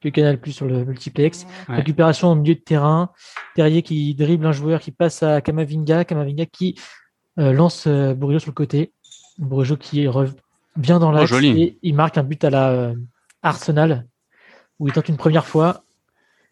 que 0.00 0.08
Canal 0.08 0.40
Plus 0.40 0.52
sur 0.52 0.66
le 0.66 0.84
multiplex. 0.84 1.46
Récupération 1.68 2.30
au 2.30 2.34
milieu 2.34 2.54
de 2.54 2.60
terrain. 2.60 3.10
Terrier 3.54 3.82
qui 3.82 4.14
dribble 4.14 4.46
un 4.46 4.52
joueur 4.52 4.80
qui 4.80 4.92
passe 4.92 5.22
à 5.22 5.40
Kamavinga. 5.40 6.04
Kamavinga 6.04 6.46
qui 6.46 6.76
euh, 7.38 7.52
lance 7.52 7.86
euh, 7.86 8.14
sur 8.38 8.50
le 8.50 8.54
côté. 8.54 8.92
Bourigeau 9.38 9.76
qui 9.76 10.06
revient 10.06 10.32
dans 11.00 11.14
oh, 11.14 11.38
et 11.42 11.78
il 11.82 11.94
marque 11.94 12.16
un 12.16 12.22
but 12.22 12.42
à 12.44 12.50
la 12.50 12.70
euh, 12.70 12.94
Arsenal 13.42 14.06
où 14.78 14.88
il 14.88 14.94
tente 14.94 15.08
une 15.08 15.16
première 15.16 15.46
fois. 15.46 15.82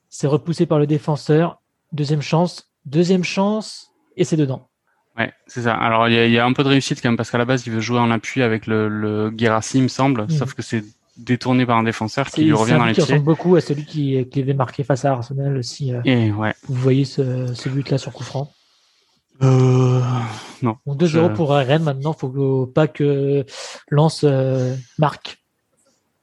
C'est 0.09 0.27
repoussé 0.27 0.67
par 0.67 0.79
le 0.79 0.87
défenseur. 0.87 1.61
Deuxième 1.93 2.23
chance. 2.23 2.71
Deuxième 2.85 3.25
chance 3.25 3.93
et 4.17 4.25
c'est 4.25 4.37
dedans. 4.37 4.69
Ouais, 5.17 5.33
c'est 5.47 5.63
ça. 5.63 5.75
Alors 5.75 6.09
il 6.09 6.31
y 6.31 6.39
a, 6.39 6.45
un 6.45 6.53
peu 6.53 6.65
de 6.65 6.69
réussite 6.69 7.01
quand 7.01 7.09
même 7.09 7.17
parce 7.17 7.31
qu'à 7.31 7.39
la 7.39 7.45
base 7.45 7.67
il 7.67 7.73
veut 7.73 7.81
jouer 7.81 8.01
en 8.01 8.11
appui 8.11 8.43
avec 8.43 8.67
le, 8.67 8.89
le 8.89 9.31
Guérassi, 9.31 9.79
il 9.79 9.85
me 9.85 9.89
semble, 9.89 10.23
mm. 10.23 10.31
sauf 10.31 10.55
que 10.55 10.63
c'est 10.63 10.85
détourné 11.17 11.65
par 11.65 11.79
un 11.79 11.85
défenseur 11.85 12.29
qui 12.29 12.45
lui 12.45 12.53
revient 12.53 12.73
dans 12.73 12.87
les 12.87 12.93
pieds. 12.93 13.03
ressemble 13.03 13.23
beaucoup 13.23 13.55
à 13.55 13.61
celui 13.61 13.85
qui, 13.85 14.27
qui 14.29 14.41
avait 14.41 14.55
marqué 14.55 14.83
face 14.83 15.05
à 15.05 15.13
Arsenal 15.13 15.63
si 15.63 15.95
euh, 15.95 16.01
Et 16.05 16.33
ouais. 16.33 16.55
vous 16.67 16.75
voyez 16.75 17.05
ce, 17.05 17.55
ce 17.55 17.69
but 17.69 17.89
là 17.91 17.99
sur 17.99 18.13
coup 18.13 18.25
franc. 18.25 18.51
Euh, 19.43 20.01
non. 20.63 20.77
2-0 20.87 21.35
pour 21.35 21.51
Rennes 21.51 21.83
maintenant, 21.83 22.13
faut 22.13 22.67
pas 22.67 22.89
que 22.89 23.45
Lance 23.89 24.23
euh, 24.25 24.75
marque. 24.99 25.39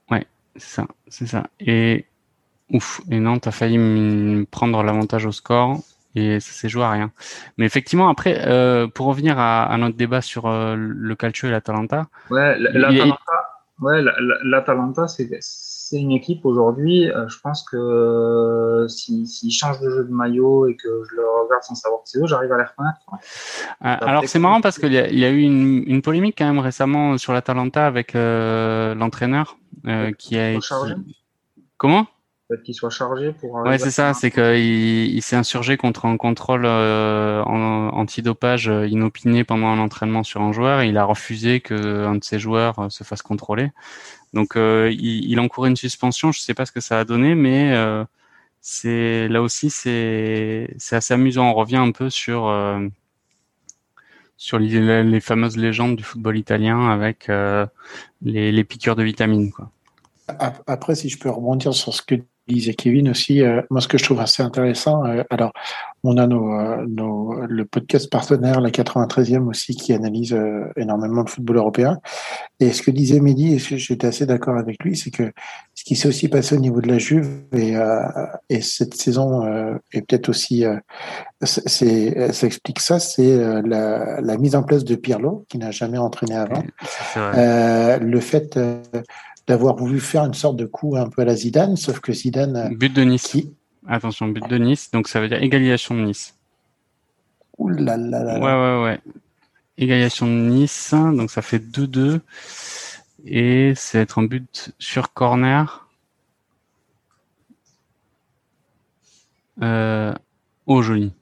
Ouais, 0.09 0.25
c'est 0.55 0.75
ça, 0.75 0.87
c'est 1.07 1.27
ça. 1.27 1.47
Et 1.59 2.05
ouf, 2.69 3.01
et 3.09 3.19
Nantes 3.19 3.47
a 3.47 3.51
failli 3.51 4.45
prendre 4.51 4.83
l'avantage 4.83 5.25
au 5.25 5.31
score 5.31 5.79
et 6.15 6.39
ça 6.39 6.51
s'est 6.51 6.69
joué 6.69 6.83
à 6.83 6.91
rien. 6.91 7.11
Mais 7.57 7.65
effectivement, 7.65 8.09
après, 8.09 8.47
euh, 8.47 8.87
pour 8.87 9.07
revenir 9.07 9.39
à, 9.39 9.63
à, 9.63 9.77
notre 9.77 9.95
débat 9.95 10.21
sur 10.21 10.47
euh, 10.47 10.75
le 10.77 11.15
Calcio 11.15 11.47
et 11.47 11.51
l'Atalanta. 11.51 12.07
Ouais, 12.29 12.55
l'Atalanta, 14.43 15.03
ouais, 15.03 15.37
c'est 15.39 15.99
une 15.99 16.11
équipe 16.11 16.45
aujourd'hui. 16.45 17.09
Euh, 17.09 17.27
je 17.27 17.39
pense 17.39 17.63
que 17.63 18.85
s'ils 18.89 19.27
si, 19.27 19.51
changent 19.51 19.79
de 19.79 19.89
jeu 19.89 20.03
de 20.03 20.13
maillot 20.13 20.67
et 20.67 20.75
que 20.75 21.03
je 21.09 21.15
le 21.15 21.23
regarde 21.43 21.63
sans 21.63 21.75
savoir 21.75 22.01
que 22.03 22.09
c'est 22.09 22.19
eux, 22.19 22.27
j'arrive 22.27 22.51
à 22.51 22.57
les 22.57 22.63
reconnaître. 22.63 22.99
alors 23.79 24.23
c'est 24.25 24.39
marrant 24.39 24.61
parce 24.61 24.77
qu'il 24.77 24.93
y, 24.93 24.95
y, 24.95 25.25
a 25.25 25.29
eu 25.29 25.41
une, 25.41 25.83
une, 25.87 26.01
polémique 26.01 26.35
quand 26.37 26.45
même 26.45 26.59
récemment 26.59 27.17
sur 27.17 27.33
l'Atalanta 27.33 27.87
avec 27.87 28.13
l'entraîneur 28.13 29.57
qui 30.17 30.37
a. 30.37 30.59
Comment? 31.77 32.05
Qu'il 32.57 32.75
soit 32.75 32.89
chargé 32.89 33.31
pour. 33.31 33.53
Ouais, 33.55 33.77
c'est 33.77 33.91
ça, 33.91 34.13
c'est 34.13 34.31
qu'il 34.31 35.13
il, 35.13 35.21
s'est 35.21 35.35
insurgé 35.35 35.77
contre 35.77 36.05
un 36.05 36.17
contrôle 36.17 36.65
euh, 36.65 37.41
antidopage 37.43 38.69
euh, 38.69 38.87
inopiné 38.87 39.43
pendant 39.43 39.67
un 39.67 39.79
entraînement 39.79 40.23
sur 40.23 40.41
un 40.41 40.51
joueur. 40.51 40.81
Et 40.81 40.89
il 40.89 40.97
a 40.97 41.05
refusé 41.05 41.61
que 41.61 42.05
un 42.05 42.15
de 42.15 42.23
ses 42.23 42.39
joueurs 42.39 42.79
euh, 42.79 42.89
se 42.89 43.03
fasse 43.03 43.21
contrôler. 43.21 43.69
Donc, 44.33 44.55
euh, 44.55 44.89
il, 44.91 45.29
il 45.29 45.39
encourait 45.39 45.69
une 45.69 45.75
suspension. 45.75 46.31
Je 46.31 46.39
sais 46.39 46.53
pas 46.53 46.65
ce 46.65 46.71
que 46.71 46.81
ça 46.81 46.99
a 46.99 47.05
donné, 47.05 47.35
mais 47.35 47.73
euh, 47.73 48.03
c'est 48.61 49.27
là 49.27 49.41
aussi 49.41 49.69
c'est 49.69 50.73
c'est 50.77 50.95
assez 50.95 51.13
amusant. 51.13 51.49
On 51.49 51.53
revient 51.53 51.77
un 51.77 51.91
peu 51.91 52.09
sur 52.09 52.53
sur 54.37 54.59
les, 54.59 55.03
les, 55.03 55.19
fameuses 55.19 55.57
légendes 55.57 55.95
du 55.95 56.03
football 56.03 56.37
italien 56.37 56.89
avec 56.89 57.27
les, 58.21 58.51
les 58.51 58.63
piqûres 58.63 58.95
de 58.95 59.03
vitamines. 59.03 59.51
Quoi. 59.51 59.71
Après, 60.67 60.95
si 60.95 61.09
je 61.09 61.17
peux 61.17 61.29
rebondir 61.29 61.73
sur 61.73 61.93
ce 61.93 62.01
que 62.01 62.15
disait 62.47 62.73
Kevin 62.73 63.09
aussi, 63.09 63.41
euh, 63.41 63.61
moi 63.69 63.81
ce 63.81 63.87
que 63.87 63.97
je 63.97 64.03
trouve 64.03 64.19
assez 64.19 64.43
intéressant, 64.43 65.05
euh, 65.05 65.23
alors 65.29 65.51
on 66.03 66.17
a 66.17 66.25
nos, 66.25 66.53
euh, 66.53 66.85
nos, 66.87 67.45
le 67.45 67.65
podcast 67.65 68.09
partenaire, 68.09 68.59
la 68.59 68.71
93e 68.71 69.47
aussi, 69.47 69.75
qui 69.75 69.93
analyse 69.93 70.35
énormément 70.75 71.21
le 71.21 71.27
football 71.27 71.57
européen. 71.57 71.99
Et 72.59 72.71
ce 72.71 72.81
que 72.81 72.89
disait 72.89 73.19
Mehdi, 73.19 73.53
et 73.53 73.59
j'étais 73.59 74.07
assez 74.07 74.25
d'accord 74.25 74.57
avec 74.57 74.83
lui, 74.83 74.97
c'est 74.97 75.11
que 75.11 75.31
ce 75.75 75.83
qui 75.83 75.95
s'est 75.95 76.07
aussi 76.07 76.27
passé 76.27 76.55
au 76.55 76.59
niveau 76.59 76.81
de 76.81 76.87
la 76.87 76.97
Juve 76.97 77.43
et, 77.53 77.73
et 78.49 78.61
cette 78.61 78.95
saison 78.95 79.45
est 79.93 80.01
peut-être 80.01 80.29
aussi, 80.29 80.63
c'est, 81.43 82.33
ça 82.33 82.47
explique 82.47 82.79
ça, 82.79 82.99
c'est 82.99 83.61
la, 83.63 84.21
la, 84.21 84.37
mise 84.37 84.55
en 84.55 84.63
place 84.63 84.83
de 84.83 84.95
Pirlo, 84.95 85.45
qui 85.49 85.57
n'a 85.57 85.71
jamais 85.71 85.97
entraîné 85.97 86.35
avant. 86.35 86.63
le 87.15 88.19
fait 88.19 88.59
d'avoir 89.47 89.75
voulu 89.75 89.99
faire 89.99 90.25
une 90.25 90.33
sorte 90.33 90.55
de 90.57 90.65
coup 90.65 90.95
un 90.95 91.09
peu 91.09 91.23
à 91.23 91.25
la 91.25 91.35
Zidane, 91.35 91.75
sauf 91.75 91.99
que 91.99 92.13
Zidane. 92.13 92.75
But 92.75 92.93
de 92.93 93.03
Nice. 93.03 93.37
Attention, 93.87 94.27
but 94.27 94.47
de 94.47 94.57
Nice, 94.57 94.91
donc 94.91 95.07
ça 95.07 95.19
veut 95.19 95.27
dire 95.27 95.41
égalisation 95.41 95.95
de 95.95 96.01
Nice. 96.01 96.37
Ouh 97.57 97.69
là 97.69 97.97
là 97.97 98.23
là. 98.23 98.39
Ouais, 98.39 98.79
ouais, 98.79 98.83
ouais. 98.83 99.13
Égalisation 99.77 100.27
de 100.27 100.31
Nice, 100.31 100.93
donc 100.93 101.31
ça 101.31 101.41
fait 101.41 101.59
2-2. 101.59 102.19
Et 103.25 103.73
c'est 103.75 103.99
être 103.99 104.19
un 104.19 104.23
but 104.23 104.73
sur 104.79 105.13
corner. 105.13 105.87
Euh, 109.61 110.13
oh, 110.65 110.81
joli. 110.81 111.13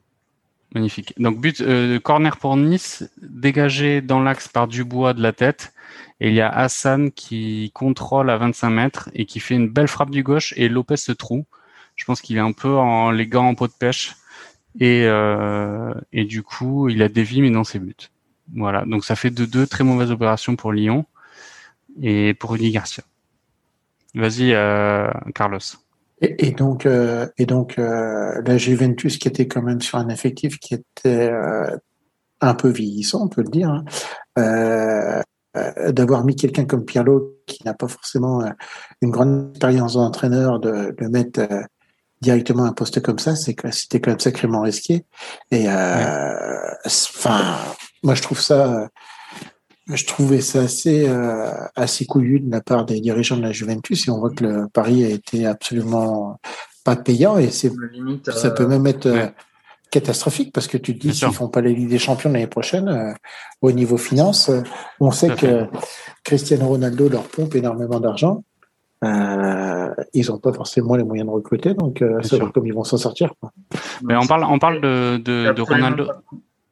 Magnifique. 0.74 1.14
Donc, 1.18 1.40
but 1.40 1.60
euh, 1.60 1.98
corner 1.98 2.36
pour 2.36 2.56
Nice, 2.56 3.10
dégagé 3.20 4.00
dans 4.00 4.20
l'axe 4.20 4.48
par 4.48 4.68
Dubois 4.68 5.14
de 5.14 5.22
la 5.22 5.32
tête. 5.32 5.72
Et 6.20 6.28
il 6.28 6.34
y 6.34 6.40
a 6.40 6.48
Hassan 6.48 7.10
qui 7.10 7.70
contrôle 7.74 8.28
à 8.28 8.36
25 8.36 8.70
mètres 8.70 9.10
et 9.14 9.24
qui 9.24 9.40
fait 9.40 9.54
une 9.54 9.68
belle 9.68 9.88
frappe 9.88 10.10
du 10.10 10.22
gauche 10.22 10.52
et 10.56 10.68
Lopez 10.68 10.98
se 10.98 11.12
trouve. 11.12 11.44
Je 11.96 12.04
pense 12.04 12.20
qu'il 12.20 12.36
est 12.36 12.40
un 12.40 12.52
peu 12.52 12.76
en 12.76 13.10
les 13.10 13.26
gants 13.26 13.48
en 13.48 13.54
pot 13.54 13.66
de 13.66 13.72
pêche. 13.72 14.16
Et, 14.78 15.04
euh, 15.06 15.92
et 16.12 16.24
du 16.24 16.42
coup, 16.42 16.88
il 16.88 17.02
a 17.02 17.08
dévié 17.08 17.42
mais 17.42 17.50
dans 17.50 17.64
ses 17.64 17.78
buts. 17.78 17.94
Voilà. 18.54 18.84
Donc 18.84 19.04
ça 19.04 19.16
fait 19.16 19.30
de 19.30 19.44
deux 19.44 19.66
très 19.66 19.82
mauvaises 19.82 20.10
opérations 20.10 20.56
pour 20.56 20.72
Lyon 20.72 21.06
et 22.00 22.34
pour 22.34 22.50
Rudy 22.50 22.70
Garcia. 22.70 23.02
Vas-y, 24.14 24.52
euh, 24.52 25.10
Carlos. 25.34 25.58
Et, 26.20 26.50
donc, 26.50 26.86
et 26.86 27.46
donc 27.46 27.78
euh, 27.78 28.42
la 28.44 28.58
Juventus 28.58 29.16
qui 29.16 29.26
était 29.26 29.48
quand 29.48 29.62
même 29.62 29.80
sur 29.80 29.96
un 29.96 30.10
effectif 30.10 30.58
qui 30.58 30.74
était 30.74 31.30
un 32.42 32.54
peu 32.54 32.68
vieillissant, 32.68 33.22
on 33.22 33.28
peut 33.28 33.42
le 33.42 33.48
dire. 33.48 33.70
Hein. 33.70 35.22
Euh, 35.56 35.72
euh, 35.78 35.90
d'avoir 35.90 36.24
mis 36.24 36.36
quelqu'un 36.36 36.64
comme 36.64 36.84
Pirlo 36.84 37.34
qui 37.44 37.64
n'a 37.64 37.74
pas 37.74 37.88
forcément 37.88 38.40
euh, 38.40 38.50
une 39.02 39.10
grande 39.10 39.50
expérience 39.50 39.94
d'entraîneur, 39.94 40.60
de 40.60 40.94
le 40.96 41.08
mettre 41.08 41.40
euh, 41.40 41.62
directement 42.20 42.66
à 42.66 42.68
un 42.68 42.72
poste 42.72 43.02
comme 43.02 43.18
ça, 43.18 43.34
c'est 43.34 43.56
c'était 43.72 44.00
quand 44.00 44.12
même 44.12 44.20
sacrément 44.20 44.60
risqué. 44.60 45.04
Et 45.50 45.66
enfin, 45.68 47.56
moi 48.04 48.14
je 48.14 48.22
trouve 48.22 48.40
ça, 48.40 48.88
je 49.88 50.04
trouvais 50.04 50.40
ça 50.40 50.60
assez 50.60 51.10
assez 51.74 52.04
couillu 52.04 52.40
de 52.40 52.50
la 52.50 52.60
part 52.60 52.84
des 52.84 53.00
dirigeants 53.00 53.38
de 53.38 53.42
la 53.42 53.52
Juventus. 53.52 54.06
Et 54.06 54.10
on 54.10 54.18
voit 54.18 54.30
que 54.30 54.44
le 54.44 54.68
pari 54.68 55.02
a 55.04 55.08
été 55.08 55.46
absolument 55.46 56.38
pas 56.84 56.94
payant 56.94 57.38
et 57.38 57.50
c'est 57.50 57.72
ça 58.34 58.50
peut 58.50 58.66
même 58.66 58.86
être 58.86 59.32
catastrophique 59.90 60.52
parce 60.52 60.68
que 60.68 60.78
tu 60.78 60.96
te 60.96 61.06
dis 61.06 61.14
s'ils 61.14 61.32
font 61.32 61.48
pas 61.48 61.60
la 61.60 61.70
Ligue 61.70 61.88
des 61.88 61.98
Champions 61.98 62.30
l'année 62.30 62.46
prochaine 62.46 62.88
euh, 62.88 63.12
au 63.60 63.72
niveau 63.72 63.96
finance, 63.96 64.48
euh, 64.48 64.62
on 65.00 65.10
sait 65.10 65.34
que 65.34 65.66
Cristiano 66.24 66.66
Ronaldo 66.66 67.08
leur 67.08 67.24
pompe 67.24 67.54
énormément 67.56 68.00
d'argent. 68.00 68.44
Euh, 69.02 69.94
ils 70.12 70.26
n'ont 70.26 70.38
pas 70.38 70.52
forcément 70.52 70.94
les 70.94 71.04
moyens 71.04 71.26
de 71.26 71.32
recruter, 71.32 71.72
donc 71.74 72.02
euh, 72.02 72.20
c'est 72.22 72.38
comme 72.52 72.66
ils 72.66 72.74
vont 72.74 72.84
s'en 72.84 72.98
sortir. 72.98 73.32
Quoi. 73.40 73.50
Mais 74.02 74.14
on 74.14 74.26
parle, 74.26 74.44
on 74.44 74.58
parle 74.58 74.80
de, 74.82 75.16
de, 75.16 75.52
de 75.52 75.62
Ronaldo. 75.62 76.06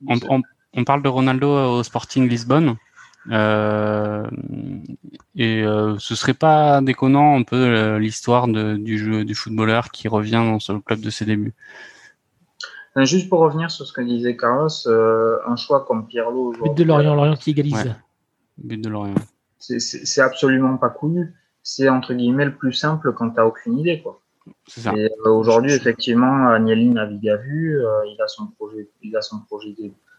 On, 0.06 0.18
on, 0.28 0.42
on, 0.74 0.84
parle 0.84 1.02
de 1.02 1.08
Ronaldo 1.08 1.48
au 1.48 1.82
Sporting 1.82 2.28
Lisbonne. 2.28 2.76
Euh, 3.30 4.26
et 5.36 5.62
euh, 5.62 5.96
ce 5.98 6.14
serait 6.14 6.34
pas 6.34 6.80
déconnant 6.80 7.38
un 7.38 7.42
peu 7.42 7.96
l'histoire 7.96 8.46
du 8.46 8.98
jeu 8.98 9.24
du 9.24 9.34
footballeur 9.34 9.90
qui 9.90 10.08
revient 10.08 10.44
dans 10.44 10.74
le 10.74 10.80
club 10.80 11.00
de 11.00 11.10
ses 11.10 11.24
débuts 11.24 11.54
juste 13.04 13.28
pour 13.28 13.40
revenir 13.40 13.70
sur 13.70 13.86
ce 13.86 13.92
que 13.92 14.00
disait 14.00 14.36
Carlos, 14.36 14.68
euh, 14.86 15.38
un 15.46 15.56
choix 15.56 15.84
comme 15.84 16.06
Pirlo. 16.06 16.52
But 16.52 16.74
de 16.74 16.84
Lorient, 16.84 17.14
Lorient 17.14 17.36
qui 17.36 17.50
égalise. 17.50 17.94
But 18.56 18.82
de 18.82 18.88
Lorient. 18.88 19.14
C'est 19.58 20.20
absolument 20.20 20.76
pas 20.76 20.90
cool. 20.90 21.32
C'est 21.62 21.88
entre 21.88 22.14
guillemets 22.14 22.46
le 22.46 22.54
plus 22.54 22.72
simple 22.72 23.12
quand 23.12 23.30
t'as 23.30 23.44
aucune 23.44 23.78
idée, 23.78 24.00
quoi. 24.00 24.20
Ça. 24.66 24.94
Et 24.96 25.10
euh, 25.26 25.30
aujourd'hui, 25.30 25.72
effectivement, 25.72 26.48
Agnelli 26.48 26.88
navigue 26.88 27.28
à 27.28 27.36
vue. 27.36 27.84
Euh, 27.84 28.06
il 28.06 28.20
a 28.22 28.28
son 28.28 28.46
projet, 28.46 28.88
il 29.02 29.14
a 29.14 29.20
son 29.20 29.40
projet 29.40 29.74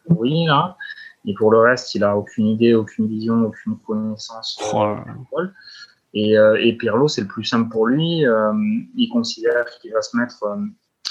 oui 0.09 0.45
là. 0.45 0.77
Et 1.25 1.33
pour 1.33 1.51
le 1.51 1.59
reste, 1.59 1.95
il 1.95 2.03
a 2.03 2.15
aucune 2.15 2.47
idée, 2.47 2.75
aucune 2.75 3.07
vision, 3.07 3.43
aucune 3.43 3.77
connaissance. 3.79 4.59
Oh. 4.73 4.95
Et, 6.13 6.35
et 6.59 6.77
Pirlo, 6.77 7.07
c'est 7.07 7.21
le 7.21 7.27
plus 7.27 7.43
simple 7.43 7.69
pour 7.69 7.87
lui. 7.87 8.23
il 8.95 9.09
considère 9.11 9.65
qu'il 9.79 9.91
va 9.91 10.01
se 10.01 10.15
mettre 10.15 10.43
euh, 10.43 10.57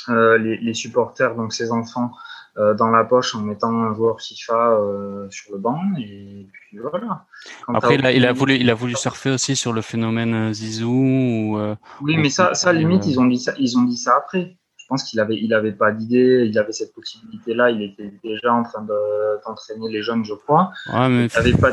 les, 0.08 0.56
les, 0.58 0.74
supporters, 0.74 1.34
donc 1.34 1.52
ses 1.52 1.70
enfants, 1.70 2.12
euh, 2.56 2.74
dans 2.74 2.90
la 2.90 3.04
poche 3.04 3.34
en 3.34 3.42
mettant 3.42 3.70
un 3.70 3.94
joueur 3.94 4.20
FIFA 4.20 4.72
euh, 4.72 5.26
sur 5.30 5.52
le 5.52 5.58
banc 5.58 5.80
et 5.98 6.46
puis 6.50 6.78
voilà. 6.78 7.24
Après 7.68 7.94
il 7.94 8.04
a, 8.04 8.12
il 8.12 8.26
a, 8.26 8.32
voulu 8.32 8.56
il 8.56 8.68
a 8.68 8.74
voulu 8.74 8.94
surfer 8.96 9.30
aussi 9.30 9.54
sur 9.54 9.72
le 9.72 9.80
phénomène 9.80 10.52
Zizou 10.52 10.90
ou, 10.90 11.58
Oui, 12.00 12.16
mais 12.16 12.30
ça 12.30 12.54
ça 12.54 12.72
limite 12.72 13.06
ils 13.06 13.20
ont 13.20 13.26
dit 13.26 13.38
ça 13.38 13.52
ils 13.58 13.78
ont 13.78 13.82
dit 13.82 13.96
ça 13.96 14.16
après. 14.16 14.56
Je 14.76 14.86
pense 14.88 15.04
qu'il 15.04 15.20
avait 15.20 15.36
il 15.36 15.52
avait 15.52 15.72
pas 15.72 15.92
d'idée, 15.92 16.46
il 16.48 16.58
avait 16.58 16.72
cette 16.72 16.94
possibilité 16.94 17.54
là, 17.54 17.70
il 17.70 17.82
était 17.82 18.12
déjà 18.24 18.52
en 18.52 18.62
train 18.62 18.82
d'entraîner 18.82 19.88
les 19.90 20.02
jeunes 20.02 20.24
je 20.24 20.34
crois. 20.34 20.72
Ouais, 20.92 21.08
mais... 21.08 21.26
Il 21.26 21.38
avait 21.38 21.52
pas 21.52 21.72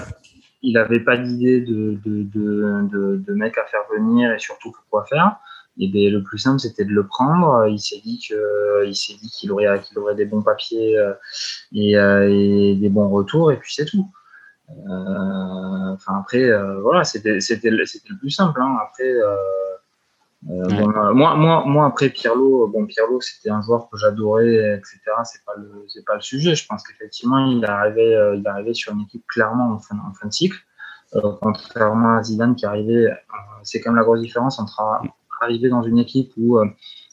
il 0.62 0.78
avait 0.78 1.00
pas 1.00 1.18
d'idée 1.18 1.62
de 1.62 1.98
de, 2.06 2.24
de, 2.24 2.88
de, 2.92 3.24
de 3.26 3.34
mec 3.34 3.58
à 3.58 3.66
faire 3.66 3.84
venir 3.92 4.32
et 4.34 4.40
surtout 4.40 4.72
pourquoi 4.72 5.06
faire. 5.06 5.38
Et 5.78 5.88
bien, 5.90 6.10
le 6.10 6.24
plus 6.24 6.38
simple, 6.38 6.60
c'était 6.60 6.86
de 6.86 6.92
le 6.92 7.06
prendre. 7.06 7.68
Il 7.68 7.80
s'est 7.80 8.00
dit 8.04 8.24
que, 8.28 8.86
il 8.86 8.96
s'est 8.96 9.16
dit 9.16 9.30
qu'il 9.30 9.52
aurait, 9.52 9.82
qu'il 9.82 10.00
aurait 10.00 10.16
des 10.16 10.26
bons 10.26 10.42
papiers 10.42 10.98
euh, 10.98 11.14
et, 11.74 11.98
euh, 11.98 12.30
et, 12.30 12.76
des 12.76 12.90
bons 12.90 13.10
retours, 13.10 13.52
et 13.52 13.58
puis 13.58 13.74
c'est 13.74 13.86
tout. 13.86 14.10
Euh, 14.70 15.94
enfin 15.94 16.20
après, 16.20 16.50
voilà, 16.82 17.04
c'était, 17.04 17.40
c'était, 17.42 17.72
c'était 17.86 18.10
le 18.10 18.18
plus 18.18 18.32
simple. 18.32 18.62
Hein. 18.62 18.78
Après, 18.82 19.14
bon, 20.44 21.14
moi, 21.14 21.36
moi, 21.36 21.64
moi, 21.66 21.86
après 21.86 22.10
Pirlo, 22.10 22.68
bon, 22.68 22.86
Pirlo, 22.86 23.20
c'était 23.20 23.50
un 23.50 23.62
joueur 23.62 23.90
que 23.90 23.98
j'adorais, 23.98 24.78
etc. 24.78 25.00
C'est 25.26 25.44
pas 25.44 25.56
le, 25.58 25.86
c'est 25.90 26.06
pas 26.06 26.16
le 26.16 26.22
sujet. 26.22 26.56
Je 26.56 26.66
pense 26.66 26.84
qu'effectivement, 26.84 27.46
il 27.46 27.64
est 27.64 27.68
arrivé, 27.68 28.34
il 28.38 28.44
est 28.46 28.50
arrivé 28.50 28.74
sur 28.74 28.94
une 28.94 29.02
équipe 29.02 29.28
clairement 29.28 29.74
en 29.74 29.80
fin, 29.80 29.98
en 29.98 30.14
fin 30.14 30.28
de 30.28 30.34
cycle. 30.34 30.58
contrairement 31.42 32.16
à 32.16 32.24
Zidane 32.24 32.56
qui 32.56 32.66
arrivait, 32.66 33.10
c'est 33.64 33.82
quand 33.82 33.92
même 33.92 33.98
la 33.98 34.06
grosse 34.06 34.22
différence 34.22 34.58
entre 34.58 34.82
arriver 35.42 35.70
dans 35.70 35.84
une 35.84 36.00
équipe 36.00 36.32
où 36.38 36.58
euh, 36.58 36.66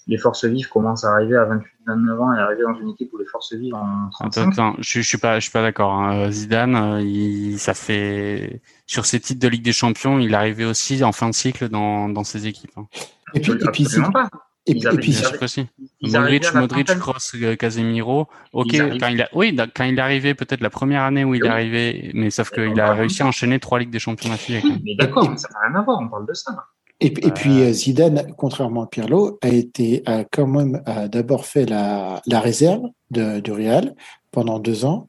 les 0.07 0.19
forces 0.19 0.45
vives 0.45 0.69
commencent 0.69 1.05
à 1.05 1.13
arriver 1.13 1.37
à 1.37 1.45
28, 1.45 1.67
29 1.87 2.21
ans 2.21 2.33
et 2.33 2.39
arriver 2.39 2.63
dans 2.63 2.75
une 2.75 2.91
équipe 2.91 3.13
où 3.13 3.19
les 3.19 3.27
forces 3.27 3.55
vives 3.55 3.75
en 3.75 4.11
35. 4.11 4.53
Attends, 4.53 4.77
je, 4.79 5.01
je 5.01 5.07
suis 5.07 5.19
pas, 5.19 5.37
je 5.37 5.45
suis 5.45 5.53
pas 5.53 5.63
d'accord. 5.63 5.93
Hein. 5.93 6.31
Zidane, 6.31 6.77
euh, 6.77 7.01
il, 7.01 7.59
ça 7.59 7.75
fait 7.75 8.61
sur 8.87 9.07
ses 9.07 9.21
titres 9.21 9.41
de 9.41 9.49
Ligue 9.49 9.63
des 9.63 9.73
Champions, 9.73 10.19
il 10.19 10.33
est 10.33 10.37
arrivé 10.37 10.65
aussi 10.65 11.03
en 11.05 11.13
fin 11.13 11.29
de 11.29 11.35
cycle 11.35 11.69
dans, 11.69 12.09
dans 12.09 12.25
ses 12.25 12.47
équipes. 12.47 12.73
Hein. 12.77 12.87
Et 13.35 13.41
puis, 13.41 13.53
et 13.53 13.71
puis, 13.73 13.87
pas. 14.13 14.29
Et, 14.67 14.75
puis, 14.75 14.97
puis 14.97 15.17
aussi. 15.43 15.67
Modric, 16.03 16.55
Modric, 16.55 16.87
Cross, 16.99 17.35
euh, 17.35 17.57
Casemiro. 17.57 18.29
Ok, 18.53 18.77
quand 19.01 19.09
il 19.09 19.23
a, 19.23 19.29
oui, 19.33 19.57
quand 19.75 19.85
il 19.85 19.99
est 19.99 20.01
arrivé, 20.01 20.35
peut-être 20.35 20.61
la 20.61 20.71
première 20.71 21.03
année 21.03 21.25
où 21.25 21.35
il 21.35 21.45
est 21.45 21.49
arrivé, 21.49 22.13
mais 22.15 22.31
sauf 22.31 22.51
qu'il 22.51 22.79
a 22.81 22.93
réussi 22.95 23.23
à 23.23 23.27
enchaîner 23.27 23.59
trois 23.59 23.81
ligues 23.81 23.91
des 23.91 23.99
champions 23.99 24.31
d'affilée. 24.31 24.63
Mais 24.85 24.95
d'accord, 24.97 25.37
ça 25.37 25.49
n'a 25.49 25.69
rien 25.69 25.81
à 25.81 25.83
voir, 25.83 25.99
on 26.01 26.09
parle 26.09 26.27
de 26.27 26.35
ça. 26.35 26.53
Et, 27.03 27.11
puis 27.11 27.63
euh, 27.63 27.73
Zidane, 27.73 28.33
contrairement 28.37 28.85
à 28.85 28.87
Pirlo, 28.87 29.39
a 29.43 29.49
été 29.49 30.03
a 30.07 30.25
quand 30.25 30.47
même 30.47 30.83
d'abord 31.11 31.47
fait 31.47 31.67
la, 31.67 32.23
la 32.27 32.41
réserve 32.41 32.83
de, 33.11 33.41
du 33.41 33.53
Real 33.53 33.95
pendant 34.31 34.59
deux 34.59 34.85
ans. 34.85 35.09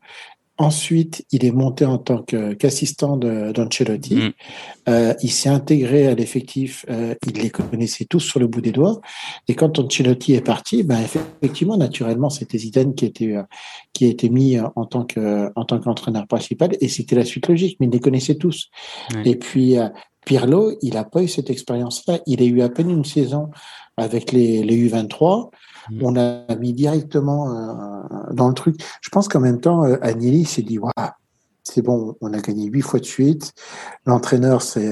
Ensuite, 0.60 1.26
il 1.32 1.46
est 1.46 1.52
monté 1.52 1.84
en 1.84 1.98
tant 1.98 2.22
qu'assistant 2.22 3.18
d'Ancelotti. 3.18 4.16
Mm. 4.16 4.32
Euh, 4.88 5.14
il 5.24 5.32
s'est 5.32 5.50
intégré 5.50 6.06
à 6.06 6.14
l'effectif. 6.14 6.86
Euh, 6.92 7.16
il 7.26 7.42
les 7.42 7.50
connaissait 7.50 8.06
tous 8.06 8.20
sur 8.20 8.40
le 8.40 8.46
bout 8.46 8.62
des 8.62 8.72
doigts. 8.72 9.02
Et 9.48 9.56
quand 9.56 9.80
Ancelotti 9.80 10.36
est 10.36 10.46
parti, 10.46 10.84
ben 10.84 11.00
effectivement, 11.02 11.76
naturellement, 11.76 12.30
c'était 12.30 12.60
Zidane 12.60 12.94
qui 12.94 13.06
était 13.06 13.36
euh, 13.36 13.42
qui 13.94 14.06
a 14.06 14.10
été 14.10 14.30
mis 14.30 14.60
en 14.60 14.86
tant 14.86 15.06
que 15.06 15.52
en 15.56 15.66
tant 15.66 15.80
qu'entraîneur 15.80 16.28
principal. 16.28 16.78
Et 16.82 16.88
c'était 16.88 17.16
la 17.16 17.26
suite 17.26 17.48
logique. 17.48 17.78
Mais 17.80 17.88
il 17.88 17.92
les 17.92 18.00
connaissait 18.00 18.36
tous. 18.36 18.70
Et 19.26 19.36
puis 19.36 19.80
euh, 19.80 19.90
Pirlo, 20.26 20.74
il 20.82 20.94
n'a 20.94 21.04
pas 21.04 21.24
eu 21.24 21.28
cette 21.28 21.50
expérience-là. 21.50 22.20
Il 22.26 22.42
a 22.42 22.46
eu 22.46 22.62
à 22.62 22.70
peine 22.70 22.90
une 22.90 23.06
saison 23.06 23.50
avec 23.98 24.32
les, 24.32 24.64
les 24.64 24.90
U23. 24.90 25.50
mm. 25.90 26.00
on 26.02 26.16
a 26.16 26.56
mis 26.56 26.74
directement 26.74 28.04
dans 28.32 28.48
le 28.48 28.54
truc. 28.54 28.76
Je 29.02 29.10
pense 29.10 29.28
qu'en 29.28 29.40
même 29.40 29.60
temps, 29.60 29.84
Agnelli 30.02 30.46
s'est 30.46 30.62
dit, 30.62 30.80
waouh, 30.80 30.92
c'est 31.64 31.82
bon, 31.82 32.16
on 32.22 32.34
a 32.34 32.40
gagné 32.40 32.66
huit 32.66 32.82
fois 32.82 33.00
de 33.00 33.06
suite. 33.06 33.54
L'entraîneur, 34.06 34.62
c'est 34.62 34.92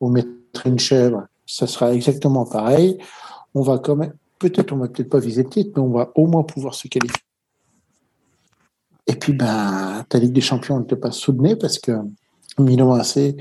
on 0.00 0.10
mettre 0.10 0.28
une 0.66 0.78
chèvre, 0.78 1.26
ça 1.46 1.66
sera 1.66 1.92
exactement 1.94 2.44
pareil. 2.44 2.98
On 3.54 3.62
va 3.62 3.78
quand 3.78 3.96
même, 3.96 4.14
peut-être, 4.38 4.72
on 4.72 4.78
va 4.78 4.88
peut-être 4.88 5.10
pas 5.10 5.18
viser 5.18 5.42
le 5.42 5.50
titre, 5.50 5.72
mais 5.76 5.82
on 5.82 5.90
va 5.90 6.10
au 6.14 6.26
moins 6.26 6.42
pouvoir 6.42 6.74
se 6.74 6.88
qualifier. 6.88 7.22
Et 9.06 9.14
puis, 9.14 9.32
ben, 9.32 10.04
ta 10.08 10.18
Ligue 10.18 10.32
des 10.32 10.40
Champions 10.40 10.78
ne 10.78 10.84
te 10.84 10.94
passe 10.94 11.16
sous 11.16 11.32
le 11.32 11.38
nez 11.38 11.56
parce 11.56 11.78
que 11.78 11.92
Milan 12.58 12.92
AC, 12.94 13.36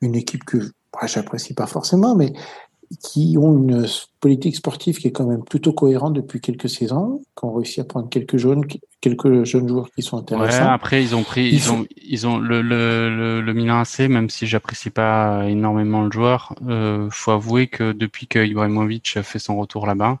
une 0.00 0.16
équipe 0.16 0.44
que 0.44 0.58
j'apprécie 1.06 1.54
pas 1.54 1.66
forcément, 1.66 2.14
mais 2.14 2.32
qui 2.98 3.36
ont 3.38 3.56
une 3.56 3.86
politique 4.18 4.56
sportive 4.56 4.98
qui 4.98 5.06
est 5.08 5.12
quand 5.12 5.26
même 5.26 5.44
plutôt 5.44 5.72
cohérente 5.72 6.14
depuis 6.14 6.40
quelques 6.40 6.68
saisons, 6.68 7.22
qui 7.38 7.44
ont 7.44 7.52
réussi 7.52 7.80
à 7.80 7.84
prendre 7.84 8.08
quelques 8.08 8.36
jeunes, 8.36 8.64
quelques 9.00 9.44
jeunes 9.44 9.68
joueurs 9.68 9.88
qui 9.94 10.02
sont 10.02 10.18
intéressants. 10.18 10.64
Ouais, 10.64 10.70
après 10.70 11.02
ils 11.02 11.14
ont 11.14 11.22
pris, 11.22 11.48
ils, 11.50 11.70
ont, 11.70 11.86
ils 11.96 12.26
ont 12.26 12.38
le, 12.38 12.62
le, 12.62 13.40
le, 13.40 13.54
Milan 13.54 13.80
AC, 13.80 14.00
même 14.00 14.28
si 14.28 14.46
j'apprécie 14.46 14.90
pas 14.90 15.48
énormément 15.48 16.02
le 16.02 16.10
joueur, 16.10 16.54
euh, 16.66 17.08
faut 17.10 17.30
avouer 17.30 17.68
que 17.68 17.92
depuis 17.92 18.26
que 18.26 18.44
Ibrahimovic 18.44 19.16
a 19.16 19.22
fait 19.22 19.38
son 19.38 19.56
retour 19.56 19.86
là-bas, 19.86 20.18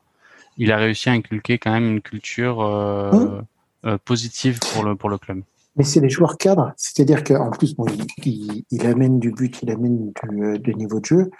il 0.56 0.70
a 0.70 0.76
réussi 0.76 1.08
à 1.08 1.12
inculquer 1.12 1.58
quand 1.58 1.72
même 1.72 1.90
une 1.90 2.02
culture 2.02 2.60
euh, 2.60 3.10
hum. 3.10 3.44
euh, 3.84 3.98
positive 4.04 4.60
pour 4.72 4.84
le 4.84 4.94
pour 4.94 5.08
le 5.08 5.18
club. 5.18 5.42
Mais 5.76 5.84
c'est 5.84 6.00
les 6.00 6.10
joueurs 6.10 6.36
cadres, 6.36 6.72
c'est-à-dire 6.76 7.22
qu'en 7.22 7.50
plus, 7.50 7.76
bon, 7.76 7.86
il, 8.24 8.64
il, 8.70 8.86
amène 8.86 9.20
du 9.20 9.30
but, 9.30 9.60
il 9.62 9.70
amène 9.70 10.12
du, 10.12 10.42
euh, 10.42 10.58
de 10.58 10.72
niveau 10.72 10.98
de 10.98 11.04
jeu, 11.04 11.30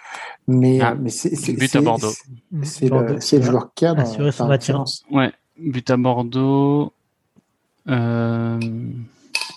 mais, 0.47 0.79
ah, 0.79 0.95
mais 0.95 1.09
c'est 1.09 1.53
but 1.53 1.75
à 1.75 1.81
Bordeaux. 1.81 2.13
C'est 2.63 2.89
le, 2.89 3.19
le, 3.19 3.41
joueur 3.41 3.73
cadre. 3.75 4.01
Assurer 4.01 4.31
son 4.31 4.49
attirance. 4.49 5.03
Ouais, 5.11 5.31
but 5.57 5.89
à 5.89 5.97
Bordeaux. 5.97 6.93
Euh, 7.89 8.59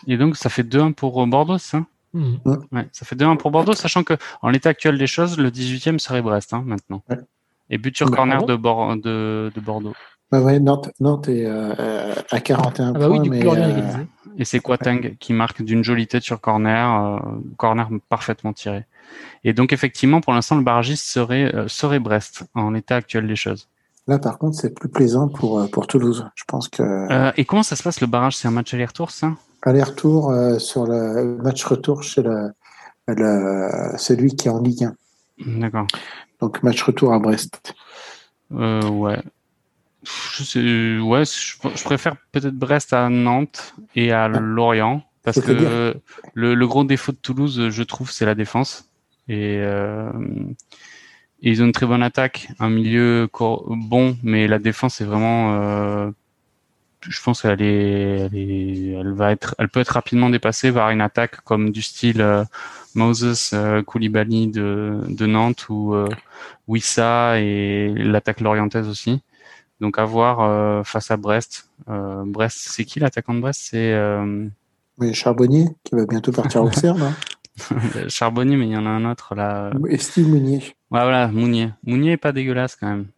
et 0.06 0.16
donc, 0.16 0.36
ça 0.36 0.48
fait 0.48 0.64
2-1 0.64 0.92
pour 0.92 1.24
Bordeaux, 1.26 1.58
ça? 1.58 1.84
Mmh. 2.12 2.34
ouais, 2.72 2.88
Ça 2.92 3.04
fait 3.04 3.16
2-1 3.16 3.36
pour 3.36 3.50
Bordeaux, 3.50 3.74
sachant 3.74 4.04
que 4.04 4.14
en 4.42 4.48
l'état 4.50 4.70
actuel 4.70 4.98
des 4.98 5.06
choses, 5.06 5.38
le 5.38 5.50
18e 5.50 5.98
serait 5.98 6.22
Brest 6.22 6.52
hein, 6.52 6.62
maintenant. 6.66 7.02
Ouais. 7.08 7.18
Et 7.70 7.78
but 7.78 7.96
sur 7.96 8.08
bah, 8.10 8.16
corner 8.16 8.44
de, 8.44 8.56
de, 8.56 9.52
de 9.54 9.60
Bordeaux. 9.60 9.94
Bah 10.34 10.40
ouais, 10.40 10.58
Nantes, 10.58 10.90
Nantes 10.98 11.28
est 11.28 11.46
euh, 11.46 12.12
à 12.32 12.40
41 12.40 12.88
ah 12.88 12.98
bah 12.98 13.06
points. 13.06 13.20
Oui, 13.20 13.28
mais, 13.28 13.46
euh, 13.46 14.04
Et 14.36 14.44
c'est 14.44 14.58
Quatang 14.58 15.14
qui 15.20 15.32
marque 15.32 15.62
d'une 15.62 15.84
jolie 15.84 16.08
tête 16.08 16.24
sur 16.24 16.40
corner, 16.40 16.92
euh, 16.92 17.18
corner 17.56 17.88
parfaitement 18.08 18.52
tiré. 18.52 18.84
Et 19.44 19.52
donc 19.52 19.72
effectivement, 19.72 20.20
pour 20.20 20.32
l'instant, 20.32 20.56
le 20.56 20.64
barragiste 20.64 21.06
serait, 21.06 21.54
euh, 21.54 21.68
serait 21.68 22.00
Brest 22.00 22.42
en 22.56 22.72
l'état 22.72 22.96
actuel 22.96 23.28
des 23.28 23.36
choses. 23.36 23.68
Là, 24.08 24.18
par 24.18 24.38
contre, 24.38 24.56
c'est 24.56 24.74
plus 24.74 24.88
plaisant 24.88 25.28
pour, 25.28 25.60
euh, 25.60 25.68
pour 25.68 25.86
Toulouse. 25.86 26.26
Je 26.34 26.42
pense 26.48 26.66
que. 26.68 27.30
et 27.40 27.44
comment 27.44 27.62
ça 27.62 27.76
se 27.76 27.84
passe 27.84 28.00
le 28.00 28.08
barrage? 28.08 28.36
C'est 28.36 28.48
un 28.48 28.50
match 28.50 28.74
aller-retour, 28.74 29.12
ça? 29.12 29.34
Aller-retour 29.62 30.34
sur 30.58 30.84
le 30.84 31.38
match 31.44 31.64
retour 31.64 32.02
chez 32.02 32.22
le, 32.22 32.50
le, 33.06 33.68
celui 33.98 34.34
qui 34.34 34.48
est 34.48 34.50
en 34.50 34.60
Ligue 34.60 34.82
1. 34.82 35.60
D'accord. 35.60 35.86
Donc 36.40 36.60
match 36.64 36.82
retour 36.82 37.12
à 37.12 37.20
Brest. 37.20 37.72
Euh, 38.52 38.88
ouais. 38.88 39.22
Je 40.04 40.42
sais, 40.44 40.98
ouais, 40.98 41.24
je, 41.24 41.84
préfère 41.84 42.16
peut-être 42.32 42.54
Brest 42.54 42.92
à 42.92 43.08
Nantes 43.08 43.74
et 43.96 44.12
à 44.12 44.28
Lorient 44.28 45.02
parce 45.22 45.40
que 45.40 45.52
le, 46.34 46.54
le, 46.54 46.66
gros 46.66 46.84
défaut 46.84 47.12
de 47.12 47.16
Toulouse, 47.16 47.70
je 47.70 47.82
trouve, 47.82 48.10
c'est 48.10 48.26
la 48.26 48.34
défense. 48.34 48.90
Et, 49.28 49.58
euh, 49.60 50.10
ils 51.40 51.62
ont 51.62 51.66
une 51.66 51.72
très 51.72 51.86
bonne 51.86 52.02
attaque, 52.02 52.48
un 52.58 52.70
milieu 52.70 53.28
bon, 53.38 54.16
mais 54.22 54.46
la 54.46 54.58
défense 54.58 55.00
est 55.02 55.04
vraiment. 55.04 55.60
Euh, 55.60 56.10
je 57.02 57.22
pense 57.22 57.42
qu'elle 57.42 57.60
est, 57.60 58.20
elle 58.20 58.34
est, 58.34 58.92
elle 58.92 59.12
va 59.12 59.32
être, 59.32 59.54
elle 59.58 59.68
peut 59.68 59.80
être 59.80 59.90
rapidement 59.90 60.30
dépassée 60.30 60.72
par 60.72 60.88
une 60.88 61.02
attaque 61.02 61.42
comme 61.42 61.70
du 61.70 61.82
style 61.82 62.22
euh, 62.22 62.44
Moses 62.94 63.50
euh, 63.52 63.82
Koulibaly 63.82 64.48
de, 64.48 65.00
de 65.08 65.26
Nantes 65.26 65.68
ou 65.68 65.94
euh, 65.94 66.08
Wissa 66.66 67.38
et 67.40 67.92
l'attaque 67.94 68.40
lorientaise 68.40 68.88
aussi. 68.88 69.20
Donc 69.84 69.98
à 69.98 70.06
voir 70.06 70.40
euh, 70.40 70.82
face 70.82 71.10
à 71.10 71.18
Brest. 71.18 71.68
Euh, 71.90 72.22
Brest, 72.24 72.56
c'est 72.70 72.86
qui 72.86 73.00
l'attaquant 73.00 73.34
de 73.34 73.40
Brest? 73.40 73.60
C'est 73.64 73.92
euh... 73.92 74.48
oui, 74.96 75.12
Charbonnier 75.12 75.66
qui 75.84 75.94
va 75.94 76.06
bientôt 76.06 76.32
partir 76.32 76.62
au 76.62 76.68
Auxerre. 76.68 76.96
Charbonnier, 78.08 78.56
mais 78.56 78.64
il 78.64 78.72
y 78.72 78.78
en 78.78 78.86
a 78.86 78.88
un 78.88 79.04
autre 79.04 79.34
là. 79.34 79.70
Et 79.90 79.98
Steve 79.98 80.26
Mounier. 80.26 80.60
Ouais, 80.90 81.02
voilà, 81.02 81.28
Mounier. 81.28 81.68
Mounier 81.84 82.12
est 82.12 82.16
pas 82.16 82.32
dégueulasse 82.32 82.76
quand 82.76 82.86
même. 82.86 83.08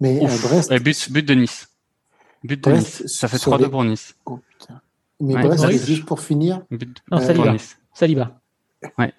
Mais 0.00 0.20
Brest. 0.20 0.72
but, 0.72 1.10
but 1.10 1.26
de 1.26 1.34
Nice. 1.34 1.68
But 2.44 2.62
de 2.62 2.70
Nice. 2.74 3.02
Ça 3.08 3.26
fait 3.26 3.38
3-2 3.38 3.68
pour 3.68 3.82
Nice. 3.82 4.14
Oh, 4.24 4.38
putain. 4.56 4.80
Mais 5.18 5.34
Brest, 5.34 5.84
juste 5.84 6.06
pour 6.06 6.20
finir. 6.20 6.62
But... 6.70 7.02
Non, 7.10 7.18
Saliba. 7.18 7.54
Nice. 7.54 7.76
Saliba. 7.92 8.40
Ouais. 8.98 9.12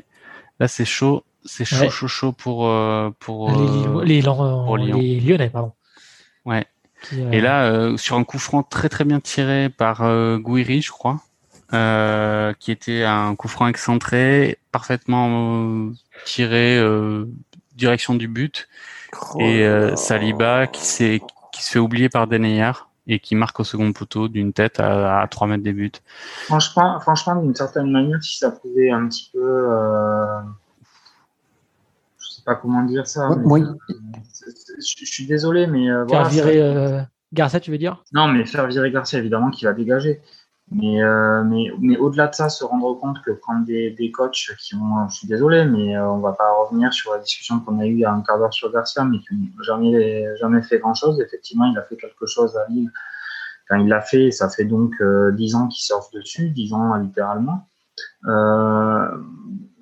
Là, 0.61 0.69
c'est 0.69 0.85
chaud. 0.85 1.23
C'est 1.44 1.65
chaud, 1.65 1.90
chaud, 1.90 2.07
chaud 2.07 2.31
pour, 2.31 2.72
pour, 3.19 3.52
les, 4.06 4.22
les, 4.22 4.23
pour 4.23 4.77
les 4.77 5.19
Lyonnais, 5.19 5.49
pardon. 5.49 5.73
Ouais. 6.45 6.65
Et 7.32 7.41
là, 7.41 7.65
euh, 7.65 7.98
sur 7.98 8.15
un 8.15 8.24
coup 8.24 8.40
franc 8.40 8.64
très 8.64 8.90
très 8.90 9.03
bien 9.03 9.20
tiré 9.20 9.70
par 9.70 10.03
euh, 10.03 10.38
Gouiri, 10.38 10.82
je 10.82 10.91
crois, 10.91 11.22
euh, 11.74 12.53
qui 12.60 12.72
était 12.72 13.03
un 13.03 13.36
coup 13.36 13.48
franc 13.48 13.68
excentré, 13.68 14.57
parfaitement 14.72 15.90
euh, 15.90 15.91
tiré 16.26 16.78
euh, 16.78 17.26
direction 17.76 18.15
du 18.15 18.28
but, 18.28 18.70
oh 19.36 19.40
et 19.41 19.95
Saliba 19.95 20.68
qui 20.68 20.86
s'est 20.86 21.22
qui 21.52 21.64
se 21.64 21.72
fait 21.72 21.80
oublier 21.80 22.10
par 22.10 22.28
Deneyar 22.28 22.90
et 23.06 23.20
qui 23.20 23.36
marque 23.36 23.60
au 23.60 23.64
second 23.65 23.91
poteau 23.91 24.30
d'une 24.30 24.53
tête 24.53 24.80
à, 24.80 25.22
à 25.22 25.28
3 25.28 25.48
mètres 25.48 25.64
des 25.64 25.74
buts. 25.74 25.91
Franchement, 26.45 26.99
franchement, 27.02 27.36
d'une 27.36 27.53
certaine 27.53 27.91
manière, 27.91 28.24
si 28.24 28.38
ça 28.38 28.49
pouvait 28.49 28.91
un 28.91 29.07
petit 29.07 29.30
peu 29.34 29.68
pas 32.45 32.56
comment 32.56 32.84
dire 32.84 33.07
ça. 33.07 33.30
Je, 34.78 35.06
suis 35.06 35.26
désolé, 35.26 35.68
mais. 35.68 35.90
Euh, 35.90 36.08
faire 36.08 36.30
virer 36.30 36.62
euh, 36.62 37.02
Garcia, 37.32 37.60
tu 37.60 37.72
veux 37.72 37.78
dire? 37.78 38.04
Non, 38.14 38.28
mais 38.28 38.45
faire 38.45 38.68
virer 38.68 38.91
Garcia, 38.91 39.20
évidemment, 39.20 39.50
qu'il 39.50 39.68
va 39.68 39.74
dégager. 39.74 40.22
Mais, 40.72 41.04
euh, 41.04 41.44
mais, 41.44 41.66
mais 41.80 41.98
au-delà 41.98 42.28
de 42.28 42.36
ça, 42.36 42.50
se 42.50 42.64
rendre 42.64 42.94
compte 42.95 43.22
que 43.22 43.32
prendre 43.32 43.66
des, 43.66 43.91
des 43.91 44.12
coachs 44.12 44.56
qui 44.60 44.76
ont, 44.76 45.10
je 45.10 45.16
suis 45.16 45.28
désolé, 45.28 45.66
mais 45.66 45.98
on 46.00 46.20
va 46.20 46.32
pas 46.32 46.50
revenir 46.64 46.94
sur 46.94 47.12
la 47.12 47.20
discussion 47.20 47.60
qu'on 47.60 47.80
a 47.80 47.86
eue 47.86 47.91
il 47.91 48.00
y 48.00 48.06
a 48.06 48.12
un 48.12 48.22
quart 48.22 48.40
d'heure 48.40 48.54
sur 48.54 48.72
Garcia, 48.72 49.04
mais 49.04 49.20
qui 49.20 49.36
n'a 49.36 49.64
jamais, 49.64 50.26
jamais 50.38 50.62
fait 50.62 50.80
grand-chose. 50.80 51.20
Effectivement, 51.22 51.66
il 51.66 51.78
a 51.78 51.84
fait 51.84 51.98
quelque 51.98 52.26
chose 52.26 52.56
à 52.56 52.66
Lille. 52.70 52.91
Quand 53.68 53.76
il 53.76 53.88
l'a 53.88 54.02
fait, 54.02 54.32
ça 54.32 54.50
fait 54.50 54.66
donc 54.66 54.94
dix 55.34 55.56
ans 55.56 55.68
qu'il 55.68 55.84
surfe 55.84 56.12
dessus, 56.12 56.50
dix 56.50 56.74
ans 56.74 56.95
littéralement. 56.95 57.68
Euh, 58.26 59.08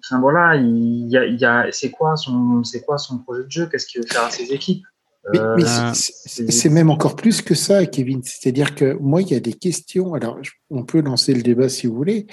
Enfin 0.03 0.19
voilà, 0.19 0.55
il 0.55 1.07
y 1.09 1.17
a, 1.17 1.25
il 1.25 1.39
y 1.39 1.45
a 1.45 1.67
c'est 1.71 1.91
quoi 1.91 2.15
son, 2.15 2.63
c'est 2.63 2.81
quoi 2.81 2.97
son 2.97 3.19
projet 3.19 3.43
de 3.43 3.51
jeu? 3.51 3.69
Qu'est-ce 3.71 3.87
qu'il 3.87 4.01
veut 4.01 4.07
faire 4.07 4.25
à 4.25 4.31
ses 4.31 4.51
équipes? 4.51 4.83
Mais, 5.31 5.39
euh, 5.39 5.91
c'est 5.93 6.69
même 6.69 6.89
encore 6.89 7.15
plus 7.15 7.43
que 7.43 7.53
ça, 7.53 7.85
Kevin. 7.85 8.21
C'est-à-dire 8.23 8.73
que 8.73 8.93
moi, 8.93 9.21
il 9.21 9.29
y 9.29 9.35
a 9.35 9.39
des 9.39 9.53
questions. 9.53 10.15
Alors, 10.15 10.39
on 10.71 10.83
peut 10.83 11.01
lancer 11.01 11.33
le 11.33 11.43
débat 11.43 11.69
si 11.69 11.85
vous 11.85 11.95
voulez. 11.95 12.25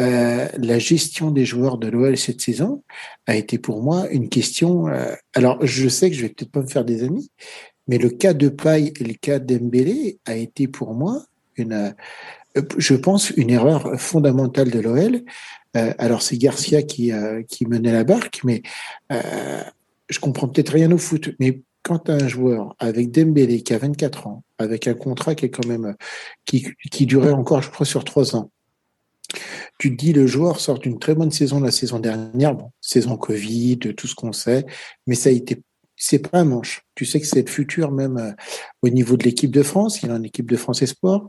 Euh, 0.00 0.48
la 0.56 0.78
gestion 0.78 1.30
des 1.30 1.44
joueurs 1.44 1.76
de 1.76 1.88
l'OL 1.88 2.16
cette 2.16 2.40
saison 2.40 2.82
a 3.26 3.36
été 3.36 3.58
pour 3.58 3.82
moi 3.82 4.08
une 4.10 4.30
question. 4.30 4.88
Euh, 4.88 5.14
alors, 5.34 5.58
je 5.66 5.88
sais 5.88 6.08
que 6.08 6.16
je 6.16 6.22
vais 6.22 6.30
peut-être 6.30 6.50
pas 6.50 6.62
me 6.62 6.66
faire 6.66 6.86
des 6.86 7.02
amis, 7.02 7.30
mais 7.88 7.98
le 7.98 8.08
cas 8.08 8.32
de 8.32 8.48
Paille 8.48 8.94
et 8.98 9.04
le 9.04 9.14
cas 9.14 9.38
d'Embélé 9.38 10.18
a 10.24 10.34
été 10.34 10.66
pour 10.66 10.94
moi 10.94 11.22
une, 11.56 11.94
je 12.78 12.94
pense, 12.94 13.30
une 13.30 13.50
erreur 13.50 14.00
fondamentale 14.00 14.70
de 14.70 14.80
l'OL 14.80 15.16
euh, 15.16 15.20
alors 15.74 16.22
c'est 16.22 16.36
Garcia 16.36 16.82
qui, 16.82 17.12
euh, 17.12 17.42
qui 17.42 17.66
menait 17.66 17.92
la 17.92 18.04
barque, 18.04 18.40
mais 18.44 18.62
euh, 19.12 19.62
je 20.08 20.18
comprends 20.18 20.48
peut-être 20.48 20.72
rien 20.72 20.90
au 20.90 20.98
foot. 20.98 21.30
Mais 21.38 21.62
quand 21.82 22.10
un 22.10 22.28
joueur 22.28 22.74
avec 22.78 23.10
Dembélé 23.10 23.62
qui 23.62 23.72
a 23.72 23.78
24 23.78 24.26
ans, 24.26 24.44
avec 24.58 24.88
un 24.88 24.94
contrat 24.94 25.34
qui 25.34 25.46
est 25.46 25.50
quand 25.50 25.66
même 25.66 25.94
qui, 26.44 27.06
durait 27.06 27.32
encore, 27.32 27.62
je 27.62 27.70
crois, 27.70 27.86
sur 27.86 28.04
trois 28.04 28.36
ans, 28.36 28.50
tu 29.78 29.96
te 29.96 29.96
dis 29.96 30.12
le 30.12 30.26
joueur 30.26 30.60
sort 30.60 30.78
d'une 30.78 30.98
très 30.98 31.14
bonne 31.14 31.30
saison 31.30 31.60
la 31.60 31.70
saison 31.70 32.00
dernière, 32.00 32.54
bon, 32.54 32.72
saison 32.80 33.16
Covid, 33.16 33.78
tout 33.78 34.08
ce 34.08 34.14
qu'on 34.14 34.32
sait, 34.32 34.66
mais 35.06 35.14
ça 35.14 35.30
a 35.30 35.32
été 35.32 35.62
c'est 36.00 36.18
pas 36.18 36.38
un 36.38 36.44
manche. 36.44 36.82
Tu 36.94 37.04
sais 37.04 37.20
que 37.20 37.26
c'est 37.26 37.42
le 37.42 37.50
futur 37.50 37.92
même 37.92 38.34
au 38.82 38.88
niveau 38.88 39.18
de 39.18 39.22
l'équipe 39.22 39.50
de 39.50 39.62
France. 39.62 40.02
Il 40.02 40.08
est 40.08 40.12
en 40.12 40.22
équipe 40.22 40.50
de 40.50 40.56
France 40.56 40.80
Esport. 40.80 41.28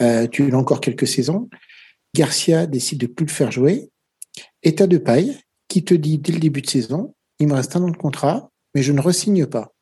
Euh, 0.00 0.26
tu 0.26 0.50
l'as 0.50 0.56
encore 0.56 0.80
quelques 0.80 1.06
saisons. 1.06 1.48
Garcia 2.14 2.66
décide 2.66 3.00
de 3.00 3.06
plus 3.06 3.26
le 3.26 3.30
faire 3.30 3.50
jouer. 3.50 3.90
État 4.62 4.86
de 4.86 4.98
paille 4.98 5.38
qui 5.68 5.84
te 5.84 5.94
dit 5.94 6.18
dès 6.18 6.32
le 6.32 6.40
début 6.40 6.62
de 6.62 6.70
saison, 6.70 7.14
il 7.38 7.48
me 7.48 7.54
reste 7.54 7.76
un 7.76 7.82
an 7.82 7.90
de 7.90 7.96
contrat, 7.96 8.50
mais 8.74 8.82
je 8.82 8.92
ne 8.92 9.00
resigne 9.00 9.46
pas. 9.46 9.72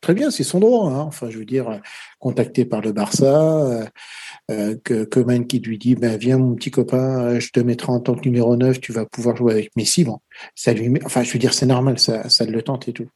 Très 0.00 0.14
bien, 0.14 0.30
c'est 0.30 0.44
son 0.44 0.60
droit. 0.60 0.90
Hein. 0.90 1.00
Enfin, 1.00 1.30
je 1.30 1.38
veux 1.38 1.44
dire, 1.44 1.80
contacté 2.18 2.64
par 2.64 2.80
le 2.80 2.92
Barça, 2.92 3.66
euh, 3.66 3.86
euh 4.50 4.76
que 4.84 5.04
Coman 5.04 5.46
qui 5.46 5.58
lui 5.58 5.78
dit, 5.78 5.94
ben 5.94 6.16
viens 6.16 6.38
mon 6.38 6.54
petit 6.54 6.70
copain, 6.70 7.38
je 7.38 7.50
te 7.50 7.60
mettrai 7.60 7.92
en 7.92 8.00
tant 8.00 8.14
que 8.14 8.24
numéro 8.24 8.56
9, 8.56 8.80
tu 8.80 8.92
vas 8.92 9.06
pouvoir 9.06 9.36
jouer 9.36 9.52
avec 9.54 9.76
Messi. 9.76 10.04
Bon, 10.04 10.18
ça 10.54 10.72
lui 10.72 10.92
enfin, 11.04 11.22
je 11.22 11.32
veux 11.32 11.38
dire, 11.38 11.54
c'est 11.54 11.66
normal, 11.66 11.98
ça, 11.98 12.28
ça 12.28 12.44
le 12.44 12.62
tente 12.62 12.88
et 12.88 12.92
tout. 12.92 13.08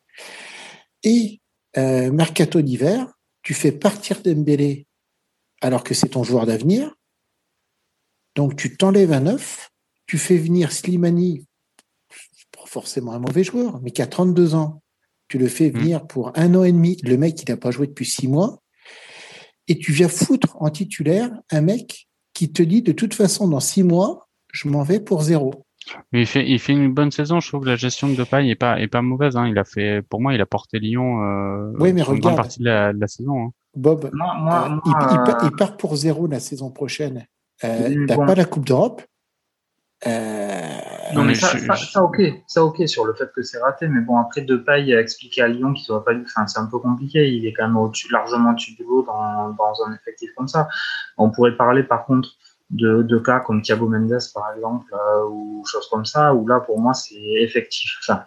Et 1.05 1.41
euh, 1.77 2.11
mercato 2.11 2.61
d'hiver, 2.61 3.07
tu 3.43 3.55
fais 3.55 3.73
partir 3.73 4.21
Dembélé 4.23 4.87
alors 5.61 5.85
que 5.85 5.95
c'est 5.95 6.09
ton 6.09 6.25
joueur 6.25 6.47
d'avenir. 6.47 6.95
Donc 8.35 8.57
tu 8.57 8.77
t'enlèves 8.77 9.13
un 9.13 9.21
neuf, 9.21 9.71
tu 10.07 10.19
fais 10.19 10.37
venir 10.37 10.73
Slimani, 10.73 11.47
pas 12.53 12.67
forcément 12.67 13.13
un 13.13 13.19
mauvais 13.19 13.45
joueur, 13.45 13.81
mais 13.83 13.91
qui 13.91 14.03
a 14.03 14.07
32 14.07 14.55
ans. 14.55 14.83
Tu 15.29 15.39
le 15.39 15.47
fais 15.47 15.71
mm. 15.71 15.79
venir 15.79 16.07
pour 16.07 16.33
un 16.37 16.55
an 16.55 16.65
et 16.65 16.73
demi. 16.73 16.97
Le 17.05 17.17
mec, 17.17 17.41
il 17.43 17.51
n'a 17.51 17.57
pas 17.57 17.71
joué 17.71 17.87
depuis 17.87 18.07
six 18.07 18.29
mois. 18.29 18.61
Et 19.69 19.79
tu 19.79 19.93
viens 19.93 20.09
foutre 20.09 20.57
en 20.61 20.71
titulaire 20.71 21.31
un 21.51 21.61
mec 21.61 22.09
qui 22.35 22.53
te 22.53 22.63
dit 22.63 22.83
de 22.83 22.93
toute 22.93 23.15
façon, 23.15 23.47
dans 23.47 23.61
six 23.61 23.85
mois, 23.85 24.29
je 24.53 24.69
m'en 24.69 24.83
vais 24.83 24.99
pour 24.99 25.23
zéro. 25.23 25.65
Mais 26.13 26.23
il 26.23 26.27
fait, 26.27 26.49
il 26.49 26.59
fait 26.59 26.73
une 26.73 26.93
bonne 26.93 27.11
saison. 27.11 27.41
Je 27.41 27.49
trouve 27.49 27.63
que 27.63 27.69
la 27.69 27.77
gestion 27.77 28.09
de 28.09 28.15
Depay 28.15 28.49
est 28.49 28.55
pas, 28.57 28.81
est 28.81 28.89
pas 28.89 29.03
mauvaise. 29.03 29.37
Hein. 29.37 29.47
Il 29.49 29.59
a 29.59 29.65
fait, 29.65 30.03
pour 30.03 30.21
moi, 30.21 30.35
il 30.35 30.41
a 30.41 30.47
porté 30.47 30.79
Lyon 30.79 31.23
euh, 31.23 31.73
oui, 31.79 31.93
mais 31.93 32.03
une 32.03 32.19
grande 32.19 32.37
partie 32.37 32.59
de 32.59 32.65
la, 32.65 32.93
de 32.93 33.01
la 33.01 33.07
saison. 33.07 33.45
Hein. 33.45 33.51
Bob, 33.77 34.07
euh, 34.07 34.81
il, 35.45 35.51
part 35.57 35.77
pour 35.77 35.95
zéro 35.97 36.27
la 36.27 36.41
saison 36.41 36.71
prochaine. 36.71 37.27
Euh, 37.65 38.07
T'as 38.07 38.17
pas 38.17 38.35
la 38.35 38.45
Coupe 38.45 38.67
d'Europe? 38.67 39.03
Euh... 40.07 40.61
Non, 41.15 41.25
mais, 41.25 41.35
ça, 41.35 41.59
ça, 41.77 42.03
ok, 42.03 42.21
ça 42.47 42.65
ok 42.65 42.89
sur 42.89 43.05
le 43.05 43.15
fait 43.15 43.31
que 43.35 43.43
c'est 43.43 43.59
raté, 43.59 43.89
mais 43.89 44.01
bon 44.01 44.17
après 44.17 44.43
Depay 44.43 44.95
a 44.95 45.01
expliqué 45.01 45.43
à 45.43 45.49
Lyon 45.49 45.73
qu'il 45.73 45.85
soit 45.85 46.05
pas, 46.05 46.13
enfin 46.15 46.47
c'est 46.47 46.59
un 46.59 46.67
peu 46.67 46.79
compliqué, 46.79 47.29
il 47.29 47.47
est 47.47 47.53
quand 47.53 47.67
même 47.67 47.77
au 47.77 47.91
largement 48.11 48.51
au-dessus 48.51 48.75
du 48.77 48.85
lot 48.85 49.03
dans, 49.03 49.51
dans 49.51 49.73
un 49.87 49.95
effectif 49.95 50.31
comme 50.37 50.49
ça. 50.49 50.69
On 51.19 51.31
pourrait 51.31 51.57
parler 51.57 51.83
par 51.83 52.07
contre 52.07 52.31
de, 52.71 53.03
de 53.03 53.19
cas 53.19 53.41
comme 53.41 53.61
Thiago 53.61 53.89
Mendes 53.89 54.21
par 54.33 54.53
exemple 54.55 54.87
euh, 54.95 55.29
ou 55.29 55.65
choses 55.67 55.89
comme 55.91 56.05
ça 56.05 56.33
où 56.33 56.47
là 56.47 56.61
pour 56.61 56.81
moi 56.81 56.95
c'est 56.95 57.17
effectif. 57.17 57.99
Enfin, 58.03 58.23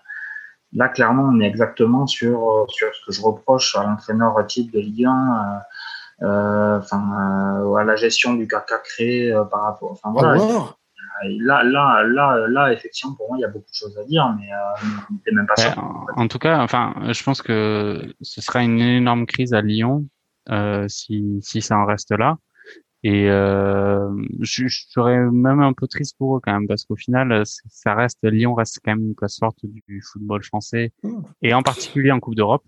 là 0.74 0.90
clairement 0.90 1.24
on 1.24 1.40
est 1.40 1.48
exactement 1.48 2.06
sur 2.06 2.50
euh, 2.52 2.66
sur 2.68 2.94
ce 2.94 3.06
que 3.06 3.12
je 3.14 3.22
reproche 3.22 3.76
à 3.76 3.84
l'entraîneur 3.84 4.46
type 4.46 4.72
de 4.72 4.80
Ligue 4.80 5.06
1, 5.06 5.10
euh, 5.10 5.60
enfin 6.24 7.66
à 7.78 7.84
la 7.84 7.96
gestion 7.96 8.34
du 8.34 8.48
caca 8.48 8.78
créé 8.80 9.34
par 9.52 9.64
rapport. 9.64 9.92
Enfin 9.92 10.12
voilà. 10.12 10.38
Là, 11.24 11.64
là, 11.64 12.04
là, 12.04 12.48
là, 12.50 12.74
effectivement, 12.74 13.16
pour 13.16 13.30
moi, 13.30 13.38
il 13.38 13.42
y 13.42 13.46
a 13.46 13.48
beaucoup 13.48 13.70
de 13.70 13.76
choses 13.76 13.98
à 13.98 14.04
dire, 14.04 14.36
mais 14.38 14.48
euh, 14.52 15.32
même 15.32 15.48
pas 15.48 15.56
sûr. 15.56 15.74
En, 16.16 16.28
tout 16.28 16.40
cas, 16.40 16.62
enfin, 16.62 16.94
je 17.12 17.24
pense 17.24 17.42
que 17.42 18.14
ce 18.22 18.42
sera 18.42 18.64
une 18.64 18.80
énorme 18.82 19.26
crise 19.26 19.54
à 19.54 19.62
Lyon 19.62 20.06
euh, 20.50 20.86
si, 20.88 21.40
si 21.42 21.62
ça 21.62 21.78
en 21.78 21.86
reste 21.86 22.12
là. 22.12 22.38
Et 23.04 23.30
euh, 23.30 24.10
je, 24.40 24.68
je, 24.68 24.86
serais 24.90 25.20
même 25.20 25.60
un 25.60 25.74
peu 25.74 25.88
triste 25.88 26.16
pour 26.18 26.38
eux 26.38 26.40
quand 26.42 26.54
même, 26.54 26.68
parce 26.68 26.86
qu'au 26.86 26.96
final, 26.96 27.44
ça 27.46 27.96
reste 27.96 28.20
Lyon 28.24 28.54
reste 28.54 28.80
quand 28.84 28.96
même 28.96 29.08
une 29.08 29.16
classe 29.16 29.40
forte 29.40 29.60
du 29.64 30.02
football 30.02 30.42
français, 30.44 30.94
et 31.42 31.54
en 31.54 31.64
particulier 31.64 32.12
en 32.12 32.22
Coupe 32.22 32.36
d'Europe. 32.36 32.64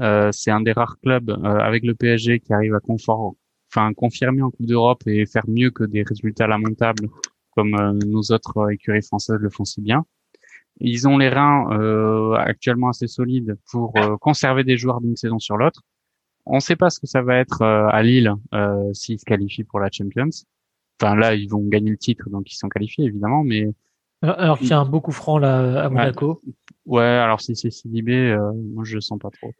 Euh, 0.00 0.30
c'est 0.32 0.50
un 0.50 0.60
des 0.60 0.72
rares 0.72 0.98
clubs 1.00 1.30
euh, 1.30 1.58
avec 1.58 1.84
le 1.84 1.94
PSG 1.94 2.40
qui 2.40 2.52
arrive 2.52 2.74
à 2.74 2.80
confort, 2.80 3.34
enfin 3.70 3.92
confirmer 3.92 4.42
en 4.42 4.50
Coupe 4.50 4.66
d'Europe 4.66 5.02
et 5.06 5.26
faire 5.26 5.44
mieux 5.48 5.70
que 5.70 5.84
des 5.84 6.02
résultats 6.02 6.46
lamentables 6.46 7.08
comme 7.50 7.74
euh, 7.74 7.92
nos 8.06 8.22
autres 8.30 8.72
écuries 8.72 9.02
françaises 9.02 9.38
le 9.38 9.50
font 9.50 9.64
si 9.64 9.80
bien. 9.80 10.04
Ils 10.80 11.06
ont 11.06 11.18
les 11.18 11.28
reins 11.28 11.70
euh, 11.72 12.32
actuellement 12.32 12.88
assez 12.88 13.06
solides 13.06 13.56
pour 13.70 13.92
conserver 14.20 14.64
des 14.64 14.78
joueurs 14.78 15.02
d'une 15.02 15.16
saison 15.16 15.38
sur 15.38 15.58
l'autre 15.58 15.82
on 16.46 16.56
ne 16.56 16.60
sait 16.60 16.76
pas 16.76 16.90
ce 16.90 17.00
que 17.00 17.06
ça 17.06 17.22
va 17.22 17.36
être 17.36 17.62
euh, 17.62 17.88
à 17.88 18.02
Lille 18.02 18.32
euh, 18.54 18.92
s'ils 18.92 19.18
se 19.18 19.24
qualifient 19.24 19.64
pour 19.64 19.80
la 19.80 19.88
Champions. 19.90 20.30
Enfin 21.00 21.14
là, 21.16 21.34
ils 21.34 21.48
vont 21.48 21.66
gagner 21.66 21.90
le 21.90 21.96
titre, 21.96 22.28
donc 22.30 22.50
ils 22.50 22.56
sont 22.56 22.68
qualifiés 22.68 23.06
évidemment, 23.06 23.44
mais 23.44 23.68
alors 24.22 24.58
qu'il 24.58 24.68
y 24.68 24.72
a 24.72 24.78
un 24.78 24.84
beau 24.84 25.00
coup 25.00 25.10
franc 25.10 25.38
là 25.38 25.84
à 25.84 25.88
Monaco. 25.88 26.40
Ouais, 26.86 27.02
alors 27.02 27.40
si 27.40 27.56
c'est 27.56 27.70
Sidibé, 27.70 28.30
euh, 28.30 28.52
moi 28.72 28.84
je 28.84 28.94
le 28.94 29.00
sens 29.00 29.18
pas 29.18 29.30
trop. 29.30 29.52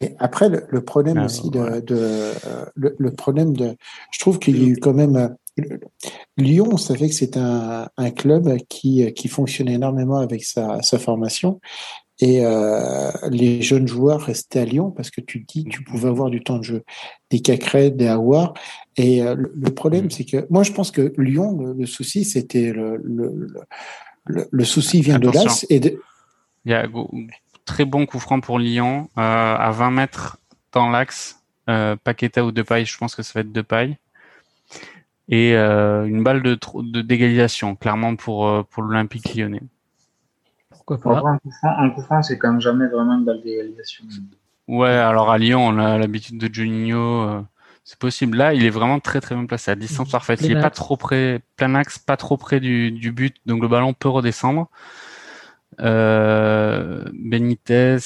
Et 0.00 0.14
après, 0.18 0.48
le, 0.48 0.80
problème 0.80 1.18
aussi 1.24 1.50
de, 1.50 1.82
le, 2.76 3.10
problème 3.10 3.56
de, 3.56 3.76
je 4.12 4.20
trouve 4.20 4.38
qu'il 4.38 4.62
y 4.62 4.66
a 4.66 4.68
eu 4.68 4.76
quand 4.76 4.94
même 4.94 5.34
Lyon, 6.36 6.68
on 6.70 6.76
savait 6.76 7.08
que 7.08 7.14
c'était 7.14 7.40
un, 7.40 7.88
un, 7.96 8.10
club 8.12 8.58
qui, 8.68 9.12
qui 9.14 9.26
fonctionnait 9.26 9.74
énormément 9.74 10.18
avec 10.18 10.44
sa, 10.44 10.82
sa 10.82 11.00
formation 11.00 11.58
et 12.20 12.44
euh, 12.44 13.10
les 13.30 13.62
jeunes 13.62 13.86
joueurs 13.86 14.20
restaient 14.20 14.60
à 14.60 14.64
Lyon 14.64 14.90
parce 14.90 15.10
que 15.10 15.20
tu 15.20 15.44
dis 15.46 15.64
tu 15.64 15.84
pouvais 15.84 16.08
avoir 16.08 16.30
du 16.30 16.42
temps 16.42 16.58
de 16.58 16.64
jeu. 16.64 16.82
Des 17.30 17.40
Cacré, 17.40 17.90
des 17.90 18.08
Aouar. 18.08 18.54
Et 18.96 19.22
euh, 19.22 19.36
le, 19.36 19.70
problème, 19.72 20.06
mm. 20.06 20.10
c'est 20.10 20.24
que 20.24 20.46
moi, 20.50 20.64
je 20.64 20.72
pense 20.72 20.90
que 20.90 21.12
Lyon, 21.16 21.74
le, 21.76 21.86
souci, 21.86 22.24
c'était 22.24 22.72
le, 22.72 23.00
le, 23.04 24.48
le, 24.50 24.64
souci 24.64 25.00
vient 25.00 25.20
de 25.20 25.28
l'As. 25.28 25.64
Et 25.70 25.78
de... 25.78 26.00
Il 26.64 26.72
y 26.72 26.74
a 26.74 26.88
très 27.68 27.84
bon 27.84 28.06
coup 28.06 28.18
franc 28.18 28.40
pour 28.40 28.58
Lyon 28.58 29.08
euh, 29.18 29.56
à 29.56 29.70
20 29.70 29.90
mètres 29.90 30.38
dans 30.72 30.90
l'axe. 30.90 31.42
Euh, 31.68 31.96
Paqueta 32.02 32.44
ou 32.44 32.50
Depay, 32.50 32.84
je 32.84 32.96
pense 32.96 33.14
que 33.14 33.22
ça 33.22 33.32
va 33.34 33.40
être 33.40 33.52
Depay. 33.52 33.98
Et 35.28 35.54
euh, 35.54 36.06
une 36.06 36.24
balle 36.24 36.42
de, 36.42 36.58
de 36.74 37.02
d'égalisation, 37.02 37.76
clairement 37.76 38.16
pour, 38.16 38.66
pour 38.66 38.82
l'Olympique 38.82 39.34
lyonnais. 39.34 39.62
Un 41.62 41.90
coup 41.90 42.02
franc, 42.02 42.22
c'est 42.22 42.38
quand 42.38 42.52
même 42.52 42.60
jamais 42.60 42.88
vraiment 42.88 43.18
une 43.18 43.24
balle 43.24 43.42
d'égalisation. 43.42 44.04
Ouais, 44.68 44.88
alors 44.88 45.30
à 45.30 45.38
Lyon, 45.38 45.66
on 45.66 45.78
a 45.78 45.98
l'habitude 45.98 46.38
de 46.38 46.52
Juninho. 46.52 47.22
Euh, 47.22 47.40
c'est 47.84 47.98
possible. 47.98 48.36
Là, 48.36 48.52
il 48.52 48.64
est 48.64 48.70
vraiment 48.70 49.00
très 49.00 49.20
très 49.20 49.34
bien 49.34 49.46
placé 49.46 49.70
à 49.70 49.74
distance 49.74 50.10
parfaite. 50.10 50.40
Il 50.42 50.52
est 50.52 50.60
pas 50.60 50.70
trop 50.70 50.98
près, 50.98 51.40
plein 51.56 51.74
axe, 51.74 51.98
pas 51.98 52.18
trop 52.18 52.36
près 52.36 52.60
du, 52.60 52.90
du 52.90 53.12
but, 53.12 53.36
donc 53.46 53.62
le 53.62 53.68
ballon 53.68 53.94
peut 53.94 54.10
redescendre. 54.10 54.68
Euh, 55.80 57.04
Benitez, 57.12 57.98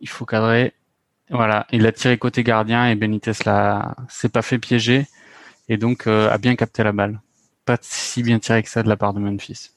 il 0.00 0.08
faut 0.08 0.24
cadrer. 0.24 0.72
Voilà, 1.30 1.66
il 1.72 1.86
a 1.86 1.92
tiré 1.92 2.18
côté 2.18 2.42
gardien 2.42 2.88
et 2.88 2.94
Benitez 2.94 3.32
là, 3.46 3.96
s'est 4.08 4.28
pas 4.28 4.42
fait 4.42 4.58
piéger 4.58 5.06
et 5.68 5.76
donc 5.76 6.06
euh, 6.06 6.30
a 6.30 6.38
bien 6.38 6.54
capté 6.56 6.82
la 6.82 6.92
balle. 6.92 7.20
Pas 7.64 7.78
si 7.80 8.22
bien 8.22 8.38
tiré 8.38 8.62
que 8.62 8.68
ça 8.68 8.82
de 8.82 8.88
la 8.88 8.96
part 8.96 9.14
de 9.14 9.20
Memphis. 9.20 9.70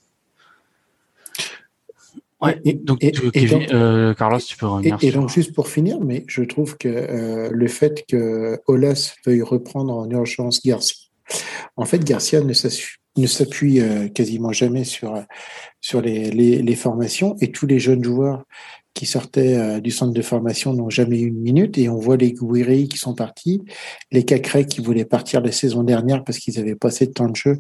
Ouais, 2.39 2.59
et, 2.65 2.73
donc, 2.73 3.03
euh, 3.03 4.14
Carlos, 4.14 4.39
tu 4.39 4.57
peux 4.57 4.68
revenir. 4.68 4.97
Et, 5.01 5.11
donc, 5.11 5.30
juste 5.30 5.53
pour 5.53 5.68
finir, 5.69 5.99
mais 6.01 6.23
je 6.27 6.43
trouve 6.43 6.77
que 6.77 6.88
euh, 6.88 7.49
le 7.51 7.68
fait 7.68 8.05
que 8.07 8.59
Olas 8.68 9.15
veuille 9.26 9.41
reprendre 9.41 9.91
en 9.91 10.07
urgence 10.11 10.64
Garcia, 10.64 10.97
en 11.77 11.85
fait, 11.85 12.03
Garcia 12.03 12.41
ne 12.41 12.53
s'appuie 13.26 13.80
euh, 13.80 14.07
quasiment 14.07 14.52
jamais 14.52 14.84
sur, 14.84 15.23
sur 15.81 16.02
les, 16.02 16.30
les, 16.30 16.61
les, 16.61 16.76
formations 16.76 17.35
et 17.41 17.52
tous 17.52 17.65
les 17.65 17.80
jeunes 17.80 18.03
joueurs 18.03 18.44
qui 18.94 19.06
sortaient 19.06 19.80
du 19.80 19.91
centre 19.91 20.14
de 20.14 20.22
formation 20.23 20.73
n'ont 20.73 20.89
jamais 20.89 21.19
eu 21.19 21.27
une 21.27 21.39
minute 21.39 21.77
et 21.77 21.88
on 21.88 21.98
voit 21.98 22.18
les 22.18 22.34
Gouiri 22.34 22.88
qui 22.88 22.98
sont 22.98 23.14
partis, 23.14 23.61
les 24.11 24.26
Cacré 24.26 24.65
qui 24.65 24.81
voulaient 24.81 25.06
partir 25.06 25.41
la 25.41 25.52
saison 25.52 25.84
dernière 25.84 26.23
parce 26.23 26.39
qu'ils 26.39 26.57
avaient 26.57 26.76
pas 26.76 26.88
assez 26.88 27.06
de 27.06 27.11
temps 27.11 27.30
de 27.30 27.35
jeu. 27.35 27.60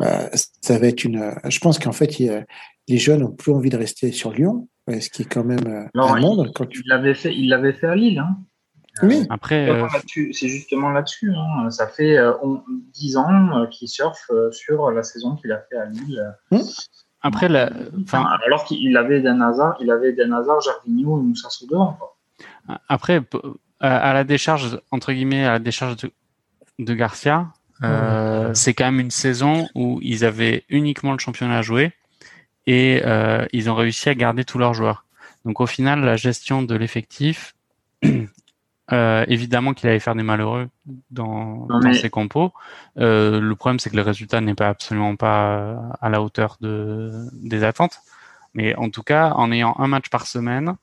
ça 0.00 0.78
va 0.80 0.88
être 0.88 1.04
une. 1.04 1.36
Je 1.48 1.60
pense 1.60 1.78
qu'en 1.78 1.92
fait, 1.92 2.18
les 2.18 2.98
jeunes 2.98 3.20
n'ont 3.20 3.30
plus 3.30 3.52
envie 3.52 3.70
de 3.70 3.76
rester 3.76 4.10
sur 4.10 4.32
Lyon, 4.32 4.68
ce 4.88 5.08
qui 5.08 5.22
est 5.22 5.26
quand 5.26 5.44
même 5.44 5.66
euh, 5.66 6.00
un 6.00 6.20
monde. 6.20 6.50
Quand 6.54 6.66
tu... 6.66 6.82
Il 6.84 6.88
l'avait 6.88 7.14
fait, 7.14 7.34
il 7.34 7.48
l'avait 7.48 7.72
fait 7.72 7.86
à 7.86 7.94
Lille. 7.94 8.18
Hein. 8.18 8.38
Oui. 9.02 9.26
Après, 9.30 9.68
euh, 9.68 9.86
c'est 10.06 10.48
justement 10.48 10.90
là-dessus. 10.90 11.32
Hein. 11.34 11.70
Ça 11.70 11.86
fait 11.86 12.18
euh, 12.18 12.32
10 12.94 13.16
ans 13.16 13.66
qu'il 13.70 13.88
surfe 13.88 14.30
euh, 14.30 14.50
sur 14.52 14.90
la 14.90 15.02
saison 15.02 15.36
qu'il 15.36 15.50
a 15.52 15.58
fait 15.58 15.76
à 15.76 15.86
Lille. 15.86 16.34
Hum. 16.50 16.62
Après, 17.22 17.48
la, 17.48 17.70
enfin, 18.02 18.26
alors 18.44 18.64
qu'il 18.64 18.96
avait 18.96 19.20
des 19.20 19.28
Hazard, 19.28 19.76
il 19.80 19.90
avait 19.90 20.12
des 20.12 20.24
Hazard, 20.24 20.58
et 20.86 20.90
Moussa 20.90 21.48
devant. 21.70 21.96
Après, 22.88 23.22
à 23.78 24.12
la 24.12 24.24
décharge 24.24 24.80
entre 24.90 25.12
guillemets, 25.12 25.44
à 25.44 25.52
la 25.52 25.58
décharge 25.60 25.96
de, 25.98 26.10
de 26.80 26.94
Garcia, 26.94 27.46
c'est 28.54 28.74
quand 28.74 28.86
même 28.86 28.98
une 28.98 29.12
saison 29.12 29.68
où 29.76 30.00
ils 30.02 30.24
avaient 30.24 30.64
uniquement 30.68 31.12
le 31.12 31.18
championnat 31.18 31.58
à 31.58 31.62
jouer 31.62 31.92
et 32.66 33.02
euh, 33.04 33.46
ils 33.52 33.70
ont 33.70 33.74
réussi 33.74 34.08
à 34.08 34.14
garder 34.14 34.44
tous 34.44 34.58
leurs 34.58 34.74
joueurs. 34.74 35.04
Donc 35.44 35.60
au 35.60 35.66
final, 35.66 36.00
la 36.00 36.16
gestion 36.16 36.62
de 36.62 36.74
l'effectif, 36.74 37.54
euh, 38.92 39.24
évidemment 39.28 39.72
qu'il 39.72 39.88
allait 39.88 40.00
faire 40.00 40.14
des 40.14 40.22
malheureux 40.22 40.68
dans, 41.10 41.66
dans 41.66 41.92
ses 41.92 42.10
compos. 42.10 42.52
Euh, 42.98 43.40
le 43.40 43.56
problème, 43.56 43.78
c'est 43.78 43.90
que 43.90 43.96
le 43.96 44.02
résultat 44.02 44.40
n'est 44.40 44.54
pas 44.54 44.68
absolument 44.68 45.16
pas 45.16 45.94
à 46.00 46.10
la 46.10 46.22
hauteur 46.22 46.58
de, 46.60 47.10
des 47.32 47.64
attentes. 47.64 47.98
Mais 48.54 48.74
en 48.76 48.90
tout 48.90 49.02
cas, 49.02 49.30
en 49.30 49.50
ayant 49.50 49.74
un 49.78 49.88
match 49.88 50.10
par 50.10 50.26
semaine, 50.26 50.76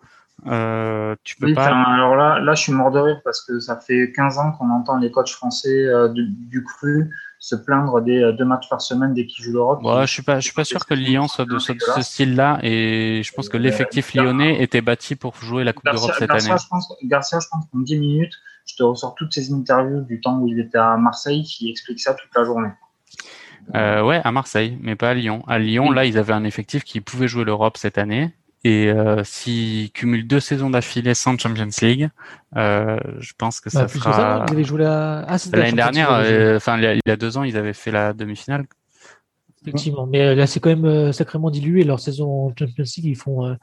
euh, 0.48 1.16
tu 1.24 1.36
peux 1.36 1.54
pas. 1.54 1.68
Alors 1.68 2.16
là, 2.16 2.40
là, 2.40 2.56
je 2.56 2.64
suis 2.64 2.72
mort 2.72 2.92
de 2.92 3.00
rire 3.00 3.22
parce 3.24 3.42
que 3.42 3.60
ça 3.60 3.78
fait 3.78 4.12
15 4.16 4.38
ans 4.38 4.52
qu'on 4.54 4.70
entend 4.70 4.98
les 4.98 5.12
coachs 5.12 5.32
français 5.32 5.86
euh, 5.86 6.08
du, 6.10 6.28
du, 6.28 6.64
cru 6.64 7.14
se 7.40 7.56
plaindre 7.56 8.02
des 8.02 8.22
euh, 8.22 8.32
deux 8.34 8.46
matchs 8.46 8.70
par 8.70 8.82
semaine 8.82 9.14
dès 9.14 9.26
qu'ils 9.26 9.46
jouent 9.46 9.54
l'Europe. 9.54 9.80
Je 9.84 10.06
suis 10.06 10.24
pas, 10.24 10.40
je 10.40 10.46
suis 10.46 10.54
pas 10.54 10.66
sûr 10.66 10.86
que 10.86 10.94
Lyon 10.94 11.28
soit 11.28 11.46
de, 11.46 11.58
ce, 11.58 11.74
style-là 12.02 12.60
et 12.62 13.22
je 13.24 13.34
pense 13.34 13.48
que 13.48 13.58
l'effectif 13.58 14.14
lyonnais 14.14 14.62
était 14.62 14.82
bâti 14.82 15.16
pour 15.16 15.36
jouer 15.36 15.64
la 15.64 15.74
Coupe 15.74 15.86
d'Europe 15.86 16.12
cette 16.18 16.30
Garcia, 16.30 16.52
année. 16.52 16.62
Je 16.62 16.68
pense, 16.68 16.94
Garcia, 17.04 17.40
je 17.40 17.48
pense 17.50 17.66
qu'en 17.72 17.80
10 17.80 17.98
minutes, 17.98 18.34
je 18.66 18.76
te 18.76 18.84
ressors 18.84 19.16
toutes 19.16 19.34
ces 19.34 19.54
interviews 19.54 20.02
du 20.02 20.20
temps 20.20 20.38
où 20.40 20.48
il 20.48 20.60
était 20.60 20.78
à 20.78 20.98
Marseille 20.98 21.44
qui 21.44 21.70
expliquent 21.70 22.02
ça 22.02 22.14
toute 22.14 22.30
la 22.36 22.44
journée. 22.44 22.70
Euh, 23.76 24.04
ouais, 24.04 24.20
à 24.24 24.32
Marseille, 24.32 24.78
mais 24.82 24.96
pas 24.96 25.10
à 25.10 25.14
Lyon. 25.14 25.44
À 25.48 25.60
Lyon, 25.60 25.92
là, 25.92 26.06
ils 26.06 26.18
avaient 26.18 26.34
un 26.34 26.44
effectif 26.44 26.84
qui 26.84 27.02
pouvait 27.02 27.28
jouer 27.28 27.46
l'Europe 27.46 27.78
cette 27.78 27.98
année 27.98 28.34
Et 28.66 28.90
euh, 28.90 29.24
s'il 29.24 29.90
cumule 29.92 30.28
deux 30.28 30.42
saisons 30.42 30.70
d'affilée 30.70 31.14
sans 31.14 31.38
Champions 31.38 31.70
League, 31.82 32.10
euh, 32.58 33.00
je 33.20 33.32
pense 33.38 33.62
que 33.62 33.70
ça 33.70 33.82
Bah, 33.84 33.86
plus 33.88 34.00
que 34.00 34.04
fera. 34.06 34.14
ça, 34.40 34.46
il 34.50 34.54
avait 34.54 34.64
joué 34.66 34.80
la... 34.82 35.20
ah, 35.28 35.38
la 35.54 35.58
L'année 35.60 35.70
Champions 35.70 35.76
dernière, 35.76 36.20
League, 36.22 36.32
euh, 36.34 36.58
enfin 36.58 36.78
il 36.78 37.02
y 37.06 37.12
a- 37.12 37.16
deux 37.16 37.38
ans, 37.38 37.44
ils 37.44 37.56
avaient 37.56 37.74
fait 37.74 37.92
la 37.92 38.12
demi-finale. 38.14 38.66
Effectivement. 39.62 40.08
Mais 40.08 40.22
euh, 40.22 40.36
là, 40.36 40.46
c'est 40.48 40.60
quand 40.60 40.70
même 40.70 40.86
euh, 40.86 41.12
sacrément 41.14 41.50
dilué. 41.52 41.84
Leur 41.84 42.00
saison 42.00 42.48
en 42.48 42.50
Champions 42.50 42.84
League, 42.98 43.06
ils 43.06 43.16
font 43.16 43.46
euh, 43.46 43.56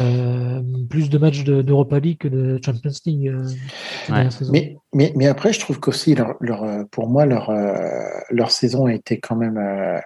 euh, 0.00 0.62
plus 0.90 1.08
de 1.10 1.18
matchs 1.18 1.44
de- 1.44 1.62
d'Europa 1.62 1.98
League 1.98 2.18
que 2.18 2.28
de 2.28 2.60
Champions 2.64 2.90
League. 3.06 3.28
euh, 3.28 3.48
Ouais. 4.10 4.28
Mais, 4.50 4.76
mais, 4.92 5.12
mais 5.16 5.26
après, 5.26 5.52
je 5.52 5.60
trouve 5.60 5.80
qu'aussi, 5.80 6.14
leur, 6.14 6.34
leur, 6.40 6.64
pour 6.90 7.08
moi, 7.08 7.24
leur, 7.24 7.50
leur 8.30 8.50
saison 8.50 8.86
a 8.86 8.94
été 8.94 9.20
quand 9.20 9.36
même 9.36 9.56
euh, 9.58 9.98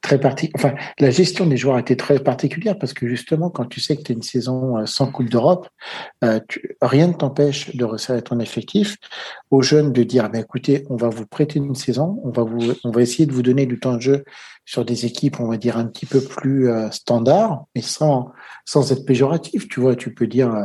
très 0.00 0.18
particulière. 0.18 0.54
Enfin, 0.56 0.74
la 0.98 1.10
gestion 1.10 1.46
des 1.46 1.56
joueurs 1.56 1.78
été 1.78 1.96
très 1.96 2.18
particulière 2.18 2.78
parce 2.78 2.92
que 2.92 3.06
justement, 3.06 3.50
quand 3.50 3.66
tu 3.66 3.80
sais 3.80 3.96
que 3.96 4.02
tu 4.02 4.12
as 4.12 4.14
une 4.14 4.22
saison 4.22 4.78
euh, 4.78 4.86
sans 4.86 5.10
Coupe 5.10 5.28
d'Europe, 5.28 5.68
euh, 6.24 6.40
rien 6.80 7.08
ne 7.08 7.12
t'empêche 7.12 7.74
de 7.76 7.84
resserrer 7.84 8.22
ton 8.22 8.40
effectif 8.40 8.96
aux 9.50 9.62
jeunes 9.62 9.92
de 9.92 10.02
dire, 10.02 10.30
bah, 10.30 10.40
écoutez, 10.40 10.84
on 10.90 10.96
va 10.96 11.08
vous 11.08 11.26
prêter 11.26 11.58
une 11.58 11.74
saison, 11.74 12.20
on 12.24 12.30
va, 12.30 12.42
vous, 12.42 12.72
on 12.84 12.90
va 12.90 13.02
essayer 13.02 13.26
de 13.26 13.32
vous 13.32 13.42
donner 13.42 13.66
du 13.66 13.78
temps 13.78 13.94
de 13.94 14.00
jeu 14.00 14.24
sur 14.64 14.84
des 14.84 15.04
équipes, 15.04 15.40
on 15.40 15.48
va 15.48 15.56
dire, 15.56 15.76
un 15.76 15.86
petit 15.86 16.06
peu 16.06 16.20
plus 16.20 16.68
euh, 16.70 16.90
standards, 16.90 17.64
mais 17.74 17.82
sans, 17.82 18.30
sans 18.64 18.92
être 18.92 19.04
péjoratif. 19.04 19.68
Tu 19.68 19.80
vois, 19.80 19.96
tu 19.96 20.14
peux 20.14 20.26
dire 20.28 20.54
euh, 20.54 20.64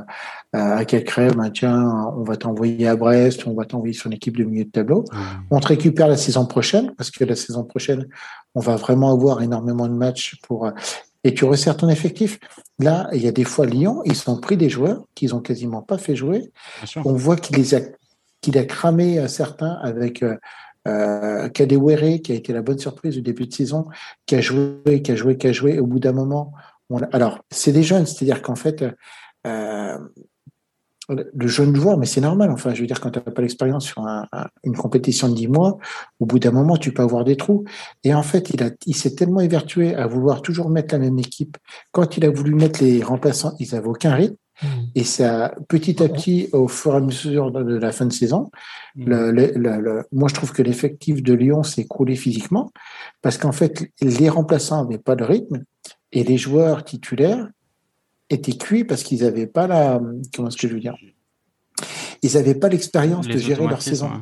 à 0.52 0.86
quel 0.86 1.04
ben, 1.36 1.50
tiens, 1.50 2.12
on 2.16 2.24
va 2.24 2.38
t'envoyer 2.38 2.88
à 2.88 2.96
Brest, 2.96 3.48
on 3.48 3.56
va 3.56 3.66
t'envoyer 3.66 3.94
sur 3.94 4.08
une 4.08 4.14
équipe 4.14 4.38
de 4.38 4.44
milieu 4.44 4.66
de 4.66 4.70
tableau. 4.70 5.06
On 5.50 5.60
te 5.60 5.68
récupère 5.68 6.08
la 6.08 6.18
saison 6.18 6.46
prochaine, 6.46 6.94
parce 6.96 7.10
que 7.10 7.24
la 7.24 7.36
saison 7.36 7.64
prochaine, 7.64 8.06
on 8.54 8.60
va 8.60 8.76
vraiment 8.76 9.12
avoir 9.12 9.42
énormément 9.42 9.88
de 9.88 9.94
matchs 9.94 10.36
pour. 10.44 10.66
euh, 10.68 10.72
Et 11.24 11.34
tu 11.34 11.44
resserres 11.46 11.76
ton 11.76 11.90
effectif. 11.90 12.38
Là, 12.78 13.10
il 13.12 13.24
y 13.24 13.28
a 13.28 13.32
des 13.32 13.46
fois 13.46 13.66
Lyon, 13.66 14.04
ils 14.06 14.30
ont 14.30 14.40
pris 14.40 14.58
des 14.58 14.70
joueurs 14.70 15.02
qu'ils 15.16 15.34
ont 15.34 15.42
quasiment 15.42 15.82
pas 15.82 15.98
fait 15.98 16.16
jouer. 16.16 16.52
On 17.04 17.14
voit 17.14 17.36
qu'il 17.36 17.56
les 17.58 17.74
a, 17.74 17.80
qu'il 18.42 18.56
a 18.60 18.64
cramé 18.66 19.28
certains 19.28 19.76
avec 19.82 20.24
euh, 20.88 21.50
Kadewere, 21.50 22.22
qui 22.22 22.32
a 22.32 22.36
été 22.36 22.54
la 22.54 22.62
bonne 22.62 22.80
surprise 22.80 23.16
du 23.16 23.22
début 23.22 23.48
de 23.48 23.54
saison, 23.54 23.86
qui 24.26 24.36
a 24.36 24.42
joué, 24.42 25.02
qui 25.04 25.12
a 25.12 25.16
joué, 25.16 25.38
qui 25.38 25.48
a 25.48 25.52
joué. 25.52 25.80
Au 25.80 25.88
bout 25.88 26.00
d'un 26.00 26.14
moment, 26.14 26.54
alors 27.12 27.40
c'est 27.52 27.72
des 27.72 27.84
jeunes, 27.84 28.06
c'est-à-dire 28.06 28.42
qu'en 28.42 28.56
fait, 28.56 28.86
euh, 29.48 29.98
le 31.08 31.48
jeune 31.48 31.76
joueur, 31.76 31.98
mais 32.00 32.08
c'est 32.08 32.22
normal. 32.22 32.50
Enfin, 32.50 32.74
je 32.74 32.82
veux 32.82 32.88
dire, 32.88 33.00
quand 33.00 33.12
tu 33.12 33.20
n'as 33.20 33.32
pas 33.32 33.42
l'expérience 33.44 33.86
sur 33.86 34.02
un- 34.08 34.28
un- 34.32 34.48
une 34.64 34.76
compétition 34.76 35.30
de 35.30 35.36
10 35.36 35.48
mois, 35.48 35.78
au 36.20 36.26
bout 36.26 36.40
d'un 36.40 36.50
moment, 36.52 36.78
tu 36.78 36.92
peux 36.94 37.04
avoir 37.04 37.24
des 37.24 37.38
trous. 37.38 37.64
Et 38.04 38.14
en 38.16 38.24
fait, 38.24 38.50
il, 38.50 38.76
il 38.88 38.96
s'est 38.96 39.14
tellement 39.14 39.42
évertué 39.42 39.94
à 39.94 40.08
vouloir 40.08 40.42
toujours 40.42 40.70
mettre 40.70 40.96
la 40.96 41.00
même 41.00 41.20
équipe. 41.20 41.58
Quand 41.92 42.18
il 42.18 42.26
a 42.26 42.32
voulu 42.32 42.56
mettre 42.56 42.84
les 42.84 43.04
remplaçants, 43.04 43.54
ils 43.60 43.72
n'avaient 43.74 43.88
aucun 43.88 44.16
rythme. 44.16 44.36
Hmm. 44.64 44.68
Et 44.96 45.04
ça, 45.04 45.54
petit 45.68 46.02
à 46.02 46.08
petit, 46.08 46.48
au 46.54 46.68
fur 46.70 46.94
et 46.94 46.98
à 46.98 47.00
mesure 47.02 47.52
de 47.52 47.62
de 47.62 47.76
la 47.78 47.92
fin 47.92 48.06
de 48.06 48.14
saison, 48.14 48.50
Mm. 48.96 49.06
le, 49.10 49.32
le- 49.32 49.52
le- 49.56 49.82
le- 49.82 50.04
moi, 50.14 50.30
je 50.30 50.34
trouve 50.36 50.54
que 50.54 50.62
l'effectif 50.62 51.22
de 51.22 51.34
Lyon 51.34 51.64
s'est 51.64 51.82
écroulé 51.82 52.16
physiquement 52.16 52.72
parce 53.22 53.38
qu'en 53.38 53.52
fait, 53.52 53.92
les 54.02 54.30
remplaçants 54.30 54.84
n'avaient 54.86 54.98
pas 55.04 55.18
de 55.18 55.26
rythme 55.26 55.64
et 56.14 56.24
les 56.24 56.38
joueurs 56.38 56.86
titulaires 56.86 57.50
étaient 58.30 58.54
cuits 58.58 58.86
parce 58.86 59.04
qu'ils 59.04 59.24
n'avaient 59.24 59.48
pas 59.48 59.68
la, 59.68 60.00
comment 60.34 60.48
est-ce 60.48 60.56
que 60.58 60.70
je 60.70 60.74
veux 60.74 60.80
dire, 60.80 60.96
ils 62.22 62.34
n'avaient 62.36 62.56
pas 62.56 62.70
l'expérience 62.70 63.28
de 63.28 63.38
gérer 63.38 63.68
leur 63.68 63.82
saison. 63.82 64.08
ouais. 64.08 64.14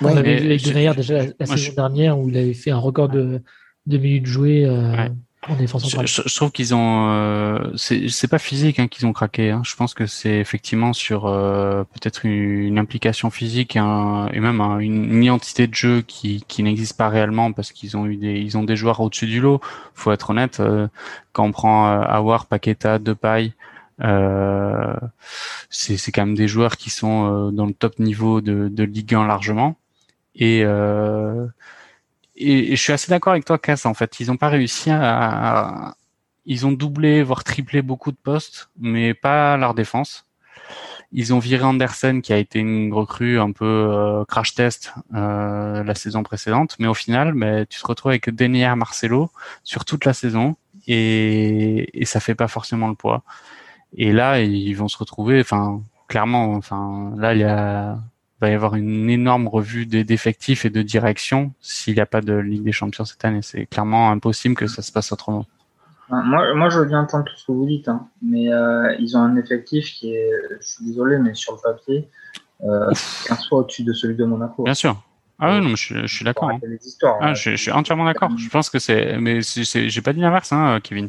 On 0.00 0.04
Ouais, 0.04 0.14
l'avait 0.14 0.34
mais 0.34 0.40
vu 0.40 0.46
avec 0.46 0.62
Denayer 0.64 0.94
déjà 0.94 1.18
la, 1.40 1.46
saison 1.46 1.56
je- 1.56 1.72
dernière 1.74 2.18
où 2.18 2.28
il 2.28 2.36
avait 2.36 2.52
fait 2.54 2.70
un 2.70 2.76
record 2.78 3.08
de, 3.08 3.40
de 3.86 3.98
minutes 3.98 4.26
jouées 4.26 4.64
euh, 4.66 4.92
Ouais. 4.92 5.10
En 5.46 5.54
défense 5.54 5.84
Je, 5.84 5.90
centrale. 5.90 6.06
je- 6.08 6.22
je 6.26 6.34
trouve 6.36 6.50
qu'ils 6.50 6.74
ont, 6.74 7.10
euh, 7.10 7.70
c'est 7.76 8.28
pas 8.28 8.38
physique 8.40 8.80
hein, 8.80 8.88
qu'ils 8.88 9.06
ont 9.06 9.12
craqué. 9.12 9.50
Hein. 9.50 9.62
Je 9.64 9.76
pense 9.76 9.94
que 9.94 10.04
c'est 10.06 10.38
effectivement 10.38 10.92
sur 10.92 11.26
euh, 11.26 11.84
peut-être 11.84 12.26
une, 12.26 12.32
une 12.32 12.78
implication 12.78 13.30
physique 13.30 13.76
et, 13.76 13.78
un- 13.78 14.28
et 14.32 14.40
même 14.40 14.60
un- 14.60 14.78
une, 14.80 15.04
une 15.14 15.22
identité 15.22 15.66
de 15.68 15.74
jeu 15.74 16.02
qui, 16.02 16.44
qui 16.48 16.62
n'existe 16.62 16.96
pas 16.96 17.08
réellement 17.08 17.52
parce 17.52 17.72
qu'ils 17.72 17.96
ont 17.96 18.04
eu 18.06 18.16
des, 18.16 18.34
ils 18.40 18.58
ont 18.58 18.64
des 18.64 18.76
joueurs 18.76 18.98
au-dessus 19.00 19.26
du 19.26 19.40
lot. 19.40 19.60
Faut 19.94 20.10
être 20.12 20.30
honnête. 20.30 20.58
euh, 20.60 20.88
quand 21.32 21.44
on 21.44 21.52
prend 21.52 21.88
euh, 21.88 22.00
Awar, 22.02 22.46
Paqueta, 22.46 22.98
Depay, 22.98 23.52
euh, 24.02 24.94
c'est 25.70 25.96
c'est 25.96 26.12
quand 26.12 26.26
même 26.26 26.34
des 26.36 26.48
joueurs 26.48 26.76
qui 26.76 26.90
sont 26.90 27.48
euh, 27.48 27.50
dans 27.52 27.66
le 27.66 27.72
top 27.74 27.98
niveau 28.00 28.40
de, 28.40 28.68
de 28.68 28.82
Ligue 28.84 29.14
1 29.14 29.26
largement. 29.26 29.76
Et 30.34 30.62
euh, 30.64 31.46
et, 32.38 32.76
je 32.76 32.82
suis 32.82 32.92
assez 32.92 33.10
d'accord 33.10 33.32
avec 33.32 33.44
toi, 33.44 33.58
Cass. 33.58 33.86
En 33.86 33.94
fait, 33.94 34.20
ils 34.20 34.28
n'ont 34.28 34.36
pas 34.36 34.48
réussi 34.48 34.90
à, 34.90 35.94
ils 36.46 36.66
ont 36.66 36.72
doublé 36.72 37.22
voire 37.22 37.44
triplé 37.44 37.82
beaucoup 37.82 38.12
de 38.12 38.16
postes, 38.16 38.70
mais 38.78 39.14
pas 39.14 39.56
leur 39.56 39.74
défense. 39.74 40.26
Ils 41.12 41.32
ont 41.34 41.38
viré 41.38 41.64
Andersen, 41.64 42.22
qui 42.22 42.32
a 42.32 42.36
été 42.36 42.58
une 42.58 42.92
recrue 42.92 43.40
un 43.40 43.52
peu 43.52 43.64
euh, 43.64 44.24
crash 44.26 44.54
test 44.54 44.92
euh, 45.14 45.82
la 45.82 45.94
saison 45.94 46.22
précédente, 46.22 46.76
mais 46.78 46.86
au 46.86 46.94
final, 46.94 47.32
ben, 47.32 47.66
tu 47.66 47.80
te 47.80 47.86
retrouves 47.86 48.10
avec 48.10 48.28
Denier 48.30 48.74
Marcelo 48.76 49.30
sur 49.64 49.84
toute 49.84 50.04
la 50.04 50.12
saison 50.12 50.56
et, 50.86 52.00
et 52.00 52.04
ça 52.04 52.20
fait 52.20 52.34
pas 52.34 52.48
forcément 52.48 52.88
le 52.88 52.94
poids. 52.94 53.22
Et 53.96 54.12
là, 54.12 54.40
ils 54.40 54.74
vont 54.74 54.88
se 54.88 54.98
retrouver, 54.98 55.40
enfin, 55.40 55.82
clairement, 56.08 56.52
enfin, 56.54 57.12
là, 57.16 57.34
il 57.34 57.40
y 57.40 57.44
a, 57.44 57.98
va 58.40 58.50
y 58.50 58.54
avoir 58.54 58.74
une 58.76 59.10
énorme 59.10 59.48
revue 59.48 59.86
des 59.86 60.04
d'effectifs 60.04 60.64
et 60.64 60.70
de 60.70 60.82
direction 60.82 61.52
s'il 61.60 61.94
n'y 61.94 62.00
a 62.00 62.06
pas 62.06 62.20
de 62.20 62.34
Ligue 62.34 62.62
des 62.64 62.72
Champions 62.72 63.04
cette 63.04 63.24
année. 63.24 63.40
C'est 63.42 63.66
clairement 63.66 64.10
impossible 64.10 64.54
que 64.54 64.66
ça 64.66 64.82
se 64.82 64.92
passe 64.92 65.10
autrement. 65.12 65.46
Moi, 66.10 66.54
moi, 66.54 66.70
je 66.70 66.78
veux 66.78 66.86
bien 66.86 67.00
entendre 67.00 67.24
tout 67.26 67.36
ce 67.36 67.46
que 67.46 67.52
vous 67.52 67.66
dites, 67.66 67.86
hein, 67.88 68.08
mais 68.22 68.50
euh, 68.50 68.94
ils 68.98 69.14
ont 69.16 69.20
un 69.20 69.36
effectif 69.36 69.92
qui 69.92 70.14
est, 70.14 70.30
je 70.58 70.66
suis 70.66 70.84
désolé, 70.86 71.18
mais 71.18 71.34
sur 71.34 71.52
le 71.52 71.58
papier, 71.62 72.08
euh, 72.64 72.90
15 73.26 73.48
fois 73.48 73.58
au-dessus 73.58 73.82
de 73.84 73.92
celui 73.92 74.16
de 74.16 74.24
Monaco. 74.24 74.62
Bien 74.62 74.72
sûr. 74.74 75.02
Ah 75.38 75.50
oui, 75.54 75.60
non, 75.60 75.68
mais 75.70 75.76
je, 75.76 75.82
suis- 75.84 75.94
je 76.08 76.14
suis 76.14 76.24
d'accord. 76.24 76.50
hein. 76.50 76.58
Ah, 77.20 77.28
hein. 77.28 77.34
je, 77.34 77.50
je 77.50 77.56
suis 77.56 77.70
entièrement 77.70 78.06
d'accord. 78.06 78.30
Je 78.38 78.48
pense 78.48 78.70
que 78.70 78.78
c'est, 78.78 79.18
mais 79.18 79.40
j'ai 79.42 80.00
pas 80.00 80.12
dit 80.14 80.20
l'inverse, 80.20 80.50
hein, 80.52 80.80
Kevin. 80.82 81.08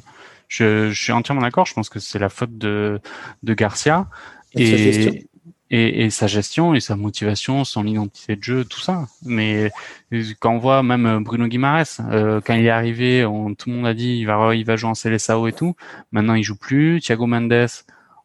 Je, 0.49 0.89
je 0.89 1.01
suis 1.01 1.13
entièrement 1.13 1.41
d'accord. 1.43 1.65
Je 1.65 1.73
pense 1.73 1.89
que 1.89 1.99
c'est 1.99 2.19
la 2.19 2.29
faute 2.29 2.57
de, 2.57 2.99
de 3.43 3.53
Garcia 3.53 4.07
Et. 4.55 5.28
Et, 5.71 6.05
et, 6.05 6.09
sa 6.09 6.27
gestion 6.27 6.73
et 6.73 6.79
sa 6.79 6.95
motivation, 6.95 7.63
son 7.63 7.85
identité 7.85 8.35
de 8.35 8.43
jeu, 8.43 8.65
tout 8.65 8.79
ça. 8.79 9.07
Mais 9.23 9.71
euh, 10.13 10.23
quand 10.39 10.51
on 10.51 10.57
voit 10.57 10.81
même 10.83 11.23
Bruno 11.23 11.47
Guimaraes, 11.47 11.99
euh, 12.11 12.41
quand 12.43 12.55
il 12.55 12.65
est 12.65 12.71
arrivé, 12.71 13.25
on, 13.25 13.53
tout 13.53 13.69
le 13.69 13.75
monde 13.75 13.87
a 13.87 13.93
dit 13.93 14.17
il 14.17 14.25
va, 14.25 14.55
il 14.55 14.65
va 14.65 14.75
jouer 14.75 14.89
en 14.89 14.95
Célessao 14.95 15.47
et 15.47 15.53
tout. 15.53 15.75
Maintenant, 16.11 16.33
il 16.33 16.43
joue 16.43 16.57
plus. 16.57 16.99
Thiago 17.01 17.27
Mendes, 17.27 17.67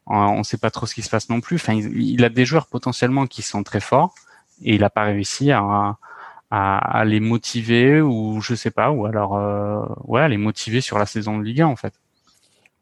on, 0.06 0.16
on 0.16 0.42
sait 0.42 0.58
pas 0.58 0.70
trop 0.70 0.86
ce 0.86 0.94
qui 0.94 1.02
se 1.02 1.10
passe 1.10 1.28
non 1.28 1.40
plus. 1.40 1.56
Enfin, 1.56 1.74
il, 1.74 2.00
il 2.00 2.24
a 2.24 2.28
des 2.30 2.44
joueurs 2.44 2.66
potentiellement 2.66 3.26
qui 3.26 3.42
sont 3.42 3.62
très 3.62 3.80
forts 3.80 4.14
et 4.62 4.74
il 4.74 4.84
a 4.84 4.90
pas 4.90 5.04
réussi 5.04 5.50
à, 5.50 5.96
à, 6.50 6.98
à 6.98 7.04
les 7.04 7.20
motiver 7.20 8.00
ou 8.00 8.40
je 8.40 8.54
sais 8.54 8.70
pas 8.70 8.90
ou 8.90 9.06
alors 9.06 9.36
euh, 9.36 9.84
ouais 10.04 10.20
à 10.20 10.28
les 10.28 10.36
motiver 10.36 10.80
sur 10.80 10.98
la 10.98 11.06
saison 11.06 11.38
de 11.38 11.44
Ligue 11.44 11.62
1 11.62 11.66
en 11.66 11.76
fait 11.76 11.94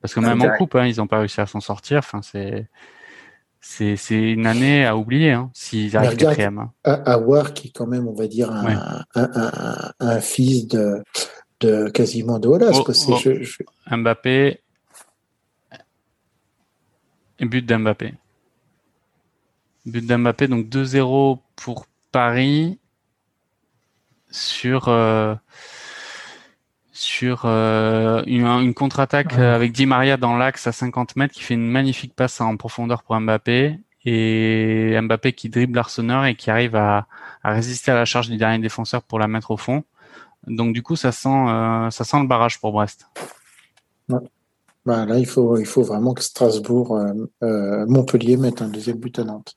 parce 0.00 0.14
que 0.14 0.20
Ouais, 0.20 0.26
même 0.26 0.42
en 0.42 0.56
coupe 0.56 0.74
hein, 0.74 0.86
ils 0.86 1.00
ont 1.00 1.06
pas 1.06 1.20
réussi 1.20 1.40
à 1.40 1.46
s'en 1.46 1.60
sortir 1.60 1.98
enfin 1.98 2.20
c'est 2.22 2.68
c'est 3.64 3.96
c'est 3.96 4.20
une 4.32 4.44
année 4.46 4.84
à 4.84 4.96
oublier 4.96 5.30
hein, 5.30 5.50
s'ils 5.54 5.96
arrivent 5.96 6.10
regarde, 6.10 6.34
quatrième. 6.36 6.68
À, 6.84 7.12
Awar, 7.12 7.54
qui 7.54 7.68
est 7.68 7.70
quand 7.70 7.86
même, 7.86 8.08
on 8.08 8.12
va 8.12 8.26
dire, 8.26 8.50
un, 8.50 8.64
Ouais. 8.66 8.74
un, 9.14 9.30
un, 9.34 9.92
un 10.00 10.20
fils 10.20 10.66
de, 10.66 11.02
de 11.60 11.88
quasiment 11.88 12.38
de 12.40 12.48
Olas. 12.48 12.72
Oh, 12.74 12.84
oh. 13.08 13.16
je- 13.22 13.42
je- 13.44 13.62
Mbappé 13.96 14.60
et 17.38 17.44
but 17.46 17.64
d'Mbappé 17.64 18.14
but 19.86 20.04
d'Mbappé 20.06 20.48
donc 20.48 20.66
2-0 20.68 21.38
pour 21.56 21.86
Paris 22.12 22.78
sur 24.30 24.88
euh, 24.88 25.34
sur 26.92 27.42
euh, 27.46 28.22
une, 28.26 28.44
une 28.46 28.74
contre-attaque 28.74 29.32
Ouais. 29.32 29.40
euh, 29.40 29.54
avec 29.56 29.72
Di 29.72 29.86
Maria 29.86 30.16
dans 30.16 30.36
l'axe 30.36 30.66
à 30.66 30.72
50 30.72 31.16
mètres 31.16 31.32
qui 31.34 31.42
fait 31.42 31.54
une 31.54 31.68
magnifique 31.70 32.14
passe 32.14 32.40
en 32.40 32.56
profondeur 32.56 33.02
pour 33.02 33.18
Mbappé 33.18 33.78
et 34.04 34.98
Mbappé 35.00 35.32
qui 35.32 35.48
dribble 35.48 35.78
Arsenal 35.78 36.28
et 36.28 36.34
qui 36.34 36.50
arrive 36.50 36.76
à, 36.76 37.06
à 37.42 37.52
résister 37.52 37.90
à 37.90 37.94
la 37.94 38.04
charge 38.04 38.28
du 38.28 38.36
dernier 38.36 38.58
défenseur 38.58 39.02
pour 39.02 39.18
la 39.18 39.26
mettre 39.28 39.50
au 39.52 39.56
fond. 39.56 39.84
Donc 40.46 40.74
du 40.74 40.82
coup 40.82 40.96
ça 40.96 41.12
sent 41.12 41.28
euh, 41.28 41.88
ça 41.90 42.04
sent 42.04 42.20
le 42.20 42.26
barrage 42.26 42.60
pour 42.60 42.72
Brest. 42.72 43.06
bah, 44.84 45.06
là, 45.06 45.18
il 45.18 45.26
faut, 45.26 45.56
il 45.58 45.66
faut 45.66 45.82
vraiment 45.82 46.12
que 46.14 46.22
Strasbourg, 46.22 46.98
euh, 47.42 47.86
Montpellier 47.86 48.36
mette 48.36 48.60
un 48.62 48.68
deuxième 48.68 48.98
but 48.98 49.18
à 49.18 49.24
Nantes. 49.24 49.56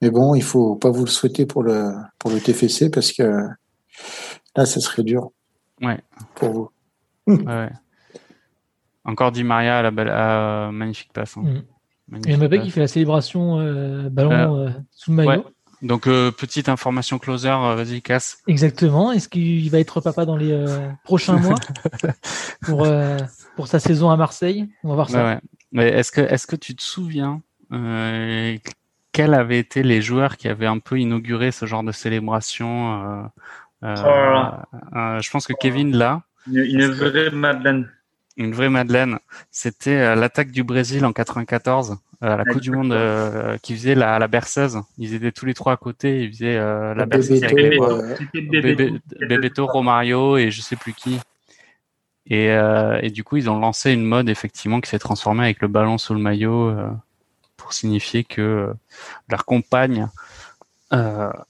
Mais 0.00 0.10
bon, 0.10 0.34
il 0.34 0.42
faut 0.42 0.76
pas 0.76 0.90
vous 0.90 1.04
le 1.04 1.10
souhaiter 1.10 1.44
pour 1.46 1.62
le, 1.62 1.92
pour 2.18 2.30
le 2.30 2.40
TFC 2.40 2.90
parce 2.90 3.12
que 3.12 3.22
là, 4.56 4.64
ça 4.66 4.80
serait 4.80 5.02
dur. 5.02 5.30
Ouais. 5.82 5.98
Pour 6.36 6.50
vous. 6.52 6.70
Ouais. 7.26 7.70
Encore 9.04 9.32
Di 9.32 9.42
Maria 9.44 9.78
à 9.78 9.82
la 9.82 9.90
belle, 9.90 10.08
à- 10.08 10.70
magnifique 10.72 11.12
passe. 11.12 11.36
hein. 11.36 11.42
Mm. 11.42 11.62
Magnifique 12.08 12.32
Et 12.32 12.36
Mbappé 12.36 12.60
qui 12.60 12.70
fait 12.70 12.80
la 12.80 12.88
célébration 12.88 13.58
euh, 13.60 14.08
ballon 14.10 14.56
euh, 14.58 14.70
sous 14.90 15.10
le 15.10 15.16
maillot. 15.16 15.30
Ouais. 15.30 15.42
Donc 15.82 16.06
euh, 16.06 16.30
petite 16.30 16.68
information 16.68 17.18
closer, 17.18 17.48
euh, 17.48 17.74
vas-y 17.74 18.02
casse. 18.02 18.38
Exactement. 18.46 19.10
Est-ce 19.12 19.28
qu'il 19.28 19.68
va 19.70 19.80
être 19.80 20.00
papa 20.00 20.24
dans 20.24 20.36
les 20.36 20.52
euh, 20.52 20.88
prochains 21.04 21.36
mois 21.38 21.56
pour 22.62 22.86
pour 23.56 23.66
sa 23.66 23.80
saison 23.80 24.10
à 24.10 24.16
Marseille? 24.16 24.68
On 24.84 24.88
va 24.90 24.94
voir 24.94 25.10
ça. 25.10 25.24
Ouais, 25.24 25.38
Mais 25.72 25.88
est-ce 25.88 26.12
que 26.12 26.20
est-ce 26.20 26.46
que 26.46 26.54
tu 26.56 26.76
te 26.76 26.82
souviens 26.82 27.40
quels 29.12 29.34
avaient 29.34 29.58
été 29.58 29.82
les 29.82 30.00
joueurs 30.02 30.36
qui 30.36 30.48
avaient 30.48 30.66
un 30.66 30.78
peu 30.78 30.98
inauguré 31.00 31.52
ce 31.52 31.66
genre 31.66 31.82
de 31.82 31.92
célébration 31.92 33.30
oh 33.82 35.20
Je 35.20 35.30
pense 35.30 35.46
que 35.46 35.54
Kevin 35.54 35.96
là. 35.96 36.22
Une, 36.46 36.58
une 36.58 36.86
vraie 36.86 37.30
Madeleine. 37.30 37.88
Une 38.36 38.52
vraie 38.52 38.70
Madeleine. 38.70 39.18
C'était 39.50 40.14
l'attaque 40.16 40.50
du 40.50 40.64
Brésil 40.64 41.04
en 41.04 41.12
94 41.12 41.98
euh, 42.22 42.36
la 42.36 42.44
Coupe 42.44 42.60
du 42.60 42.70
Monde 42.70 42.92
euh, 42.92 43.58
qui 43.58 43.74
faisait 43.74 43.96
la, 43.96 44.18
la 44.20 44.28
berceuse. 44.28 44.78
Ils 44.96 45.14
étaient 45.14 45.32
tous 45.32 45.44
les 45.44 45.54
trois 45.54 45.72
à 45.72 45.76
côté. 45.76 46.22
Ils 46.22 46.32
faisaient 46.32 46.56
euh, 46.56 46.94
la 46.94 47.04
berceuse 47.04 47.42
avec 47.42 47.58
les 48.32 49.26
Bebeto, 49.26 49.66
Romario 49.66 50.36
et 50.36 50.52
je 50.52 50.60
sais 50.60 50.76
plus 50.76 50.92
qui. 50.92 51.18
Et, 52.26 52.46
et, 52.46 53.10
du 53.10 53.24
coup, 53.24 53.36
ils 53.36 53.50
ont 53.50 53.58
lancé 53.58 53.92
une 53.92 54.04
mode 54.04 54.28
effectivement 54.28 54.80
qui 54.80 54.88
s'est 54.88 55.00
transformée 55.00 55.42
avec 55.42 55.60
le 55.60 55.66
ballon 55.66 55.98
sous 55.98 56.14
le 56.14 56.20
maillot 56.20 56.72
pour 57.56 57.72
signifier 57.72 58.22
que 58.22 58.72
leur 59.28 59.44
compagne 59.44 60.08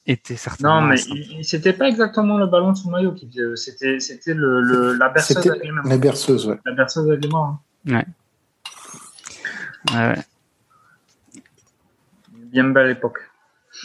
était 0.07 0.37
certainement. 0.37 0.81
Non, 0.81 0.87
mais 0.89 0.97
c'était 1.43 1.73
pas 1.73 1.89
exactement 1.89 2.39
le 2.39 2.47
ballon 2.47 2.75
sous 2.75 2.91
maillot 2.91 3.13
qui 3.13 3.29
c'était 3.57 4.01
c'était 4.01 4.35
le, 4.35 4.61
le, 4.61 4.95
la 4.95 5.09
berceuse 5.09 5.47
avec 5.47 5.65
les 5.65 5.73
mains. 5.73 5.83
La 5.85 5.99
berceuse, 5.99 6.47
ouais. 6.47 6.59
La 6.65 6.73
berceuse 6.73 7.09
avec 7.09 7.25
les 7.25 7.31
mains. 7.31 7.61
Hein. 7.87 8.05
Ouais. 9.93 9.97
ouais 9.97 10.15
bien 12.53 12.65
belle 12.65 12.91
époque. 12.91 13.19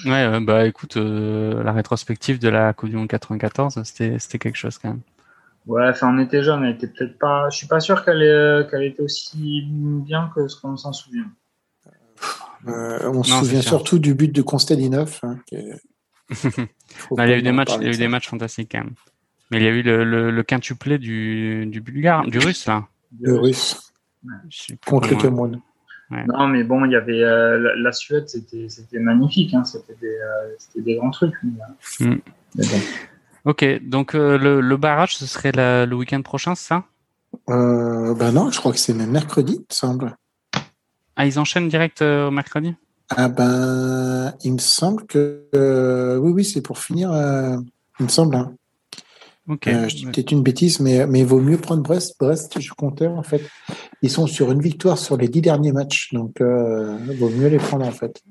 Ouais, 0.06 0.40
bah 0.42 0.66
écoute, 0.66 0.98
euh, 0.98 1.64
la 1.64 1.72
rétrospective 1.72 2.40
de 2.40 2.50
la 2.50 2.74
Coupe 2.74 2.90
du 2.90 2.98
Monde 2.98 3.08
94, 3.08 3.82
c'était, 3.84 4.20
c'était 4.20 4.38
quelque 4.38 4.58
chose 4.58 4.78
quand 4.78 4.90
même. 4.90 5.02
Ouais, 5.66 5.88
enfin 5.90 6.14
on 6.14 6.20
était 6.20 6.44
jeune, 6.44 6.64
elle 6.64 6.76
était 6.76 6.88
peut-être 6.88 7.18
pas. 7.18 7.50
Je 7.50 7.58
suis 7.58 7.68
pas 7.68 7.80
sûr 7.80 8.06
qu'elle, 8.06 8.22
est, 8.22 8.70
qu'elle 8.70 8.84
était 8.84 9.02
aussi 9.02 9.64
bien 9.68 10.30
que 10.36 10.48
ce 10.48 10.60
qu'on 10.60 10.78
s'en 10.78 10.94
souvient. 10.94 11.26
Euh, 12.68 13.12
on 13.12 13.24
se 13.24 13.32
souvient 13.32 13.62
surtout 13.62 14.00
du 14.00 14.14
but 14.14 14.32
de 14.32 14.42
Konstantinov. 14.42 15.20
Hein, 15.24 15.40
il 15.52 16.68
y 17.18 17.20
a 17.20 17.38
eu 17.38 17.42
des 17.42 17.52
matchs, 17.52 17.76
il 17.80 17.84
y 17.84 17.90
a 17.90 17.94
eu 17.94 17.98
des 17.98 18.08
matchs 18.08 18.30
fantastiques 18.30 18.70
quand 18.72 18.84
même. 18.84 18.96
Mais 19.52 19.58
il 19.60 19.64
y 19.64 19.68
a 19.68 19.72
eu 19.72 19.82
le, 19.82 20.32
le, 20.32 20.44
quintuplé 20.44 20.98
du, 20.98 21.66
du 21.68 21.80
bulgare, 21.80 22.26
du 22.26 22.40
russe 22.40 22.66
là. 22.66 22.86
Le 23.22 23.38
russe. 23.38 23.94
Contre 24.86 25.10
le 25.10 25.16
Cameroun. 25.16 25.62
Non, 26.10 26.48
mais 26.48 26.64
bon, 26.64 26.86
il 26.86 26.92
y 26.92 26.96
avait 26.96 27.22
euh, 27.22 27.74
la, 27.76 27.92
Suède, 27.92 28.30
c'était 28.30 28.70
c'était 28.70 29.00
magnifique, 29.00 29.54
hein, 29.54 29.66
c'était 29.66 29.96
des, 30.00 30.08
euh, 30.08 30.82
des 30.82 30.96
grands 30.96 31.12
trucs. 31.12 31.36
Mais, 31.44 32.06
mm. 32.08 32.22
Ok, 33.44 33.66
donc 33.84 34.16
euh, 34.16 34.38
le, 34.38 34.62
le, 34.62 34.78
barrage, 34.78 35.18
ce 35.18 35.26
serait 35.26 35.52
le 35.54 35.94
week-end 35.94 36.22
prochain, 36.22 36.56
c'est 36.56 36.68
ça? 36.68 36.84
Ben 37.48 38.32
non, 38.32 38.52
je 38.52 38.60
crois 38.60 38.72
que 38.72 38.80
c'est 38.80 38.94
mercredi, 38.94 39.56
il 39.56 39.60
me 39.60 39.66
semble. 39.70 40.16
Ah, 41.18 41.26
ils 41.26 41.40
enchaînent 41.40 41.68
direct 41.68 42.02
au 42.02 42.32
mercredi? 42.32 42.76
Ah 43.10 43.28
ben, 43.28 44.34
il 44.44 44.54
me 44.54 44.60
semble 44.60 45.06
que 45.06 46.20
oui, 46.22 46.32
oui, 46.32 46.46
c'est 46.46 46.62
pour 46.62 46.80
finir. 46.80 47.12
il 48.00 48.06
me 48.06 48.10
semble. 48.10 48.36
Hein. 48.36 48.54
Euh, 49.50 49.88
je 49.88 49.96
dis 49.96 50.06
peut-être 50.06 50.32
une 50.32 50.44
bêtise, 50.44 50.82
mais, 50.82 51.08
mais 51.08 51.22
il 51.22 51.26
vaut 51.26 51.40
mieux 51.40 51.58
prendre 51.58 51.82
Brest. 51.82 52.16
Brest, 52.20 52.60
je 52.60 52.74
comptais 52.74 53.08
en 53.08 53.24
fait. 53.24 53.42
Ils 54.02 54.10
sont 54.10 54.28
sur 54.28 54.52
une 54.52 54.62
victoire 54.62 54.98
sur 54.98 55.16
les 55.16 55.30
dix 55.30 55.42
derniers 55.42 55.72
matchs, 55.72 56.14
donc 56.14 56.42
euh, 56.42 56.98
il 57.10 57.18
vaut 57.18 57.30
mieux 57.30 57.48
les 57.48 57.58
prendre 57.58 57.86
en 57.86 57.92
fait. 57.92 58.22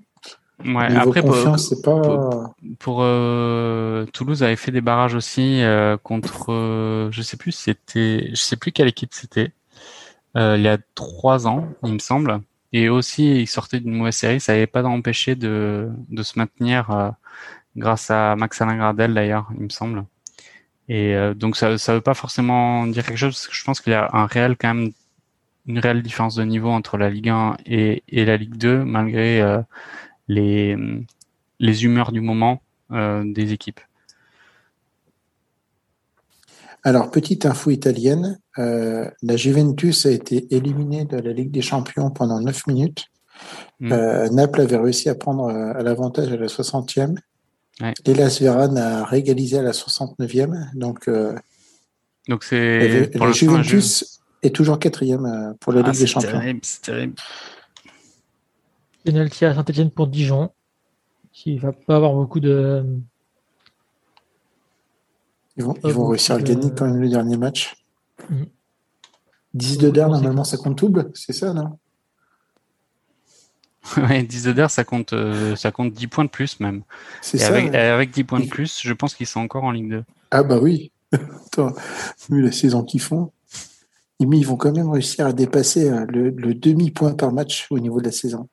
Ouais, 0.65 0.95
après, 0.95 1.23
confiance, 1.23 1.75
pour, 1.83 2.01
pas... 2.01 2.55
pour, 2.79 2.99
euh, 3.01 4.07
Toulouse 4.13 4.43
avait 4.43 4.57
fait 4.57 4.73
des 4.73 4.81
barrages 4.81 5.15
aussi 5.15 5.63
euh, 5.63 5.97
contre, 5.99 6.47
euh, 6.51 7.11
je 7.13 7.21
sais 7.23 7.37
plus, 7.37 7.53
c'était, 7.53 8.31
je 8.31 8.41
sais 8.41 8.57
plus 8.57 8.73
quelle 8.73 8.89
équipe 8.89 9.13
c'était. 9.13 9.53
il 10.35 10.61
y 10.61 10.69
a 10.69 10.79
trois 10.95 11.47
ans, 11.47 11.69
il 11.85 11.95
me 11.95 11.99
semble. 11.99 12.41
Et 12.79 12.91
aussi, 12.91 13.41
ils 13.41 13.47
sortaient 13.47 13.81
d'une 13.81 13.95
mauvaise 13.95 14.17
série. 14.17 14.39
Ça 14.39 14.53
n'avait 14.53 14.67
pas 14.67 14.83
empêché 14.85 15.35
de, 15.35 15.89
se 16.23 16.39
maintenir 16.39 17.15
grâce 17.77 18.11
à 18.11 18.37
Max 18.37 18.61
Alain 18.61 18.77
Gradel 18.77 19.15
d'ailleurs, 19.15 19.49
il 19.57 19.65
me 19.65 19.69
semble. 19.71 20.05
Et 20.89 21.15
euh, 21.15 21.33
donc 21.35 21.57
ça 21.57 21.79
ça 21.79 21.95
veut 21.95 22.01
pas 22.01 22.15
forcément 22.15 22.87
dire 22.87 23.05
quelque 23.05 23.17
chose 23.17 23.35
parce 23.35 23.49
que 23.49 23.55
je 23.55 23.65
pense 23.65 23.81
qu'il 23.81 23.93
y 23.93 23.97
a 23.97 24.11
un 24.13 24.27
réel 24.27 24.57
quand 24.59 24.75
même 24.75 24.93
une 25.67 25.79
réelle 25.79 26.03
différence 26.03 26.37
de 26.37 26.45
niveau 26.45 26.71
entre 26.71 26.99
la 26.99 27.11
Ligue 27.11 27.31
1 27.31 27.57
et, 27.67 28.03
la 28.13 28.37
Ligue 28.37 28.57
2 28.57 28.85
malgré 28.85 29.41
euh, 29.41 29.63
les 30.29 31.85
humeurs 31.85 32.13
du 32.13 32.21
moment 32.21 32.63
euh, 32.93 33.25
des 33.25 33.53
équipes. 33.53 33.81
Alors 36.87 37.11
petite 37.11 37.47
info 37.47 37.71
italienne, 37.71 38.39
euh, 38.59 39.11
la 39.23 39.37
Juventus 39.37 40.07
a 40.07 40.11
été 40.11 40.47
éliminée 40.55 41.05
de 41.05 41.17
la 41.17 41.33
Ligue 41.33 41.51
des 41.51 41.63
Champions 41.63 42.11
pendant 42.11 42.41
9 42.41 42.69
minutes. 42.69 43.07
Mm. 43.81 44.29
Naples 44.31 44.61
avait 44.61 44.77
réussi 44.77 45.09
à 45.09 45.15
prendre 45.15 45.49
à 45.51 45.83
l'avantage 45.83 46.33
à 46.33 46.37
la 46.37 46.47
60e 46.47 47.17
Ouais. 47.81 47.93
L'Elas 48.07 48.43
a 48.43 49.05
régalisé 49.05 49.59
à 49.59 49.63
la 49.63 49.73
69e. 49.73 50.71
Donc, 50.75 51.09
euh, 51.09 51.35
donc 52.29 52.45
c'est. 52.45 53.15
La 53.15 53.33
Juventus 53.33 54.21
est 54.43 54.55
toujours 54.55 54.79
quatrième 54.79 55.27
euh, 55.27 55.53
pour 55.61 55.73
la 55.73 55.83
ah, 55.85 55.91
Ligue 55.91 56.01
des 56.01 56.07
Champions. 56.07 56.41
C'est 56.63 56.83
terrible. 56.83 57.15
Penalty 59.05 59.45
à 59.45 59.55
Saint-Etienne 59.55 59.91
pour 59.91 60.07
Dijon, 60.09 60.51
qui 61.33 61.59
va 61.59 61.73
pas 61.73 61.97
avoir 61.97 62.15
beaucoup 62.15 62.41
de. 62.41 62.85
Ils 65.57 65.65
vont, 65.65 65.75
ils 65.85 65.93
vont 65.93 66.07
réussir 66.09 66.35
à 66.35 66.41
gagner 66.41 66.71
quand 66.77 66.87
même 66.87 67.01
le 67.01 67.09
dernier 67.09 67.37
match. 67.37 67.77
10 69.55 69.79
mm. 69.79 69.83
de 69.83 69.91
der, 69.91 70.09
normalement, 70.09 70.45
ça 70.45 70.57
compte 70.57 70.79
double, 70.79 71.11
c'est 71.15 71.33
ça, 71.33 71.53
non? 71.53 71.79
Ouais, 73.97 74.23
10 74.23 74.49
d'heure, 74.49 74.71
ça 74.71 74.85
compte, 74.85 75.13
euh, 75.13 75.55
ça 75.57 75.71
compte 75.71 75.93
10 75.93 76.07
points 76.09 76.25
de 76.25 76.31
plus 76.31 76.59
même. 76.61 76.83
C'est 77.23 77.39
ça. 77.39 77.49
Avec, 77.49 77.75
avec 77.75 78.11
10 78.11 78.25
points 78.25 78.41
de 78.41 78.49
plus, 78.49 78.81
je 78.83 78.93
pense 78.93 79.15
qu'ils 79.15 79.27
sont 79.27 79.41
encore 79.41 79.65
en 79.65 79.71
Ligue 79.71 79.91
2. 79.91 80.05
Ah 80.31 80.43
bah 80.43 80.59
oui. 80.61 80.91
Attends, 81.13 81.73
vu 82.29 82.43
la 82.43 82.53
saison 82.53 82.83
qu'ils 82.83 83.01
font, 83.01 83.31
ils 84.19 84.47
vont 84.47 84.57
quand 84.57 84.73
même 84.73 84.91
réussir 84.91 85.27
à 85.27 85.33
dépasser 85.33 85.89
euh, 85.89 86.05
le, 86.09 86.55
demi-point 86.55 87.15
par 87.15 87.33
match 87.33 87.67
au 87.71 87.79
niveau 87.79 88.01
de 88.01 88.07
la 88.07 88.13
saison. 88.13 88.49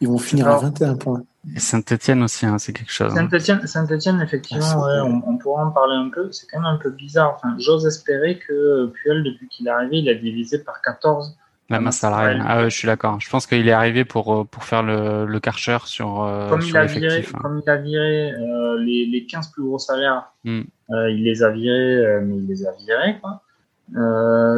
Ils 0.00 0.08
vont 0.08 0.18
finir 0.18 0.48
à 0.48 0.58
21 0.58 0.96
points. 0.96 1.22
Et 1.54 1.58
Saint-Etienne 1.58 2.22
aussi, 2.22 2.46
hein, 2.46 2.58
c'est 2.58 2.72
quelque 2.72 2.92
chose. 2.92 3.12
Hein. 3.16 3.28
Saint-Etienne, 3.30 3.66
Saint 3.66 4.20
effectivement, 4.20 4.84
ah, 4.84 5.04
on, 5.04 5.22
on, 5.26 5.38
pourra 5.38 5.64
en 5.66 5.70
parler 5.70 5.96
un 5.96 6.10
peu. 6.10 6.30
C'est 6.32 6.46
quand 6.46 6.60
même 6.60 6.74
un 6.74 6.76
peu 6.76 6.90
bizarre. 6.90 7.34
Enfin, 7.36 7.54
j'ose 7.58 7.86
espérer 7.86 8.38
que 8.38 8.86
Puel, 8.88 9.24
depuis 9.24 9.48
qu'il 9.48 9.66
est 9.66 9.70
arrivé, 9.70 9.98
il 9.98 10.08
a 10.08 10.14
divisé 10.14 10.58
par 10.58 10.82
14 10.82 11.36
la 11.70 11.80
masse 11.80 11.98
salariale. 11.98 12.44
Ah 12.44 12.58
ouais, 12.58 12.70
je 12.70 12.76
suis 12.76 12.86
d'accord. 12.86 13.20
Je 13.20 13.30
pense 13.30 13.46
qu'il 13.46 13.68
est 13.68 13.72
arrivé 13.72 14.04
pour 14.04 14.34
euh, 14.34 14.44
pour 14.44 14.64
faire 14.64 14.82
le, 14.82 15.24
le 15.24 15.40
karcher 15.40 15.78
sur, 15.84 16.22
euh, 16.22 16.48
comme 16.48 16.62
sur 16.62 16.76
il 16.76 16.78
a 16.78 16.86
viré, 16.86 17.24
hein. 17.32 17.38
Comme 17.40 17.62
il 17.64 17.70
a 17.70 17.76
viré 17.76 18.32
euh, 18.32 18.78
les, 18.80 19.06
les 19.06 19.24
15 19.24 19.52
plus 19.52 19.62
gros 19.62 19.78
salaires, 19.78 20.32
hmm. 20.44 20.62
euh, 20.90 21.10
il 21.12 21.22
les 21.22 21.44
a 21.44 21.50
virés, 21.50 22.20
mais 22.24 22.38
il 22.38 22.46
les 22.48 22.66
a 22.66 22.72
virés. 22.72 23.18
Quoi. 23.22 23.40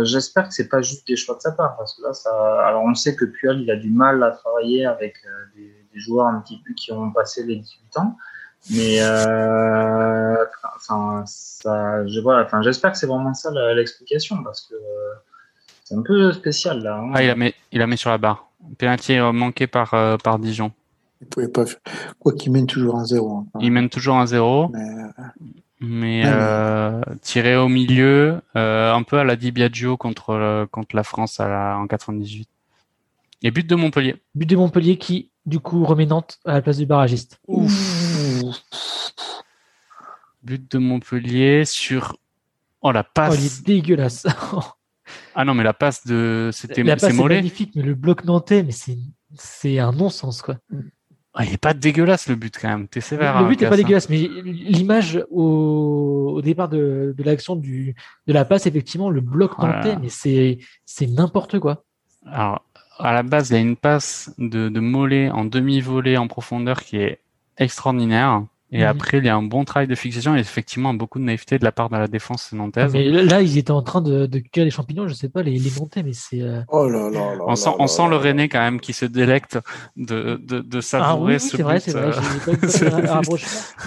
J'espère 0.05 0.49
que 0.49 0.55
c'est 0.55 0.69
pas 0.69 0.83
juste 0.83 1.07
des 1.07 1.17
choix 1.17 1.37
de 1.37 1.41
sa 1.41 1.53
part, 1.53 1.77
parce 1.77 1.97
que 1.97 2.03
là, 2.03 2.13
ça. 2.13 2.67
Alors 2.67 2.83
on 2.85 2.95
sait 2.95 3.17
que 3.17 3.25
Puel, 3.25 3.61
il 3.61 3.71
a 3.71 3.77
du 3.77 3.91
mal 3.91 4.23
à 4.23 4.31
travailler 4.31 4.85
avec 4.87 5.17
des, 5.57 5.75
des, 5.93 6.01
joueurs 6.01 6.27
un 6.27 6.41
petit 6.41 6.61
peu 6.67 6.75
qui 6.75 6.93
ont 6.93 7.11
passé 7.11 7.45
les 7.45 7.57
18 7.57 7.97
ans. 7.99 8.17
Mais 8.71 9.01
enfin, 10.77 11.25
ça, 11.27 12.07
je 12.07 12.21
vois. 12.21 12.43
Enfin, 12.43 12.63
j'espère 12.63 12.93
que 12.93 12.99
c'est 12.99 13.07
vraiment 13.07 13.35
ça 13.35 13.51
l'explication, 13.75 14.43
parce 14.43 14.63
que 14.63 14.75
c'est 15.85 15.95
un 15.95 16.03
peu 16.03 16.33
spécial 16.33 16.83
là. 16.83 16.97
Hein. 16.97 17.13
Ah, 17.15 17.23
il 17.23 17.27
la 17.29 17.35
met, 17.35 17.55
il 17.73 17.79
la 17.79 17.87
met 17.87 17.97
sur 17.97 18.11
la 18.11 18.19
barre. 18.19 18.49
Penalty 18.79 19.19
manqué 19.33 19.67
par, 19.67 19.95
euh, 19.95 20.17
par 20.17 20.39
Dijon. 20.39 20.73
Il 21.21 21.27
pouvait 21.27 21.49
pas. 21.49 21.65
Quoi 22.19 22.33
qu'il 22.33 22.53
mène 22.53 22.67
toujours 22.67 22.97
un 22.97 23.05
zéro. 23.05 23.39
Hein. 23.39 23.59
Il 23.61 23.73
mène 23.73 23.89
toujours 23.89 24.17
un 24.17 24.27
zéro. 24.27 24.69
Mais, 24.69 24.81
euh, 25.83 27.01
tiré 27.21 27.57
au 27.57 27.69
milieu, 27.69 28.41
euh, 28.57 28.93
un 28.93 29.03
peu 29.03 29.19
à 29.19 29.25
la 29.25 29.37
Di 29.37 29.51
Biagio 29.51 29.97
contre, 29.97 30.67
contre 30.71 30.95
la 30.97 31.03
France 31.03 31.41
à 31.41 31.49
la, 31.49 31.79
en 31.79 31.87
98. 31.87 32.49
Et 33.43 33.51
but 33.51 33.67
de 33.67 33.75
Montpellier. 33.75 34.17
But 34.35 34.49
de 34.49 34.57
Montpellier 34.57 34.97
qui, 34.99 35.31
du 35.47 35.59
coup, 35.59 35.85
remet 35.85 36.07
Nantes 36.07 36.39
à 36.45 36.55
la 36.55 36.63
place 36.63 36.79
du 36.79 36.87
barragiste. 36.87 37.41
Ouf. 37.49 37.73
But 40.43 40.71
de 40.71 40.79
Montpellier 40.79 41.65
sur. 41.65 42.17
Oh 42.81 42.93
la 42.93 43.05
passe. 43.05 43.35
Oh, 43.35 43.39
il 43.39 43.47
est 43.47 43.67
dégueulasse. 43.67 44.27
Ah 45.35 45.45
non, 45.45 45.55
mais 45.55 45.65
la 45.65 45.75
passe 45.75 46.07
de. 46.07 46.51
C'était 46.53 46.83
La 46.83 46.97
passe 46.97 47.11
est 47.11 47.23
magnifique, 47.23 47.73
mais 47.75 47.83
le 47.83 47.95
bloc 47.95 48.25
nantais, 48.25 48.63
mais 48.63 48.73
c'est, 48.73 48.99
c'est 49.35 49.79
un 49.79 49.93
non-sens, 49.93 50.43
quoi. 50.43 50.57
Ah, 51.35 51.45
il 51.47 51.55
est 51.55 51.59
pas 51.59 51.73
dégueulasse 51.73 52.29
le 52.29 52.35
but 52.35 52.55
quand 52.61 52.69
même. 52.69 52.89
T'es 52.89 53.01
sévère. 53.01 53.41
Le 53.41 53.49
but 53.49 53.61
n'est 53.61 53.69
pas 53.69 53.77
dégueulasse, 53.77 54.11
mais 54.11 54.29
l'image 54.45 55.25
au, 55.31 56.35
au 56.37 56.43
départ 56.43 56.69
de, 56.69 57.15
de 57.17 57.23
l'action 57.23 57.57
du 57.57 57.95
de 58.27 58.33
la 58.33 58.45
passe, 58.45 58.67
effectivement, 58.67 59.09
le 59.09 59.23
bloc 59.23 59.59
nantais, 59.59 59.97
mais 59.97 60.11
c'est 60.11 60.59
c'est 60.85 61.07
n'importe 61.07 61.59
quoi. 61.59 61.85
Alors 62.27 62.63
à 62.99 63.15
la 63.15 63.23
base, 63.23 63.51
il 63.51 63.55
y 63.55 63.57
a 63.57 63.61
une 63.61 63.77
passe 63.77 64.33
de, 64.39 64.69
de 64.69 64.81
Mollet 64.81 65.31
en 65.31 65.45
demi-volée 65.45 66.17
en 66.19 66.29
profondeur 66.29 66.83
qui 66.83 66.99
est 66.99 67.21
extraordinaire. 67.57 68.45
Et 68.75 68.79
Mhm. 68.85 68.89
après, 68.89 69.19
il 69.19 69.25
y 69.27 69.29
a 69.29 69.37
un 69.37 69.43
bon 69.43 69.65
travail 69.65 69.87
de 69.87 69.95
fixation 69.95 70.35
et 70.35 70.41
effectivement 70.41 70.95
beaucoup 70.95 71.19
de 71.19 71.25
naïveté 71.25 71.59
de 71.59 71.65
la 71.65 71.73
part 71.73 71.91
de 71.91 71.97
la 71.97 72.09
défense 72.09 72.53
nantaise. 72.55 72.91
Mais 72.95 73.05
là, 73.05 73.43
ils 73.43 73.59
étaient 73.59 73.71
en 73.71 73.83
train 73.83 74.01
de, 74.01 74.25
de 74.25 74.39
cuire 74.39 74.65
les 74.65 74.71
champignons, 74.71 75.07
je 75.07 75.13
sais 75.13 75.29
pas, 75.29 75.43
les, 75.43 75.59
les 75.59 75.71
monter, 75.79 76.03
mais 76.03 76.15
c'est. 76.15 76.41
euh, 76.41 76.63
Oh 76.69 76.89
là 76.89 77.11
là 77.11 77.35
là. 77.35 77.45
On 77.47 77.55
sent, 77.55 77.69
là 77.69 77.77
on 77.79 77.83
là 77.83 77.89
sent 77.89 78.03
là 78.05 78.09
le. 78.09 78.17
Rennais 78.17 78.49
quand 78.49 78.61
même 78.61 78.81
qui 78.81 78.95
se 78.95 79.05
délecte 79.05 79.59
de, 79.99 80.41
de, 80.43 80.61
de 80.61 80.79
Ah 80.79 80.81
savourer 80.81 81.35
oui, 81.37 81.41
oui, 81.43 81.51
ce 81.51 81.57
c'est 81.59 81.63
vrai, 81.63 81.75
but, 81.75 81.81
c'est 81.83 81.93
vrai. 81.93 82.13
euh. 82.17 83.21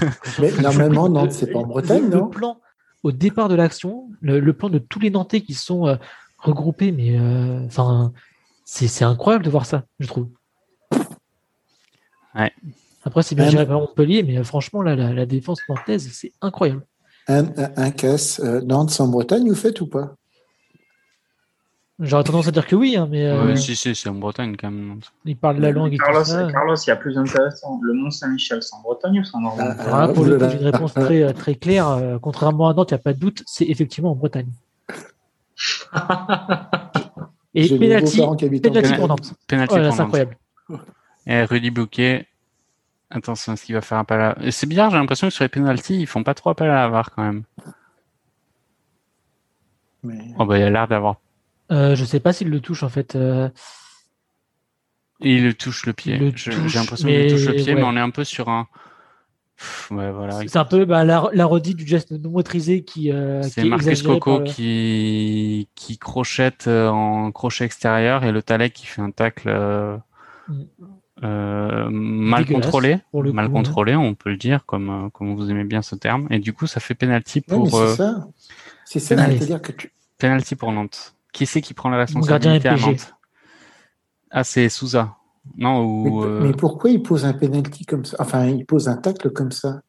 Mais 0.40 0.52
normalement, 0.62 1.08
Le- 1.08 1.14
Nantes, 1.14 1.32
c'est 1.32 1.52
pas 1.52 1.60
en 1.60 1.66
Bretagne, 1.66 2.04
le, 2.04 2.10
le 2.10 2.18
non 2.18 2.28
plan 2.28 2.60
au 3.02 3.12
départ 3.12 3.50
de 3.50 3.56
l'action, 3.56 4.10
le, 4.22 4.40
le 4.40 4.54
plan 4.54 4.70
de 4.70 4.78
tous 4.78 5.00
les 5.00 5.10
Nantais 5.10 5.42
qui 5.42 5.56
sont 5.56 5.88
euh, 5.88 5.96
regroupés, 6.38 6.92
mais 6.92 7.18
euh, 7.18 7.66
enfin, 7.66 8.14
c'est 8.66 8.88
c'est 8.88 9.04
incroyable 9.06 9.46
de 9.46 9.50
voir 9.50 9.66
ça, 9.66 9.86
je 10.00 10.06
trouve. 10.08 10.30
Ouais. 12.36 12.52
Après, 13.06 13.22
c'est 13.24 13.36
bien 13.36 13.50
géré 13.50 13.66
par 13.68 13.80
Montpellier, 13.80 14.24
mais 14.24 14.38
euh, 14.40 14.44
franchement, 14.44 14.82
là, 14.82 14.96
la, 14.96 15.14
la 15.14 15.26
défense 15.26 15.60
nantaise, 15.70 16.10
c'est 16.12 16.34
incroyable. 16.42 16.82
Un, 17.28 17.46
un, 17.46 17.72
un 17.78 17.92
casse. 17.92 18.40
euh, 18.44 18.62
Nantes, 18.62 18.90
c'est 18.90 19.02
en 19.04 19.08
Bretagne, 19.08 19.48
vous 19.48 19.56
faites 19.56 19.80
ou 19.82 19.88
pas? 19.88 20.16
J'aurais 22.00 22.26
tendance 22.26 22.48
à 22.48 22.52
dire 22.52 22.68
que 22.68 22.76
oui, 22.76 22.98
hein, 22.98 23.08
mais 23.10 23.26
euh, 23.26 23.46
Ouais, 23.46 23.56
si, 23.56 23.74
si, 23.76 23.96
c'est 23.96 24.10
en 24.10 24.16
Bretagne 24.16 24.58
quand 24.60 24.70
même. 24.70 25.00
ils 25.24 25.38
parlent 25.38 25.60
la 25.60 25.72
langue 25.72 25.94
et 25.94 25.98
Carlos, 25.98 26.20
tout 26.20 26.26
ça. 26.26 26.52
Carlos, 26.52 26.76
il 26.76 26.88
y 26.90 26.92
a 26.92 26.96
plus 26.98 27.18
intéressant. 27.18 27.80
Le 27.82 27.94
Mont 27.94 28.12
Saint-Michel, 28.12 28.62
c'est 28.62 28.76
en 28.76 28.82
Bretagne 28.82 29.20
ou 29.22 29.24
c'est 29.24 29.34
en 29.36 29.40
Normandie 29.42 29.76
Ah, 29.80 29.84
Voilà, 29.88 30.08
pour 30.10 30.26
le 30.26 30.32
coup, 30.32 30.36
oulala. 30.36 30.50
j'ai 30.50 30.58
une 30.58 30.66
réponse 30.66 30.94
très, 30.94 31.24
euh, 31.24 31.32
très 31.32 31.56
claire. 31.56 31.88
Euh, 31.88 32.18
contrairement 32.20 32.68
à 32.68 32.74
Nantes, 32.74 32.92
il 32.92 32.96
n'y 32.96 33.00
a 33.00 33.04
pas 33.04 33.14
de 33.14 33.20
doute, 33.20 33.44
c'est 33.46 33.64
effectivement 33.66 34.12
en 34.12 34.16
Bretagne. 34.16 34.50
Et 37.54 37.70
penalty, 37.80 38.22
penalty 38.62 38.94
pour 38.96 39.08
Nantes. 39.08 39.34
Penalty 39.48 39.74
Oh 39.74 39.78
pour 39.78 39.84
c'est 39.84 39.90
Nantes. 39.90 40.00
incroyable. 40.02 40.38
Et 41.28 41.44
Rudy 41.46 41.72
Bouquet, 41.72 42.28
attention 43.10 43.54
à 43.54 43.56
ce 43.56 43.66
qu'il 43.66 43.76
va 43.76 43.82
faire 43.82 43.98
appel 44.00 44.20
à. 44.22 44.36
C'est 44.52 44.68
bizarre, 44.68 44.90
j'ai 44.92 44.98
l'impression 44.98 45.28
que 45.28 45.34
sur 45.34 45.44
les 45.44 45.50
penalties, 45.50 46.00
ils 46.00 46.08
font 46.08 46.24
pas 46.24 46.34
trop 46.34 46.50
appel 46.50 46.70
à 46.70 46.76
la 46.76 46.88
VAR 46.90 47.12
quand 47.12 47.24
même. 47.24 47.44
Mais- 50.04 50.20
Oh 50.38 50.46
bah 50.46 50.58
il 50.58 50.64
a 50.64 50.70
l'air 50.70 50.88
d'avoir. 50.88 51.18
Euh, 51.72 51.96
je 51.96 52.06
sais 52.06 52.20
pas 52.20 52.32
s'il 52.34 52.50
le 52.50 52.60
touche 52.60 52.84
en 52.84 52.90
fait. 52.90 53.16
euh, 53.16 53.50
il 55.20 55.44
le 55.44 55.54
touche 55.54 55.86
le 55.86 55.94
pied. 55.94 56.34
J'ai 56.36 56.52
l'impression 56.52 57.08
qu'il 57.08 57.32
touche 57.32 57.46
le 57.46 57.54
pied, 57.54 57.74
ouais. 57.74 57.76
mais 57.76 57.84
on 57.84 57.96
est 57.96 58.00
un 58.02 58.10
peu 58.12 58.24
sur 58.24 58.50
un. 58.50 58.68
Pff, 59.58 59.90
Ouais, 59.92 60.12
voilà. 60.12 60.42
c'est 60.48 60.58
un 60.58 60.66
peu 60.66 60.84
bah, 60.84 61.06
la, 61.06 61.30
la 61.32 61.46
redite 61.46 61.78
du 61.78 61.88
geste 61.88 62.12
non 62.12 62.32
maîtrisé 62.38 62.84
qui, 62.84 63.10
euh, 63.12 63.42
C'est 63.44 63.62
est 63.62 63.64
Marcus 63.70 64.04
Coco 64.04 64.40
le- 64.40 64.44
qui, 64.44 65.70
qui 65.76 65.98
crochette 65.98 66.66
euh, 66.68 66.90
en 66.90 67.32
crochet 67.32 67.64
extérieur 67.64 68.26
et 68.26 68.34
le 68.34 68.44
Talek 68.44 68.74
qui 68.74 68.86
fait 68.86 69.02
un 69.02 69.12
tacle 69.12 69.48
euh, 69.50 69.98
Mm. 70.48 70.62
Euh, 71.24 71.88
mal 71.90 72.46
contrôlé. 72.46 73.00
pour 73.12 73.24
le 73.24 73.32
Mal 73.32 73.48
coup, 73.48 73.54
contrôlé, 73.54 73.96
on 73.96 74.16
peut 74.16 74.30
le 74.30 74.38
dire, 74.38 74.66
comme, 74.66 74.90
euh, 74.90 75.10
comme 75.10 75.34
vous 75.36 75.50
aimez 75.50 75.64
bien 75.64 75.82
ce 75.82 75.96
terme. 75.96 76.28
Et 76.30 76.40
du 76.40 76.54
coup, 76.54 76.68
ça 76.68 76.80
fait 76.80 76.96
penalty 76.96 77.42
pour, 77.42 77.76
euh, 77.78 77.90
c'est 77.92 77.96
ça. 77.98 78.28
C'est 78.86 79.00
ça, 79.00 79.22
Allez. 79.22 79.38
c'est-à-dire 79.38 79.62
que 79.62 79.72
tu. 79.72 79.92
penalty 80.18 80.56
pour 80.56 80.72
Nantes. 80.72 81.16
Qui 81.34 81.46
c'est 81.46 81.62
qui 81.62 81.74
prend 81.74 81.90
la 81.90 81.98
responsabilité 81.98 82.68
à. 82.70 82.76
Nantes 82.78 83.16
Ah, 84.32 84.44
c'est 84.44 84.70
Souza. 84.70 85.16
Non, 85.58 86.04
Mais, 86.04 86.10
ou. 86.10 86.24
euh, 86.24 86.40
mais 86.44 86.52
pourquoi 86.54 86.90
il 86.90 87.02
pose 87.04 87.26
un 87.26 87.34
penalty 87.34 87.86
comme 87.86 88.04
ça? 88.06 88.18
Enfin, 88.20 88.48
il 88.48 88.66
pose 88.66 88.88
un 88.90 88.98
tacle 88.98 89.30
comme 89.32 89.52
ça. 89.52 89.82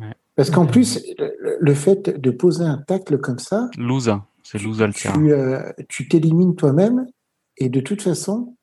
Ouais. 0.00 0.12
Parce 0.36 0.50
qu'en 0.50 0.66
plus, 0.66 1.00
le, 1.18 1.56
le 1.60 1.74
fait 1.74 2.20
de 2.20 2.30
poser 2.30 2.64
un 2.64 2.78
tacle 2.78 3.18
comme 3.18 3.38
ça, 3.38 3.68
Louza. 3.76 4.24
C'est 4.42 4.58
Louza 4.62 4.86
le 4.86 4.92
euh, 5.32 5.72
tu 5.88 6.06
t'élimines 6.06 6.54
toi-même 6.54 7.06
et 7.56 7.68
de 7.68 7.80
toute 7.80 8.02
façon, 8.02 8.54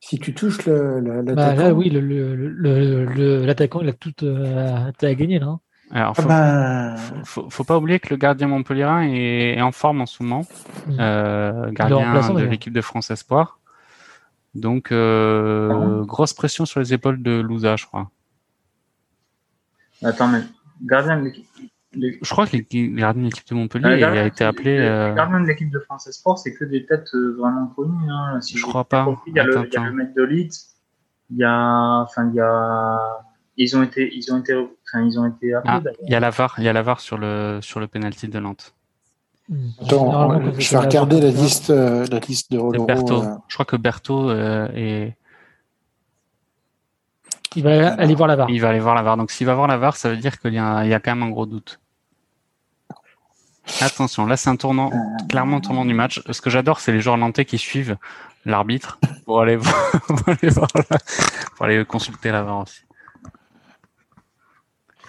si 0.00 0.18
tu 0.18 0.34
touches 0.34 0.64
le, 0.66 1.00
le- 1.00 1.22
Bah, 1.22 1.34
l'attaquant, 1.34 1.62
là, 1.62 1.74
oui, 1.74 1.90
l'attaquant, 1.90 2.06
le, 2.06 2.34
le, 2.36 3.04
le- 3.04 3.46
l'attaquant, 3.46 3.80
il 3.80 3.88
a 3.88 3.92
tout 3.92 4.12
euh, 4.22 4.90
à 5.00 5.14
gagner 5.14 5.38
là. 5.38 5.46
hein. 5.46 5.60
Alors, 5.92 6.14
ah 6.16 6.22
faut, 6.22 6.28
ben, 6.28 6.96
faut, 7.24 7.48
faut 7.50 7.64
pas 7.64 7.78
oublier 7.78 8.00
que 8.00 8.08
le 8.10 8.16
gardien 8.16 8.48
montpellierin 8.48 9.02
est, 9.02 9.56
est 9.56 9.62
en 9.62 9.70
forme 9.72 10.00
en 10.00 10.06
ce 10.06 10.22
moment. 10.22 10.44
Euh, 10.98 11.70
gardien 11.70 12.12
de 12.34 12.42
l'équipe 12.50 12.72
de 12.72 12.80
France 12.80 13.10
Espoir. 13.10 13.60
Donc, 14.56 14.90
euh, 14.90 16.02
grosse 16.04 16.32
pression 16.32 16.64
sur 16.64 16.80
les 16.80 16.92
épaules 16.92 17.22
de 17.22 17.40
Louza, 17.40 17.76
je 17.76 17.86
crois. 17.86 18.10
Attends, 20.02 20.28
mais 20.28 20.40
gardien 20.84 21.18
de 21.18 21.24
l'équipe. 21.26 21.45
Les- 21.96 22.18
Je 22.22 22.30
crois 22.30 22.46
que 22.46 22.56
le 22.56 22.96
gardien 22.96 23.22
de 23.22 23.26
l'équipe 23.26 23.48
de 23.48 23.54
Montpellier 23.54 24.02
Euh, 24.02 24.22
a 24.22 24.26
été 24.26 24.44
appelé. 24.44 24.76
les- 24.78 24.84
euh, 24.84 25.08
les 25.10 25.14
gardiens 25.16 25.40
de 25.40 25.46
l'équipe 25.46 25.70
de 25.70 25.78
France 25.80 26.10
Sport, 26.10 26.38
c'est 26.38 26.54
que 26.54 26.64
des 26.64 26.86
têtes 26.86 27.08
euh, 27.14 27.36
vraiment 27.38 27.66
connues. 27.68 28.10
Hein. 28.10 28.40
Si 28.40 28.56
Je 28.58 28.62
crois 28.64 28.84
pas. 28.84 29.04
compris, 29.04 29.30
Il 29.30 29.36
y, 29.36 29.40
a 29.40 29.44
le, 29.44 29.52
Attends, 29.58 29.64
il 29.66 29.72
y 29.72 29.76
a 29.76 29.80
le 29.80 29.86
attends. 29.86 29.94
mec 29.96 30.14
de 30.14 30.22
Leeds. 30.22 30.66
Il 31.30 31.38
y 31.38 31.44
a, 31.44 32.00
enfin, 32.02 32.28
il 32.30 32.36
y 32.36 32.40
a, 32.40 32.98
ils 33.56 33.76
ont 33.76 33.82
été, 33.82 34.08
ils 34.14 34.32
ont 34.32 34.38
été, 34.38 34.54
enfin, 34.54 35.04
ils 35.04 35.18
ont 35.18 35.26
été 35.26 35.54
appelés 35.54 35.72
Ah, 35.72 35.82
il 36.04 36.10
y 36.12 36.14
a 36.14 36.20
la 36.20 36.30
VAR, 36.30 36.54
il 36.58 36.64
y 36.64 36.68
a 36.68 36.72
la 36.72 36.82
VAR 36.82 37.00
sur 37.00 37.18
le 37.18 37.58
sur 37.62 37.80
le 37.80 37.86
penalty 37.88 38.28
de 38.28 38.38
Nantes. 38.38 38.74
Mm. 39.48 39.56
attends, 39.82 40.40
je 40.58 40.70
vais 40.72 40.76
regarder 40.78 41.20
la 41.20 41.28
liste, 41.30 41.70
euh, 41.70 42.04
la 42.10 42.18
liste 42.18 42.50
de 42.52 42.58
euh, 42.58 43.36
Je 43.48 43.54
crois 43.54 43.64
que 43.64 43.76
Berthaud 43.76 44.28
euh, 44.30 44.68
est, 44.74 45.16
Il 47.54 47.62
va 47.62 47.94
aller 47.94 48.14
voir 48.14 48.28
la 48.28 48.36
VAR. 48.36 48.50
il 48.50 48.60
va 48.60 48.68
aller 48.68 48.80
voir 48.80 48.94
la 48.94 49.02
VAR. 49.02 49.16
Donc 49.16 49.30
s'il 49.30 49.46
va 49.46 49.54
voir 49.54 49.66
la 49.68 49.76
VAR, 49.78 49.96
ça 49.96 50.10
veut 50.10 50.16
dire 50.16 50.38
qu'il 50.38 50.52
y 50.54 50.58
a, 50.58 50.84
il 50.84 50.90
y 50.90 50.94
a 50.94 51.00
quand 51.00 51.14
même 51.14 51.22
un 51.26 51.30
gros 51.30 51.46
doute. 51.46 51.80
Attention, 53.80 54.26
là 54.26 54.36
c'est 54.36 54.48
un 54.48 54.56
tournant, 54.56 54.90
clairement 55.28 55.56
un 55.58 55.60
tournant 55.60 55.84
du 55.84 55.94
match. 55.94 56.20
Ce 56.30 56.40
que 56.40 56.50
j'adore, 56.50 56.80
c'est 56.80 56.92
les 56.92 57.00
joueurs 57.00 57.16
nantais 57.18 57.44
qui 57.44 57.58
suivent 57.58 57.96
l'arbitre 58.44 58.98
pour 59.24 59.40
aller 59.40 59.56
voir, 59.56 59.90
pour 60.06 60.28
aller, 60.28 60.48
voir 60.50 60.68
la- 60.74 60.98
pour 61.56 61.66
aller 61.66 61.84
consulter 61.84 62.30
la 62.30 62.42
VAR 62.42 62.60
aussi. 62.60 62.82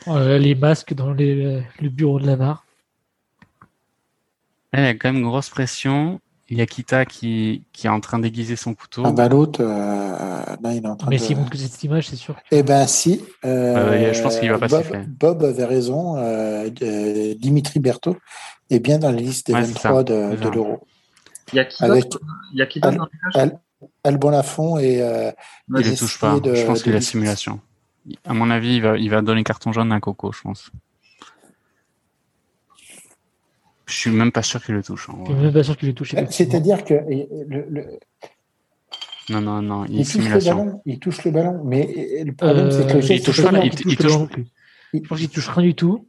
Euh, 0.08 0.38
les 0.38 0.56
masques 0.56 0.94
dans 0.94 1.12
les, 1.14 1.62
le 1.80 1.90
bureau 1.90 2.20
de 2.20 2.26
la 2.26 2.36
VAR. 2.36 2.64
Là, 4.74 4.80
il 4.82 4.86
y 4.86 4.88
a 4.88 4.94
quand 4.96 5.10
même 5.10 5.18
une 5.22 5.28
grosse 5.30 5.50
pression. 5.50 6.20
Il 6.50 6.58
y 6.58 6.62
a 6.62 6.66
Kita 6.66 7.06
qui, 7.06 7.64
qui 7.74 7.88
est 7.88 7.90
en 7.90 8.00
train 8.00 8.20
d'aiguiser 8.20 8.56
son 8.56 8.74
couteau. 8.74 9.04
Ah 9.06 9.12
bah 9.12 9.28
l'autre, 9.28 9.60
euh, 9.62 9.66
là 9.68 10.74
il 10.74 10.78
est 10.84 10.88
en 10.88 10.96
train 10.96 11.10
Mais 11.10 11.18
de. 11.18 11.22
s'il 11.22 11.36
montre 11.36 11.50
que 11.50 11.58
cette 11.58 11.84
image, 11.84 12.08
c'est 12.08 12.16
sûr. 12.16 12.36
Eh 12.52 12.64
ben 12.64 12.88
si. 12.88 13.22
euh, 13.44 13.76
Euh, 13.76 14.14
je 14.14 14.22
pense 14.22 14.40
qu'il 14.40 14.50
va 14.50 14.58
pas 14.58 14.68
Bob. 14.68 14.84
Bob 15.20 15.44
avait 15.44 15.66
raison. 15.66 16.16
euh, 16.18 16.70
euh, 16.82 17.34
Dimitri 17.38 17.80
Berthaud 17.82 18.16
est 18.70 18.80
bien 18.80 18.98
dans 18.98 19.12
la 19.12 19.18
liste 19.18 19.48
des 19.48 19.54
Ouais, 19.54 19.62
c'est 19.66 19.74
23 19.74 19.92
ça, 20.00 20.04
de, 20.04 20.36
de 20.38 20.50
l'Euro. 20.50 20.88
Il 21.52 21.58
y 21.58 21.60
a 21.60 21.66
qui 21.66 21.84
Avec- 21.84 22.04
d'autre 22.04 22.20
Il 22.54 22.60
y 22.60 22.62
a 22.62 22.66
qui 22.66 22.80
d'autre 22.80 22.98
dans 22.98 23.06
les 23.06 23.34
cages 23.34 23.52
Alban 24.06 24.30
Lafont 24.32 24.78
et 24.80 25.02
euh, 25.02 25.32
Il 25.78 25.86
ne 25.92 25.96
touche 25.96 26.20
pas. 26.20 26.40
de- 26.40 26.56
je 26.56 26.66
pense 26.66 26.82
qu'il 26.82 26.94
de 26.94 26.98
a 26.98 27.00
dix. 27.02 27.06
simulation. 27.08 27.60
À 28.26 28.34
mon 28.34 28.50
avis, 28.50 28.76
il 28.78 28.82
va, 28.82 28.98
il 28.98 29.10
va 29.10 29.22
donner 29.22 29.44
carton 29.44 29.74
jaune 29.74 29.92
à 29.92 30.00
Coco, 30.00 30.32
je 30.32 30.42
pense. 30.42 30.72
Je 33.88 33.94
suis 33.94 34.10
même 34.12 34.32
pas 34.32 34.44
sûr 34.44 34.64
qu'il 34.64 34.76
le 34.76 34.84
touche. 34.84 35.08
Je 35.08 35.32
suis 35.32 35.34
même 35.42 35.54
pas 35.54 35.64
sûr 35.64 35.78
qu'il 35.78 35.90
ait 35.90 35.94
touché. 35.94 36.18
Euh, 36.18 36.26
C'est-à-dire 36.30 36.84
que 36.84 36.94
euh, 36.94 37.26
le- 37.48 37.66
le- 37.70 38.00
Non, 39.30 39.42
non, 39.42 39.62
non, 39.62 39.86
il, 39.86 40.00
il 40.02 40.06
touche 40.08 40.24
le 40.30 40.40
ballon, 40.40 40.82
il 40.86 41.00
touche 41.00 41.24
le 41.26 41.32
ballon, 41.32 41.62
mais 41.66 41.88
euh, 42.20 42.24
le 42.26 42.34
problème 42.34 42.72
c'est 42.72 42.86
que 42.86 42.92
Euh, 42.92 42.94
le 42.96 43.00
il 43.00 43.02
geste 43.04 43.26
touche 43.26 43.40
est 43.40 43.44
pas, 43.44 43.50
tellement- 43.50 43.64
il 43.64 43.68
il- 43.68 43.72
touche 43.76 43.86
il 43.86 43.90
le 43.90 43.96
touche- 43.96 44.06
ballon 44.08 44.20
non 44.20 44.28
plus. 44.28 44.46
Je 44.94 45.00
pense 45.00 45.20
qu'il 45.20 45.30
touche 45.30 45.50
rien 45.50 45.64
du 45.64 45.76
tout. 45.76 46.08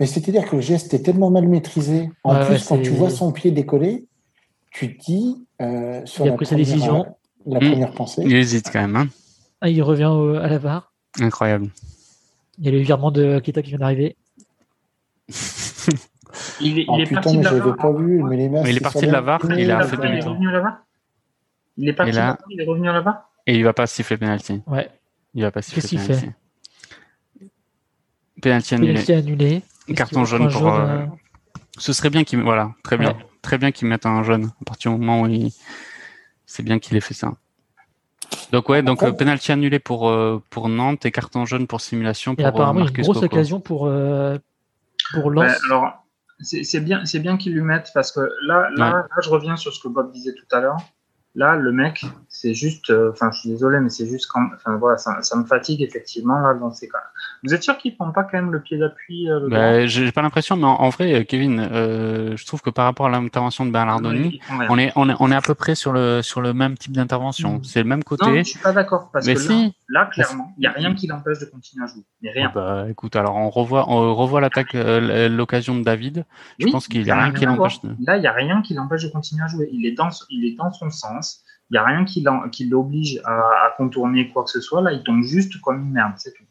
Mais 0.00 0.06
c'est-à-dire 0.06 0.48
que 0.48 0.56
le 0.56 0.62
geste 0.62 0.92
est 0.94 1.02
tellement 1.02 1.30
mal 1.30 1.46
maîtrisé. 1.48 2.10
En 2.24 2.34
Ouais, 2.34 2.44
plus, 2.46 2.54
ouais, 2.56 2.60
quand 2.68 2.82
tu 2.82 2.90
vois 2.90 3.10
son 3.10 3.30
pied 3.32 3.50
décoller, 3.50 4.06
tu 4.72 4.96
te 4.96 5.04
dis 5.04 5.46
euh, 5.62 6.02
sur 6.04 6.24
Il 6.24 6.28
a 6.28 6.30
la 6.32 6.36
pris 6.36 6.46
sa 6.46 6.54
première, 6.56 6.66
décision. 6.66 7.06
La 7.46 7.60
Mm. 7.60 7.70
première 7.70 7.92
pensée. 7.92 8.22
Il 8.26 8.34
hésite 8.34 8.70
quand 8.72 8.80
même. 8.80 8.96
Hein. 8.96 9.08
Ah, 9.60 9.68
il 9.68 9.82
revient 9.82 10.06
au- 10.06 10.34
à 10.34 10.48
la 10.48 10.58
VAR. 10.58 10.92
Incroyable. 11.20 11.68
Il 12.58 12.64
y 12.64 12.68
a 12.68 12.72
le 12.72 12.78
virement 12.78 13.10
de 13.10 13.38
Kita 13.40 13.62
qui 13.62 13.70
vient 13.70 13.78
d'arriver. 13.78 14.16
Il 16.60 16.78
est, 16.78 16.84
Oh 16.88 16.94
il 16.96 17.02
est 17.02 17.04
putain, 17.06 17.14
parti 17.20 17.36
mais 17.36 17.38
de 17.38 17.44
la 17.44 17.50
j'avais 17.50 17.60
VAR. 17.70 17.76
pas 17.76 17.92
vu. 17.92 18.22
Mais 18.22 18.36
les 18.36 18.48
Mais 18.48 18.70
il 18.70 18.76
est 18.76 18.80
parti 18.80 19.06
de 19.06 19.10
la 19.12 19.20
VAR, 19.20 19.40
Mais- 19.44 19.62
il 19.62 19.70
a 19.70 19.82
Il 19.82 19.88
fait 19.88 19.96
est 19.96 19.98
demi-tour. 20.08 20.36
Il 21.76 21.88
est 21.88 21.92
parti 21.92 22.12
de 22.12 22.16
là- 22.16 22.22
la 22.22 22.28
VAR, 22.32 22.38
il 22.50 22.60
est 22.60 22.64
revenu 22.66 22.88
à 22.88 22.92
la 22.92 23.00
VAR 23.00 23.30
Et 23.46 23.54
il 23.56 23.64
va 23.64 23.72
pas 23.72 23.86
siffler 23.86 24.16
penalty. 24.16 24.62
Ouais. 24.66 24.88
Il 25.34 25.42
va 25.42 25.50
pas 25.50 25.62
siffler 25.62 25.82
Qu'est-ce 25.82 25.88
qu'il 25.88 25.98
penalty. 26.00 26.30
Penalty 28.40 28.74
annulé. 28.74 28.92
Penalty 28.94 29.12
annulé. 29.12 29.62
Carton 29.96 30.24
jaune 30.24 30.50
pour, 30.50 30.68
un 30.68 30.80
euh, 30.80 30.98
euh, 31.02 31.06
Ce 31.78 31.92
serait 31.92 32.10
bien 32.10 32.24
qu'il 32.24 32.40
voilà, 32.42 32.72
très 32.82 32.96
bien, 32.96 33.10
Ouais. 33.10 33.26
très 33.42 33.58
bien 33.58 33.70
qu'il 33.70 33.88
mette 33.88 34.06
un 34.06 34.22
jaune 34.22 34.50
à 34.60 34.64
partir 34.64 34.92
du 34.92 34.98
moment 34.98 35.22
où 35.22 35.26
il 35.26 35.50
c'est 36.46 36.62
bien 36.62 36.78
qu'il 36.78 36.96
ait 36.96 37.00
fait 37.00 37.14
ça. 37.14 37.32
Donc 38.52 38.68
ouais, 38.68 38.82
donc 38.82 38.98
Après- 39.02 39.12
euh, 39.12 39.16
penalty 39.16 39.52
annulé 39.52 39.78
pour 39.78 40.08
euh, 40.08 40.42
pour 40.50 40.68
Nantes 40.68 41.04
et 41.04 41.10
carton 41.10 41.44
jaune 41.44 41.66
pour 41.66 41.80
simulation 41.80 42.32
Et 42.32 42.36
pour 42.36 42.46
euh, 42.46 42.48
apparemment, 42.48 42.80
il 42.80 42.84
y 42.84 42.86
a 42.86 42.90
une 42.98 43.02
grosse 43.02 43.16
Coco. 43.16 43.26
occasion 43.26 43.60
pour, 43.60 43.86
euh, 43.86 44.38
pour 45.12 45.30
Lens. 45.30 45.50
Ouais, 45.50 45.56
alors, 45.66 46.03
c'est 46.40 46.80
bien, 46.80 47.04
c'est 47.04 47.20
bien 47.20 47.36
qu'ils 47.36 47.54
lui 47.54 47.62
mettent 47.62 47.90
parce 47.94 48.12
que 48.12 48.20
là, 48.46 48.68
là, 48.76 48.86
Ouais. 48.86 49.02
là, 49.02 49.16
je 49.22 49.30
reviens 49.30 49.56
sur 49.56 49.72
ce 49.72 49.80
que 49.82 49.88
Bob 49.88 50.12
disait 50.12 50.34
tout 50.34 50.56
à 50.56 50.60
l'heure. 50.60 50.78
Là, 51.34 51.56
le 51.56 51.72
mec, 51.72 52.04
c'est 52.44 52.52
juste, 52.52 52.90
euh, 52.90 53.10
enfin, 53.10 53.30
je 53.32 53.40
suis 53.40 53.48
désolé, 53.48 53.80
mais 53.80 53.88
c'est 53.88 54.06
juste 54.06 54.26
quand, 54.30 54.46
enfin 54.54 54.76
voilà, 54.76 54.98
ça, 54.98 55.22
ça, 55.22 55.34
me 55.34 55.44
fatigue 55.44 55.80
effectivement 55.80 56.38
là 56.40 56.52
dans 56.52 56.70
ces 56.70 56.88
cas. 56.88 56.98
Vous 57.42 57.54
êtes 57.54 57.62
sûr 57.62 57.78
qu'il 57.78 57.96
prend 57.96 58.12
pas 58.12 58.22
quand 58.24 58.34
même 58.34 58.52
le 58.52 58.60
pied 58.60 58.76
d'appui 58.76 59.28
bah, 59.48 59.86
J'ai 59.86 60.12
pas 60.12 60.20
l'impression, 60.20 60.54
mais 60.56 60.66
en, 60.66 60.90
vrai, 60.90 61.14
euh, 61.14 61.24
Kevin, 61.24 61.58
euh, 61.58 62.36
je 62.36 62.44
trouve 62.44 62.60
que 62.60 62.68
par 62.68 62.84
rapport 62.84 63.06
à 63.06 63.08
l'intervention 63.08 63.64
de 63.64 63.70
Bernardoni, 63.70 64.40
on 64.50 64.78
est, 64.78 64.92
on 64.94 65.08
est, 65.08 65.14
on 65.18 65.32
est 65.32 65.34
à 65.34 65.40
peu 65.40 65.54
près 65.54 65.74
sur 65.74 65.92
le 65.94 66.20
sur 66.20 66.42
le 66.42 66.52
même 66.52 66.76
type 66.76 66.92
d'intervention. 66.92 67.54
Mm. 67.54 67.64
C'est 67.64 67.82
le 67.82 67.88
même 67.88 68.04
côté. 68.04 68.26
Non, 68.26 68.36
je 68.36 68.42
suis 68.42 68.58
pas 68.58 68.72
d'accord 68.72 69.08
parce 69.10 69.26
que 69.26 69.32
là, 69.32 69.70
là, 69.88 70.06
clairement, 70.12 70.52
il 70.58 70.64
y 70.64 70.66
a 70.66 70.72
rien 70.72 70.94
qui 70.94 71.06
l'empêche 71.06 71.38
de 71.38 71.46
continuer 71.46 71.84
à 71.84 71.86
jouer. 71.86 72.02
Mais 72.20 72.30
rien. 72.30 72.52
Bah, 72.54 72.84
écoute, 72.90 73.16
alors 73.16 73.36
on 73.36 73.48
revoit, 73.48 73.88
on 73.88 74.14
revoit 74.14 74.42
l'attaque, 74.42 74.74
l'occasion 74.74 75.76
de 75.76 75.82
David. 75.82 76.26
Je 76.58 76.66
pense 76.66 76.88
qu'il 76.88 77.06
y 77.06 77.10
a 77.10 77.22
rien 77.22 77.32
qui 77.32 77.46
l'empêche. 77.46 77.80
Là, 78.06 78.18
il 78.18 78.22
y 78.22 78.26
a 78.26 78.32
rien 78.32 78.60
qui 78.60 78.74
l'empêche 78.74 79.04
de 79.04 79.08
continuer 79.08 79.44
à 79.44 79.48
jouer. 79.48 79.70
Il 79.72 79.86
est 79.86 79.92
dans, 79.92 80.10
il 80.28 80.44
est 80.44 80.56
dans 80.56 80.70
son 80.72 80.90
sens. 80.90 81.43
Il 81.70 81.74
n'y 81.74 81.78
a 81.78 81.84
rien 81.84 82.04
qui 82.04 82.22
l'oblige 82.64 83.20
à, 83.24 83.32
à, 83.32 83.74
contourner 83.76 84.30
quoi 84.30 84.44
que 84.44 84.50
ce 84.50 84.60
soit. 84.60 84.82
Là, 84.82 84.92
il 84.92 85.02
tombe 85.02 85.22
juste 85.22 85.60
comme 85.60 85.80
une 85.80 85.92
merde, 85.92 86.12
c'est 86.16 86.32
tout. 86.34 86.44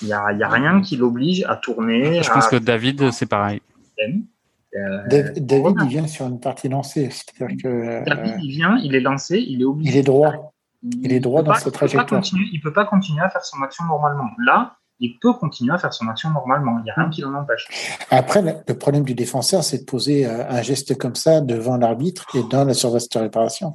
Il 0.00 0.06
n'y 0.06 0.12
a, 0.12 0.32
y 0.32 0.42
a, 0.42 0.48
rien 0.48 0.80
qui 0.80 0.96
l'oblige 0.96 1.44
à 1.48 1.56
tourner. 1.56 2.22
Je 2.22 2.30
pense 2.30 2.48
que 2.48 2.56
David, 2.56 3.10
c'est 3.10 3.26
pareil. 3.26 3.60
Euh, 4.74 5.30
David, 5.36 5.76
il 5.82 5.88
vient 5.88 6.06
sur 6.06 6.26
une 6.26 6.40
partie 6.40 6.68
lancée. 6.68 7.10
C'est-à-dire 7.10 7.56
que. 7.62 8.04
David, 8.04 8.34
il 8.42 8.50
vient, 8.50 8.78
il 8.82 8.94
est 8.94 9.00
lancé, 9.00 9.38
il 9.46 9.60
est 9.60 9.64
obligé. 9.64 9.90
Il 9.92 9.96
est 9.98 10.02
droit. 10.02 10.52
Il, 10.82 11.12
est 11.12 11.20
droit 11.20 11.42
dans 11.42 11.54
sa 11.54 11.70
trajectoire. 11.70 12.22
Il 12.32 12.58
ne 12.58 12.62
peut 12.62 12.72
pas 12.72 12.84
continuer 12.84 13.22
à 13.22 13.30
faire 13.30 13.44
son 13.44 13.62
action 13.62 13.84
normalement. 13.84 14.30
Là, 14.44 14.78
il 14.98 15.18
peut 15.18 15.32
continuer 15.34 15.74
à 15.74 15.78
faire 15.78 15.92
son 15.92 16.08
action 16.08 16.30
normalement. 16.30 16.78
Il 16.78 16.84
n'y 16.84 16.90
a 16.90 16.94
rien 16.94 17.10
qui 17.10 17.20
l'en 17.20 17.34
empêche. 17.34 17.68
Après, 18.10 18.42
le 18.66 18.74
problème 18.74 19.04
du 19.04 19.14
défenseur, 19.14 19.62
c'est 19.62 19.78
de 19.78 19.84
poser 19.84 20.26
euh, 20.26 20.48
un 20.48 20.62
geste 20.62 20.96
comme 20.96 21.14
ça 21.14 21.40
devant 21.40 21.76
l'arbitre 21.76 22.26
et 22.34 22.42
dans 22.50 22.64
la 22.64 22.74
surface 22.74 23.08
de 23.08 23.18
réparation. 23.18 23.74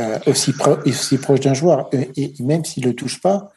Euh, 0.00 0.18
aussi, 0.26 0.54
aussi 0.86 1.18
proche 1.18 1.40
d'un 1.40 1.54
joueur. 1.54 1.90
Et, 1.92 2.32
même 2.40 2.64
s'il 2.64 2.84
ne 2.84 2.88
le 2.88 2.96
touche 2.96 3.20
pas, 3.20 3.50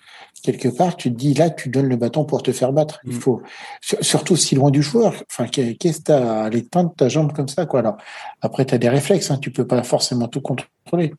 quelque 0.44 0.68
part, 0.68 0.98
tu 0.98 1.12
te 1.12 1.18
dis 1.18 1.34
là, 1.34 1.50
tu 1.50 1.70
donnes 1.70 1.88
le 1.88 1.96
bâton 1.96 2.26
pour 2.26 2.44
te 2.44 2.52
faire 2.52 2.74
battre. 2.74 3.00
Il 3.06 3.16
mm. 3.16 3.20
faut 3.20 3.42
surtout 3.82 4.36
si 4.36 4.56
loin 4.56 4.70
du 4.70 4.82
joueur. 4.82 5.14
Enfin, 5.32 5.48
qu'est-ce 5.48 6.00
que 6.00 6.04
t'as 6.04 6.42
à 6.42 6.44
aller 6.46 6.66
tendre 6.66 6.94
ta 6.96 7.08
jambe 7.08 7.34
comme 7.34 7.48
ça, 7.48 7.66
quoi. 7.66 7.80
Alors 7.80 7.98
après, 8.42 8.66
tu 8.66 8.76
as 8.76 8.78
des 8.78 8.90
réflexes. 8.90 9.32
Hein, 9.32 9.38
tu 9.42 9.52
peux 9.52 9.66
pas 9.66 9.82
forcément 9.84 10.28
tout 10.28 10.42
contrôler. 10.42 11.14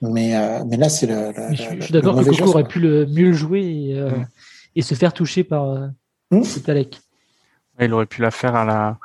Mais 0.00 0.36
euh, 0.36 0.64
mais 0.66 0.76
là, 0.76 0.88
c'est 0.88 1.06
le, 1.06 1.32
Je, 1.52 1.82
suis 1.84 1.92
d'accord 1.92 2.16
que 2.16 2.24
Coco 2.24 2.50
aurait 2.50 2.64
pu 2.64 2.80
le 2.80 3.06
mieux 3.06 3.32
jouer 3.32 3.60
et, 3.60 3.98
euh, 3.98 4.10
mm. 4.10 4.26
et, 4.76 4.82
se 4.82 4.94
faire 4.94 5.12
toucher 5.12 5.44
par 5.44 5.64
euh, 5.64 5.86
mm. 6.30 6.42
Talek. 6.64 7.00
il 7.80 7.92
aurait 7.92 8.06
pu 8.06 8.22
la 8.22 8.30
faire 8.30 8.54
à 8.54 8.64
la 8.64 8.98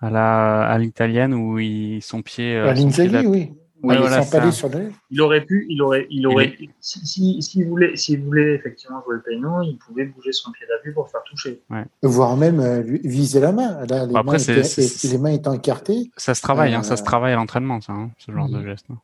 à 0.00 0.10
la 0.10 0.62
à 0.62 0.78
l'italienne 0.78 1.34
où 1.34 1.58
il, 1.58 2.00
son 2.02 2.22
pied. 2.22 2.56
À 2.56 2.72
l'Inzaghi, 2.72 3.26
oui 3.26 3.52
il 3.82 5.20
aurait 5.20 5.44
pu, 5.44 5.66
il 5.68 5.80
aurait, 5.82 6.06
il 6.10 6.26
aurait, 6.26 6.56
si, 6.80 7.40
si, 7.40 7.64
voulait, 7.64 7.96
s'il 7.96 8.22
voulait 8.22 8.54
effectivement 8.54 9.02
jouer 9.04 9.16
le 9.16 9.22
péno, 9.22 9.62
il 9.62 9.78
pouvait 9.78 10.04
bouger 10.04 10.32
son 10.32 10.52
pied 10.52 10.66
d'appui 10.68 10.92
pour 10.92 11.08
faire 11.08 11.22
toucher. 11.24 11.62
Voire 12.02 12.36
même 12.36 12.60
euh, 12.60 12.82
viser 13.04 13.40
la 13.40 13.52
main. 13.52 13.84
Là, 13.86 14.06
les, 14.06 14.14
Après, 14.14 14.38
mains 14.38 14.42
étaient, 14.42 15.08
les 15.08 15.18
mains 15.18 15.30
étant 15.30 15.52
écartées. 15.52 16.10
Ça 16.16 16.34
se 16.34 16.42
travaille, 16.42 16.74
hein, 16.74 16.82
ça 16.82 16.96
se 16.96 17.02
euh, 17.02 17.04
travaille 17.04 17.32
à 17.32 17.36
l'entraînement, 17.36 17.80
ça, 17.80 17.92
hein, 17.92 18.10
ce 18.18 18.32
genre 18.32 18.48
de 18.48 18.62
geste. 18.62 18.86
Hein. 18.90 18.98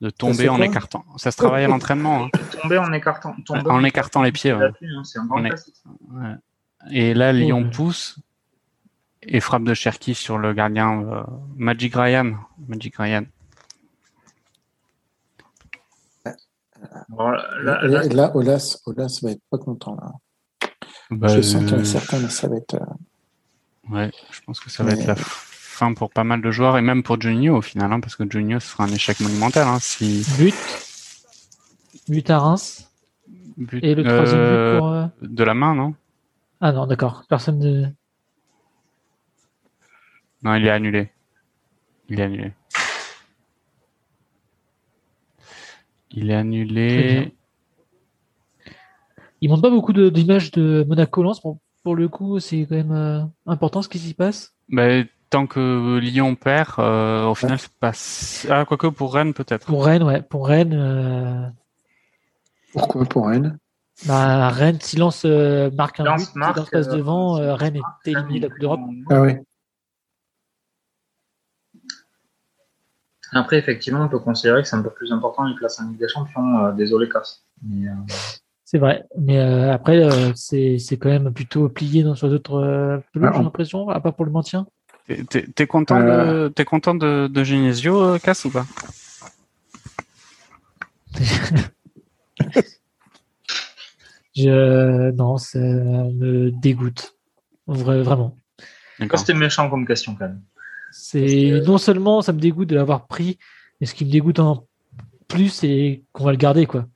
De 0.00 0.10
tomber 0.10 0.48
en 0.48 0.60
écartant. 0.60 1.04
Ça 1.16 1.30
se 1.30 1.36
travaille 1.36 1.64
à 1.64 1.68
l'entraînement. 1.68 2.28
Tomber 2.62 2.78
en 2.78 2.92
écartant. 2.92 3.34
Tomber 3.46 3.70
en 3.70 3.84
écartant 3.84 4.22
les 4.22 4.32
pieds. 4.32 4.54
C'est 5.04 5.18
un 5.18 5.26
grand 5.26 5.42
classique. 5.42 5.76
Et 6.90 7.14
là, 7.14 7.32
Lyon 7.32 7.70
pousse 7.70 8.18
et 9.22 9.40
frappe 9.40 9.64
de 9.64 9.72
Cherki 9.72 10.14
sur 10.14 10.36
le 10.36 10.52
gardien 10.52 11.02
euh, 11.02 11.22
Magic 11.56 11.94
Ryan. 11.94 12.34
Magic 12.68 12.96
Ryan. 12.96 13.24
Là, 17.62 18.32
Olas, 18.34 18.80
Olas 18.86 19.18
va 19.22 19.30
être 19.30 19.42
pas 19.50 19.58
content. 19.58 19.96
Là. 19.96 20.12
Bah, 21.10 21.28
je 21.28 21.42
sens 21.42 21.64
qu'il 21.64 21.76
y 21.76 21.80
a 21.80 21.84
certains, 21.84 22.28
ça 22.28 22.48
va 22.48 22.56
être. 22.56 22.74
Euh, 22.74 23.90
ouais, 23.90 24.10
je 24.30 24.40
pense 24.40 24.60
que 24.60 24.70
ça 24.70 24.82
va 24.82 24.92
être 24.92 25.06
la 25.06 25.16
fin 25.16 25.92
pour 25.92 26.10
pas 26.10 26.24
mal 26.24 26.40
de 26.40 26.50
joueurs 26.50 26.78
et 26.78 26.82
même 26.82 27.02
pour 27.02 27.20
Juninho 27.20 27.56
au 27.56 27.62
final, 27.62 27.92
hein, 27.92 28.00
parce 28.00 28.16
que 28.16 28.24
Juninho 28.28 28.60
ce 28.60 28.68
sera 28.68 28.84
un 28.84 28.88
échec 28.88 29.20
monumental. 29.20 29.66
Hein, 29.68 29.78
si... 29.80 30.24
But. 30.38 30.54
But 32.08 32.30
à 32.30 32.38
Reims. 32.38 32.90
et 33.82 33.94
le 33.94 34.02
troisième 34.04 34.40
but 34.40 34.46
euh, 34.46 34.78
pour. 34.78 34.88
Euh, 34.88 35.06
de 35.22 35.44
la 35.44 35.54
main, 35.54 35.74
non? 35.74 35.94
Ah 36.60 36.72
non, 36.72 36.86
d'accord. 36.86 37.24
Personne 37.28 37.58
de. 37.58 37.86
Non, 40.42 40.54
il 40.54 40.66
est 40.66 40.70
annulé. 40.70 41.10
Il 42.08 42.20
est 42.20 42.24
annulé. 42.24 42.52
Il 46.16 46.30
est 46.30 46.34
annulé. 46.34 47.34
Il 49.40 49.50
montre 49.50 49.62
pas 49.62 49.70
beaucoup 49.70 49.92
d'images 49.92 50.52
de, 50.52 50.84
Monaco-Lens. 50.88 51.42
Pour, 51.82 51.96
le 51.96 52.08
coup, 52.08 52.38
c'est 52.38 52.66
quand 52.66 52.76
même 52.76 52.92
euh, 52.92 53.20
important 53.46 53.82
ce 53.82 53.88
qui 53.88 53.98
s'y 53.98 54.14
passe. 54.14 54.54
Bah, 54.68 55.02
tant 55.28 55.46
que 55.46 55.98
Lyon 55.98 56.36
perd, 56.36 56.70
euh, 56.78 57.26
au 57.26 57.34
final, 57.34 57.58
c'est 57.58 57.72
pas. 57.72 57.92
Ah, 58.48 58.64
quoique 58.64 58.86
pour 58.86 59.12
Rennes, 59.12 59.34
peut-être. 59.34 59.66
Pour 59.66 59.84
Rennes, 59.84 60.04
ouais. 60.04 60.22
Pour 60.22 60.46
Rennes. 60.46 60.72
Euh, 60.72 61.46
Pourquoi 62.72 63.04
pour 63.04 63.26
Rennes? 63.26 63.58
bah, 64.06 64.48
Rennes, 64.50 64.78
si 64.80 64.96
Lens 64.96 65.24
marque 65.24 66.00
un 66.00 66.16
but, 66.16 66.28
Lens 66.36 66.70
passe 66.70 66.88
devant, 66.88 67.34
Rennes 67.56 67.80
est 68.06 68.10
éliminé 68.10 68.38
de 68.38 68.44
la 68.44 68.50
Coupe 68.50 68.60
d'Europe. 68.60 68.80
Ah 69.10 69.20
oui. 69.20 69.32
Après, 73.34 73.58
effectivement, 73.58 74.02
on 74.02 74.08
peut 74.08 74.20
considérer 74.20 74.62
que 74.62 74.68
c'est 74.68 74.76
un 74.76 74.82
peu 74.82 74.90
plus 74.90 75.12
important 75.12 75.44
les 75.44 75.56
places 75.56 75.80
en 75.80 75.88
Ligue 75.88 75.98
des 75.98 76.08
Champions. 76.08 76.66
Euh, 76.66 76.72
désolé, 76.72 77.08
Cass. 77.08 77.44
Euh, 77.64 77.88
c'est 78.64 78.78
vrai, 78.78 79.04
mais 79.18 79.38
euh, 79.38 79.72
après, 79.72 80.08
c'est 80.36 80.78
quand 80.98 81.08
même 81.08 81.32
plutôt 81.34 81.68
plié 81.68 82.04
dans, 82.04 82.14
sur 82.14 82.28
d'autres 82.30 83.02
pelouses, 83.12 83.30
j'ai 83.34 83.42
l'impression, 83.42 83.88
à 83.88 84.00
part 84.00 84.14
pour 84.14 84.24
le 84.24 84.30
maintien. 84.30 84.66
T'es 85.28 85.66
content, 85.66 86.00
de, 86.00 86.52
es 86.56 86.64
content 86.64 86.94
de, 86.94 87.26
de 87.26 87.44
Genesio, 87.44 88.18
Cass, 88.20 88.44
ou 88.44 88.50
pas? 88.50 88.64
Je... 94.36 95.10
Non, 95.12 95.36
ça 95.38 95.58
me 95.58 96.50
dégoûte. 96.50 97.16
vraiment. 97.66 98.36
C'était 99.14 99.34
méchant 99.34 99.68
comme 99.70 99.86
question, 99.86 100.16
quand 100.16 100.26
même. 100.26 100.42
C'est 100.96 101.60
non 101.66 101.76
seulement 101.76 102.22
ça 102.22 102.32
me 102.32 102.38
dégoûte 102.38 102.68
de 102.68 102.76
l'avoir 102.76 103.08
pris, 103.08 103.36
mais 103.80 103.86
ce 103.86 103.94
qui 103.96 104.04
me 104.04 104.10
dégoûte 104.10 104.38
en 104.38 104.64
plus, 105.26 105.48
c'est 105.48 106.04
qu'on 106.12 106.24
va 106.24 106.30
le 106.30 106.36
garder, 106.36 106.66
quoi. 106.66 106.86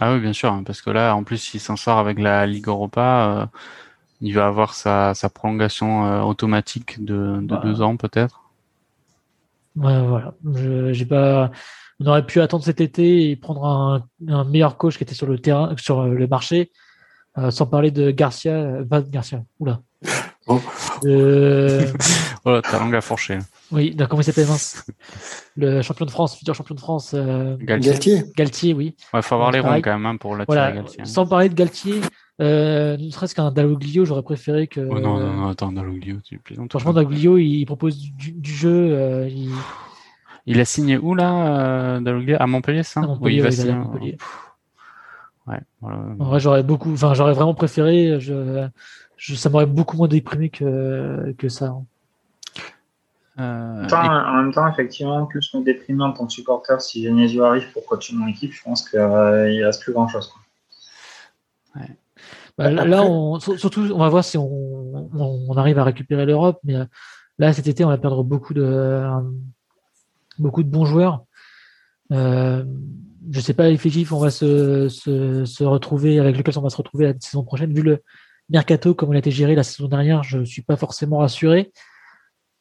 Ah 0.00 0.14
oui, 0.14 0.20
bien 0.20 0.32
sûr, 0.32 0.50
hein, 0.50 0.62
parce 0.64 0.80
que 0.80 0.88
là, 0.88 1.14
en 1.14 1.22
plus, 1.22 1.36
s'il 1.36 1.60
s'en 1.60 1.76
sort 1.76 1.98
avec 1.98 2.18
la 2.18 2.46
Ligue 2.46 2.68
Europa, 2.68 3.42
euh, 3.42 3.46
il 4.22 4.32
va 4.32 4.46
avoir 4.46 4.72
sa, 4.72 5.14
prolongation 5.34 6.06
euh, 6.06 6.22
automatique 6.22 7.04
de, 7.04 7.40
deux 7.62 7.82
ans, 7.82 7.98
peut-être. 7.98 8.40
Ouais, 9.76 10.00
voilà. 10.06 10.34
j'ai 10.92 11.04
pas. 11.04 11.50
On 12.00 12.06
aurait 12.06 12.24
pu 12.24 12.40
attendre 12.40 12.64
cet 12.64 12.80
été 12.80 13.30
et 13.30 13.36
prendre 13.36 14.02
un, 14.26 14.44
meilleur 14.44 14.78
coach 14.78 14.96
qui 14.96 15.02
était 15.02 15.14
sur 15.14 15.26
le 15.26 15.38
terrain, 15.38 15.74
sur 15.76 16.04
le 16.04 16.26
marché, 16.26 16.72
euh, 17.36 17.50
sans 17.50 17.66
parler 17.66 17.90
de 17.90 18.10
Garcia, 18.10 18.82
Van 18.82 19.02
Garcia. 19.02 19.44
Oula. 19.60 19.82
Oh. 20.48 20.60
Euh... 21.04 21.86
oh, 22.44 22.60
ta 22.60 22.78
langue 22.78 22.94
a 22.94 23.00
fourché. 23.00 23.38
Oui, 23.70 23.96
comment 24.08 24.20
il 24.20 24.24
s'appelle 24.24 24.48
mince 24.48 24.84
Le 25.56 25.82
champion 25.82 26.04
de 26.04 26.10
France, 26.10 26.36
futur 26.36 26.54
champion 26.54 26.74
de 26.74 26.80
France. 26.80 27.12
Euh... 27.14 27.56
Galtier. 27.60 28.24
Galtier, 28.36 28.74
oui. 28.74 28.96
Il 29.14 29.22
faut 29.22 29.34
avoir 29.34 29.52
les 29.52 29.60
ronds 29.60 29.80
quand 29.80 29.92
même 29.92 30.06
hein, 30.06 30.16
pour 30.16 30.36
la 30.36 30.44
voilà. 30.44 30.72
Galtier. 30.72 31.02
Hein. 31.02 31.04
Sans 31.04 31.26
parler 31.26 31.48
de 31.48 31.54
Galtier, 31.54 32.00
euh, 32.40 32.96
ne 32.96 33.10
serait-ce 33.10 33.34
qu'un 33.34 33.52
Dalloglio, 33.52 34.04
j'aurais 34.04 34.22
préféré 34.22 34.66
que. 34.66 34.80
Oh 34.80 34.98
non, 34.98 35.18
non, 35.18 35.32
non, 35.32 35.48
attends, 35.48 35.72
Dalloglio, 35.72 36.16
tu 36.24 36.38
plaisantes. 36.38 36.70
Franchement, 36.70 36.92
Dalloglio, 36.92 37.38
il 37.38 37.64
propose 37.64 37.98
du, 37.98 38.32
du 38.32 38.52
jeu. 38.52 38.92
Euh, 38.92 39.28
il... 39.28 39.50
il... 40.46 40.60
a 40.60 40.64
signé 40.64 40.98
où 40.98 41.14
là, 41.14 42.00
Dalloglio 42.00 42.36
À 42.40 42.46
Montpellier, 42.46 42.82
ça? 42.82 43.00
À 43.00 43.06
Montpellier, 43.06 43.34
oui, 43.34 43.36
il 43.36 43.42
va 43.42 43.50
signer. 43.50 43.74
Montpellier. 43.74 44.18
Ouais, 45.46 45.60
voilà. 45.80 45.98
En 46.18 46.24
vrai, 46.24 46.40
j'aurais 46.40 46.62
beaucoup, 46.62 46.92
enfin, 46.92 47.14
j'aurais 47.14 47.32
vraiment 47.32 47.54
préféré. 47.54 48.20
Je 48.20 48.68
ça 49.22 49.48
m'aurait 49.50 49.66
beaucoup 49.66 49.96
moins 49.96 50.08
déprimé 50.08 50.50
que, 50.50 51.34
que 51.38 51.48
ça. 51.48 51.66
Hein. 51.66 51.84
Euh, 53.38 53.88
en, 53.88 54.42
même 54.42 54.52
temps, 54.52 54.68
effectivement, 54.68 55.24
plus 55.26 55.54
me 55.54 55.64
déprimer 55.64 56.04
en 56.04 56.12
tant 56.12 56.26
que 56.26 56.32
supporter 56.32 56.80
si 56.82 57.04
Genesio 57.04 57.44
arrive 57.44 57.72
pour 57.72 57.86
coacher 57.86 58.14
mon 58.14 58.26
équipe, 58.26 58.52
je 58.52 58.62
pense 58.62 58.88
qu'il 58.88 58.98
euh, 58.98 59.48
ne 59.48 59.64
reste 59.64 59.82
plus 59.82 59.92
grand 59.92 60.08
chose. 60.08 60.30
Bah, 62.58 62.70
là, 62.70 63.02
on, 63.04 63.40
surtout, 63.40 63.90
on 63.94 63.98
va 63.98 64.10
voir 64.10 64.22
si 64.22 64.36
on, 64.36 65.10
on, 65.14 65.56
arrive 65.56 65.78
à 65.78 65.84
récupérer 65.84 66.26
l'Europe, 66.26 66.60
mais 66.64 66.74
euh, 66.74 66.84
là, 67.38 67.54
cet 67.54 67.66
été, 67.66 67.82
on 67.82 67.88
va 67.88 67.96
perdre 67.96 68.22
beaucoup 68.22 68.52
de, 68.52 69.02
beaucoup 70.38 70.62
de 70.62 70.68
bons 70.68 70.84
joueurs. 70.84 71.24
je 72.10 72.16
ne 73.26 73.40
sais 73.40 73.54
pas 73.54 73.70
l'effectif, 73.70 74.12
on 74.12 74.18
va 74.18 74.30
se, 74.30 74.90
se, 74.90 75.46
se, 75.46 75.64
retrouver 75.64 76.18
avec 76.18 76.36
lequel 76.36 76.58
on 76.58 76.62
va 76.62 76.68
se 76.68 76.76
retrouver 76.76 77.06
la 77.06 77.14
saison 77.18 77.42
prochaine, 77.42 77.72
vu 77.72 77.80
le, 77.80 78.02
Mercato, 78.52 78.94
comme 78.94 79.12
il 79.12 79.16
a 79.16 79.18
été 79.18 79.30
géré 79.30 79.54
la 79.54 79.62
saison 79.62 79.88
dernière, 79.88 80.22
je 80.22 80.38
ne 80.38 80.44
suis 80.44 80.62
pas 80.62 80.76
forcément 80.76 81.18
rassuré. 81.18 81.72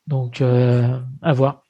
Donc, 0.07 0.41
euh, 0.41 0.99
à 1.22 1.34
voir. 1.34 1.63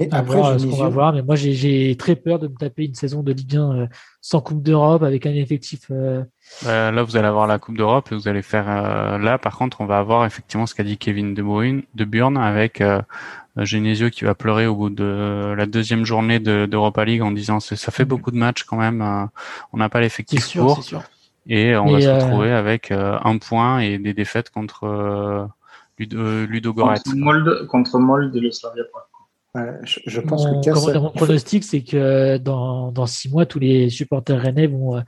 Et 0.00 0.08
après, 0.12 0.36
voir 0.36 0.60
ce 0.60 0.66
qu'on 0.66 0.76
va 0.76 0.88
voir, 0.88 1.12
mais 1.12 1.22
moi 1.22 1.34
j'ai 1.34 1.96
très 1.96 2.14
peur 2.14 2.38
de 2.38 2.46
me 2.46 2.54
taper 2.54 2.84
une 2.84 2.94
saison 2.94 3.24
de 3.24 3.32
Ligue 3.32 3.56
1 3.56 3.72
euh, 3.72 3.86
sans 4.20 4.40
Coupe 4.40 4.62
d'Europe 4.62 5.02
avec 5.02 5.26
un 5.26 5.34
effectif. 5.34 5.90
Euh... 5.90 6.22
là, 6.64 7.02
vous 7.02 7.16
allez 7.16 7.26
avoir 7.26 7.48
la 7.48 7.58
Coupe 7.58 7.76
d'Europe 7.76 8.12
et 8.12 8.14
vous 8.14 8.28
allez 8.28 8.42
faire. 8.42 8.66
Euh, 8.68 9.18
là, 9.18 9.38
par 9.38 9.58
contre, 9.58 9.80
on 9.80 9.86
va 9.86 9.98
avoir 9.98 10.24
effectivement 10.24 10.66
ce 10.66 10.76
qu'a 10.76 10.84
dit 10.84 10.98
Kevin 10.98 11.34
De 11.34 11.42
Bruyne, 11.42 11.82
de 11.96 12.04
Burn, 12.04 12.36
avec 12.36 12.80
euh, 12.80 13.02
Genesio 13.56 14.08
qui 14.10 14.24
va 14.24 14.36
pleurer 14.36 14.68
au 14.68 14.76
bout 14.76 14.90
de 14.90 15.54
la 15.56 15.66
deuxième 15.66 16.04
journée 16.04 16.38
d'Europa 16.38 17.04
League 17.04 17.22
en 17.22 17.32
disant 17.32 17.58
ça 17.58 17.90
fait 17.90 18.04
beaucoup 18.04 18.30
de 18.30 18.36
matchs 18.36 18.62
quand 18.62 18.76
même. 18.76 19.28
on 19.72 19.78
n'a 19.78 19.88
pas 19.88 20.00
l'effectif 20.00 20.56
pour. 20.56 20.80
Sûr. 20.84 21.02
Et 21.48 21.74
on 21.76 21.90
va 21.90 22.00
se 22.00 22.08
retrouver 22.08 22.52
avec 22.52 22.90
un 22.90 23.38
point 23.38 23.80
et 23.80 23.98
des 23.98 24.14
défaites 24.14 24.50
contre 24.50 25.48
Ludo, 25.98 26.46
Ludo 26.46 26.74
Goretz. 26.74 27.02
Contre 27.02 27.16
Molde, 27.16 27.66
contre 27.66 27.98
Molde 27.98 28.36
et 28.36 28.40
le 28.40 28.50
Slavia 28.52 28.84
je, 29.82 30.20
pense 30.20 30.46
mon, 30.46 30.60
que 30.60 30.98
mon 30.98 31.10
pronostic, 31.10 31.64
c'est 31.64 31.82
que 31.82 32.36
dans, 32.36 32.92
dans 32.92 33.06
six 33.06 33.30
mois, 33.30 33.46
tous 33.46 33.58
les 33.58 33.90
supporters 33.90 34.40
rennais 34.40 34.66
vont, 34.66 34.96
euh, 34.96 35.00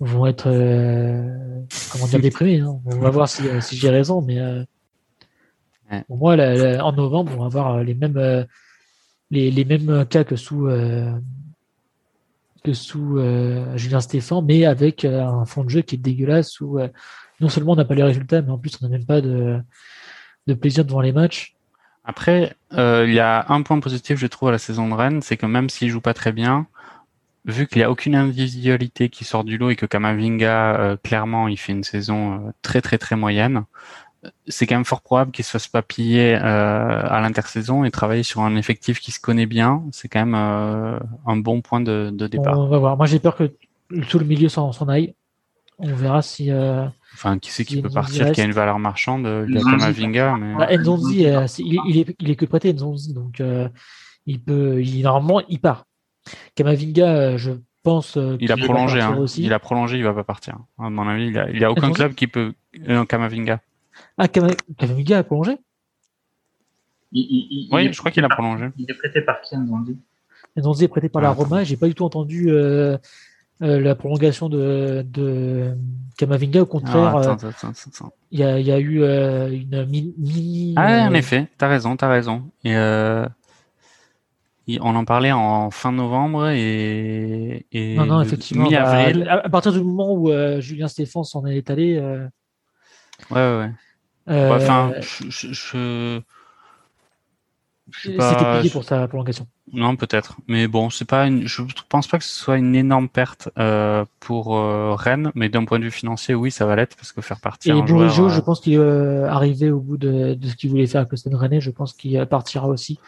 vont 0.00 0.26
être 0.26 0.48
euh, 0.48 1.62
comment 1.92 2.06
dire 2.06 2.20
déprimés. 2.20 2.60
Hein. 2.60 2.80
On 2.84 2.98
va 2.98 3.10
voir 3.10 3.28
si, 3.28 3.46
euh, 3.48 3.60
si 3.60 3.76
j'ai 3.76 3.90
raison, 3.90 4.22
mais 4.22 4.38
euh, 4.38 4.64
pour 6.06 6.18
moi, 6.18 6.34
en 6.34 6.92
novembre, 6.92 7.32
on 7.36 7.40
va 7.40 7.46
avoir 7.46 7.82
les 7.82 7.94
mêmes 7.94 8.46
les, 9.30 9.50
les 9.50 9.64
mêmes 9.64 10.04
cas 10.06 10.24
que 10.24 10.36
sous 10.36 10.68
que 12.64 12.72
sous 12.72 13.18
Julien 13.76 14.00
Stéphane, 14.00 14.44
mais 14.44 14.64
avec 14.64 15.04
un 15.04 15.44
fond 15.44 15.64
de 15.64 15.68
jeu 15.68 15.82
qui 15.82 15.94
est 15.94 15.98
dégueulasse 15.98 16.60
où 16.60 16.80
non 17.40 17.48
seulement 17.48 17.72
on 17.72 17.76
n'a 17.76 17.84
pas 17.84 17.94
les 17.94 18.02
résultats, 18.02 18.42
mais 18.42 18.50
en 18.50 18.58
plus 18.58 18.78
on 18.80 18.86
n'a 18.86 18.90
même 18.90 19.04
pas 19.04 19.20
de, 19.20 19.62
plaisir 20.60 20.84
devant 20.84 21.00
les 21.00 21.12
matchs. 21.12 21.54
Après, 22.04 22.54
euh, 22.74 23.04
il 23.06 23.14
y 23.14 23.20
a 23.20 23.46
un 23.48 23.62
point 23.62 23.80
positif, 23.80 24.18
je 24.18 24.26
trouve, 24.26 24.50
à 24.50 24.52
la 24.52 24.58
saison 24.58 24.88
de 24.88 24.94
Rennes, 24.94 25.22
c'est 25.22 25.36
que 25.36 25.46
même 25.46 25.70
s'il 25.70 25.88
joue 25.88 26.02
pas 26.02 26.12
très 26.12 26.32
bien, 26.32 26.66
vu 27.46 27.66
qu'il 27.66 27.78
n'y 27.78 27.84
a 27.84 27.90
aucune 27.90 28.14
individualité 28.14 29.08
qui 29.08 29.24
sort 29.24 29.44
du 29.44 29.56
lot 29.56 29.70
et 29.70 29.76
que 29.76 29.86
Kamavinga, 29.86 30.76
euh, 30.76 30.96
clairement, 31.02 31.48
il 31.48 31.58
fait 31.58 31.72
une 31.72 31.84
saison 31.84 32.34
euh, 32.34 32.50
très 32.62 32.82
très 32.82 32.98
très 32.98 33.16
moyenne, 33.16 33.64
c'est 34.46 34.66
quand 34.66 34.76
même 34.76 34.84
fort 34.84 35.02
probable 35.02 35.30
qu'il 35.30 35.44
se 35.44 35.50
fasse 35.50 35.68
pas 35.68 35.82
piller 35.82 36.34
à 36.34 37.20
l'intersaison 37.20 37.84
et 37.84 37.90
travailler 37.90 38.22
sur 38.22 38.40
un 38.40 38.56
effectif 38.56 39.00
qui 39.00 39.12
se 39.12 39.20
connaît 39.20 39.46
bien. 39.46 39.82
C'est 39.92 40.08
quand 40.08 40.24
même 40.24 40.34
un 40.34 41.36
bon 41.36 41.60
point 41.60 41.80
de, 41.80 42.10
de 42.12 42.26
départ. 42.26 42.58
On 42.58 42.68
va 42.68 42.78
voir. 42.78 42.96
Moi, 42.96 43.06
j'ai 43.06 43.18
peur 43.18 43.36
que 43.36 43.52
tout 44.08 44.18
le 44.18 44.24
milieu 44.24 44.48
s'en 44.48 44.70
aille. 44.88 45.14
On 45.78 45.92
verra 45.94 46.22
si. 46.22 46.50
Enfin, 47.14 47.38
qui 47.38 47.52
c'est 47.52 47.64
qui 47.64 47.80
peut 47.80 47.88
partir, 47.88 48.32
qui 48.32 48.40
a 48.40 48.44
une 48.44 48.52
valeur 48.52 48.78
marchande 48.80 49.46
Il 49.48 49.54
y 49.54 49.58
a 49.58 49.62
Kamavinga. 49.62 50.36
Mais... 50.36 50.54
Bah, 50.56 50.76
Nzonzi, 50.76 51.26
euh, 51.26 51.46
il, 51.58 51.98
est, 51.98 52.16
il 52.18 52.30
est 52.30 52.36
que 52.36 52.44
prêté, 52.44 52.72
Nzonzi, 52.72 53.14
donc 53.14 53.40
euh, 53.40 53.68
il 54.26 54.42
peut, 54.42 54.82
il, 54.82 55.02
normalement, 55.02 55.40
il 55.48 55.60
part. 55.60 55.86
Kamavinga, 56.56 57.06
euh, 57.06 57.38
je 57.38 57.52
pense. 57.84 58.18
il 58.40 58.50
a 58.50 58.56
prolongé, 58.56 59.00
hein. 59.00 59.24
il 59.36 59.52
a 59.52 59.58
prolongé, 59.60 59.96
il 59.96 60.02
va 60.02 60.12
pas 60.12 60.24
partir. 60.24 60.56
À 60.76 60.90
mon 60.90 61.06
avis, 61.08 61.28
il 61.28 61.34
y 61.34 61.38
a, 61.38 61.48
il 61.48 61.60
y 61.60 61.64
a 61.64 61.70
aucun 61.70 61.92
club 61.92 62.14
qui 62.14 62.26
peut. 62.26 62.52
Non, 62.88 63.06
Kamavinga. 63.06 63.60
Ah, 64.16 64.28
Kamavinga 64.28 65.18
a 65.18 65.22
prolongé 65.24 65.58
Oui, 67.12 67.90
je 67.92 67.98
crois 67.98 68.10
qu'il 68.10 68.24
a 68.24 68.28
prolongé. 68.28 68.70
Il 68.78 68.90
est 68.90 68.94
prêté 68.94 69.20
par 69.20 69.40
qui, 69.40 69.56
Nzonzi 69.56 69.96
Nzonzi 70.56 70.84
est 70.84 70.88
prêté 70.88 71.08
par 71.08 71.22
la 71.22 71.28
ah, 71.28 71.32
Roma. 71.32 71.64
J'ai 71.64 71.76
pas 71.76 71.88
du 71.88 71.94
tout 71.94 72.04
entendu. 72.04 72.50
Euh, 72.50 72.96
euh, 73.62 73.80
la 73.80 73.94
prolongation 73.94 74.48
de, 74.48 75.06
de 75.08 75.76
Kamavinga. 76.18 76.62
Au 76.62 76.66
contraire, 76.66 77.16
ah, 77.16 77.20
euh, 77.20 77.52
il 78.32 78.40
y, 78.40 78.42
a, 78.42 78.58
y, 78.58 78.72
a, 78.72 78.78
eu 78.80 79.02
euh, 79.02 79.48
une 79.48 79.86
mini. 79.86 80.74
Ah, 80.76 81.06
en 81.08 81.14
effet, 81.14 81.48
t'as 81.56 81.68
raison, 81.68 81.96
t'as 81.96 82.08
raison. 82.08 82.50
Et, 82.64 82.74
on 84.80 84.96
en 84.96 85.04
parlait 85.04 85.30
en 85.30 85.70
fin 85.70 85.92
novembre 85.92 86.48
et, 86.48 87.66
et 87.70 87.96
non, 87.96 88.06
non, 88.06 88.22
effectivement, 88.22 88.66
mi-avril. 88.68 89.24
Bah, 89.24 89.42
à, 89.44 89.48
partir 89.48 89.72
du 89.72 89.82
moment 89.82 90.12
où 90.14 90.32
Julien 90.60 90.88
Stéphane 90.88 91.22
s'en 91.22 91.46
est 91.46 91.70
allé. 91.70 92.00
Ouais, 93.30 93.36
ouais, 93.36 93.58
ouais. 93.58 93.70
Enfin, 94.26 94.92
je, 95.00 95.52
je, 95.52 96.20
c'était 97.92 98.58
payé 98.58 98.70
pour 98.70 98.84
sa 98.84 99.06
prolongation. 99.08 99.46
Non, 99.72 99.96
peut-être. 99.96 100.36
Mais 100.46 100.68
bon, 100.68 100.88
c'est 100.90 101.04
pas. 101.04 101.26
Une... 101.26 101.46
Je 101.46 101.62
pense 101.88 102.06
pas 102.06 102.18
que 102.18 102.24
ce 102.24 102.34
soit 102.34 102.56
une 102.56 102.74
énorme 102.74 103.08
perte 103.08 103.50
euh, 103.58 104.04
pour 104.20 104.56
euh, 104.56 104.94
Rennes, 104.94 105.30
mais 105.34 105.48
d'un 105.48 105.64
point 105.64 105.78
de 105.78 105.84
vue 105.84 105.90
financier, 105.90 106.34
oui, 106.34 106.50
ça 106.50 106.64
va 106.64 106.76
l'être 106.76 106.96
parce 106.96 107.12
que 107.12 107.20
faire 107.20 107.40
partir. 107.40 107.76
Et 107.76 107.82
Bourigeau, 107.82 108.28
je 108.28 108.38
euh, 108.38 108.42
pense 108.42 108.60
qu'il 108.60 108.74
est 108.74 108.78
euh, 108.78 109.28
arrivé 109.28 109.70
au 109.70 109.80
bout 109.80 109.96
de, 109.96 110.34
de 110.34 110.48
ce 110.48 110.56
qu'il 110.56 110.70
voulait 110.70 110.86
faire 110.86 111.00
avec 111.00 111.12
le 111.12 111.16
Stade 111.16 111.34
Rennais. 111.34 111.60
Je 111.60 111.70
pense 111.70 111.92
qu'il 111.92 112.24
partira 112.26 112.68
aussi. 112.68 112.98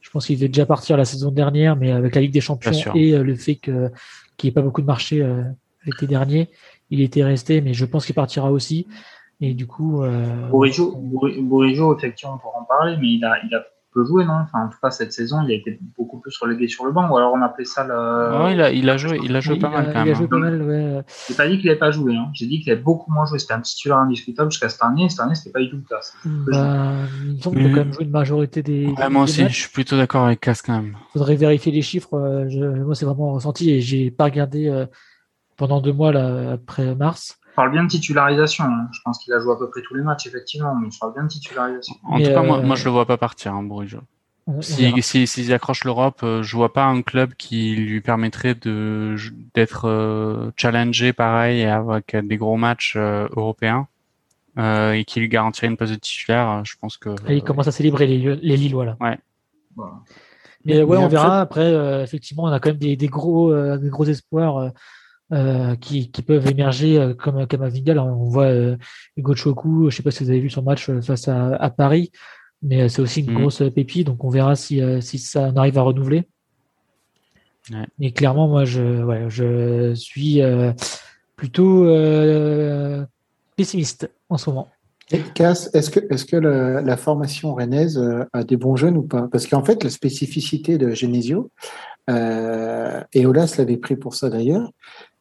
Je 0.00 0.10
pense 0.10 0.26
qu'il 0.26 0.36
devait 0.36 0.48
déjà 0.48 0.66
partir 0.66 0.96
la 0.96 1.04
saison 1.04 1.30
dernière, 1.30 1.76
mais 1.76 1.92
avec 1.92 2.14
la 2.14 2.20
Ligue 2.20 2.32
des 2.32 2.40
Champions 2.40 2.72
et 2.94 3.18
le 3.18 3.34
fait 3.34 3.56
que 3.56 3.90
qu'il 4.36 4.48
n'y 4.48 4.52
ait 4.52 4.54
pas 4.54 4.62
beaucoup 4.62 4.82
de 4.82 4.86
marché 4.86 5.26
l'été 5.84 6.06
dernier, 6.06 6.48
il 6.90 7.00
était 7.00 7.24
resté, 7.24 7.60
mais 7.60 7.74
je 7.74 7.84
pense 7.84 8.06
qu'il 8.06 8.14
partira 8.14 8.52
aussi. 8.52 8.86
Et 9.40 9.54
du 9.54 9.66
coup, 9.66 10.02
euh, 10.02 10.48
Bourigeau, 10.48 11.96
effectivement, 11.96 12.34
on 12.34 12.38
pourra 12.38 12.60
en 12.60 12.64
parler, 12.64 12.96
mais 12.98 13.08
il 13.08 13.24
a, 13.24 13.36
il 13.44 13.54
a 13.54 13.62
jouer, 14.04 14.24
non? 14.24 14.40
Enfin, 14.42 14.66
En 14.66 14.68
tout 14.68 14.78
cas, 14.82 14.90
cette 14.90 15.12
saison, 15.12 15.42
il 15.42 15.50
a 15.50 15.54
été 15.54 15.78
beaucoup 15.96 16.20
plus 16.20 16.36
relégué 16.38 16.68
sur 16.68 16.84
le 16.84 16.92
banc, 16.92 17.08
ou 17.08 17.16
alors 17.16 17.32
on 17.34 17.42
appelait 17.42 17.64
ça 17.64 17.84
le. 17.84 18.52
il, 18.52 18.60
a, 18.60 18.70
il 18.70 18.88
a 18.90 18.96
joué, 18.96 19.18
il 19.22 19.34
a 19.34 19.40
joué 19.40 19.58
pas 19.58 19.70
mal 19.70 19.86
quand 19.86 19.98
même. 20.00 20.06
Il 20.08 20.10
a 20.10 20.14
joué 20.14 20.28
pas 20.28 20.38
mal, 20.38 20.62
ouais. 20.62 21.02
J'ai 21.28 21.34
pas 21.34 21.48
dit 21.48 21.58
qu'il 21.58 21.66
n'avait 21.66 21.78
pas 21.78 21.90
joué, 21.90 22.14
hein. 22.14 22.28
j'ai 22.32 22.46
dit 22.46 22.60
qu'il 22.60 22.72
avait 22.72 22.80
beaucoup 22.80 23.10
moins 23.10 23.26
joué. 23.26 23.38
C'était 23.38 23.54
un 23.54 23.60
titulaire 23.60 23.98
indiscutable 23.98 24.50
jusqu'à 24.50 24.68
cette 24.68 24.82
année, 24.82 25.08
cette 25.08 25.20
année, 25.20 25.34
c'était 25.34 25.50
pas 25.50 25.60
du 25.60 25.70
tout 25.70 25.76
le 25.76 25.82
cas. 25.82 26.00
Bah, 26.24 26.92
il 27.24 27.34
me 27.34 27.40
semble 27.40 27.56
qu'il 27.56 27.66
a 27.66 27.70
quand 27.70 27.76
même 27.76 27.92
joué 27.92 28.04
une 28.04 28.10
majorité 28.10 28.62
des. 28.62 28.92
moi 29.10 29.22
aussi, 29.22 29.48
je 29.48 29.54
suis 29.54 29.70
plutôt 29.70 29.96
d'accord 29.96 30.26
avec 30.26 30.40
Cass 30.40 30.62
quand 30.62 30.74
même. 30.74 30.96
Faudrait 31.12 31.36
vérifier 31.36 31.72
les 31.72 31.82
chiffres. 31.82 32.14
Euh, 32.14 32.48
je, 32.48 32.64
moi, 32.64 32.94
c'est 32.94 33.06
vraiment 33.06 33.32
ressenti 33.32 33.70
et 33.70 33.80
j'ai 33.80 34.10
pas 34.10 34.24
regardé 34.24 34.68
euh, 34.68 34.86
pendant 35.56 35.80
deux 35.80 35.92
mois 35.92 36.12
là, 36.12 36.52
après 36.52 36.94
mars 36.94 37.38
parle 37.56 37.72
bien 37.72 37.82
de 37.82 37.88
titularisation. 37.88 38.64
Hein. 38.64 38.88
Je 38.92 39.00
pense 39.04 39.18
qu'il 39.18 39.32
a 39.32 39.40
joué 39.40 39.52
à 39.52 39.56
peu 39.56 39.68
près 39.68 39.82
tous 39.82 39.94
les 39.94 40.02
matchs, 40.02 40.26
effectivement, 40.26 40.74
mais 40.76 40.88
je 40.90 40.98
parle 40.98 41.14
bien 41.14 41.24
de 41.24 41.28
titularisation. 41.28 41.96
En 42.04 42.18
tout 42.18 42.24
cas, 42.24 42.42
moi, 42.42 42.60
moi, 42.60 42.76
je 42.76 42.84
le 42.84 42.90
vois 42.90 43.06
pas 43.06 43.16
partir, 43.16 43.54
hein, 43.54 43.62
Bourigeau. 43.64 44.02
S'il 44.60 45.02
si, 45.02 45.26
si, 45.26 45.52
accroche 45.52 45.82
l'Europe, 45.82 46.20
euh, 46.22 46.44
je 46.44 46.56
vois 46.56 46.72
pas 46.72 46.84
un 46.84 47.02
club 47.02 47.34
qui 47.34 47.74
lui 47.74 48.00
permettrait 48.00 48.54
de 48.54 49.16
d'être 49.54 49.88
euh, 49.88 50.52
challengé 50.56 51.12
pareil 51.12 51.64
avec 51.64 52.14
des 52.14 52.36
gros 52.36 52.56
matchs 52.56 52.94
euh, 52.94 53.26
européens 53.34 53.88
euh, 54.56 54.92
et 54.92 55.04
qui 55.04 55.18
lui 55.18 55.28
garantirait 55.28 55.66
une 55.66 55.76
place 55.76 55.90
de 55.90 55.96
titulaire. 55.96 56.62
Je 56.64 56.76
pense 56.80 56.96
que. 56.96 57.10
il 57.28 57.42
commence 57.42 57.66
à 57.66 57.72
célébrer 57.72 58.06
les, 58.06 58.36
les 58.36 58.56
Lillois 58.56 58.84
là. 58.84 58.96
Ouais. 59.00 59.18
Mais, 60.64 60.80
ouais, 60.80 60.96
on 60.96 61.08
verra. 61.08 61.40
Après, 61.40 62.02
effectivement, 62.04 62.44
on 62.44 62.52
a 62.52 62.60
quand 62.60 62.70
même 62.70 62.78
des, 62.78 62.96
des 62.96 63.08
gros, 63.08 63.52
des 63.76 63.88
gros 63.88 64.04
espoirs. 64.04 64.72
Qui, 65.80 66.10
qui 66.10 66.22
peuvent 66.22 66.46
émerger 66.46 67.14
comme 67.18 67.46
Kamavinga. 67.46 68.02
on 68.02 68.28
voit 68.28 68.52
Hugo 69.16 69.34
Choku, 69.34 69.90
je 69.90 69.96
sais 69.96 70.02
pas 70.02 70.10
si 70.10 70.24
vous 70.24 70.30
avez 70.30 70.40
vu 70.40 70.50
son 70.50 70.62
match 70.62 70.90
face 71.00 71.28
à, 71.28 71.54
à 71.56 71.70
Paris 71.70 72.10
mais 72.62 72.82
euh, 72.82 72.88
c'est 72.88 73.02
aussi 73.02 73.20
une 73.20 73.32
mm. 73.32 73.38
grosse 73.40 73.62
pépite, 73.74 74.06
donc 74.06 74.24
on 74.24 74.28
verra 74.28 74.56
si, 74.56 74.80
euh, 74.80 75.00
si 75.00 75.18
ça 75.18 75.52
arrive 75.54 75.78
à 75.78 75.82
renouveler. 75.82 76.24
Ouais. 77.70 77.86
Et 78.00 78.12
clairement, 78.12 78.48
moi, 78.48 78.64
je, 78.64 79.02
ouais, 79.02 79.26
je 79.28 79.94
suis 79.94 80.40
euh, 80.40 80.72
plutôt 81.34 81.84
pessimiste 83.56 84.10
en 84.28 84.36
ce 84.36 84.50
moment. 84.50 84.68
Cass, 85.34 85.70
est-ce 85.72 85.90
que, 85.90 86.00
est-ce 86.10 86.24
que 86.24 86.36
la 86.36 86.96
formation 86.96 87.54
rennaise 87.54 88.00
a 88.32 88.42
des 88.42 88.56
bons 88.56 88.74
jeunes 88.74 88.96
ou 88.96 89.02
pas? 89.02 89.28
Parce 89.30 89.46
qu'en 89.46 89.64
fait, 89.64 89.84
la 89.84 89.90
spécificité 89.90 90.78
de 90.78 90.90
Genesio, 90.90 91.50
et 92.08 93.26
Olas 93.26 93.54
l'avait 93.58 93.76
pris 93.76 93.96
pour 93.96 94.14
ça 94.14 94.30
d'ailleurs, 94.30 94.68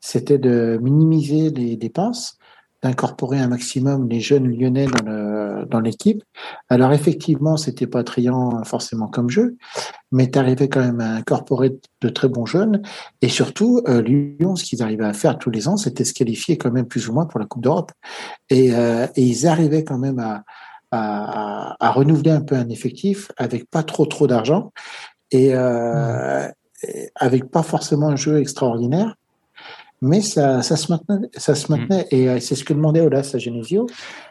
c'était 0.06 0.38
de 0.38 0.80
minimiser 0.82 1.50
les 1.50 1.78
dépenses 1.78 2.38
d'incorporer 2.84 3.40
un 3.40 3.48
maximum 3.48 4.08
les 4.08 4.20
jeunes 4.20 4.48
lyonnais 4.48 4.86
dans 4.86 5.80
l'équipe. 5.80 6.22
Alors 6.70 6.94
effectivement, 6.94 7.58
c'était 7.58 7.88
pas 7.88 8.00
attrayant 8.00 8.64
forcément 8.64 9.08
comme 9.08 9.32
jeu, 9.32 9.58
mais 10.12 10.30
tu 10.30 10.38
arrivais 10.38 10.70
quand 10.70 10.82
même 10.82 11.00
à 11.00 11.16
incorporer 11.16 11.80
de 12.02 12.10
très 12.10 12.28
bons 12.28 12.46
jeunes. 12.46 12.84
Et 13.24 13.30
surtout, 13.30 13.82
euh, 13.88 14.04
Lyon, 14.04 14.56
ce 14.56 14.64
qu'ils 14.64 14.84
arrivaient 14.84 15.06
à 15.06 15.14
faire 15.14 15.40
tous 15.40 15.50
les 15.50 15.68
ans, 15.68 15.78
c'était 15.78 16.06
se 16.06 16.14
qualifier 16.14 16.60
quand 16.60 16.72
même 16.72 16.86
plus 16.86 17.10
ou 17.10 17.14
moins 17.14 17.26
pour 17.26 17.40
la 17.40 17.48
Coupe 17.48 17.64
d'Europe. 17.64 17.92
Et, 18.52 18.76
euh, 18.76 19.08
ils 19.16 19.48
arrivaient 19.48 19.84
quand 19.84 19.98
même 19.98 20.20
à, 20.20 20.44
à, 20.92 21.92
renouveler 21.92 22.32
un 22.32 22.42
peu 22.42 22.56
un 22.56 22.70
effectif 22.70 23.32
avec 23.38 23.68
pas 23.72 23.82
trop 23.82 24.06
trop 24.06 24.28
d'argent 24.28 24.72
et, 25.32 25.56
euh, 25.56 26.48
et 26.84 27.10
avec 27.16 27.50
pas 27.50 27.64
forcément 27.64 28.10
un 28.10 28.16
jeu 28.16 28.40
extraordinaire 28.40 29.16
mais 30.02 30.22
ça, 30.22 30.62
ça 30.62 30.76
se 30.76 30.92
maintenait, 30.92 31.30
ça 31.36 31.56
se 31.56 31.72
maintenait 31.72 32.04
mm. 32.12 32.16
et 32.16 32.30
euh, 32.30 32.40
c'est 32.40 32.56
ce 32.56 32.64
que 32.64 32.74
demandait 32.74 33.02
Olas 33.02 33.32
à 33.34 33.38
Genesio. 33.38 33.88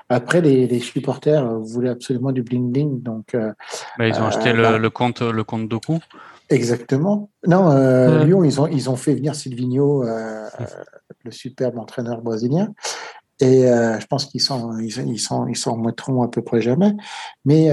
Après, 0.09 0.41
les, 0.41 0.67
les 0.67 0.81
supporters 0.81 1.45
euh, 1.45 1.59
voulaient 1.59 1.91
absolument 1.91 2.33
du 2.33 2.43
bling 2.43 2.71
bling, 2.71 3.03
donc. 3.03 3.35
Euh, 3.35 3.53
bah, 3.99 4.07
ils 4.07 4.15
ont 4.21 4.27
acheté 4.27 4.53
le, 4.53 4.79
le, 4.79 4.91
compte, 4.91 5.23
le 5.23 5.45
compte 5.45 5.69
Doku. 5.69 5.99
Exactement. 6.51 7.31
Non, 7.47 7.71
euh, 7.71 8.25
Lyon, 8.25 8.45
ils 8.45 8.61
ont 8.61 8.67
ils 8.67 8.91
ont 8.91 8.97
fait 8.97 9.15
venir 9.15 9.35
Silvino, 9.35 10.05
euh, 10.05 10.47
le 11.25 11.31
superbe 11.31 11.79
entraîneur 11.79 12.21
brésilien. 12.21 12.75
Et 13.41 13.69
euh, 13.69 13.99
je 13.99 14.07
pense 14.07 14.27
qu'ils 14.27 14.43
s'en 14.43 14.79
ils, 14.79 14.97
ils 15.09 15.19
sont, 15.19 15.47
ils 15.49 15.57
s'en 15.57 15.75
remettront 15.75 16.23
à 16.23 16.29
peu 16.29 16.43
près 16.43 16.61
jamais. 16.61 16.95
Mais 17.45 17.71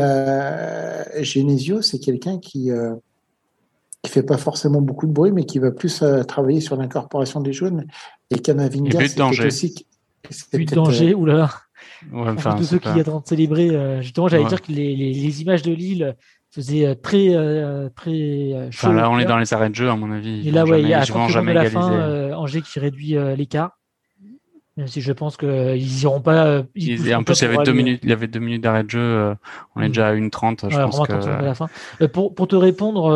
Genesio, 1.22 1.82
c'est 1.82 2.00
quelqu'un 2.00 2.40
qui 2.40 2.72
qui 4.04 4.12
fait 4.12 4.24
pas 4.24 4.38
forcément 4.38 4.82
beaucoup 4.82 5.08
de 5.08 5.12
bruit, 5.12 5.32
mais 5.32 5.46
qui 5.46 5.60
va 5.60 5.72
plus 5.72 6.02
euh, 6.02 6.24
travailler 6.24 6.62
sur 6.62 6.76
l'incorporation 6.76 7.40
des 7.40 7.54
jeunes. 7.54 7.86
Et 8.30 8.40
Canavinga, 8.40 9.08
c'est 9.08 9.46
aussi. 9.46 9.86
But 10.54 10.70
de 10.70 10.76
danger, 10.76 11.14
oulala. 11.14 11.50
Ouais, 12.12 12.30
enfin, 12.30 12.56
tous 12.56 12.64
ceux 12.64 12.80
qui 12.80 12.90
sont 12.90 13.00
en 13.00 13.04
train 13.04 13.20
de 13.20 13.28
célébrer, 13.28 14.02
justement, 14.02 14.28
j'allais 14.28 14.46
dire 14.46 14.62
que 14.62 14.72
les, 14.72 14.96
les, 14.96 15.14
les, 15.14 15.42
images 15.42 15.64
de 15.64 15.74
Lille 15.74 16.16
faisaient 16.52 16.96
très 16.96 17.36
très 17.96 18.70
chaud. 18.72 18.88
Enfin, 18.88 18.94
là, 18.94 19.10
on 19.10 19.18
est 19.20 19.26
dans 19.26 19.38
les 19.38 19.54
arrêts 19.54 19.70
de 19.70 19.76
jeu, 19.76 19.90
à 19.90 19.96
mon 19.96 20.12
avis. 20.12 20.48
Et 20.48 20.52
là, 20.52 20.64
ouais, 20.64 20.82
il 20.82 20.88
y 20.88 20.94
a 20.94 21.02
à 21.02 21.28
jamais 21.28 21.54
la 21.54 21.70
fin, 21.70 22.34
Angers 22.34 22.62
qui 22.62 22.80
réduit 22.80 23.16
l'écart. 23.36 23.81
Même 24.78 24.88
si 24.88 25.02
je 25.02 25.12
pense 25.12 25.36
qu'ils 25.36 26.02
iront 26.04 26.22
pas. 26.22 26.46
Euh, 26.46 26.64
ils 26.76 27.14
en 27.14 27.24
plus, 27.24 27.42
il 27.42 27.44
y 27.44 27.48
avait 27.48 27.64
deux 27.64 27.74
minutes, 27.74 28.00
il 28.04 28.10
y 28.10 28.14
avait 28.14 28.28
deux 28.28 28.40
minutes 28.40 28.64
d'arrêt 28.64 28.84
de 28.84 28.90
jeu. 28.90 29.00
Euh, 29.00 29.36
on 29.76 29.82
est 29.82 29.86
mm. 29.86 29.90
déjà 29.90 30.08
à 30.08 30.14
une 30.14 30.30
trente. 30.30 30.66
Je 30.70 30.78
pense 30.78 31.08
que... 31.08 31.14
la 31.14 31.54
fin. 31.54 31.70
Euh, 32.02 32.08
pour, 32.08 32.34
pour 32.34 32.48
te 32.48 32.56
répondre, 32.56 33.10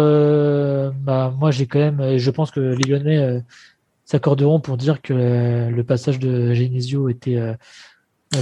bah, 1.01 1.33
moi, 1.39 1.51
j'ai 1.51 1.65
quand 1.65 1.79
même, 1.79 2.17
je 2.17 2.31
pense 2.31 2.51
que 2.51 2.59
les 2.59 2.83
Lyonnais 2.89 3.41
s'accorderont 4.03 4.59
pour 4.59 4.75
dire 4.75 5.01
que 5.01 5.13
le 5.69 5.83
passage 5.83 6.19
de 6.19 6.53
Genesio 6.53 7.07
était 7.07 7.39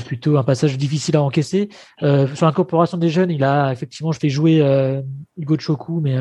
plutôt 0.07 0.37
un 0.37 0.43
passage 0.43 0.75
difficile 0.79 1.15
à 1.15 1.21
encaisser. 1.21 1.69
sur 1.99 2.45
l'incorporation 2.47 2.97
des 2.97 3.09
jeunes, 3.09 3.29
il 3.29 3.43
a 3.43 3.71
effectivement, 3.71 4.11
je 4.11 4.19
fais 4.19 4.29
jouer 4.29 4.59
Hugo 5.37 5.59
Choku, 5.59 6.01
mais 6.01 6.17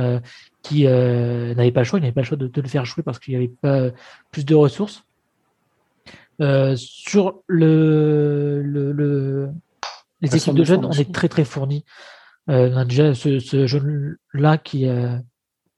qui 0.61 0.85
n'avait 0.85 1.73
pas 1.73 1.81
le 1.81 1.85
choix. 1.85 1.99
Il 1.99 2.03
n'avait 2.03 2.13
pas 2.13 2.21
le 2.21 2.27
choix 2.27 2.37
de, 2.37 2.49
de 2.49 2.61
le 2.61 2.69
faire 2.69 2.85
jouer 2.85 3.03
parce 3.03 3.19
qu'il 3.19 3.33
n'y 3.33 3.39
avait 3.39 3.55
pas 3.63 3.89
plus 4.31 4.45
de 4.45 4.55
ressources. 4.55 5.05
Euh, 6.41 6.75
sur 6.77 7.43
le, 7.47 8.63
le, 8.63 8.93
le, 8.93 9.51
les 10.21 10.35
équipes 10.35 10.55
de 10.55 10.65
jeunes, 10.65 10.85
on 10.85 10.91
est 10.93 11.13
très 11.13 11.29
très 11.29 11.45
fournis. 11.45 11.85
Euh, 12.51 12.71
on 12.73 12.77
a 12.77 12.85
déjà 12.85 13.15
ce, 13.15 13.39
ce 13.39 13.67
jeune-là 13.67 14.59
qui 14.59 14.89
euh, 14.89 15.17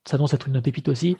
s'annonce 0.07 0.33
être 0.33 0.49
une 0.49 0.63
pépite 0.63 0.89
aussi. 0.89 1.17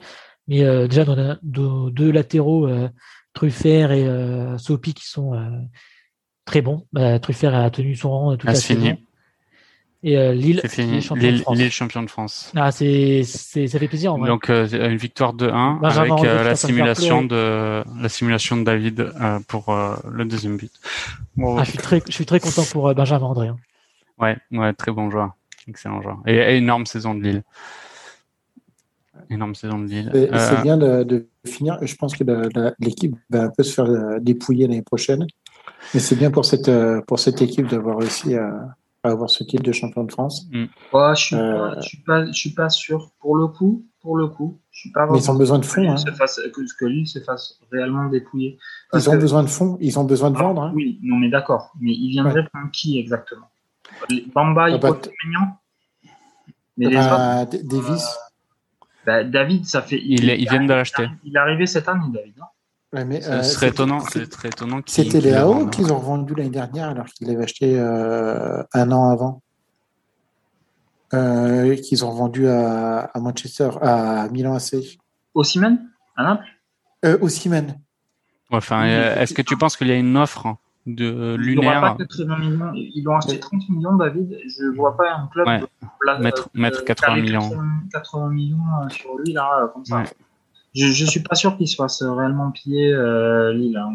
Mais 0.47 0.63
euh, 0.63 0.87
déjà, 0.87 1.03
on 1.07 1.17
a 1.17 1.37
deux, 1.43 1.91
deux 1.91 2.11
latéraux, 2.11 2.67
euh, 2.67 2.89
Truffert 3.33 3.91
et 3.91 4.07
euh, 4.07 4.57
Sopi, 4.57 4.93
qui 4.93 5.05
sont 5.05 5.33
très 6.45 6.61
bons. 6.61 6.87
Truffert 7.21 7.53
a 7.53 7.69
tenu 7.69 7.95
son 7.95 8.11
rang 8.11 8.37
toute 8.37 8.49
ah, 8.49 8.53
la 8.53 8.59
saison. 8.59 8.97
Et 10.07 10.19
euh, 10.19 10.33
Lille, 10.33 10.59
c'est 10.61 10.69
fini. 10.69 10.99
Lille, 11.15 11.43
Lille, 11.51 11.71
champion 11.71 12.03
de 12.03 12.09
France. 12.11 12.51
Ah, 12.55 12.71
c'est, 12.71 13.23
c'est, 13.23 13.65
ça 13.65 13.79
fait 13.79 13.87
plaisir. 13.87 14.13
En 14.13 14.19
vrai. 14.19 14.27
Donc 14.27 14.51
euh, 14.51 14.67
une 14.67 14.97
victoire 14.97 15.33
de 15.33 15.49
1 15.49 15.79
avec 15.81 16.11
euh, 16.23 16.43
la 16.43 16.55
simulation 16.55 17.23
de 17.23 17.83
la 17.99 18.07
simulation 18.07 18.55
de 18.55 18.63
David 18.63 18.99
euh, 18.99 19.39
pour 19.47 19.69
euh, 19.69 19.95
le 20.11 20.25
deuxième 20.25 20.57
but. 20.57 20.71
Bon, 21.35 21.57
ah, 21.57 21.63
je 21.63 21.71
suis 21.71 21.79
très, 21.79 22.03
je 22.07 22.11
suis 22.11 22.27
très 22.27 22.39
content 22.39 22.61
pour 22.71 22.93
Benjamin 22.93 23.25
André. 23.25 23.47
Hein. 23.47 23.57
Ouais, 24.19 24.37
ouais, 24.51 24.73
très 24.73 24.91
bon 24.91 25.09
joueur, 25.09 25.31
excellent 25.67 26.03
joueur 26.03 26.19
et, 26.27 26.35
et 26.35 26.57
énorme 26.57 26.85
saison 26.85 27.15
de 27.15 27.23
Lille. 27.23 27.43
Énorme 29.31 29.55
saison 29.55 29.79
de 29.79 29.87
Lille. 29.87 30.11
C'est 30.37 30.61
bien 30.61 30.77
de, 30.77 31.01
de, 31.01 31.27
finir. 31.47 31.79
Je 31.81 31.95
pense 31.95 32.15
que 32.15 32.23
l'équipe 32.77 33.15
va 33.31 33.45
un 33.45 33.49
peu 33.49 33.63
se 33.63 33.73
faire 33.73 34.21
dépouiller 34.21 34.67
l'année 34.67 34.83
prochaine, 34.83 35.25
mais 35.95 35.99
c'est 35.99 36.15
bien 36.15 36.29
pour 36.29 36.45
cette 36.45 36.69
pour 37.07 37.17
cette 37.17 37.41
équipe 37.41 37.65
d'avoir 37.65 37.97
réussi 37.97 38.35
à 38.35 38.75
avoir 39.11 39.29
ce 39.29 39.43
titre 39.43 39.63
de 39.63 39.71
champion 39.71 40.03
de 40.03 40.11
France. 40.11 40.47
Mm. 40.51 40.65
je 40.93 41.13
suis, 41.15 41.35
euh, 41.35 41.81
suis 41.81 41.97
pas, 41.97 42.25
je 42.25 42.31
suis 42.31 42.53
pas 42.53 42.69
sûr 42.69 43.11
pour 43.19 43.35
le 43.35 43.47
coup. 43.47 43.85
Pour 44.01 44.17
le 44.17 44.27
coup, 44.27 44.59
je 44.69 44.81
suis 44.81 44.91
pas. 44.91 45.07
Mais 45.07 45.17
ils 45.17 45.31
ont 45.31 45.35
besoin 45.35 45.57
de 45.57 45.65
fonds. 45.65 45.89
Hein. 45.89 45.95
Que, 45.95 46.77
que 46.79 46.85
Lille 46.85 47.07
se 47.07 47.17
fasse 47.19 47.59
réellement 47.71 48.07
dépouiller. 48.07 48.59
Ils 48.93 49.09
ont 49.09 49.17
besoin 49.17 49.41
de 49.41 49.47
fonds. 49.47 49.79
Ils 49.81 49.97
ont 49.97 50.03
besoin 50.03 50.29
de 50.29 50.37
ah, 50.37 50.43
vendre. 50.43 50.61
Hein. 50.61 50.71
Oui, 50.75 50.99
non 51.01 51.17
mais 51.17 51.29
d'accord. 51.29 51.71
Mais 51.81 51.91
ils 51.91 52.11
viendraient 52.11 52.45
prendre 52.53 52.69
qui 52.71 52.99
exactement? 52.99 53.47
Bamba, 54.33 54.69
il 54.69 54.75
ah, 54.75 54.77
bah, 54.77 54.99
Mais 56.77 56.85
les 56.85 56.95
bah, 56.95 57.45
Davis. 57.45 58.03
Euh, 58.03 58.85
bah, 59.07 59.23
David, 59.23 59.65
ça 59.65 59.81
fait. 59.81 59.99
Il, 60.03 60.23
il, 60.23 60.49
vient 60.49 60.63
de 60.63 60.69
l'acheter. 60.69 61.07
Il 61.23 61.35
est 61.35 61.39
arrivé 61.39 61.65
cette 61.65 61.89
année, 61.89 62.05
David. 62.13 62.37
Non 62.37 62.45
ce 62.95 63.29
euh, 63.29 63.43
serait 63.43 63.69
étonnant. 63.69 63.99
Très 63.99 64.49
étonnant 64.49 64.81
C'était 64.85 65.19
les 65.19 65.33
AO 65.33 65.67
qu'ils 65.67 65.91
ont 65.91 65.99
revendu 65.99 66.33
l'année 66.35 66.49
dernière 66.49 66.89
alors 66.89 67.05
qu'ils 67.07 67.27
l'avaient 67.27 67.43
acheté 67.43 67.77
euh, 67.77 68.63
un 68.73 68.91
an 68.91 69.09
avant. 69.09 69.41
Euh, 71.13 71.75
qu'ils 71.75 72.03
ont 72.03 72.11
vendu 72.11 72.47
à, 72.47 73.11
Manchester, 73.15 73.69
à 73.81 74.27
Milan 74.29 74.55
AC. 74.55 74.99
Au 75.33 75.43
Siemens? 75.43 75.77
À 76.15 76.23
Naples? 76.23 76.47
Euh, 77.05 77.17
Au 77.21 77.29
Siemens. 77.29 77.75
Enfin, 78.49 78.85
est-ce 78.85 79.33
que 79.33 79.41
tu 79.41 79.57
penses 79.57 79.77
qu'il 79.77 79.87
y 79.87 79.91
a 79.91 79.95
une 79.95 80.17
offre 80.17 80.55
de 80.85 81.35
lunaire? 81.35 81.95
Ils 82.75 83.07
ont 83.07 83.15
acheté 83.15 83.39
30 83.39 83.69
millions, 83.69 83.95
David. 83.95 84.37
Je 84.47 84.63
ne 84.63 84.75
vois 84.75 84.97
pas 84.97 85.13
un 85.13 85.27
club 85.27 85.47
mettre, 86.19 86.49
mettre 86.53 86.83
80 86.83 87.15
millions. 87.21 87.51
80 87.91 88.29
millions 88.29 88.89
sur 88.89 89.17
lui, 89.17 89.33
là, 89.33 89.71
comme 89.73 89.85
ça 89.85 90.03
je, 90.75 90.87
je 90.87 91.05
suis 91.05 91.21
pas 91.21 91.35
sûr 91.35 91.57
qu'il 91.57 91.67
se 91.67 91.75
fasse 91.75 92.03
réellement 92.03 92.51
piller 92.51 92.91
euh, 92.91 93.53
Lille. 93.53 93.77
Hein. 93.77 93.91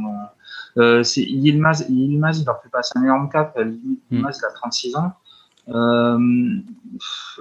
Euh, 0.78 1.02
Yilmaz, 1.16 1.86
Yilmaz, 1.88 2.40
il 2.40 2.46
leur 2.46 2.62
fait 2.62 2.68
passer 2.68 2.92
un 2.96 3.02
énorme 3.02 3.28
cap. 3.28 3.58
Yilmaz, 4.10 4.40
il 4.40 4.44
a 4.44 4.52
36 4.54 4.96
ans. 4.96 5.12
Euh, 5.68 6.18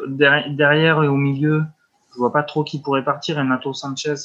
derrière 0.08 1.04
et 1.04 1.08
au 1.08 1.16
milieu, 1.16 1.64
je 2.14 2.18
vois 2.18 2.32
pas 2.34 2.44
trop 2.44 2.64
qui 2.64 2.82
pourrait 2.82 3.04
partir. 3.04 3.38
Renato 3.38 3.74
Sanchez, 3.74 4.16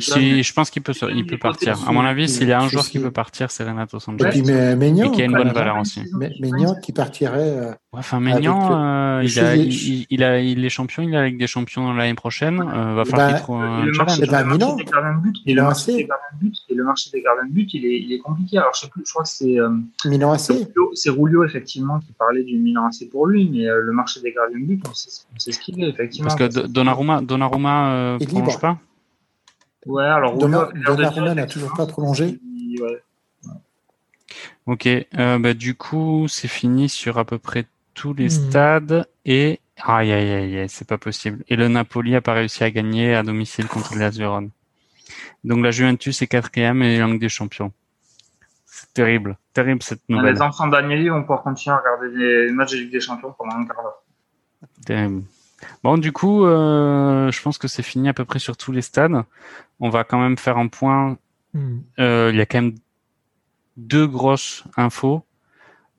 si, 0.00 0.42
je 0.42 0.52
pense 0.52 0.70
qu'il 0.70 0.82
peut, 0.82 0.94
il 1.14 1.26
peut 1.26 1.38
partir. 1.38 1.88
À 1.88 1.92
mon 1.92 2.00
avis, 2.00 2.28
s'il 2.28 2.48
y 2.48 2.52
a 2.52 2.60
un 2.60 2.68
joueur 2.68 2.84
qui 2.84 2.98
peut 2.98 3.10
partir, 3.10 3.50
c'est 3.50 3.64
Renato 3.64 3.98
Sanchez. 3.98 4.26
Et 4.26 4.30
puis 4.30 4.42
Maignan, 4.42 5.10
qui 5.10 5.22
a 5.22 5.24
une 5.26 5.32
bonne 5.32 5.52
valeur 5.52 5.78
aussi. 5.78 6.02
Maignan 6.40 6.74
qui 6.80 6.92
partirait. 6.92 7.50
Euh, 7.50 7.72
enfin, 7.92 8.20
Maignan, 8.20 9.18
euh, 9.18 9.22
il, 9.24 9.38
a, 9.38 9.56
il, 9.56 10.06
il, 10.08 10.24
a, 10.24 10.40
il 10.40 10.64
est 10.64 10.68
champion, 10.68 11.02
il 11.02 11.14
est 11.14 11.18
avec 11.18 11.38
des 11.38 11.46
champions 11.46 11.92
l'année 11.92 12.14
prochaine. 12.14 12.60
Euh, 12.60 12.94
va 12.94 13.04
falloir 13.04 13.28
qu'il 13.28 13.42
trouve 13.42 13.60
un 13.60 13.92
challenge. 13.92 13.94
Le 13.94 13.98
marché 13.98 14.20
des 14.22 14.84
gardiens 14.84 15.14
de 15.16 15.22
but, 15.22 15.36
et 15.46 15.54
le 15.54 15.62
marché 15.62 15.92
des 15.92 16.04
gardiens 16.04 16.28
de 16.32 16.44
but, 16.44 16.56
et 16.68 16.74
le 16.74 16.84
marché 16.84 17.10
des 17.12 17.22
gardiens 17.22 17.46
de 17.46 17.52
but, 17.52 17.74
il 17.74 17.84
est, 17.84 18.00
il 18.00 18.12
est 18.12 18.18
compliqué. 18.18 18.58
Alors, 18.58 18.72
je 18.74 18.80
sais 18.80 18.88
plus, 18.88 19.02
je 19.06 19.10
crois 19.10 19.24
que 19.24 19.28
c'est. 19.28 19.58
Euh, 19.58 19.70
Milan 20.06 20.32
AC. 20.32 20.52
C'est 20.94 21.10
Rulio, 21.10 21.44
effectivement, 21.44 22.00
qui 22.00 22.12
parlait 22.12 22.44
du 22.44 22.58
Milan 22.58 22.86
AC 22.86 23.08
pour 23.10 23.26
lui, 23.26 23.48
mais 23.50 23.66
euh, 23.66 23.80
le 23.80 23.92
marché 23.92 24.20
des 24.20 24.32
gardiens 24.32 24.58
de 24.58 24.64
but, 24.64 24.82
on 24.88 24.94
sait, 24.94 25.10
on 25.34 25.38
sait 25.38 25.52
ce 25.52 25.60
qu'il 25.60 25.82
est, 25.82 25.88
effectivement. 25.88 26.28
Parce 26.28 26.54
que 26.54 26.66
Donnarumma, 26.66 27.03
Donnarumma 27.22 27.92
euh, 27.92 28.18
prolonge 28.18 28.60
pas 28.60 28.78
Ouais, 29.86 30.04
alors 30.04 30.36
Donnarumma 30.36 31.34
n'a 31.34 31.46
toujours 31.46 31.74
pas 31.74 31.86
prolongé. 31.86 32.38
Ok, 34.66 34.86
euh, 34.86 35.38
bah, 35.38 35.54
du 35.54 35.74
coup, 35.74 36.26
c'est 36.28 36.48
fini 36.48 36.88
sur 36.88 37.18
à 37.18 37.24
peu 37.24 37.38
près 37.38 37.66
tous 37.92 38.14
les 38.14 38.26
hmm. 38.26 38.48
stades 38.48 39.08
et 39.24 39.60
aïe 39.82 40.12
aïe 40.12 40.30
aïe, 40.30 40.68
c'est 40.68 40.88
pas 40.88 40.98
possible. 40.98 41.44
Et 41.48 41.56
le 41.56 41.68
Napoli 41.68 42.16
a 42.16 42.20
pas 42.20 42.32
réussi 42.32 42.64
à 42.64 42.70
gagner 42.70 43.14
à 43.14 43.22
domicile 43.22 43.66
contre 43.66 43.94
les 43.94 44.08
Vérone. 44.10 44.50
Donc 45.44 45.62
la 45.62 45.70
Juventus 45.70 46.22
est 46.22 46.26
quatrième 46.26 46.82
et 46.82 46.98
Langue 46.98 47.20
des 47.20 47.28
Champions. 47.28 47.72
C'est 48.64 48.92
terrible, 48.94 49.36
terrible 49.52 49.82
cette 49.82 50.08
nouvelle. 50.08 50.34
Les 50.34 50.42
enfants 50.42 50.66
d'Agnelli 50.66 51.08
vont 51.08 51.20
pouvoir 51.20 51.42
continuer 51.42 51.76
à 51.76 51.78
regarder 51.78 52.16
les 52.16 52.50
matchs 52.50 52.72
de 52.72 52.78
Ligue 52.78 52.92
des 52.92 53.00
Champions 53.00 53.34
pendant 53.36 53.56
un 53.56 53.66
quart 53.66 53.82
d'heure. 53.82 54.02
Terrible. 54.84 55.22
Bon, 55.82 55.98
du 55.98 56.12
coup, 56.12 56.44
euh, 56.44 57.30
je 57.30 57.42
pense 57.42 57.58
que 57.58 57.68
c'est 57.68 57.82
fini 57.82 58.08
à 58.08 58.14
peu 58.14 58.24
près 58.24 58.38
sur 58.38 58.56
tous 58.56 58.72
les 58.72 58.82
stades. 58.82 59.22
On 59.80 59.90
va 59.90 60.04
quand 60.04 60.20
même 60.20 60.38
faire 60.38 60.58
un 60.58 60.68
point. 60.68 61.18
Hmm. 61.52 61.78
Euh, 61.98 62.30
il 62.32 62.38
y 62.38 62.40
a 62.40 62.46
quand 62.46 62.62
même 62.62 62.74
deux 63.76 64.06
grosses 64.06 64.64
infos 64.76 65.24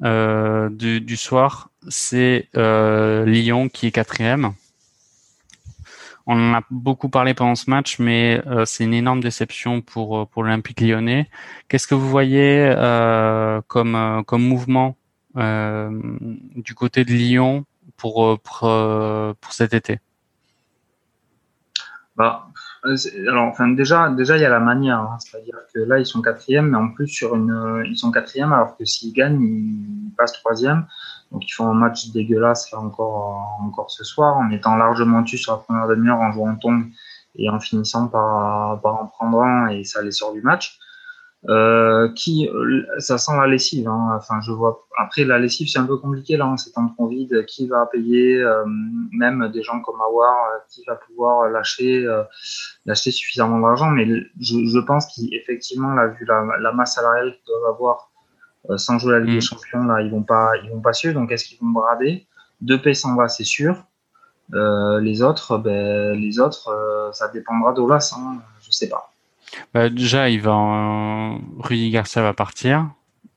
euh, 0.04 0.70
du, 0.70 1.02
du, 1.02 1.16
soir. 1.16 1.70
C'est 1.88 2.50
euh, 2.58 3.26
Lyon 3.26 3.70
qui 3.70 3.88
est 3.88 3.92
quatrième. 3.92 4.54
On 6.28 6.34
en 6.34 6.56
a 6.56 6.62
beaucoup 6.72 7.08
parlé 7.08 7.34
pendant 7.34 7.56
ce 7.56 7.70
match, 7.70 8.00
mais 8.00 8.42
euh, 8.48 8.66
c'est 8.66 8.84
une 8.84 8.96
énorme 8.96 9.22
déception 9.22 9.82
pour 9.82 10.28
pour 10.28 10.44
l'Olympique 10.44 10.82
Lyonnais. 10.82 11.30
Qu'est-ce 11.68 11.88
que 11.88 11.96
vous 11.96 12.10
voyez 12.10 12.74
comme 13.68 14.24
comme 14.26 14.44
mouvement 14.44 14.98
du 15.36 16.74
côté 16.76 17.06
de 17.06 17.12
Lyon 17.12 17.66
pour, 17.98 18.26
euh, 18.26 18.38
pour, 18.38 18.70
euh, 18.70 19.34
pour 19.40 19.54
cet 19.54 19.74
été 19.74 20.00
bah, 22.16 22.48
alors, 23.28 23.46
enfin, 23.48 23.68
déjà, 23.70 24.10
déjà, 24.10 24.38
il 24.38 24.42
y 24.42 24.46
a 24.46 24.50
la 24.50 24.62
manière, 24.62 25.00
hein. 25.00 25.18
c'est-à-dire 25.20 25.58
que 25.74 25.80
là, 25.80 26.00
ils 26.00 26.06
sont 26.06 26.22
quatrième, 26.22 26.70
mais 26.70 26.78
en 26.78 26.90
plus 26.90 27.08
sur 27.08 27.36
une, 27.36 27.84
ils 27.86 27.98
sont 27.98 28.10
quatrième, 28.10 28.54
alors 28.54 28.78
que 28.78 28.86
s'ils 28.86 29.12
gagnent, 29.12 29.42
ils 29.42 30.12
passent 30.18 30.34
troisième. 30.34 30.86
Donc, 31.32 31.46
ils 31.46 31.52
font 31.52 31.68
un 31.68 31.74
match 31.74 32.12
dégueulasse 32.12 32.74
encore, 32.74 33.58
encore 33.60 33.92
ce 33.92 34.06
soir, 34.06 34.38
en 34.38 34.50
étant 34.52 34.78
largement 34.78 35.24
dessus 35.24 35.38
sur 35.38 35.54
la 35.54 35.58
première 35.58 35.88
demi-heure, 35.88 36.20
en 36.20 36.32
jouant 36.32 36.56
tombe 36.56 36.86
et 37.38 37.50
en 37.50 37.60
finissant 37.60 38.08
par, 38.08 38.80
par 38.82 39.02
en 39.02 39.08
prendre 39.08 39.42
un, 39.42 39.68
et 39.68 39.84
ça 39.84 40.02
les 40.02 40.12
sort 40.12 40.32
du 40.32 40.42
match. 40.42 40.80
Euh, 41.48 42.12
qui, 42.14 42.50
ça 42.98 43.18
sent 43.18 43.34
la 43.38 43.46
lessive. 43.46 43.88
Hein. 43.88 44.14
Enfin, 44.18 44.42
je 44.42 44.52
vois. 44.52 44.88
Après, 44.98 45.24
la 45.24 45.38
lessive, 45.38 45.68
c'est 45.68 45.78
un 45.78 45.86
peu 45.86 45.98
compliqué 45.98 46.38
là, 46.38 46.48
en 46.48 46.58
ces 46.58 46.72
temps 46.72 46.84
de 46.84 46.96
Covid. 46.98 47.46
Qui 47.48 47.68
va 47.68 47.86
payer 47.86 48.42
euh, 48.42 48.64
Même 48.66 49.50
des 49.54 49.62
gens 49.62 49.80
comme 49.82 50.00
Awar, 50.02 50.34
euh, 50.34 50.60
qui 50.70 50.84
va 50.88 50.96
pouvoir 50.96 51.50
lâcher, 51.50 52.06
euh, 52.06 52.24
lâcher 52.86 53.12
suffisamment 53.12 53.60
d'argent 53.60 53.92
Mais 53.92 54.08
je, 54.08 54.26
je 54.40 54.80
pense 54.80 55.06
qu'effectivement, 55.14 55.94
là, 55.94 56.08
vu 56.08 56.26
la, 56.26 56.46
la, 56.60 56.72
masse 56.72 56.96
salariale 56.96 57.34
qu'ils 57.34 57.46
doivent 57.48 57.74
avoir 57.74 58.12
sans 58.78 58.98
jouer 58.98 59.14
la 59.14 59.20
Ligue 59.20 59.34
des 59.34 59.38
mm. 59.38 59.42
Champions, 59.42 59.84
là, 59.84 60.02
ils 60.02 60.10
vont 60.10 60.24
pas, 60.24 60.54
ils 60.64 60.72
vont 60.72 60.82
pas 60.82 60.94
suivre. 60.94 61.14
Donc, 61.14 61.32
est-ce 61.32 61.46
qu'ils 61.46 61.60
vont 61.60 61.70
brader? 61.70 62.26
Depay 62.62 62.96
s'en 62.96 63.16
va, 63.16 63.28
c'est 63.28 63.44
sûr. 63.44 63.84
les 64.52 65.22
autres, 65.22 65.60
ben, 65.60 66.20
les 66.20 66.40
autres, 66.40 67.12
ça 67.14 67.28
dépendra 67.28 67.74
d'Olas. 67.74 68.16
Hein, 68.18 68.38
je 68.62 68.72
sais 68.72 68.90
pas. 68.90 69.12
Bah, 69.74 69.90
déjà, 69.90 70.30
il 70.30 70.42
va, 70.42 71.38
Rudy 71.60 71.90
Garcia 71.92 72.22
va 72.22 72.34
partir. 72.34 72.90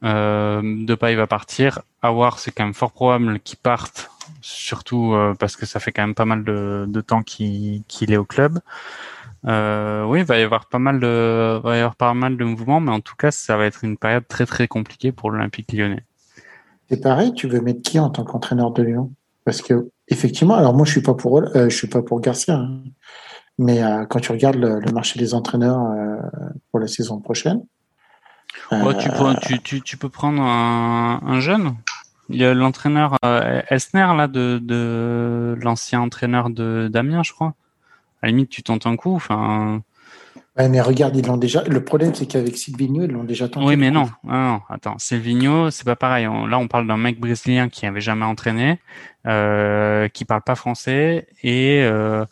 Euh, 0.05 0.63
Depay 0.87 1.15
va 1.15 1.27
partir. 1.27 1.83
Awar, 2.03 2.39
c'est 2.39 2.53
quand 2.53 2.65
même 2.65 2.75
fort 2.75 2.93
probable 2.93 3.41
qu'il 3.41 3.59
parte, 3.59 4.11
surtout 4.41 5.17
parce 5.39 5.57
que 5.57 5.67
ça 5.67 5.81
fait 5.81 5.91
quand 5.91 6.03
même 6.03 6.15
pas 6.15 6.25
mal 6.25 6.45
de, 6.45 7.01
temps 7.01 7.23
qu'il 7.23 7.83
est 8.01 8.17
au 8.17 8.25
club. 8.25 8.61
Euh, 9.47 10.05
oui, 10.05 10.21
il 10.21 10.25
va 10.25 10.39
y 10.39 10.43
avoir 10.43 10.67
pas 10.67 10.79
mal 10.79 11.01
de, 11.01 11.61
va 11.63 12.45
mouvements, 12.45 12.81
mais 12.81 12.91
en 12.91 13.01
tout 13.01 13.17
cas, 13.17 13.31
ça 13.31 13.57
va 13.57 13.67
être 13.67 13.85
une 13.85 13.97
période 13.97 14.27
très 14.27 14.47
très 14.47 14.67
compliquée 14.67 15.13
pour 15.13 15.31
l'Olympique 15.31 15.73
Lyonnais. 15.73 16.05
C'est 16.89 17.01
pareil, 17.01 17.33
tu 17.35 17.49
veux 17.49 17.61
mettre 17.61 17.83
qui 17.83 17.99
en 17.99 18.11
tant 18.11 18.25
qu'entraîneur 18.25 18.73
de 18.73 18.83
Lyon? 18.83 19.13
Parce 19.45 19.63
que 19.63 19.91
effectivement, 20.09 20.55
alors 20.55 20.75
moi 20.75 20.85
je 20.85 20.93
suis 20.93 21.03
pas 21.03 21.15
pour, 21.15 21.39
euh, 21.39 21.69
je 21.69 21.77
suis 21.77 21.87
pas 21.87 22.03
pour 22.03 22.21
Garcia, 22.21 22.55
hein. 22.55 22.83
Mais 23.59 23.83
euh, 23.83 24.05
quand 24.07 24.21
tu 24.21 24.33
regardes 24.33 24.57
le, 24.57 24.81
marché 24.93 25.19
des 25.19 25.35
entraîneurs 25.35 25.81
euh, 25.81 26.17
pour 26.71 26.81
la 26.81 26.87
saison 26.87 27.21
prochaine, 27.21 27.63
tu, 28.71 29.09
peux, 29.11 29.35
tu, 29.43 29.61
tu, 29.61 29.83
tu, 29.83 29.97
peux 29.97 30.09
prendre 30.09 30.43
un, 30.43 31.21
un 31.25 31.41
jeune. 31.41 31.75
Il 32.31 32.37
y 32.37 32.45
a 32.45 32.53
l'entraîneur 32.55 33.17
Elsner 33.23 34.15
là 34.17 34.29
de, 34.29 34.59
de 34.63 35.57
l'ancien 35.63 36.01
entraîneur 36.01 36.51
de 36.51 36.89
Damien, 36.91 37.23
je 37.23 37.33
crois 37.33 37.55
à 38.23 38.27
la 38.27 38.31
limite, 38.31 38.51
tu 38.51 38.63
tentes 38.63 38.87
un 38.87 38.97
coup. 38.97 39.15
Enfin. 39.15 39.83
Ouais, 40.57 40.69
mais 40.69 40.81
regarde, 40.81 41.17
ils 41.17 41.25
l'ont 41.25 41.37
déjà. 41.37 41.63
Le 41.65 41.85
problème, 41.85 42.15
c'est 42.15 42.27
qu'avec 42.27 42.57
Silvino, 42.57 43.05
ils 43.05 43.11
l'ont 43.11 43.25
déjà 43.25 43.49
tenté. 43.49 43.67
Oui, 43.67 43.77
mais 43.77 43.91
non. 43.91 44.11
non. 44.25 44.61
Attends, 44.69 44.99
Silvino, 44.99 45.71
c'est 45.71 45.85
pas 45.85 45.97
pareil. 45.97 46.25
là, 46.25 46.59
on 46.59 46.67
parle 46.67 46.87
d'un 46.87 46.97
mec 46.97 47.21
brésilien 47.21 47.69
qui 47.69 47.87
avait 47.87 48.01
jamais 48.01 48.25
entraîné, 48.25 48.81
euh, 49.27 50.09
qui 50.09 50.25
parle 50.25 50.43
pas 50.43 50.57
français 50.57 51.29
et 51.43 51.83
euh, 51.83 52.25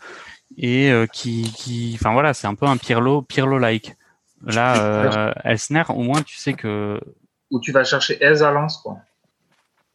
et 0.57 0.91
euh, 0.91 1.07
qui, 1.07 1.53
qui, 1.57 1.93
enfin 1.95 2.13
voilà, 2.13 2.35
c'est 2.35 2.47
un 2.47 2.55
peu 2.55 2.67
un 2.67 2.77
Pirlo, 2.77 3.23
Pirlo-like. 3.23 3.97
Là, 4.45 4.83
euh, 4.83 5.33
Elsner, 5.45 5.85
au 5.89 6.03
moins, 6.03 6.23
tu 6.23 6.37
sais 6.37 6.53
que. 6.53 7.01
Ou 7.51 7.61
tu 7.61 7.73
vas 7.73 7.85
chercher 7.85 8.23
Ez 8.23 8.43
à 8.43 8.51
Lens, 8.51 8.79
quoi. 8.79 8.99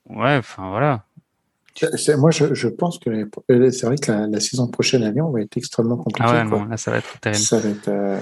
Ouais, 0.09 0.37
enfin 0.37 0.69
voilà. 0.69 1.05
Moi, 2.17 2.31
je, 2.31 2.53
je, 2.53 2.67
pense 2.67 2.99
que 2.99 3.09
euh, 3.49 3.71
c'est 3.71 3.85
vrai 3.85 3.95
que 3.95 4.11
la, 4.11 4.39
saison 4.39 4.67
prochaine 4.67 5.03
à 5.03 5.11
Lyon 5.11 5.31
va 5.31 5.41
être 5.41 5.55
extrêmement 5.57 5.97
compliquée. 5.97 6.29
Ah 6.29 6.33
ouais, 6.33 6.43
non, 6.43 6.65
là, 6.65 6.77
ça 6.77 6.91
va 6.91 6.97
être 6.97 7.19
terrible. 7.19 7.41
Ça 7.41 7.59
va 7.59 7.69
être. 7.69 7.87
Euh, 7.87 8.19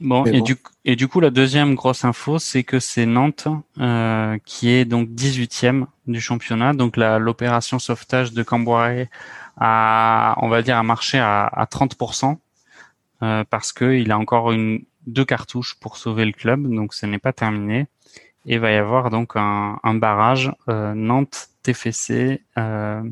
bon, 0.00 0.24
et, 0.24 0.40
Du, 0.40 0.56
et 0.84 0.96
du 0.96 1.06
coup, 1.06 1.20
la 1.20 1.30
deuxième 1.30 1.74
grosse 1.74 2.04
info, 2.04 2.38
c'est 2.38 2.64
que 2.64 2.80
c'est 2.80 3.04
Nantes 3.04 3.46
euh, 3.78 4.38
qui 4.44 4.70
est 4.70 4.84
donc 4.84 5.10
18e 5.10 5.84
du 6.06 6.20
championnat. 6.20 6.72
Donc 6.72 6.96
l'opération 6.96 7.78
sauvetage 7.78 8.32
de 8.32 8.42
Camboiré 8.42 9.10
a, 9.60 10.34
on 10.38 10.48
va 10.48 10.62
dire, 10.62 10.76
a 10.76 10.82
marché 10.82 11.18
à, 11.18 11.46
à 11.46 11.64
30% 11.64 12.36
euh, 13.22 13.44
parce 13.48 13.72
qu'il 13.72 14.10
a 14.10 14.18
encore 14.18 14.52
une, 14.52 14.84
deux 15.06 15.24
cartouches 15.24 15.76
pour 15.80 15.96
sauver 15.96 16.24
le 16.24 16.32
club. 16.32 16.62
Donc 16.72 16.94
ce 16.94 17.06
n'est 17.06 17.18
pas 17.18 17.32
terminé. 17.32 17.86
Et 18.46 18.54
il 18.54 18.60
va 18.60 18.70
y 18.70 18.76
avoir 18.76 19.10
donc 19.10 19.32
un, 19.34 19.78
un 19.82 19.94
barrage 19.94 20.52
euh, 20.68 20.94
Nantes 20.94 21.48
TFC. 21.62 22.42
Euh, 22.58 23.02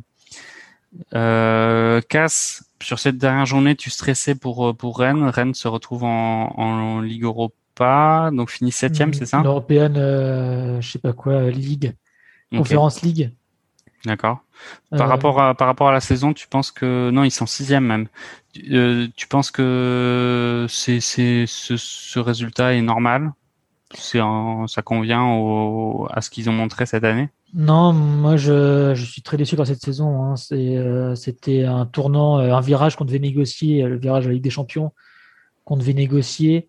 euh, 1.15 2.01
Cass, 2.09 2.65
sur 2.83 2.99
cette 2.99 3.19
dernière 3.19 3.47
journée, 3.47 3.77
tu 3.77 3.91
stressais 3.91 4.35
pour 4.35 4.75
pour 4.77 4.99
Rennes. 4.99 5.25
Rennes 5.25 5.55
se 5.55 5.69
retrouve 5.69 6.05
en, 6.05 6.55
en 6.57 7.01
Ligue 7.01 7.25
Europa, 7.25 8.31
donc 8.33 8.51
finit 8.51 8.73
septième, 8.73 9.13
c'est 9.13 9.27
ça? 9.27 9.43
Européenne, 9.43 9.97
euh, 9.97 10.81
je 10.81 10.93
sais 10.93 10.99
pas 10.99 11.13
quoi, 11.13 11.51
Ligue, 11.51 11.95
Conférence 12.51 13.03
Ligue. 13.03 13.33
D'accord. 14.05 14.41
Par 14.91 15.09
rapport 15.09 15.41
à 15.41 15.55
par 15.55 15.67
rapport 15.67 15.89
à 15.89 15.93
la 15.93 16.01
saison, 16.01 16.33
tu 16.33 16.49
penses 16.49 16.71
que 16.71 17.11
non, 17.11 17.25
ils 17.25 17.31
sont 17.31 17.47
sixième 17.47 17.85
même. 17.85 18.09
tu 18.53 19.27
penses 19.29 19.51
que 19.51 20.67
c'est 20.69 21.01
c'est 21.01 21.45
ce, 21.47 21.77
ce 21.77 22.19
résultat 22.19 22.75
est 22.75 22.83
normal? 22.83 23.33
C'est 23.95 24.19
ça 24.67 24.83
convient 24.83 25.25
au, 25.25 26.09
à 26.11 26.21
ce 26.21 26.31
qu'ils 26.31 26.51
ont 26.51 26.53
montré 26.53 26.87
cette 26.87 27.05
année? 27.05 27.29
Non, 27.55 27.93
moi 27.93 28.37
je, 28.37 28.93
je, 28.95 29.05
suis 29.05 29.23
très 29.23 29.37
déçu 29.37 29.57
par 29.57 29.67
cette 29.67 29.81
saison. 29.81 30.23
Hein. 30.25 30.35
Euh, 30.53 31.15
c'était 31.15 31.65
un 31.65 31.87
tournant, 31.87 32.39
euh, 32.39 32.53
un 32.53 32.61
virage 32.61 32.97
qu'on 32.97 33.05
devait 33.05 33.21
négocier, 33.21 33.83
le 33.83 33.97
virage 33.97 34.25
de 34.25 34.29
la 34.29 34.35
Ligue 34.35 34.45
des 34.45 34.51
Champions 34.51 34.93
qu'on 35.65 35.77
devait 35.77 35.95
négocier. 35.95 36.69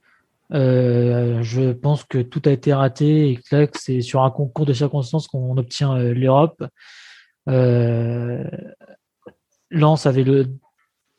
Euh, 0.54 1.44
je 1.44 1.72
pense 1.74 2.04
que 2.04 2.20
tout 2.20 2.42
a 2.46 2.52
été 2.52 2.74
raté 2.74 3.32
et 3.32 3.38
que 3.38 3.68
c'est 3.74 4.02
sur 4.02 4.24
un 4.24 4.32
concours 4.32 4.66
de 4.66 4.74
circonstances 4.74 5.28
qu'on 5.28 5.58
obtient 5.58 5.96
euh, 5.98 6.14
l'Europe. 6.14 6.64
Euh, 7.48 8.44
Lens 9.70 10.06
avait 10.06 10.24
le 10.24 10.48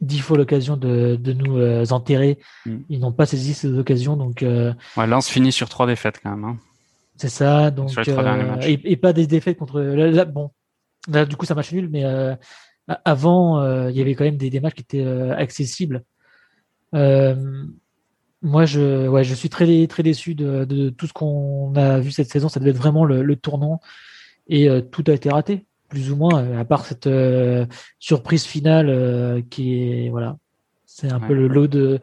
dix 0.01 0.21
fois 0.21 0.37
l'occasion 0.37 0.77
de, 0.77 1.17
de, 1.17 1.33
nous 1.33 1.59
euh, 1.59 1.85
enterrer. 1.91 2.39
Mm. 2.67 2.77
Ils 2.89 3.01
n'ont 3.01 3.13
pas 3.13 3.27
saisi 3.27 3.55
ces 3.55 3.73
occasions. 3.79 4.17
Donc, 4.17 4.43
euh, 4.43 4.73
ouais, 4.97 5.07
Lens 5.07 5.29
finit 5.29 5.53
sur 5.53 5.69
trois 5.69 5.87
défaites 5.87 6.21
quand 6.23 6.31
même. 6.31 6.45
Hein. 6.45 6.59
C'est 7.17 7.29
ça. 7.29 7.71
Donc, 7.71 7.91
euh, 7.97 8.57
et, 8.63 8.81
et, 8.93 8.97
pas 8.97 9.13
des 9.13 9.27
défaites 9.27 9.59
contre. 9.59 9.81
Là, 9.81 10.25
bon, 10.25 10.51
là, 11.09 11.25
du 11.27 11.37
coup, 11.37 11.47
ça 11.47 11.55
match 11.55 11.73
nul, 11.73 11.89
mais 11.91 12.05
avant, 13.05 13.89
il 13.89 13.97
y 13.97 14.01
avait 14.01 14.15
quand 14.15 14.25
même 14.25 14.37
des, 14.37 14.51
des 14.51 14.61
matchs 14.61 14.75
qui 14.75 14.83
étaient 14.83 15.07
accessibles. 15.37 16.05
moi, 16.93 18.67
je, 18.67 19.09
ouais, 19.09 19.25
je 19.25 19.35
suis 19.35 19.49
très, 19.49 19.89
très 19.89 20.05
déçu 20.05 20.37
de, 20.37 20.65
de 20.65 20.91
tout 20.91 21.09
ce 21.09 21.13
qu'on 21.13 21.75
a 21.75 21.99
vu 21.99 22.13
cette 22.13 22.31
saison. 22.31 22.49
Ça 22.49 22.61
devait 22.61 22.71
être 22.71 22.77
vraiment 22.77 23.05
le, 23.05 23.23
le 23.23 23.37
tournant 23.37 23.81
et 24.47 24.69
tout 24.93 25.05
a 25.09 25.13
été 25.13 25.29
raté 25.29 25.67
plus 25.89 26.11
ou 26.11 26.17
moins, 26.17 26.43
euh, 26.43 26.61
à 26.61 26.65
part 26.65 26.85
cette 26.85 27.07
euh, 27.07 27.67
surprise 27.99 28.45
finale 28.45 28.89
euh, 28.89 29.43
qui 29.51 29.83
est 29.83 30.11
voilà, 30.11 30.37
c'est 30.87 31.11
un 31.11 31.21
peu 31.21 31.35
le 31.35 31.49
lot 31.49 31.67
de, 31.67 32.01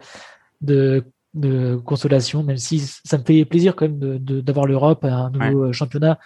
de, 0.62 1.04
de 1.34 1.76
consolation, 1.76 2.44
même 2.44 2.58
si 2.58 2.80
ça 2.80 3.18
me 3.18 3.24
fait 3.24 3.46
plaisir 3.46 3.76
quand 3.76 3.88
même 3.88 4.20
d'avoir 4.20 4.66
l'Europe, 4.66 5.04
un 5.06 5.30
nouveau 5.32 5.74
championnat 5.74 6.18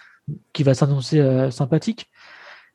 qui 0.52 0.62
va 0.62 0.74
s'annoncer 0.74 1.50
sympathique. 1.50 2.08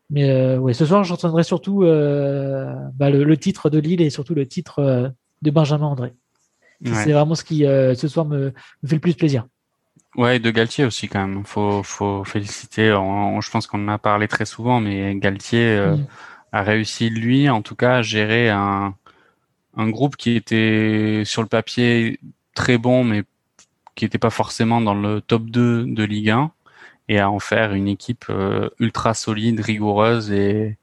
Mais 0.10 0.58
ouais, 0.58 0.74
ce 0.74 0.86
soir, 0.86 1.04
j'entendrai 1.04 1.44
surtout 1.44 1.80
bah, 1.80 3.10
le, 3.10 3.38
titre 3.38 3.70
de 3.70 3.80
Lille 3.80 4.02
et 4.02 4.10
surtout 4.10 4.36
le 4.36 4.46
titre 4.46 5.14
de 5.42 5.52
Benjamin 5.52 5.86
André. 5.86 6.14
C'est 6.84 7.14
vraiment 7.14 7.36
ce 7.36 7.46
qui 7.46 7.60
ce 7.60 8.08
soir 8.10 8.26
me, 8.26 8.52
me 8.84 8.88
fait 8.88 8.96
le 8.96 9.02
plus 9.02 9.14
plaisir. 9.14 9.48
Ouais, 10.18 10.40
de 10.40 10.50
Galtier 10.52 10.86
aussi 10.86 11.08
quand 11.10 11.28
même. 11.28 11.46
Faut 11.46 11.84
faut 11.84 12.24
féliciter. 12.24 12.88
je 12.88 13.50
pense 13.52 13.68
qu'on 13.68 13.84
en 13.86 13.90
a 13.90 13.98
parlé 13.98 14.28
très 14.28 14.46
souvent, 14.46 14.80
mais 14.80 15.16
Galtier 15.16 15.76
euh, 15.78 15.98
a 16.54 16.64
réussi 16.64 17.10
lui, 17.10 17.50
en 17.50 17.62
tout 17.62 17.76
cas, 17.76 17.98
à 17.98 18.02
gérer 18.02 18.50
un 18.50 18.96
un 19.78 19.90
groupe 19.90 20.16
qui 20.16 20.36
était 20.36 21.24
sur 21.26 21.42
le 21.42 21.48
papier 21.48 22.20
très 22.54 22.78
bon, 22.78 23.04
mais 23.04 23.24
qui 23.96 24.06
n'était 24.06 24.18
pas 24.18 24.30
forcément 24.30 24.82
dans 24.82 24.94
le 24.94 25.22
top 25.22 25.46
2 25.46 25.86
de 25.86 26.04
Ligue 26.04 26.30
1, 26.32 26.52
et 27.10 27.20
à 27.20 27.30
en 27.30 27.40
faire 27.40 27.74
une 27.74 27.88
équipe 27.88 28.26
euh, 28.30 28.70
ultra 28.80 29.14
solide, 29.14 29.60
rigoureuse 29.62 30.32
et, 30.32 30.78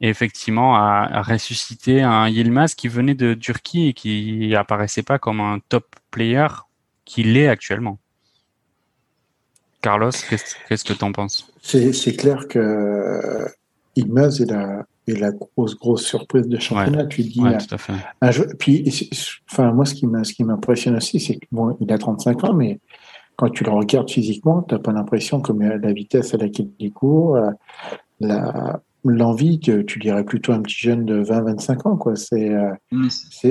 effectivement 0.00 0.76
à, 0.76 1.08
à, 1.12 1.22
ressusciter 1.22 2.02
un 2.02 2.28
Yilmaz 2.28 2.74
qui 2.74 2.88
venait 2.88 3.14
de 3.14 3.34
Turquie 3.34 3.88
et 3.88 3.92
qui 3.94 4.54
apparaissait 4.56 5.04
pas 5.04 5.18
comme 5.18 5.40
un 5.40 5.60
top 5.68 5.94
player 6.10 6.48
qu'il 7.04 7.36
est 7.36 7.48
actuellement. 7.48 7.98
Carlos, 9.82 10.10
qu'est-ce 10.10 10.84
que 10.84 10.92
tu 10.92 11.04
en 11.04 11.12
penses? 11.12 11.52
C'est 11.60 12.16
clair 12.16 12.48
que 12.48 13.46
est 13.96 14.50
la, 14.50 14.86
est 15.08 15.18
la 15.18 15.32
grosse, 15.32 15.76
grosse 15.76 16.06
surprise 16.06 16.48
de 16.48 16.58
championnat. 16.58 17.06
tu 17.06 17.22
dis, 17.22 17.40
ouais, 17.40 17.58
tout 17.58 17.74
à 17.74 17.78
fait. 17.78 17.92
Un 18.20 18.30
puis, 18.58 18.88
enfin, 19.50 19.72
moi, 19.72 19.84
ce 19.84 19.94
qui 19.94 20.44
m'impressionne 20.44 20.96
aussi, 20.96 21.20
c'est 21.20 21.34
qu'il 21.34 21.48
bon, 21.50 21.76
il 21.80 21.92
a 21.92 21.98
35 21.98 22.44
ans, 22.44 22.54
mais 22.54 22.80
quand 23.36 23.50
tu 23.50 23.64
le 23.64 23.70
regardes 23.70 24.10
physiquement, 24.10 24.62
tu 24.62 24.74
n'as 24.74 24.80
pas 24.80 24.92
l'impression 24.92 25.40
que 25.40 25.52
la 25.52 25.92
vitesse 25.92 26.32
à 26.34 26.36
laquelle 26.36 26.68
il 26.78 26.92
court, 26.92 27.36
euh, 27.36 27.50
la, 28.20 28.80
l'envie, 29.04 29.58
tu, 29.58 29.84
tu 29.84 29.98
dirais 29.98 30.24
plutôt 30.24 30.52
un 30.52 30.62
petit 30.62 30.78
jeune 30.78 31.04
de 31.04 31.22
20-25 31.22 31.88
ans, 31.88 31.96
quoi. 31.96 32.14
C'est, 32.14 32.50
euh, 32.50 32.70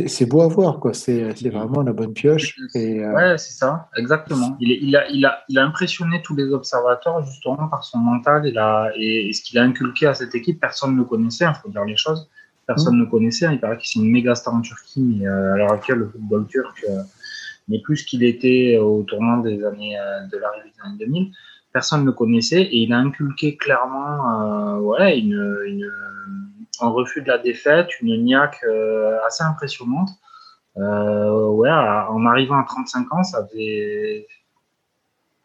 c'est, 0.07 0.25
beau 0.25 0.41
à 0.41 0.47
voir, 0.47 0.79
quoi. 0.79 0.93
C'est, 0.93 1.33
vraiment 1.49 1.81
la 1.81 1.93
bonne 1.93 2.13
pioche. 2.13 2.55
Et, 2.73 3.03
euh, 3.03 3.13
Ouais, 3.13 3.37
c'est 3.37 3.53
ça, 3.53 3.89
exactement. 3.97 4.55
Il, 4.59 4.71
il, 4.71 4.95
a, 4.95 5.09
il, 5.09 5.25
a, 5.25 5.43
il 5.49 5.59
a 5.59 5.65
impressionné 5.65 6.21
tous 6.21 6.35
les 6.35 6.51
observateurs, 6.51 7.23
justement, 7.25 7.67
par 7.67 7.83
son 7.83 7.99
mental 7.99 8.45
et, 8.47 8.51
la, 8.51 8.91
et, 8.95 9.31
ce 9.33 9.41
qu'il 9.41 9.59
a 9.59 9.63
inculqué 9.63 10.07
à 10.07 10.13
cette 10.13 10.33
équipe. 10.35 10.59
Personne 10.59 10.95
ne 10.95 11.03
connaissait, 11.03 11.43
il 11.43 11.47
hein, 11.47 11.53
faut 11.53 11.69
dire 11.69 11.83
les 11.83 11.97
choses. 11.97 12.29
Personne 12.65 12.95
mm. 12.95 13.01
ne 13.01 13.05
connaissait. 13.05 13.45
Hein. 13.45 13.53
Il 13.53 13.59
paraît 13.59 13.77
qu'il 13.77 13.87
c'est 13.87 13.99
une 13.99 14.11
méga 14.11 14.35
star 14.35 14.53
en 14.53 14.61
Turquie, 14.61 15.01
mais 15.01 15.27
euh, 15.27 15.53
à 15.53 15.57
l'heure 15.57 15.73
actuelle, 15.73 15.97
le 15.97 16.07
football 16.09 16.47
turc 16.47 16.85
n'est 17.67 17.81
plus 17.81 17.97
ce 17.97 18.05
qu'il 18.05 18.23
était 18.23 18.77
au 18.77 19.03
tournant 19.03 19.37
des 19.37 19.63
années, 19.63 19.95
de 20.31 20.37
l'arrivée 20.37 20.69
des 20.69 20.87
années 20.87 20.97
2000 20.99 21.31
personne 21.73 22.05
ne 22.05 22.11
connaissait 22.11 22.61
et 22.61 22.77
il 22.77 22.93
a 22.93 22.97
inculqué 22.97 23.55
clairement 23.55 24.75
euh, 24.75 24.79
ouais, 24.79 25.19
une, 25.19 25.63
une, 25.65 25.91
un 26.81 26.89
refus 26.89 27.21
de 27.21 27.27
la 27.27 27.37
défaite, 27.37 27.89
une 28.01 28.23
niaque 28.23 28.63
euh, 28.67 29.17
assez 29.25 29.43
impressionnante. 29.43 30.09
Euh, 30.77 31.47
ouais, 31.49 31.69
en 31.69 32.25
arrivant 32.25 32.57
à 32.57 32.63
35 32.63 33.13
ans, 33.13 33.23
ça 33.23 33.45
faisait. 33.47 34.27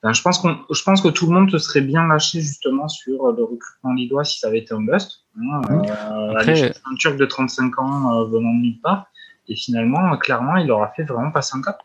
je 0.04 0.22
pense 0.22 0.38
qu'on, 0.38 0.56
je 0.70 0.82
pense 0.82 1.00
que 1.00 1.08
tout 1.08 1.26
le 1.26 1.32
monde 1.32 1.50
se 1.50 1.58
serait 1.58 1.80
bien 1.80 2.06
lâché 2.06 2.40
justement 2.40 2.88
sur 2.88 3.32
le 3.32 3.42
recrutement 3.42 3.92
lillois 3.92 4.24
si 4.24 4.38
ça 4.38 4.48
avait 4.48 4.60
été 4.60 4.72
un 4.74 4.82
bust. 4.82 5.24
Hein, 5.38 5.60
euh, 5.68 6.72
un 6.90 6.94
Turc 6.96 7.16
de 7.16 7.26
35 7.26 7.78
ans 7.78 8.14
euh, 8.14 8.24
venant 8.26 8.54
de 8.54 8.60
nulle 8.60 8.80
part. 8.80 9.06
Et 9.48 9.54
finalement, 9.54 10.16
clairement, 10.16 10.56
il 10.56 10.70
aura 10.70 10.88
fait 10.96 11.04
vraiment 11.04 11.30
passer 11.30 11.56
un 11.56 11.62
cap. 11.62 11.82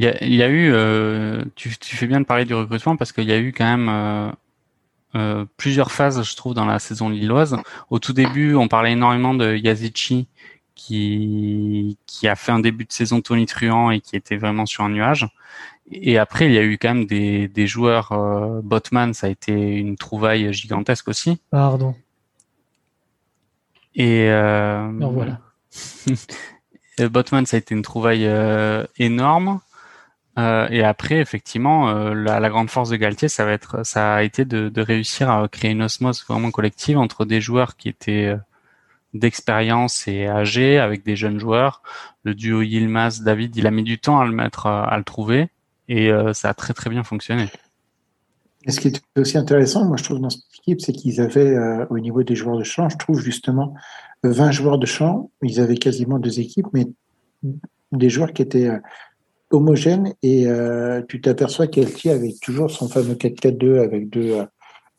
Il 0.00 0.04
y 0.04 0.06
a, 0.06 0.24
il 0.24 0.34
y 0.34 0.42
a 0.42 0.48
eu, 0.48 0.72
euh, 0.72 1.44
tu, 1.56 1.76
tu, 1.76 1.94
fais 1.94 2.06
bien 2.06 2.20
de 2.20 2.24
parler 2.24 2.46
du 2.46 2.54
recrutement 2.54 2.96
parce 2.96 3.12
qu'il 3.12 3.24
y 3.24 3.32
a 3.32 3.38
eu 3.38 3.52
quand 3.52 3.66
même 3.66 3.88
euh, 3.90 4.30
euh, 5.14 5.44
plusieurs 5.58 5.92
phases, 5.92 6.22
je 6.22 6.36
trouve, 6.36 6.54
dans 6.54 6.64
la 6.64 6.78
saison 6.78 7.10
lilloise. 7.10 7.58
Au 7.90 7.98
tout 7.98 8.14
début, 8.14 8.54
on 8.54 8.66
parlait 8.66 8.92
énormément 8.92 9.34
de 9.34 9.54
Yazici 9.54 10.26
qui, 10.74 11.98
qui 12.06 12.28
a 12.28 12.34
fait 12.34 12.50
un 12.50 12.60
début 12.60 12.86
de 12.86 12.92
saison 12.92 13.20
tonitruant 13.20 13.90
et 13.90 14.00
qui 14.00 14.16
était 14.16 14.38
vraiment 14.38 14.64
sur 14.64 14.84
un 14.84 14.88
nuage. 14.88 15.28
Et 15.90 16.16
après, 16.16 16.46
il 16.46 16.52
y 16.52 16.58
a 16.58 16.62
eu 16.62 16.78
quand 16.78 16.94
même 16.94 17.04
des, 17.04 17.48
des 17.48 17.66
joueurs. 17.66 18.12
Euh, 18.12 18.62
Botman, 18.62 19.12
ça 19.12 19.26
a 19.26 19.30
été 19.30 19.52
une 19.52 19.98
trouvaille 19.98 20.50
gigantesque 20.54 21.08
aussi. 21.08 21.42
Pardon. 21.50 21.94
Et 23.94 24.30
euh, 24.30 24.90
voilà. 24.98 25.40
Botman, 27.10 27.44
ça 27.44 27.58
a 27.58 27.58
été 27.58 27.74
une 27.74 27.82
trouvaille 27.82 28.24
euh, 28.24 28.86
énorme. 28.96 29.60
Euh, 30.40 30.68
et 30.70 30.82
après, 30.82 31.16
effectivement, 31.16 31.90
euh, 31.90 32.14
la, 32.14 32.48
grande 32.48 32.70
force 32.70 32.90
de 32.90 32.96
Galtier, 32.96 33.28
ça 33.28 33.44
va 33.44 33.52
être, 33.52 33.84
ça 33.84 34.14
a 34.14 34.22
été 34.22 34.44
de, 34.44 34.68
de, 34.68 34.80
réussir 34.80 35.30
à 35.30 35.46
créer 35.48 35.72
une 35.72 35.82
osmose 35.82 36.24
vraiment 36.26 36.50
collective 36.50 36.98
entre 36.98 37.24
des 37.24 37.40
joueurs 37.40 37.76
qui 37.76 37.88
étaient 37.88 38.26
euh, 38.26 38.36
d'expérience 39.12 40.08
et 40.08 40.26
âgés 40.26 40.78
avec 40.78 41.04
des 41.04 41.16
jeunes 41.16 41.38
joueurs. 41.38 41.82
Le 42.22 42.34
duo 42.34 42.62
Yilmaz 42.62 43.22
David, 43.22 43.56
il 43.56 43.66
a 43.66 43.70
mis 43.70 43.82
du 43.82 43.98
temps 43.98 44.20
à 44.20 44.24
le 44.24 44.32
mettre, 44.32 44.66
à 44.66 44.96
le 44.96 45.04
trouver, 45.04 45.48
et 45.88 46.12
ça 46.32 46.50
a 46.50 46.54
très 46.54 46.74
très 46.74 46.90
bien 46.90 47.02
fonctionné. 47.02 47.48
Et 48.66 48.70
ce 48.70 48.78
qui 48.78 48.86
est 48.86 49.02
aussi 49.18 49.36
intéressant, 49.36 49.84
moi 49.84 49.96
je 49.96 50.04
trouve 50.04 50.20
dans 50.20 50.30
cette 50.30 50.44
équipe, 50.60 50.80
c'est 50.80 50.92
qu'ils 50.92 51.20
avaient 51.20 51.56
au 51.90 51.98
niveau 51.98 52.22
des 52.22 52.36
joueurs 52.36 52.56
de 52.56 52.62
champ, 52.62 52.88
je 52.88 52.98
trouve 52.98 53.20
justement 53.20 53.74
20 54.22 54.52
joueurs 54.52 54.78
de 54.78 54.86
champ, 54.86 55.32
ils 55.42 55.58
avaient 55.58 55.78
quasiment 55.78 56.20
deux 56.20 56.38
équipes, 56.38 56.68
mais 56.72 56.86
des 57.90 58.10
joueurs 58.10 58.32
qui 58.32 58.42
étaient 58.42 58.70
homogène 59.50 60.14
et 60.22 60.46
euh, 60.46 61.02
tu 61.08 61.20
t'aperçois 61.20 61.66
qu'Elti 61.66 62.10
avait 62.10 62.34
toujours 62.40 62.70
son 62.70 62.88
fameux 62.88 63.14
4-4-2 63.14 63.80
avec 63.80 64.08
deux, 64.08 64.38
euh, 64.38 64.44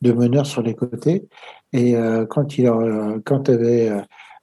deux 0.01 0.13
meneurs 0.13 0.45
sur 0.45 0.61
les 0.61 0.75
côtés. 0.75 1.27
Et 1.73 1.95
euh, 1.95 2.25
quand 2.25 2.57
il 2.57 2.69
quand 3.25 3.43
tu 3.43 3.51
avais 3.51 3.91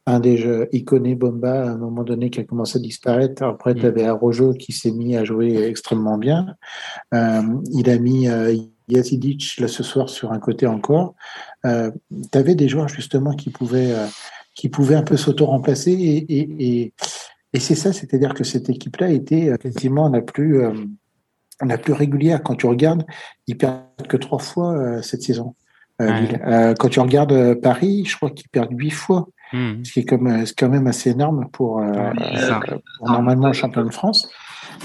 un 0.06 0.20
des 0.20 0.38
jeux 0.38 0.68
Iconé 0.72 1.14
Bomba 1.14 1.64
à 1.64 1.70
un 1.70 1.76
moment 1.76 2.02
donné 2.02 2.30
qui 2.30 2.40
a 2.40 2.44
commencé 2.44 2.78
à 2.78 2.80
disparaître, 2.80 3.42
après 3.42 3.74
tu 3.74 3.84
avais 3.84 4.04
Arojo 4.04 4.54
qui 4.54 4.72
s'est 4.72 4.90
mis 4.90 5.16
à 5.16 5.24
jouer 5.24 5.62
extrêmement 5.64 6.16
bien. 6.16 6.56
il 7.12 7.90
a 7.90 7.98
mis 7.98 8.28
Yazidic 8.88 9.58
là 9.58 9.68
ce 9.68 9.82
soir 9.82 10.08
sur 10.08 10.32
un 10.32 10.38
côté 10.38 10.66
encore. 10.66 11.14
tu 11.62 12.38
avais 12.38 12.54
des 12.54 12.68
joueurs 12.68 12.88
justement 12.88 13.34
qui 13.34 13.50
pouvaient 13.50 13.94
qui 14.54 14.70
pouvaient 14.70 14.96
un 14.96 15.02
peu 15.02 15.18
s'auto-remplacer 15.18 15.92
et, 15.92 16.16
et, 16.16 16.82
et 16.82 16.92
et 17.52 17.60
c'est 17.60 17.74
ça, 17.74 17.92
c'est-à-dire 17.92 18.34
que 18.34 18.44
cette 18.44 18.68
équipe-là 18.68 19.10
était 19.10 19.50
euh, 19.50 19.56
quasiment 19.56 20.08
la 20.08 20.20
plus, 20.20 20.60
euh, 20.60 20.72
la 21.64 21.78
plus 21.78 21.92
régulière. 21.92 22.42
Quand 22.42 22.56
tu 22.56 22.66
regardes, 22.66 23.04
ils 23.46 23.56
perdent 23.56 24.06
que 24.08 24.16
trois 24.16 24.38
fois 24.38 24.76
euh, 24.76 25.02
cette 25.02 25.22
saison. 25.22 25.54
Euh, 26.00 26.74
quand 26.78 26.88
tu 26.88 27.00
regardes 27.00 27.54
Paris, 27.60 28.04
je 28.06 28.16
crois 28.16 28.30
qu'ils 28.30 28.48
perdent 28.50 28.70
huit 28.70 28.90
fois, 28.90 29.28
hmm. 29.52 29.82
ce 29.82 29.92
qui 29.92 30.00
est 30.00 30.04
comme, 30.04 30.44
quand 30.56 30.68
même 30.68 30.86
assez 30.86 31.10
énorme 31.10 31.48
pour, 31.50 31.82
pour 32.98 33.10
normalement 33.10 33.48
le 33.48 33.52
champion 33.52 33.84
de 33.84 33.90
France. 33.90 34.30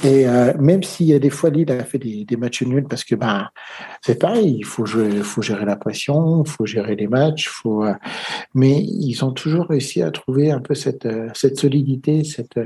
Et 0.03 0.27
euh, 0.27 0.53
même 0.59 0.83
s'il 0.83 1.07
y 1.07 1.13
a 1.13 1.19
des 1.19 1.29
fois 1.29 1.49
Lille 1.49 1.71
a 1.71 1.83
fait 1.83 1.97
des, 1.97 2.25
des 2.25 2.35
matchs 2.35 2.63
nuls 2.63 2.87
parce 2.89 3.03
que 3.03 3.15
ben 3.15 3.49
c'est 4.01 4.19
pareil, 4.19 4.57
il 4.59 4.65
faut 4.65 4.85
jouer, 4.85 5.09
faut 5.21 5.41
gérer 5.41 5.65
la 5.65 5.75
pression, 5.75 6.43
il 6.43 6.49
faut 6.49 6.65
gérer 6.65 6.95
les 6.95 7.07
matchs, 7.07 7.47
faut. 7.47 7.85
Euh, 7.85 7.93
mais 8.53 8.81
ils 8.81 9.23
ont 9.23 9.31
toujours 9.31 9.67
réussi 9.67 10.01
à 10.01 10.11
trouver 10.11 10.51
un 10.51 10.59
peu 10.59 10.75
cette 10.75 11.05
euh, 11.05 11.29
cette 11.33 11.57
solidité, 11.57 12.23
cette 12.23 12.59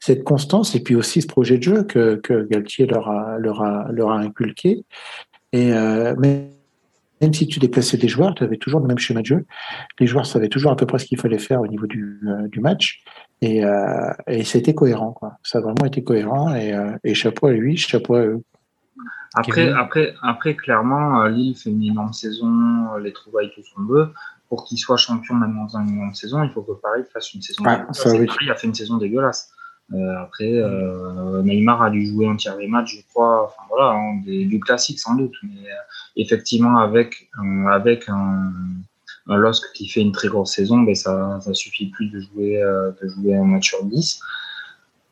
cette 0.00 0.24
constance 0.24 0.74
et 0.74 0.80
puis 0.80 0.96
aussi 0.96 1.22
ce 1.22 1.28
projet 1.28 1.58
de 1.58 1.62
jeu 1.62 1.84
que, 1.84 2.16
que 2.16 2.46
Galtier 2.48 2.86
leur 2.86 3.08
a 3.08 3.38
leur 3.38 3.62
a 3.62 3.86
leur 3.92 4.10
a 4.10 4.18
inculqué. 4.18 4.84
Et 5.52 5.72
euh, 5.72 6.14
même 6.16 6.48
même 7.22 7.32
si 7.32 7.46
tu 7.46 7.60
déplaçais 7.60 7.96
des 7.96 8.08
joueurs, 8.08 8.34
tu 8.34 8.42
avais 8.42 8.56
toujours 8.56 8.80
le 8.80 8.86
même 8.86 8.98
schéma 8.98 9.20
de 9.20 9.26
jeu. 9.26 9.46
Les 10.00 10.06
joueurs 10.06 10.26
savaient 10.26 10.48
toujours 10.48 10.72
à 10.72 10.76
peu 10.76 10.86
près 10.86 10.98
ce 10.98 11.06
qu'il 11.06 11.18
fallait 11.18 11.38
faire 11.38 11.60
au 11.60 11.68
niveau 11.68 11.86
du, 11.86 12.20
du 12.48 12.60
match. 12.60 13.04
Et, 13.40 13.64
euh, 13.64 14.12
et 14.26 14.44
c'était 14.44 14.74
cohérent, 14.74 15.12
quoi. 15.12 15.38
Ça 15.42 15.58
a 15.58 15.60
vraiment 15.60 15.84
été 15.86 16.02
cohérent 16.02 16.54
et, 16.54 16.74
euh, 16.74 16.96
et 17.04 17.14
chapeau 17.14 17.46
à 17.46 17.52
lui, 17.52 17.76
chapeau 17.76 18.16
à 18.16 18.24
eux. 18.26 18.42
Après, 19.34 19.70
après, 19.70 20.14
après, 20.22 20.54
clairement, 20.54 21.22
euh, 21.22 21.28
Lille 21.28 21.56
fait 21.56 21.70
une 21.70 21.82
énorme 21.82 22.12
saison, 22.12 22.92
euh, 22.94 23.00
les 23.00 23.12
trouvailles, 23.12 23.50
tout 23.54 23.62
ce 23.62 23.74
qu'on 23.74 23.84
veut. 23.84 24.12
Pour 24.48 24.64
qu'il 24.64 24.76
soit 24.76 24.98
champion 24.98 25.34
même 25.34 25.54
dans 25.54 25.78
une 25.78 25.94
énorme 25.94 26.14
saison, 26.14 26.42
il 26.42 26.50
faut 26.50 26.60
que 26.62 26.72
Paris 26.72 27.04
fasse 27.10 27.32
une 27.32 27.40
saison. 27.40 27.64
Ah, 27.66 27.86
ça, 27.92 28.10
oui. 28.10 28.26
Paris 28.26 28.50
a 28.50 28.54
fait 28.54 28.66
une 28.66 28.74
saison 28.74 28.98
dégueulasse. 28.98 29.50
Euh, 29.94 30.22
après, 30.22 30.52
euh, 30.52 31.42
Neymar 31.42 31.82
a 31.82 31.90
dû 31.90 32.06
jouer 32.06 32.26
un 32.26 32.36
tiers 32.36 32.56
des 32.56 32.66
matchs, 32.66 32.96
je 32.96 33.02
crois. 33.12 33.44
Enfin 33.44 33.62
voilà, 33.68 33.90
hein, 33.92 34.20
des, 34.24 34.46
du 34.46 34.58
classique 34.58 34.98
sans 34.98 35.14
doute, 35.14 35.34
mais 35.42 35.68
effectivement 36.16 36.78
avec 36.78 37.28
avec 37.68 38.08
un, 38.08 38.52
un 39.28 39.36
LOSC 39.36 39.72
qui 39.74 39.88
fait 39.88 40.00
une 40.00 40.12
très 40.12 40.28
grosse 40.28 40.52
saison, 40.52 40.80
ben 40.80 40.94
ça, 40.94 41.38
ça 41.40 41.54
suffit 41.54 41.86
plus 41.86 42.08
de 42.08 42.20
jouer, 42.20 42.62
euh, 42.62 42.90
de 43.02 43.08
jouer 43.08 43.36
un 43.36 43.44
match 43.44 43.68
sur 43.68 43.84
10. 43.84 44.20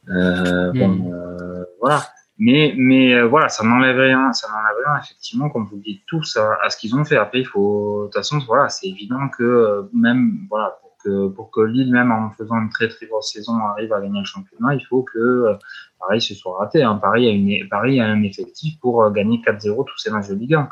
Euh, 0.08 0.72
mm. 0.72 0.78
Bon, 0.78 1.12
euh, 1.12 1.64
voilà. 1.80 2.02
Mais, 2.38 2.74
mais 2.76 3.14
euh, 3.14 3.26
voilà, 3.26 3.50
ça 3.50 3.64
n'enlève 3.64 3.98
rien, 3.98 4.32
ça 4.32 4.48
n'enlève 4.48 4.86
rien, 4.86 4.98
effectivement, 5.02 5.50
comme 5.50 5.66
vous 5.66 5.76
le 5.76 5.82
dites 5.82 6.02
tous, 6.06 6.38
à, 6.38 6.58
à 6.64 6.70
ce 6.70 6.78
qu'ils 6.78 6.96
ont 6.96 7.04
fait. 7.04 7.18
Après, 7.18 7.40
il 7.40 7.46
faut, 7.46 8.02
de 8.02 8.06
toute 8.06 8.14
façon, 8.14 8.38
voilà, 8.46 8.70
c'est 8.70 8.88
évident 8.88 9.28
que 9.28 9.42
euh, 9.42 9.82
même, 9.92 10.46
voilà, 10.48 10.78
pour 10.80 10.89
que, 11.04 11.28
pour 11.28 11.50
que 11.50 11.60
Lille, 11.60 11.92
même 11.92 12.12
en 12.12 12.30
faisant 12.30 12.56
une 12.56 12.70
très 12.70 12.88
très 12.88 13.06
grosse 13.06 13.32
saison, 13.32 13.56
arrive 13.58 13.92
à 13.92 14.00
gagner 14.00 14.20
le 14.20 14.24
championnat, 14.24 14.74
il 14.74 14.84
faut 14.86 15.02
que 15.02 15.56
Paris 16.00 16.20
se 16.20 16.34
soit 16.34 16.58
raté. 16.58 16.82
Hein. 16.82 16.96
Paris, 16.96 17.28
a 17.28 17.30
une, 17.30 17.68
Paris 17.68 18.00
a 18.00 18.06
un 18.06 18.22
effectif 18.22 18.78
pour 18.80 19.02
euh, 19.02 19.10
gagner 19.10 19.40
4-0 19.46 19.84
tous 19.84 19.98
ces 19.98 20.10
matchs 20.10 20.28
de 20.28 20.34
Ligue 20.34 20.54
1. 20.54 20.68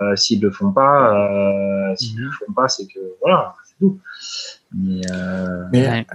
Euh, 0.00 0.16
s'ils 0.16 0.40
le 0.40 0.50
font 0.50 0.72
pas, 0.72 1.14
euh, 1.14 1.94
s'ils 1.96 2.18
le 2.18 2.30
font 2.30 2.52
pas, 2.52 2.68
c'est 2.68 2.86
que 2.86 3.00
voilà, 3.20 3.54
c'est 3.64 3.78
tout. 3.78 4.00
Mais, 4.72 5.00
euh, 5.10 5.64
Mais 5.72 6.06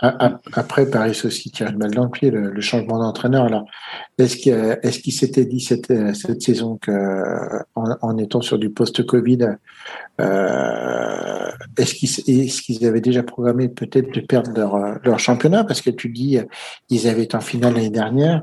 après, 0.00 0.88
Paris 0.88 1.20
aussi 1.24 1.50
tire 1.50 1.68
une 1.68 1.78
balle 1.78 1.90
dans 1.92 2.04
le 2.04 2.10
pied, 2.10 2.30
le, 2.30 2.60
changement 2.60 2.98
d'entraîneur. 2.98 3.44
Alors, 3.44 3.66
est-ce 4.18 4.36
qu'il 4.36 4.52
est 4.52 5.10
s'était 5.10 5.44
dit 5.44 5.60
cette, 5.60 5.92
cette 6.14 6.42
saison 6.42 6.76
que, 6.76 6.92
en, 7.74 7.84
en 8.00 8.18
étant 8.18 8.40
sur 8.40 8.58
du 8.58 8.70
post-Covid, 8.70 9.56
euh, 10.20 11.50
est-ce 11.76 11.94
qu'ils 12.62 12.84
est 12.84 12.86
avaient 12.86 13.00
déjà 13.00 13.22
programmé 13.22 13.68
peut-être 13.68 14.12
de 14.14 14.20
perdre 14.20 14.52
leur, 14.54 14.98
leur 15.04 15.18
championnat? 15.18 15.64
Parce 15.64 15.80
que 15.80 15.90
tu 15.90 16.08
dis, 16.08 16.38
ils 16.90 17.08
avaient 17.08 17.24
été 17.24 17.36
en 17.36 17.40
finale 17.40 17.74
l'année 17.74 17.90
dernière. 17.90 18.42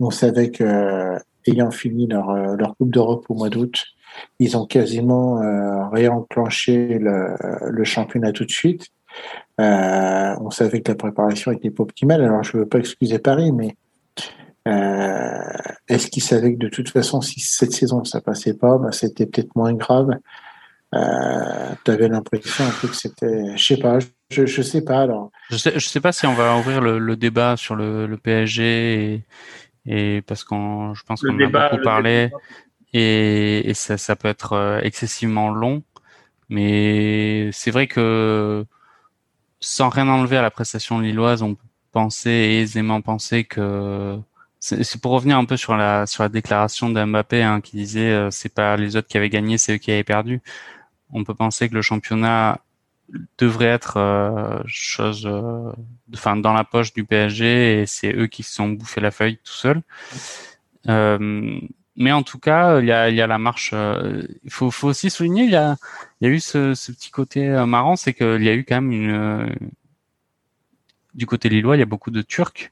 On 0.00 0.10
savait 0.10 0.50
que, 0.50 1.18
ayant 1.46 1.70
fini 1.70 2.06
leur, 2.06 2.56
leur 2.56 2.76
Coupe 2.76 2.92
d'Europe 2.92 3.26
au 3.28 3.34
mois 3.34 3.48
d'août, 3.48 3.84
ils 4.38 4.56
ont 4.56 4.66
quasiment 4.66 5.42
euh, 5.42 5.88
réenclenché 5.88 6.98
le, 6.98 7.36
le 7.68 7.84
championnat 7.84 8.32
tout 8.32 8.44
de 8.44 8.50
suite. 8.50 8.88
Euh, 9.60 10.34
on 10.40 10.50
savait 10.50 10.80
que 10.80 10.92
la 10.92 10.96
préparation 10.96 11.52
était 11.52 11.70
pas 11.70 11.82
optimale. 11.82 12.22
Alors, 12.22 12.44
je 12.44 12.58
veux 12.58 12.66
pas 12.66 12.78
excuser 12.78 13.18
Paris, 13.18 13.52
mais 13.52 13.76
euh, 14.68 15.38
est-ce 15.88 16.08
qu'ils 16.08 16.22
savaient 16.22 16.54
que 16.54 16.58
de 16.58 16.68
toute 16.68 16.90
façon, 16.90 17.20
si 17.20 17.40
cette 17.40 17.72
saison 17.72 18.04
ça 18.04 18.20
passait 18.20 18.54
pas, 18.54 18.78
bah, 18.78 18.92
c'était 18.92 19.26
peut-être 19.26 19.54
moins 19.56 19.72
grave? 19.74 20.10
Euh, 20.94 21.74
tu 21.84 21.90
avais 21.90 22.08
l'impression 22.08 22.64
un 22.64 22.72
peu 22.80 22.88
que 22.88 22.96
c'était, 22.96 23.56
je 23.56 23.62
sais 23.62 23.76
pas, 23.76 23.98
je, 24.30 24.46
je 24.46 24.62
sais 24.62 24.82
pas. 24.82 25.00
Alors, 25.00 25.30
je 25.50 25.56
sais, 25.56 25.72
je 25.74 25.86
sais 25.86 26.00
pas 26.00 26.12
si 26.12 26.26
on 26.26 26.34
va 26.34 26.56
ouvrir 26.56 26.80
le, 26.80 26.98
le 26.98 27.16
débat 27.16 27.56
sur 27.56 27.76
le, 27.76 28.06
le 28.06 28.16
PSG 28.16 29.14
et, 29.14 29.24
et 29.86 30.22
parce 30.22 30.44
qu'on, 30.44 30.94
je 30.94 31.02
pense 31.02 31.20
qu'on 31.20 31.34
en 31.34 31.54
a 31.54 31.70
beaucoup 31.70 31.82
parlé 31.82 32.30
et, 32.94 33.68
et 33.68 33.74
ça, 33.74 33.98
ça 33.98 34.16
peut 34.16 34.28
être 34.28 34.54
euh, 34.54 34.80
excessivement 34.80 35.50
long. 35.50 35.82
Mais 36.48 37.50
c'est 37.52 37.70
vrai 37.70 37.86
que 37.86 38.64
sans 39.60 39.88
rien 39.88 40.08
enlever 40.08 40.36
à 40.36 40.42
la 40.42 40.50
prestation 40.50 41.00
lilloise, 41.00 41.42
on 41.42 41.54
peut 41.54 41.62
penser 41.92 42.30
aisément 42.30 43.00
penser 43.00 43.44
que 43.44 44.18
c'est 44.60 45.00
pour 45.00 45.12
revenir 45.12 45.38
un 45.38 45.44
peu 45.44 45.56
sur 45.56 45.76
la 45.76 46.06
sur 46.06 46.22
la 46.24 46.28
déclaration 46.28 46.90
d'Mbappé 46.90 47.42
hein, 47.42 47.60
qui 47.60 47.76
disait 47.76 48.10
euh, 48.10 48.30
c'est 48.30 48.52
pas 48.52 48.76
les 48.76 48.96
autres 48.96 49.08
qui 49.08 49.16
avaient 49.16 49.30
gagné, 49.30 49.56
c'est 49.58 49.74
eux 49.74 49.78
qui 49.78 49.92
avaient 49.92 50.04
perdu. 50.04 50.42
On 51.12 51.24
peut 51.24 51.34
penser 51.34 51.68
que 51.68 51.74
le 51.74 51.82
championnat 51.82 52.60
devrait 53.38 53.66
être 53.66 53.96
euh, 53.96 54.58
chose 54.66 55.26
euh, 55.26 55.72
enfin 56.14 56.36
dans 56.36 56.52
la 56.52 56.64
poche 56.64 56.92
du 56.92 57.04
PSG 57.04 57.82
et 57.82 57.86
c'est 57.86 58.12
eux 58.14 58.26
qui 58.26 58.42
se 58.42 58.54
sont 58.54 58.68
bouffés 58.68 59.00
la 59.00 59.10
feuille 59.10 59.38
tout 59.38 59.52
seuls. 59.52 59.82
Euh, 61.98 62.02
mais 62.02 62.12
en 62.12 62.22
tout 62.22 62.38
cas, 62.38 62.80
il 62.80 62.86
y 62.86 62.92
a, 62.92 63.10
il 63.10 63.16
y 63.16 63.20
a 63.20 63.26
la 63.26 63.38
marche. 63.38 63.70
Euh, 63.74 64.22
il 64.44 64.50
faut, 64.50 64.70
faut 64.70 64.88
aussi 64.88 65.10
souligner, 65.10 65.44
il 65.44 65.50
y 65.50 65.56
a, 65.56 65.76
il 66.20 66.28
y 66.28 66.30
a 66.30 66.34
eu 66.34 66.40
ce, 66.40 66.74
ce 66.74 66.92
petit 66.92 67.10
côté 67.10 67.48
euh, 67.48 67.66
marrant, 67.66 67.96
c'est 67.96 68.14
qu'il 68.14 68.42
y 68.42 68.48
a 68.48 68.54
eu 68.54 68.64
quand 68.64 68.76
même 68.80 68.92
une. 68.92 69.54
Du 71.14 71.26
côté 71.26 71.48
lillois, 71.48 71.76
il 71.76 71.80
y 71.80 71.82
a 71.82 71.86
beaucoup 71.86 72.10
de 72.10 72.22
Turcs. 72.22 72.70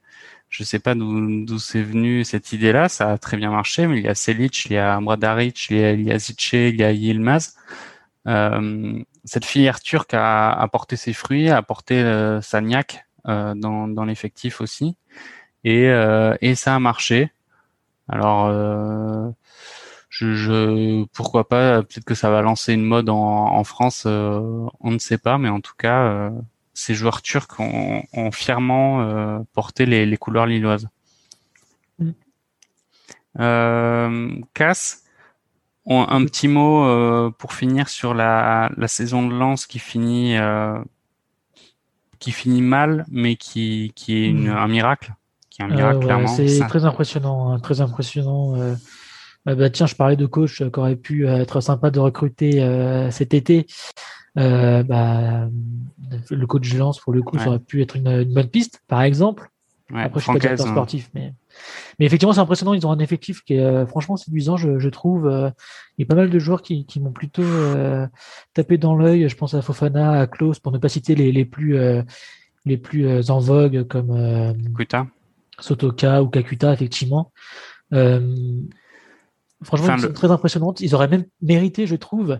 je 0.50 0.62
sais 0.62 0.78
pas 0.78 0.94
d'où 0.94 1.58
c'est 1.58 1.82
venu 1.82 2.24
cette 2.24 2.52
idée-là. 2.52 2.88
Ça 2.88 3.10
a 3.12 3.18
très 3.18 3.36
bien 3.36 3.50
marché, 3.50 3.86
mais 3.86 3.98
il 3.98 4.04
y 4.04 4.08
a 4.08 4.14
Selic, 4.14 4.66
il 4.66 4.74
y 4.74 4.78
a 4.78 5.00
Bradaric, 5.00 5.68
il 5.70 5.78
y 5.78 5.84
a, 5.84 5.92
il 5.92 6.02
y 6.02 6.12
a 6.12 6.18
Ziche, 6.18 6.52
il 6.52 6.76
y 6.76 6.84
a 6.84 6.92
Yilmaz. 6.92 7.56
Euh, 8.28 9.02
cette 9.24 9.44
filière 9.44 9.80
turque 9.80 10.14
a, 10.14 10.52
a, 10.52 10.68
porté 10.68 10.96
ses 10.96 11.12
fruits, 11.12 11.50
a 11.50 11.62
porté 11.62 12.00
euh, 12.02 12.40
Sagnac 12.40 13.06
euh, 13.28 13.54
dans, 13.54 13.88
dans 13.88 14.04
l'effectif 14.04 14.60
aussi, 14.60 14.96
et, 15.64 15.88
euh, 15.88 16.36
et 16.40 16.54
ça 16.54 16.74
a 16.74 16.78
marché. 16.78 17.32
Alors, 18.08 18.46
euh, 18.46 19.28
je, 20.08 20.34
je, 20.34 21.04
pourquoi 21.12 21.48
pas 21.48 21.82
Peut-être 21.82 22.04
que 22.04 22.14
ça 22.14 22.30
va 22.30 22.42
lancer 22.42 22.72
une 22.72 22.84
mode 22.84 23.08
en, 23.08 23.16
en 23.16 23.64
France, 23.64 24.06
on 24.06 24.70
ne 24.82 24.98
sait 24.98 25.18
pas, 25.18 25.38
mais 25.38 25.48
en 25.48 25.60
tout 25.60 25.74
cas, 25.76 26.30
ces 26.74 26.94
joueurs 26.94 27.22
turcs 27.22 27.58
ont, 27.58 28.02
ont 28.12 28.30
fièrement 28.30 29.44
porté 29.52 29.86
les, 29.86 30.06
les, 30.06 30.16
couleurs 30.16 30.46
lilloises. 30.46 30.88
Mm. 31.98 32.12
Cass, 34.54 35.06
un 35.88 36.24
petit 36.24 36.48
mot 36.48 36.84
euh, 36.84 37.30
pour 37.30 37.52
finir 37.52 37.88
sur 37.88 38.14
la, 38.14 38.70
la, 38.76 38.88
saison 38.88 39.26
de 39.26 39.34
Lens 39.34 39.66
qui 39.66 39.78
finit 39.78 40.36
euh, 40.36 40.78
qui 42.18 42.32
finit 42.32 42.62
mal, 42.62 43.04
mais 43.08 43.36
qui, 43.36 43.92
qui 43.94 44.16
est 44.16 44.28
une, 44.28 44.50
hmm. 44.50 44.56
un 44.56 44.68
miracle, 44.68 45.14
qui 45.56 45.62
est 45.62 45.64
un 45.64 45.68
miracle 45.68 46.00
clairement. 46.00 46.26
C'est 46.26 46.60
très 46.68 46.84
impressionnant, 46.84 47.50
hein, 47.52 47.58
très 47.58 47.80
impressionnant. 47.80 48.56
Euh. 48.56 48.74
Bah, 49.44 49.54
bah, 49.54 49.70
tiens, 49.70 49.86
je 49.86 49.94
parlais 49.94 50.16
de 50.16 50.26
coach 50.26 50.56
qui 50.56 50.78
aurait 50.78 50.96
pu 50.96 51.26
être 51.26 51.60
sympa 51.60 51.90
de 51.90 52.00
recruter 52.00 52.60
cet 53.10 53.32
été. 53.34 53.66
bah, 54.34 55.48
le 56.30 56.46
coach 56.46 56.72
de 56.72 56.78
Lens, 56.78 57.00
pour 57.00 57.12
le 57.12 57.22
coup, 57.22 57.38
ça 57.38 57.48
aurait 57.48 57.58
pu 57.58 57.82
être 57.82 57.96
une, 57.96 58.08
une 58.08 58.34
bonne 58.34 58.48
piste, 58.48 58.82
par 58.88 59.02
exemple. 59.02 59.48
Ouais, 59.92 60.02
Après, 60.02 60.18
je 60.18 60.24
suis 60.24 60.32
pas 60.32 60.38
directeur 60.40 60.66
sportif, 60.66 61.10
mais 61.14 61.32
mais 61.98 62.06
effectivement, 62.06 62.32
c'est 62.32 62.40
impressionnant. 62.40 62.74
Ils 62.74 62.86
ont 62.86 62.90
un 62.90 62.98
effectif 62.98 63.42
qui 63.42 63.54
est 63.54 63.60
euh, 63.60 63.86
franchement 63.86 64.16
séduisant, 64.16 64.56
je, 64.56 64.78
je 64.78 64.88
trouve. 64.88 65.28
Euh, 65.28 65.50
il 65.96 66.02
y 66.02 66.04
a 66.04 66.08
pas 66.08 66.16
mal 66.16 66.28
de 66.28 66.38
joueurs 66.38 66.62
qui, 66.62 66.86
qui 66.86 67.00
m'ont 67.00 67.12
plutôt 67.12 67.42
euh, 67.42 68.06
tapé 68.52 68.78
dans 68.78 68.96
l'œil. 68.96 69.28
Je 69.28 69.36
pense 69.36 69.54
à 69.54 69.62
Fofana, 69.62 70.20
à 70.20 70.26
Klaus, 70.26 70.58
pour 70.58 70.72
ne 70.72 70.78
pas 70.78 70.88
citer 70.88 71.14
les, 71.14 71.30
les 71.32 71.44
plus 71.44 71.78
les 72.64 72.76
plus 72.76 73.30
en 73.30 73.38
vogue 73.38 73.86
comme 73.86 74.54
Kuta. 74.76 75.06
Sotoka 75.58 76.22
ou 76.22 76.28
Kakuta, 76.28 76.72
effectivement. 76.72 77.32
franchement, 77.90 79.96
c'est 79.98 80.12
très 80.12 80.30
impressionnante. 80.30 80.80
Ils 80.80 80.94
auraient 80.94 81.08
même 81.08 81.24
mérité, 81.42 81.86
je 81.86 81.96
trouve, 81.96 82.38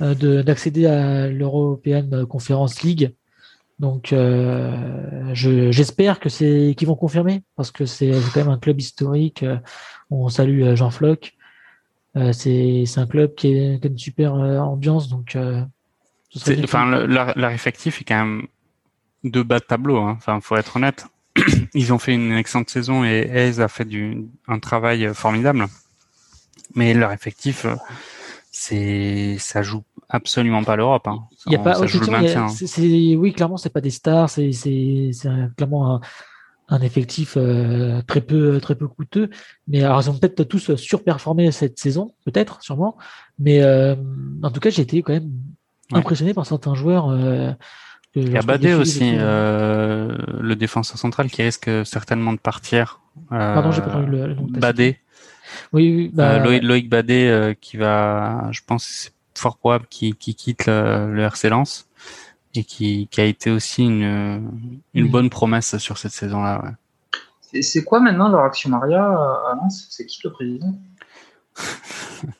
d'accéder 0.00 0.86
à 0.86 1.28
l'European 1.28 2.26
Conference 2.26 2.82
League 2.82 3.14
donc, 3.78 4.12
euh, 4.12 5.30
j'espère 5.32 6.20
que 6.20 6.28
c'est 6.28 6.74
qu'ils 6.76 6.86
vont 6.86 6.94
confirmer 6.94 7.42
parce 7.56 7.70
que 7.70 7.86
c'est 7.86 8.12
quand 8.32 8.40
même 8.40 8.48
un 8.48 8.58
club 8.58 8.80
historique. 8.80 9.42
Euh, 9.42 9.58
on 10.10 10.28
salue 10.28 10.62
euh, 10.62 10.76
Jean 10.76 10.90
Floch. 10.90 11.34
Euh, 12.16 12.32
c'est 12.32 12.86
un 12.96 13.06
club 13.06 13.34
qui, 13.34 13.48
est, 13.48 13.80
qui 13.80 13.88
a 13.88 13.90
une 13.90 13.98
super 13.98 14.34
ambiance. 14.34 15.08
Donc, 15.08 15.36
enfin, 16.36 17.06
leur, 17.06 17.36
leur, 17.36 17.50
effectif 17.50 18.00
est 18.00 18.04
quand 18.04 18.24
même 18.24 18.46
de 19.24 19.42
bas 19.42 19.58
de 19.58 19.64
tableau. 19.64 19.98
Hein. 19.98 20.14
Enfin, 20.18 20.40
faut 20.40 20.56
être 20.56 20.76
honnête. 20.76 21.06
Ils 21.74 21.92
ont 21.92 21.98
fait 21.98 22.14
une 22.14 22.32
excellente 22.32 22.70
saison 22.70 23.04
et 23.04 23.28
Hayes 23.32 23.60
a 23.60 23.68
fait 23.68 23.84
du, 23.84 24.26
un 24.46 24.58
travail 24.58 25.12
formidable. 25.14 25.66
Mais 26.74 26.94
leur 26.94 27.12
effectif, 27.12 27.66
c'est 28.50 29.36
ça 29.38 29.62
joue 29.62 29.82
absolument 30.08 30.64
pas 30.64 30.76
l'Europe. 30.76 31.06
Hein. 31.06 31.24
Il 31.46 31.52
y 31.52 31.56
a 31.56 31.58
pas, 31.58 31.80
hein. 31.82 32.48
c'est, 32.48 33.16
oui, 33.16 33.32
clairement, 33.32 33.56
c'est 33.56 33.72
pas 33.72 33.80
des 33.80 33.90
stars, 33.90 34.30
c'est, 34.30 34.50
clairement 35.56 35.96
un, 35.96 36.00
un 36.68 36.80
effectif 36.80 37.34
euh, 37.36 38.00
très 38.06 38.20
peu, 38.20 38.60
très 38.60 38.74
peu 38.74 38.88
coûteux. 38.88 39.30
Mais 39.68 39.82
alors, 39.82 40.00
ils 40.00 40.10
ont 40.10 40.14
peut-être 40.14 40.44
tous 40.44 40.74
surperformé 40.76 41.52
cette 41.52 41.78
saison, 41.78 42.14
peut-être, 42.24 42.62
sûrement. 42.62 42.96
Mais 43.38 43.62
euh, 43.62 43.96
en 44.42 44.50
tout 44.50 44.60
cas, 44.60 44.70
j'ai 44.70 44.82
été 44.82 45.02
quand 45.02 45.12
même 45.12 45.30
impressionné 45.92 46.32
par 46.32 46.46
certains 46.46 46.74
joueurs. 46.74 47.10
Euh, 47.10 47.52
il 48.14 48.30
y 48.30 48.36
a 48.36 48.42
Badé 48.42 48.74
aussi, 48.74 49.14
euh, 49.16 50.16
le 50.40 50.56
défenseur 50.56 50.98
central 50.98 51.30
qui 51.30 51.42
risque 51.42 51.70
certainement 51.84 52.32
de 52.32 52.38
partir. 52.38 53.00
Pardon, 53.28 53.72
j'ai 53.72 53.80
pas 53.80 53.88
entendu 53.88 54.10
le, 54.10 54.34
nom. 54.34 54.46
Badé. 54.48 54.98
Oui, 55.72 56.10
bah, 56.12 56.38
Loïc, 56.38 56.62
Loïc 56.62 56.88
Badé 56.88 57.54
qui 57.60 57.76
va, 57.76 58.48
je 58.50 58.60
pense, 58.66 59.12
fort 59.34 59.56
probable 59.56 59.86
qui, 59.88 60.14
qui 60.14 60.34
quitte 60.34 60.66
le, 60.66 61.12
le 61.12 61.22
RC 61.22 61.48
Lens 61.48 61.88
et 62.54 62.64
qui, 62.64 63.08
qui, 63.10 63.20
a 63.20 63.24
été 63.24 63.50
aussi 63.50 63.84
une, 63.84 64.48
une 64.94 65.08
bonne 65.08 65.28
promesse 65.28 65.76
sur 65.78 65.98
cette 65.98 66.12
saison-là. 66.12 66.62
Ouais. 66.62 66.70
C'est 67.62 67.84
quoi 67.84 68.00
maintenant 68.00 68.28
leur 68.28 68.44
actionnariat 68.44 69.04
à 69.04 69.54
Lens? 69.56 69.86
C'est 69.90 70.06
qui 70.06 70.20
le 70.24 70.32
président? 70.32 70.74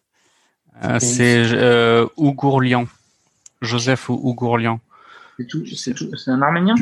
Euh, 0.82 0.98
C'est 0.98 1.44
euh, 1.52 2.04
Ougourlian, 2.16 2.86
Joseph 3.62 4.08
Ougourlian. 4.08 4.80
C'est 5.76 6.30
un 6.30 6.42
Arménien? 6.42 6.74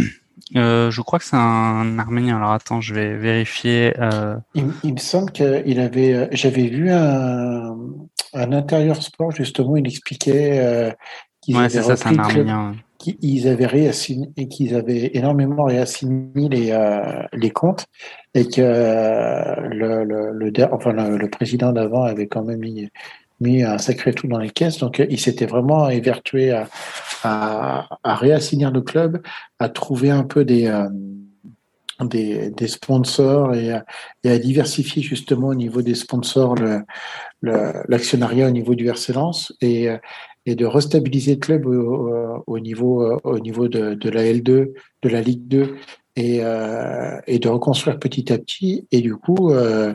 Euh, 0.56 0.90
je 0.90 1.00
crois 1.02 1.18
que 1.18 1.24
c'est 1.24 1.36
un 1.36 1.98
Arménien. 1.98 2.36
Alors 2.36 2.52
attends, 2.52 2.80
je 2.80 2.94
vais 2.94 3.16
vérifier. 3.16 3.94
Euh... 3.98 4.36
Il, 4.54 4.66
il, 4.82 4.94
me 4.94 4.98
semble 4.98 5.30
qu'il 5.30 5.80
avait. 5.80 6.14
Euh, 6.14 6.26
j'avais 6.32 6.68
vu 6.68 6.90
un, 6.90 7.76
un 8.34 8.52
intérieur 8.52 9.02
sport 9.02 9.30
justement. 9.30 9.76
Il 9.76 9.86
expliquait 9.86 10.58
euh, 10.60 10.90
qu'ils 11.40 11.56
ouais, 11.56 11.64
avaient 11.64 11.82
ça, 11.82 11.96
c'est 11.96 12.08
un 12.08 12.18
Arménien. 12.18 12.74
Qu'ils 12.98 13.48
avaient 13.48 13.66
réassigné 13.66 14.30
et 14.36 14.46
qu'ils 14.48 14.74
avaient 14.76 15.10
énormément 15.14 15.64
réassigné 15.64 16.48
les 16.48 16.70
euh, 16.70 17.22
les 17.32 17.50
comptes 17.50 17.86
et 18.34 18.46
que 18.46 18.60
le 18.60 20.04
le, 20.04 20.30
le, 20.32 20.52
enfin, 20.72 20.92
le, 20.92 21.16
le 21.16 21.28
président 21.28 21.72
d'avant 21.72 22.04
avait 22.04 22.28
quand 22.28 22.44
même 22.44 22.60
mis 22.60 22.88
mis 23.42 23.62
un 23.62 23.78
sacré 23.78 24.12
tout 24.14 24.26
dans 24.26 24.38
les 24.38 24.50
caisses. 24.50 24.78
Donc, 24.78 25.04
il 25.10 25.20
s'était 25.20 25.46
vraiment 25.46 25.88
évertué 25.88 26.50
à, 26.52 26.68
à, 27.24 28.14
réassigner 28.14 28.70
le 28.72 28.80
club, 28.80 29.22
à 29.58 29.68
trouver 29.68 30.10
un 30.10 30.24
peu 30.24 30.44
des, 30.44 30.66
euh, 30.66 30.88
des, 32.00 32.68
sponsors 32.68 33.54
et 33.54 33.72
à, 33.72 34.38
diversifier 34.38 35.02
justement 35.02 35.48
au 35.48 35.54
niveau 35.54 35.82
des 35.82 35.94
sponsors 35.94 36.54
l'actionnariat 37.42 38.48
au 38.48 38.50
niveau 38.50 38.74
du 38.74 38.88
RC 38.88 39.12
Lens 39.12 39.52
et, 39.60 39.88
et 40.46 40.54
de 40.54 40.66
restabiliser 40.66 41.34
le 41.34 41.40
club 41.40 41.66
au, 41.66 42.42
au 42.46 42.58
niveau, 42.58 43.18
au 43.24 43.38
niveau 43.38 43.68
de, 43.68 44.08
la 44.08 44.22
L2, 44.22 44.72
de 45.02 45.08
la 45.08 45.20
Ligue 45.20 45.46
2 45.48 45.76
et, 46.16 46.40
euh, 46.42 47.20
de 47.26 47.48
reconstruire 47.48 47.98
petit 47.98 48.32
à 48.32 48.38
petit. 48.38 48.86
Et 48.90 49.00
du 49.00 49.16
coup, 49.16 49.50
euh, 49.50 49.62
euh, 49.62 49.94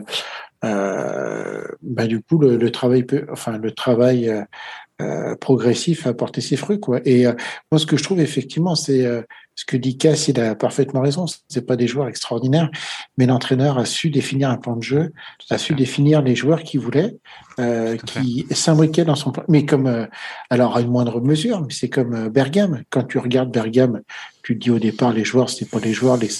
bah, 0.62 2.06
du 2.06 2.20
coup 2.22 2.38
le, 2.38 2.56
le, 2.56 2.72
travail 2.72 3.04
peut, 3.04 3.26
enfin 3.30 3.58
le 3.58 3.70
travail 3.72 4.28
euh, 4.28 4.42
euh, 5.00 5.36
progressif 5.36 6.08
a 6.08 6.12
porté 6.12 6.40
ses 6.40 6.56
fruits 6.56 6.80
quoi. 6.80 7.00
Et 7.04 7.24
euh, 7.24 7.32
moi 7.70 7.78
ce 7.78 7.86
que 7.86 7.96
je 7.96 8.02
trouve 8.02 8.18
effectivement 8.18 8.74
c'est 8.74 9.06
euh, 9.06 9.22
ce 9.54 9.64
que 9.64 9.76
dit 9.76 9.96
Cass, 9.96 10.26
il 10.26 10.40
a 10.40 10.56
parfaitement 10.56 11.02
raison. 11.02 11.26
C'est 11.48 11.66
pas 11.66 11.76
des 11.76 11.86
joueurs 11.86 12.08
extraordinaires, 12.08 12.68
mais 13.16 13.26
l'entraîneur 13.26 13.78
a 13.78 13.84
su 13.84 14.10
définir 14.10 14.50
un 14.50 14.56
plan 14.56 14.74
de 14.74 14.82
jeu, 14.82 15.12
a 15.50 15.58
su 15.58 15.74
définir 15.74 16.22
les 16.22 16.34
joueurs 16.34 16.62
qu'il 16.62 16.78
voulait, 16.78 17.16
qui 18.06 18.46
s'imbriquaient 18.52 19.04
dans 19.04 19.16
son 19.16 19.32
plan. 19.32 19.42
Mais 19.48 19.66
comme 19.66 20.06
alors 20.48 20.76
à 20.76 20.80
une 20.80 20.90
moindre 20.90 21.20
mesure, 21.20 21.60
mais 21.60 21.72
c'est 21.72 21.88
comme 21.88 22.28
Bergame. 22.28 22.82
Quand 22.90 23.02
tu 23.02 23.18
regardes 23.18 23.50
Bergame, 23.50 24.02
tu 24.44 24.56
te 24.56 24.64
dis 24.64 24.70
au 24.70 24.78
départ 24.78 25.12
les 25.12 25.24
joueurs 25.24 25.50
c'est 25.50 25.68
pas 25.68 25.80
les 25.80 25.92
joueurs 25.92 26.18
les 26.18 26.30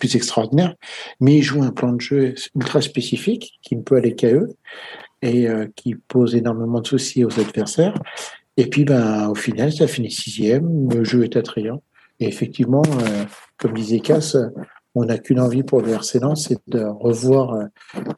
plus 0.00 0.16
extraordinaire, 0.16 0.74
mais 1.20 1.36
il 1.36 1.42
joue 1.42 1.62
un 1.62 1.70
plan 1.70 1.92
de 1.92 2.00
jeu 2.00 2.34
ultra 2.56 2.80
spécifique 2.80 3.60
qui 3.62 3.76
ne 3.76 3.82
peut 3.82 3.96
aller 3.96 4.16
qu'à 4.16 4.32
eux 4.32 4.56
et 5.22 5.48
euh, 5.48 5.66
qui 5.76 5.94
pose 5.94 6.34
énormément 6.34 6.80
de 6.80 6.86
soucis 6.88 7.24
aux 7.24 7.38
adversaires. 7.38 7.94
Et 8.56 8.66
puis, 8.66 8.84
ben, 8.84 9.28
au 9.28 9.36
final, 9.36 9.72
ça 9.72 9.86
finit 9.86 10.10
sixième, 10.10 10.90
le 10.90 11.04
jeu 11.04 11.22
est 11.22 11.36
attrayant. 11.36 11.82
Et 12.18 12.26
effectivement, 12.26 12.82
euh, 12.84 13.24
comme 13.56 13.74
disait 13.74 14.00
Cass, 14.00 14.36
on 14.96 15.04
n'a 15.04 15.18
qu'une 15.18 15.38
envie 15.38 15.62
pour 15.62 15.80
le 15.80 15.92
RC 15.92 16.18
c'est 16.34 16.58
de 16.66 16.82
revoir 16.82 17.54
euh, 17.54 17.64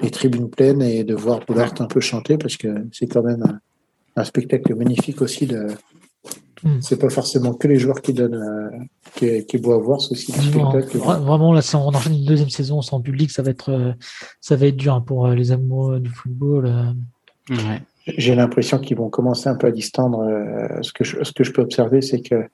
les 0.00 0.10
tribunes 0.10 0.48
pleines 0.48 0.80
et 0.80 1.04
de 1.04 1.14
voir 1.14 1.40
Boulard 1.40 1.74
un 1.80 1.86
peu 1.86 2.00
chanter 2.00 2.38
parce 2.38 2.56
que 2.56 2.68
c'est 2.92 3.06
quand 3.06 3.22
même 3.22 3.42
un, 3.42 3.60
un 4.16 4.24
spectacle 4.24 4.74
magnifique 4.74 5.20
aussi 5.20 5.46
de, 5.46 5.68
Hmm. 6.62 6.80
C'est 6.80 6.98
pas 6.98 7.10
forcément 7.10 7.54
que 7.54 7.66
les 7.66 7.78
joueurs 7.78 8.00
qui 8.00 8.12
donnent, 8.12 8.88
qui, 9.14 9.44
qui 9.46 9.56
est 9.56 9.58
beau 9.58 9.72
à 9.72 9.78
voir, 9.78 10.00
spectacle. 10.00 10.98
Vraiment, 10.98 11.52
là, 11.52 11.60
on 11.74 11.88
enchaîne 11.88 12.14
une 12.14 12.24
deuxième 12.24 12.50
saison 12.50 12.82
sans 12.82 13.00
public, 13.00 13.30
ça 13.30 13.42
va 13.42 13.50
être, 13.50 13.70
euh, 13.70 13.92
ça 14.40 14.56
va 14.56 14.66
être 14.66 14.76
dur 14.76 14.94
hein, 14.94 15.00
pour 15.00 15.26
euh, 15.26 15.34
les 15.34 15.52
amoureux 15.52 16.00
du 16.00 16.10
football. 16.10 16.94
Ouais. 17.50 17.82
J'ai 18.06 18.34
l'impression 18.34 18.78
qu'ils 18.78 18.96
vont 18.96 19.10
commencer 19.10 19.48
un 19.48 19.54
peu 19.54 19.68
à 19.68 19.70
distendre. 19.70 20.26
ce 20.82 20.92
que 20.92 21.04
je, 21.04 21.22
ce 21.22 21.32
que 21.32 21.44
je 21.44 21.52
peux 21.52 21.62
observer, 21.62 22.02
c'est 22.02 22.20
que 22.20 22.46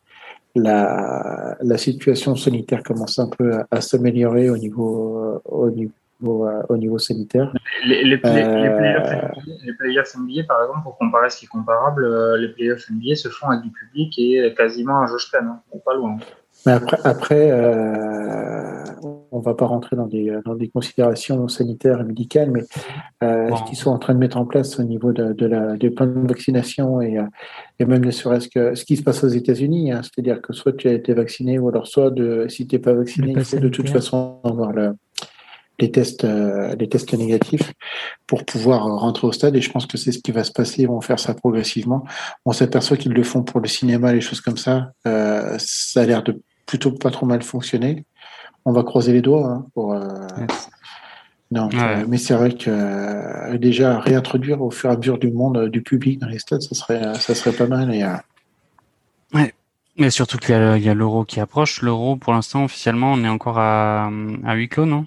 la, 0.54 1.56
la 1.60 1.78
situation 1.78 2.36
sanitaire 2.36 2.82
commence 2.82 3.18
un 3.18 3.28
peu 3.28 3.54
à, 3.54 3.66
à 3.70 3.80
s'améliorer 3.80 4.50
au 4.50 4.58
niveau, 4.58 5.40
au 5.44 5.70
niveau 5.70 5.92
euh, 6.24 6.62
au, 6.68 6.76
niveau 6.76 6.98
sanitaire. 6.98 7.52
Les, 7.86 8.02
les, 8.02 8.18
play, 8.18 8.44
euh... 8.44 9.28
les, 9.64 9.72
playoffs 9.74 10.16
NBA, 10.16 10.42
par 10.48 10.62
exemple, 10.62 10.82
pour 10.82 10.98
comparer 10.98 11.30
ce 11.30 11.38
qui 11.38 11.44
est 11.44 11.48
comparable, 11.48 12.04
euh, 12.04 12.36
les 12.36 12.48
playoffs 12.48 12.90
NBA 12.90 13.14
se 13.14 13.28
font 13.28 13.46
avec 13.46 13.62
du 13.62 13.70
public 13.70 14.18
et 14.18 14.52
quasiment 14.56 14.98
un 14.98 15.06
jauge 15.06 15.30
pleine, 15.30 15.46
hein, 15.46 15.78
pas 15.84 15.94
loin. 15.94 16.16
Mais 16.66 16.72
après, 16.72 16.98
après 17.04 17.50
euh, 17.50 18.84
on 19.30 19.40
va 19.40 19.54
pas 19.54 19.66
rentrer 19.66 19.96
dans 19.96 20.06
des, 20.06 20.36
dans 20.44 20.54
des 20.54 20.68
considérations 20.68 21.48
sanitaires 21.48 22.00
et 22.00 22.04
médicales, 22.04 22.50
mais 22.50 22.62
euh, 23.22 23.54
ce 23.56 23.62
qu'ils 23.64 23.76
sont 23.76 23.90
en 23.90 23.98
train 23.98 24.14
de 24.14 24.18
mettre 24.18 24.36
en 24.36 24.44
place 24.44 24.78
au 24.78 24.82
niveau 24.82 25.12
de, 25.12 25.32
de 25.32 25.46
la, 25.46 25.76
des 25.76 25.90
plans 25.90 26.06
de 26.06 26.26
vaccination 26.26 27.00
et, 27.00 27.18
euh, 27.18 27.24
et 27.78 27.84
même 27.84 28.04
ne 28.04 28.10
serait-ce 28.10 28.48
que 28.48 28.74
ce 28.74 28.84
qui 28.84 28.96
se 28.96 29.02
passe 29.02 29.22
aux 29.24 29.28
États-Unis, 29.28 29.92
hein, 29.92 30.00
c'est-à-dire 30.02 30.40
que 30.42 30.52
soit 30.52 30.72
tu 30.72 30.88
as 30.88 30.92
été 30.92 31.14
vacciné 31.14 31.58
ou 31.58 31.68
alors 31.68 31.86
soit 31.86 32.10
de, 32.10 32.46
si 32.48 32.66
tu 32.66 32.74
n'es 32.74 32.80
pas 32.80 32.92
vacciné, 32.92 33.32
il 33.36 33.44
faut 33.44 33.58
de 33.58 33.68
toute 33.68 33.90
façon 33.90 34.40
avoir 34.44 34.72
le, 34.72 34.94
les 35.78 35.90
tests, 35.90 36.24
euh, 36.24 36.74
les 36.76 36.88
tests 36.88 37.12
négatifs 37.14 37.72
pour 38.26 38.44
pouvoir 38.44 38.84
rentrer 38.84 39.26
au 39.26 39.32
stade. 39.32 39.54
Et 39.56 39.60
je 39.60 39.70
pense 39.70 39.86
que 39.86 39.96
c'est 39.96 40.12
ce 40.12 40.18
qui 40.18 40.32
va 40.32 40.44
se 40.44 40.52
passer. 40.52 40.82
Ils 40.82 40.88
vont 40.88 41.00
faire 41.00 41.20
ça 41.20 41.34
progressivement. 41.34 42.04
On 42.44 42.52
s'aperçoit 42.52 42.96
qu'ils 42.96 43.12
le 43.12 43.22
font 43.22 43.42
pour 43.42 43.60
le 43.60 43.68
cinéma, 43.68 44.12
les 44.12 44.20
choses 44.20 44.40
comme 44.40 44.56
ça. 44.56 44.90
Euh, 45.06 45.56
ça 45.58 46.00
a 46.00 46.06
l'air 46.06 46.22
de 46.22 46.40
plutôt 46.68 46.92
pas 46.92 47.10
trop 47.10 47.26
mal 47.26 47.42
fonctionner. 47.42 48.04
On 48.64 48.72
va 48.72 48.84
croiser 48.84 49.12
les 49.12 49.22
doigts 49.22 49.48
hein, 49.48 49.66
pour. 49.74 49.94
Euh, 49.94 50.04
non, 51.50 51.70
euh, 51.72 52.04
mais 52.06 52.18
c'est 52.18 52.34
vrai 52.34 52.52
que 52.52 52.68
euh, 52.68 53.56
déjà 53.56 53.98
réintroduire 53.98 54.60
au 54.60 54.70
fur 54.70 54.90
et 54.90 54.92
à 54.92 54.96
mesure 54.96 55.18
du 55.18 55.32
monde, 55.32 55.70
du 55.70 55.82
public 55.82 56.20
dans 56.20 56.28
les 56.28 56.38
stades, 56.38 56.60
ça 56.60 56.74
serait, 56.74 57.14
ça 57.14 57.34
serait 57.34 57.56
pas 57.56 57.66
mal. 57.66 57.92
Et, 57.92 58.04
ouais. 59.34 59.54
Mais 59.96 60.10
surtout 60.10 60.36
qu'il 60.36 60.50
y 60.54 60.88
a 60.88 60.94
l'euro 60.94 61.24
qui 61.24 61.40
approche. 61.40 61.80
L'euro, 61.82 62.16
pour 62.16 62.34
l'instant, 62.34 62.64
officiellement, 62.64 63.14
on 63.14 63.24
est 63.24 63.28
encore 63.28 63.58
à, 63.58 64.10
à 64.44 64.54
huis 64.54 64.68
clos, 64.68 64.86
non? 64.86 65.06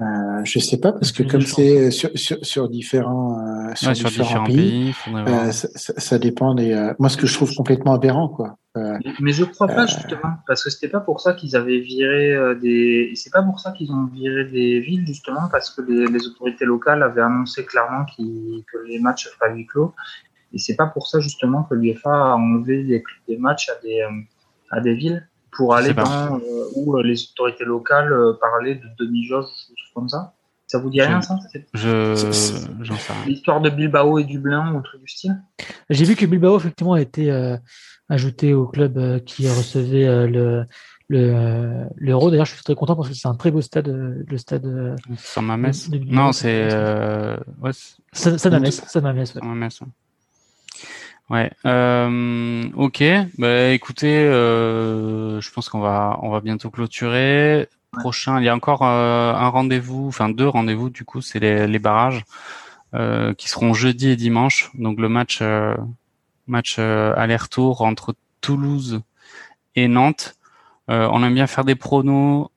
Euh, 0.00 0.44
je 0.44 0.60
sais 0.60 0.78
pas 0.78 0.92
parce 0.92 1.10
que 1.10 1.24
comme 1.24 1.40
c'est 1.40 1.90
sur, 1.90 2.10
sur, 2.14 2.38
sur, 2.44 2.68
différents 2.68 3.68
euh, 3.68 3.74
sur, 3.74 3.92
différents, 3.92 4.44
pays, 4.44 4.94
euh, 5.08 5.50
ça, 5.50 5.68
ça, 5.74 6.18
dépend 6.20 6.54
des. 6.54 6.72
Euh, 6.72 6.94
moi, 7.00 7.08
ce 7.08 7.16
que 7.16 7.26
je 7.26 7.34
trouve 7.34 7.52
complètement 7.56 7.94
aberrant, 7.94 8.28
quoi. 8.28 8.58
Euh, 8.76 8.96
mais 9.18 9.32
je 9.32 9.42
crois 9.42 9.66
pas 9.66 9.86
justement 9.86 10.34
parce 10.46 10.62
que 10.62 10.70
c'était 10.70 10.88
pas 10.88 11.00
pour 11.00 11.20
ça 11.20 11.32
qu'ils 11.32 11.56
avaient 11.56 11.80
viré 11.80 12.36
des. 12.60 13.12
C'est 13.16 13.32
pas 13.32 13.42
pour 13.42 13.58
ça 13.58 13.72
qu'ils 13.72 13.90
ont 13.90 14.04
viré 14.04 14.44
des 14.44 14.78
villes 14.78 15.04
justement 15.04 15.48
parce 15.50 15.70
que 15.70 15.82
les, 15.82 16.06
les 16.06 16.26
autorités 16.28 16.64
locales 16.64 17.02
avaient 17.02 17.22
annoncé 17.22 17.64
clairement 17.64 18.04
que 18.04 18.22
les 18.86 19.00
matchs 19.00 19.24
seraient 19.24 19.50
à 19.50 19.54
huis 19.54 19.66
clos 19.66 19.94
et 20.52 20.58
c'est 20.58 20.76
pas 20.76 20.86
pour 20.86 21.08
ça 21.08 21.18
justement 21.18 21.64
que 21.64 21.74
l'UEFA 21.74 22.10
a 22.10 22.34
enlevé 22.36 22.84
des, 22.84 23.02
des 23.26 23.36
matchs 23.36 23.68
à 23.68 23.82
des 23.82 24.00
à 24.70 24.80
des 24.80 24.94
villes 24.94 25.26
pour 25.52 25.74
aller 25.74 25.94
dans 25.94 26.36
euh, 26.36 26.40
où 26.74 26.96
euh, 26.96 27.02
les 27.02 27.22
autorités 27.30 27.64
locales 27.64 28.12
euh, 28.12 28.32
parlaient 28.40 28.76
de 28.76 28.88
demi-jauge, 28.98 29.46
choses 29.46 29.92
comme 29.94 30.08
ça. 30.08 30.34
Ça 30.66 30.78
vous 30.78 30.90
dit 30.90 31.00
rien, 31.00 31.22
ça 31.22 31.38
Je, 31.72 33.26
L'histoire 33.26 33.60
de 33.62 33.70
Bilbao 33.70 34.18
et 34.18 34.24
Dublin 34.24 34.72
ou 34.72 34.78
un 34.78 34.82
truc 34.82 35.00
du 35.00 35.08
style? 35.08 35.40
J'ai 35.88 36.04
vu 36.04 36.14
que 36.14 36.26
Bilbao, 36.26 36.58
effectivement, 36.58 36.92
a 36.92 37.00
été 37.00 37.32
ajouté 38.10 38.52
au 38.52 38.66
club 38.66 39.24
qui 39.24 39.48
recevait 39.48 40.26
le 40.26 40.66
l'euro. 41.08 42.30
D'ailleurs, 42.30 42.44
je 42.44 42.52
suis 42.52 42.62
très 42.62 42.74
content 42.74 42.96
parce 42.96 43.08
que 43.08 43.14
c'est 43.14 43.28
un 43.28 43.34
très 43.34 43.50
beau 43.50 43.62
stade, 43.62 43.88
le 43.88 44.36
stade. 44.36 44.96
San 45.16 45.46
Mamés. 45.46 45.70
Non, 46.06 46.32
c'est. 46.32 46.68
Ouais, 47.62 47.70
San 48.12 48.52
Mamés. 48.52 48.70
San 48.70 49.02
Mamés, 49.02 49.24
ouais. 49.34 49.88
Ouais. 51.30 51.50
Euh, 51.66 52.70
ok. 52.74 53.04
Bah, 53.36 53.68
écoutez, 53.70 54.16
euh, 54.16 55.40
je 55.40 55.52
pense 55.52 55.68
qu'on 55.68 55.80
va 55.80 56.18
on 56.22 56.30
va 56.30 56.40
bientôt 56.40 56.70
clôturer. 56.70 57.68
Prochain, 57.92 58.38
il 58.38 58.44
y 58.44 58.48
a 58.48 58.54
encore 58.54 58.82
euh, 58.82 59.34
un 59.34 59.48
rendez-vous, 59.48 60.08
enfin 60.08 60.28
deux 60.28 60.48
rendez-vous 60.48 60.90
du 60.90 61.04
coup, 61.04 61.20
c'est 61.20 61.38
les, 61.38 61.66
les, 61.66 61.78
barrages 61.78 62.24
euh, 62.94 63.34
qui 63.34 63.48
seront 63.48 63.72
jeudi 63.74 64.10
et 64.10 64.16
dimanche. 64.16 64.70
Donc 64.74 64.98
le 65.00 65.08
match 65.08 65.38
euh, 65.42 65.74
match 66.46 66.78
aller-retour 66.78 67.82
entre 67.82 68.14
Toulouse 68.40 69.00
et 69.74 69.88
Nantes. 69.88 70.36
on 70.88 71.22
aime 71.22 71.34
bien 71.34 71.46
faire 71.46 71.64
des 71.64 71.74
pronos 71.74 72.48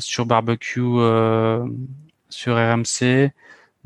sur 0.00 0.26
barbecue 0.26 0.80
sur 2.28 2.56
RMC 2.56 3.32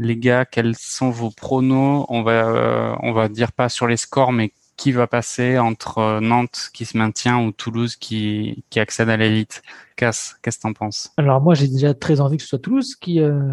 les 0.00 0.16
gars, 0.16 0.46
quels 0.46 0.74
sont 0.76 1.10
vos 1.10 1.30
pronos? 1.30 2.06
On 2.08 2.22
va, 2.22 2.48
euh, 2.48 3.12
va 3.12 3.28
dire 3.28 3.52
pas 3.52 3.68
sur 3.68 3.86
les 3.86 3.98
scores, 3.98 4.32
mais 4.32 4.52
qui 4.78 4.92
va 4.92 5.06
passer 5.06 5.58
entre 5.58 5.98
euh, 5.98 6.20
Nantes 6.20 6.70
qui 6.72 6.86
se 6.86 6.96
maintient 6.96 7.38
ou 7.38 7.52
Toulouse 7.52 7.96
qui, 7.96 8.64
accède 8.76 9.10
à 9.10 9.18
l'élite? 9.18 9.62
Casse, 9.96 10.38
qu'est-ce 10.42 10.56
que 10.56 10.62
t'en 10.62 10.72
penses? 10.72 11.12
Alors 11.18 11.42
moi, 11.42 11.54
j'ai 11.54 11.68
déjà 11.68 11.92
très 11.92 12.22
envie 12.22 12.38
que 12.38 12.42
ce 12.42 12.48
soit 12.48 12.58
Toulouse 12.58 12.96
qui 12.96 13.20
euh, 13.20 13.52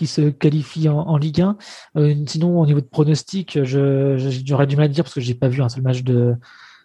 se 0.00 0.30
qualifie 0.30 0.88
en, 0.88 1.16
Ligue 1.16 1.42
1. 1.42 1.56
sinon, 2.26 2.60
au 2.60 2.66
niveau 2.66 2.80
de 2.80 2.86
pronostic, 2.86 3.58
j'aurais 3.64 4.66
du 4.68 4.76
mal 4.76 4.84
à 4.84 4.88
dire 4.88 5.02
parce 5.02 5.14
que 5.14 5.20
j'ai 5.20 5.34
pas 5.34 5.48
vu 5.48 5.60
un 5.60 5.68
seul 5.68 5.82
match 5.82 6.04
de, 6.04 6.36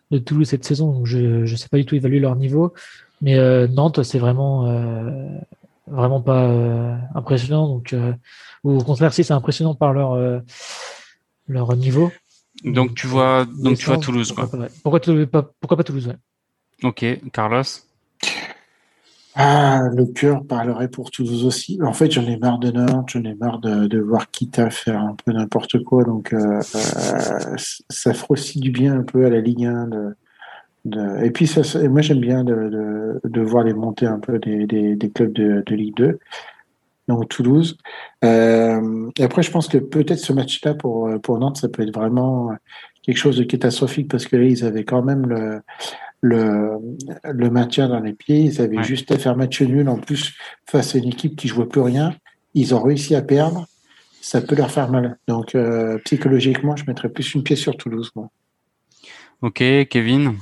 de 0.10 0.18
Toulouse 0.18 0.50
cette 0.50 0.66
saison, 0.66 0.92
donc 0.92 1.06
je 1.06 1.20
ne 1.20 1.56
sais 1.56 1.70
pas 1.70 1.78
du 1.78 1.86
tout 1.86 1.96
évaluer 1.96 2.20
leur 2.20 2.36
niveau. 2.36 2.74
Mais 3.22 3.38
Nantes, 3.70 4.04
c'est 4.04 4.20
vraiment 4.20 4.66
vraiment 5.88 6.22
pas 6.22 6.44
euh, 6.44 6.95
impressionnant. 7.14 7.68
Donc, 7.68 7.94
euh, 7.94 8.14
au 8.64 8.78
contraire, 8.84 9.14
si 9.14 9.24
c'est 9.24 9.34
impressionnant 9.34 9.76
par 9.76 9.94
leur 9.94 10.14
euh, 10.14 10.40
leur 11.48 11.76
niveau. 11.76 12.12
Donc 12.64 12.95
tu 12.95 13.07
vois, 13.07 13.45
donc 13.45 13.78
tu 13.78 13.86
vois 13.86 13.98
Toulouse. 13.98 14.32
Pourquoi, 14.32 14.48
quoi. 14.48 14.68
Pas, 14.68 14.74
pourquoi, 14.84 15.28
pas, 15.28 15.52
pourquoi 15.60 15.78
pas 15.78 15.84
Toulouse 15.84 16.07
ouais. 16.07 16.18
Ok, 16.84 17.06
Carlos. 17.32 17.64
Ah, 19.38 19.90
le 19.94 20.06
cœur 20.06 20.45
parlerait 20.45 20.88
pour 20.88 21.12
Toulouse 21.12 21.44
aussi. 21.44 21.78
En 21.84 21.91
fait, 21.91 22.10
j'en 22.10 22.26
ai 22.26 22.38
marre 22.38 22.57
de 22.57 22.72
Nantes, 22.72 23.10
j'en 23.10 23.24
ai 23.26 23.36
marre 23.36 23.60
de, 23.60 23.86
de 23.86 23.99
voir 23.99 24.32
Kita 24.32 24.70
faire 24.70 24.98
un 24.98 25.14
peu 25.14 25.34
n'importe 25.34 25.84
quoi. 25.84 26.06
Donc, 26.06 26.32
euh, 26.34 26.62
ça 26.62 28.14
fera 28.14 28.28
aussi 28.30 28.62
du 28.62 28.72
bien 28.72 28.99
un 28.99 29.03
peu 29.03 29.26
à 29.26 29.30
la 29.30 29.41
Ligue 29.41 29.66
1 29.66 29.88
de, 29.88 30.16
et 31.24 31.32
puis, 31.32 31.48
ça, 31.48 31.62
moi, 31.90 32.02
j'aime 32.02 32.20
bien 32.20 32.44
de, 32.44 32.53
de, 32.53 33.22
de, 33.24 33.41
voir 33.41 33.64
les 33.64 33.74
montées 33.74 34.06
un 34.06 34.20
peu 34.20 34.38
des, 34.40 34.68
des, 34.68 34.95
des 34.95 35.10
clubs 35.10 35.34
de, 35.34 35.64
de, 35.66 35.76
Ligue 35.76 35.95
2, 35.95 36.20
donc 37.07 37.28
Toulouse. 37.30 37.78
Euh, 38.24 39.10
et 39.18 39.24
après, 39.24 39.41
je 39.41 39.52
pense 39.52 39.68
que 39.68 39.78
peut-être 39.78 40.20
ce 40.20 40.34
match-là 40.34 40.76
pour, 40.76 41.10
pour 41.22 41.40
Nantes, 41.40 41.57
ça 41.57 41.70
peut 41.70 41.84
être 41.84 41.94
vraiment 41.94 42.52
quelque 43.02 43.18
chose 43.18 43.38
de 43.38 43.44
catastrophique 43.44 44.10
parce 44.10 44.26
que 44.26 44.36
là, 44.36 44.45
ils 44.45 44.64
avaient 44.64 44.84
quand 44.84 45.02
même 45.02 45.28
le, 45.28 45.62
le, 46.22 46.80
le 47.24 47.49
maintien 47.49 47.88
dans 47.88 47.99
les 47.99 48.14
pieds. 48.14 48.41
Ils 48.41 48.62
avaient 48.62 48.84
juste 48.84 49.12
à 49.12 49.18
faire 49.18 49.36
match 49.36 49.62
nul. 49.62 49.88
En 49.90 49.98
plus, 49.98 50.34
face 50.66 50.95
à 50.95 50.98
une 50.98 51.07
équipe 51.07 51.36
qui 51.36 51.48
jouait 51.48 51.68
plus 51.68 51.82
rien, 51.82 52.16
ils 52.53 52.74
ont 52.74 52.82
réussi 52.82 53.16
à 53.16 53.22
perdre. 53.22 53.68
Ça 54.22 54.41
peut 54.41 54.56
leur 54.56 54.72
faire 54.72 54.90
mal. 54.90 55.20
Donc, 55.28 55.53
euh, 55.53 55.99
psychologiquement, 56.06 56.76
je 56.76 56.86
mettrais 56.88 57.10
plus 57.10 57.36
une 57.36 57.44
pièce 57.44 57.60
sur 57.60 57.78
Toulouse. 57.78 58.12
Moi. 58.16 58.30
Ok, 59.41 59.64
Kevin? 59.90 60.36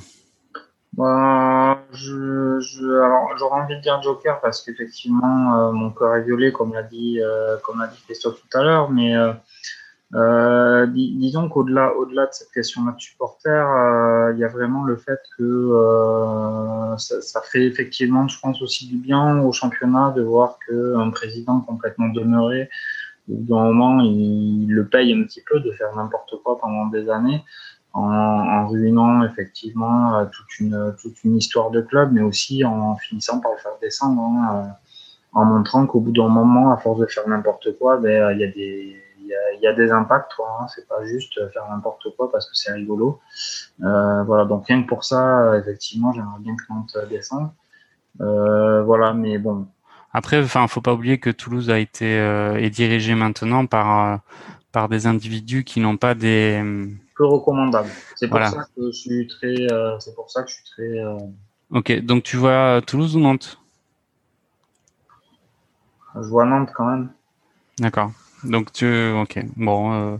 Bah, 0.96 1.84
je, 1.92 2.60
je, 2.60 2.86
alors, 2.86 3.36
j'aurais 3.38 3.62
envie 3.62 3.76
de 3.76 3.82
dire 3.82 4.00
Joker 4.04 4.40
parce 4.42 4.62
qu'effectivement, 4.62 5.70
euh, 5.70 5.72
mon 5.72 5.90
cœur 5.90 6.16
est 6.16 6.24
violé, 6.24 6.52
comme 6.52 6.74
l'a 6.74 6.84
dit, 6.84 7.20
euh, 7.20 7.58
comme 7.64 7.80
l'a 7.80 7.88
dit 7.88 8.00
Christophe 8.06 8.40
tout 8.42 8.58
à 8.58 8.64
l'heure. 8.64 8.92
Mais 8.92 9.16
euh, 9.16 9.34
euh 10.14 10.86
disons 10.86 11.50
qu'au-delà, 11.50 11.96
au-delà 11.96 12.28
de 12.28 12.34
cette 12.34 12.52
question-là 12.52 12.92
de 12.92 13.02
supporter, 13.02 14.32
il 14.34 14.40
y 14.40 14.44
a 14.44 14.48
vraiment 14.48 14.84
le 14.84 14.96
fait 14.98 15.20
que 15.38 16.96
ça, 17.00 17.22
ça, 17.22 17.42
fait 17.42 17.64
effectivement, 17.66 18.28
je 18.28 18.40
pense 18.40 18.62
aussi 18.62 18.88
du 18.88 18.98
bien 18.98 19.40
au 19.40 19.52
championnat 19.52 20.14
de 20.16 20.22
voir 20.22 20.60
qu'un 20.68 21.10
président 21.10 21.62
complètement 21.62 22.10
demeuré, 22.10 22.70
au 23.30 23.36
bout 23.36 23.56
d'un 23.56 23.64
moment, 23.64 24.02
il 24.02 24.68
le 24.68 24.86
paye 24.86 25.14
un 25.14 25.24
petit 25.24 25.42
peu 25.42 25.60
de 25.60 25.72
faire 25.72 25.96
n'importe 25.96 26.36
quoi 26.44 26.60
pendant 26.60 26.86
des 26.88 27.10
années 27.10 27.44
en, 27.94 28.10
en, 28.10 28.68
ruinant 28.68 29.24
effectivement 29.24 30.18
euh, 30.18 30.26
toute 30.26 30.60
une, 30.60 30.96
toute 31.02 31.24
une 31.24 31.38
histoire 31.38 31.72
de 31.72 31.82
club, 31.82 32.12
mais 32.12 32.22
aussi 32.22 32.66
en 32.66 32.96
finissant 32.96 33.40
par 33.40 33.52
le 33.52 33.58
faire 33.58 33.78
descendre, 33.82 34.22
hein, 34.22 34.56
euh, 34.56 34.70
en 35.34 35.46
montrant 35.46 35.86
qu'au 35.86 36.00
bout 36.00 36.12
d'un 36.12 36.30
moment, 36.30 36.72
à 36.72 36.78
force 36.78 37.00
de 37.00 37.06
faire 37.06 37.28
n'importe 37.28 37.78
quoi, 37.78 37.98
ben 37.98 38.32
il 38.32 38.40
y 38.40 38.44
a 38.44 38.48
des 38.48 39.04
il 39.24 39.30
y 39.30 39.36
a, 39.36 39.62
y 39.62 39.68
a, 39.68 39.74
des 39.74 39.92
impacts, 39.92 40.34
quoi. 40.36 40.58
Hein, 40.60 40.68
c'est 40.68 40.88
pas 40.88 41.06
juste 41.06 41.40
faire 41.52 41.64
n'importe 41.70 42.08
quoi 42.18 42.30
parce 42.32 42.50
que 42.50 42.56
c'est 42.56 42.74
rigolo. 42.74 43.20
Euh, 43.82 44.24
voilà, 44.24 44.46
donc 44.46 44.68
rien 44.68 44.84
que 44.84 44.88
pour 44.88 45.06
ça, 45.06 45.58
effectivement, 45.58 46.12
j'aimerais 46.14 46.40
bien 46.40 46.56
que 46.56 46.64
Nantes 46.70 46.98
descende. 47.10 47.50
Euh, 48.22 48.84
voilà, 48.84 49.14
mais 49.14 49.38
bon. 49.38 49.68
Après, 50.12 50.44
enfin, 50.44 50.68
faut 50.68 50.82
pas 50.82 50.94
oublier 50.94 51.20
que 51.20 51.30
Toulouse 51.30 51.70
a 51.70 51.80
été 51.80 52.20
euh, 52.20 52.56
est 52.58 52.70
dirigé 52.70 53.16
maintenant 53.16 53.66
par 53.66 54.20
par 54.72 54.90
des 54.90 55.08
individus 55.08 55.64
qui 55.64 55.80
n'ont 55.80 55.98
pas 55.98 56.16
des 56.16 56.62
peu 57.16 57.26
recommandable. 57.26 57.90
C'est 58.16 58.28
pour 58.28 58.44
ça 58.44 58.66
que 58.76 58.92
je 58.92 58.98
suis 58.98 59.28
très. 59.28 59.72
Euh, 59.72 60.00
c'est 60.00 60.16
pour 60.16 60.30
ça 60.30 60.44
que 60.44 60.50
je 60.50 60.56
suis 60.56 60.64
très. 60.64 61.00
Euh, 61.00 61.18
ok, 61.72 62.00
donc 62.02 62.24
tu 62.24 62.38
vois 62.38 62.82
Toulouse 62.86 63.16
ou 63.16 63.20
Nantes? 63.20 63.60
Je 66.16 66.28
vois 66.28 66.46
Nantes 66.46 66.70
quand 66.76 66.86
même. 66.86 67.10
D'accord. 67.80 68.12
Donc 68.44 68.72
tu. 68.72 69.12
Ok. 69.12 69.40
Bon. 69.56 69.94
Euh, 69.94 70.18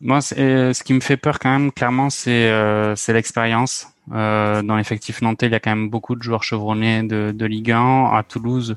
moi, 0.00 0.20
ce 0.20 0.82
qui 0.82 0.92
me 0.92 1.00
fait 1.00 1.16
peur 1.16 1.38
quand 1.38 1.50
même, 1.50 1.72
clairement, 1.72 2.10
c'est 2.10 2.50
c'est 2.96 3.14
l'expérience. 3.14 3.88
dans 4.08 4.76
l'effectif 4.76 5.22
nantais, 5.22 5.46
il 5.46 5.52
y 5.52 5.54
a 5.54 5.60
quand 5.60 5.70
même 5.70 5.88
beaucoup 5.88 6.14
de 6.16 6.22
joueurs 6.22 6.42
chevronnés 6.42 7.02
de, 7.02 7.32
de 7.34 7.46
Ligue 7.46 7.72
1. 7.72 8.10
À 8.12 8.22
Toulouse, 8.22 8.76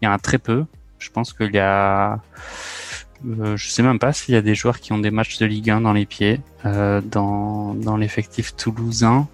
il 0.00 0.04
y 0.04 0.08
en 0.08 0.12
a 0.12 0.18
très 0.18 0.36
peu. 0.36 0.66
Je 0.98 1.10
pense 1.10 1.32
qu'il 1.32 1.54
y 1.54 1.58
a 1.58 2.20
euh, 3.26 3.56
je 3.56 3.68
sais 3.68 3.82
même 3.82 3.98
pas 3.98 4.12
s'il 4.12 4.34
y 4.34 4.38
a 4.38 4.42
des 4.42 4.54
joueurs 4.54 4.80
qui 4.80 4.92
ont 4.92 4.98
des 4.98 5.10
matchs 5.10 5.38
de 5.38 5.46
Ligue 5.46 5.70
1 5.70 5.80
dans 5.80 5.92
les 5.92 6.06
pieds 6.06 6.40
euh, 6.64 7.00
dans, 7.00 7.74
dans 7.74 7.96
l'effectif 7.96 8.54
toulousain. 8.56 9.28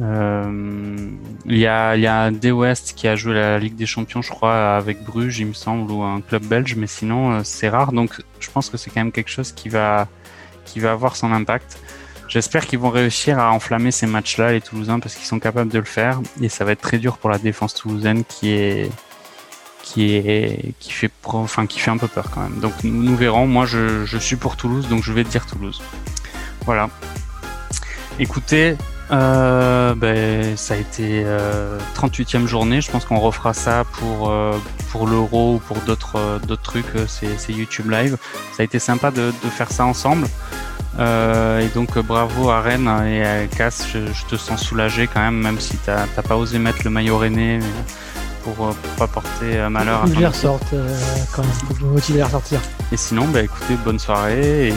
Euh, 0.00 1.08
il 1.46 1.56
y 1.56 1.66
a, 1.66 1.96
y 1.96 2.06
a 2.06 2.30
D 2.30 2.52
West 2.52 2.94
qui 2.96 3.08
a 3.08 3.16
joué 3.16 3.34
la 3.34 3.58
Ligue 3.58 3.76
des 3.76 3.86
Champions, 3.86 4.20
je 4.20 4.30
crois, 4.30 4.76
avec 4.76 5.02
Bruges, 5.04 5.38
il 5.38 5.46
me 5.46 5.52
semble, 5.54 5.90
ou 5.90 6.02
un 6.02 6.20
club 6.20 6.44
belge, 6.44 6.74
mais 6.76 6.86
sinon 6.86 7.32
euh, 7.32 7.40
c'est 7.44 7.68
rare. 7.68 7.92
Donc 7.92 8.20
je 8.40 8.50
pense 8.50 8.68
que 8.68 8.76
c'est 8.76 8.90
quand 8.90 9.00
même 9.00 9.12
quelque 9.12 9.30
chose 9.30 9.52
qui 9.52 9.68
va, 9.68 10.08
qui 10.64 10.80
va 10.80 10.92
avoir 10.92 11.16
son 11.16 11.32
impact. 11.32 11.78
J'espère 12.28 12.66
qu'ils 12.66 12.80
vont 12.80 12.90
réussir 12.90 13.38
à 13.38 13.52
enflammer 13.52 13.92
ces 13.92 14.06
matchs-là, 14.06 14.52
les 14.52 14.60
Toulousains, 14.60 14.98
parce 14.98 15.14
qu'ils 15.14 15.26
sont 15.26 15.38
capables 15.38 15.70
de 15.70 15.78
le 15.78 15.84
faire. 15.84 16.20
Et 16.42 16.48
ça 16.48 16.64
va 16.64 16.72
être 16.72 16.80
très 16.80 16.98
dur 16.98 17.18
pour 17.18 17.30
la 17.30 17.38
défense 17.38 17.72
toulousaine 17.74 18.24
qui 18.24 18.50
est, 18.50 18.90
qui 19.96 20.92
fait, 20.92 21.10
enfin, 21.24 21.66
qui 21.66 21.78
fait 21.78 21.90
un 21.90 21.96
peu 21.96 22.08
peur 22.08 22.30
quand 22.30 22.42
même. 22.42 22.60
Donc 22.60 22.72
nous, 22.84 23.16
verrons. 23.16 23.46
Moi, 23.46 23.64
je, 23.66 24.16
suis 24.18 24.36
pour 24.36 24.56
Toulouse, 24.56 24.88
donc 24.88 25.02
je 25.02 25.12
vais 25.12 25.24
dire 25.24 25.46
Toulouse. 25.46 25.80
Voilà. 26.66 26.90
Écoutez, 28.18 28.76
euh, 29.10 29.94
ben, 29.94 30.56
ça 30.56 30.74
a 30.74 30.76
été 30.76 31.22
euh, 31.24 31.78
38e 31.94 32.46
journée. 32.46 32.80
Je 32.80 32.90
pense 32.90 33.04
qu'on 33.04 33.18
refera 33.18 33.54
ça 33.54 33.84
pour 33.84 34.30
euh, 34.30 34.58
pour 34.90 35.06
l'euro 35.06 35.54
ou 35.54 35.58
pour 35.58 35.78
d'autres 35.78 36.18
euh, 36.18 36.56
trucs. 36.62 36.94
Euh, 36.96 37.06
c'est 37.08 37.52
YouTube 37.52 37.90
Live. 37.90 38.18
Ça 38.52 38.62
a 38.62 38.64
été 38.64 38.78
sympa 38.78 39.10
de, 39.10 39.32
faire 39.50 39.70
ça 39.70 39.86
ensemble. 39.86 40.26
et 40.98 41.68
donc 41.74 41.98
bravo 41.98 42.50
à 42.50 42.60
Rennes 42.60 42.90
et 43.06 43.24
à 43.24 43.46
Cass. 43.46 43.86
Je, 43.92 44.26
te 44.28 44.36
sens 44.36 44.62
soulagé 44.62 45.06
quand 45.06 45.20
même, 45.20 45.40
même 45.40 45.60
si 45.60 45.76
t'as 45.78 46.06
pas 46.06 46.36
osé 46.36 46.58
mettre 46.58 46.80
le 46.84 46.90
maillot 46.90 47.18
René 47.18 47.60
pour, 48.54 48.68
pour 48.68 48.74
pas 48.96 49.06
porter 49.08 49.68
malheur. 49.68 50.02
Faut 50.02 50.08
que 50.08 50.14
je 50.14 50.20
les 50.20 50.26
ressorte 50.26 50.74
quand 51.34 51.42
même. 51.42 51.52
Faut 51.52 51.74
à 52.12 52.16
les 52.16 52.22
ressortir. 52.22 52.60
Et 52.92 52.96
sinon, 52.96 53.26
bah 53.28 53.42
écoutez, 53.42 53.74
bonne 53.84 53.98
soirée. 53.98 54.68
Et 54.68 54.74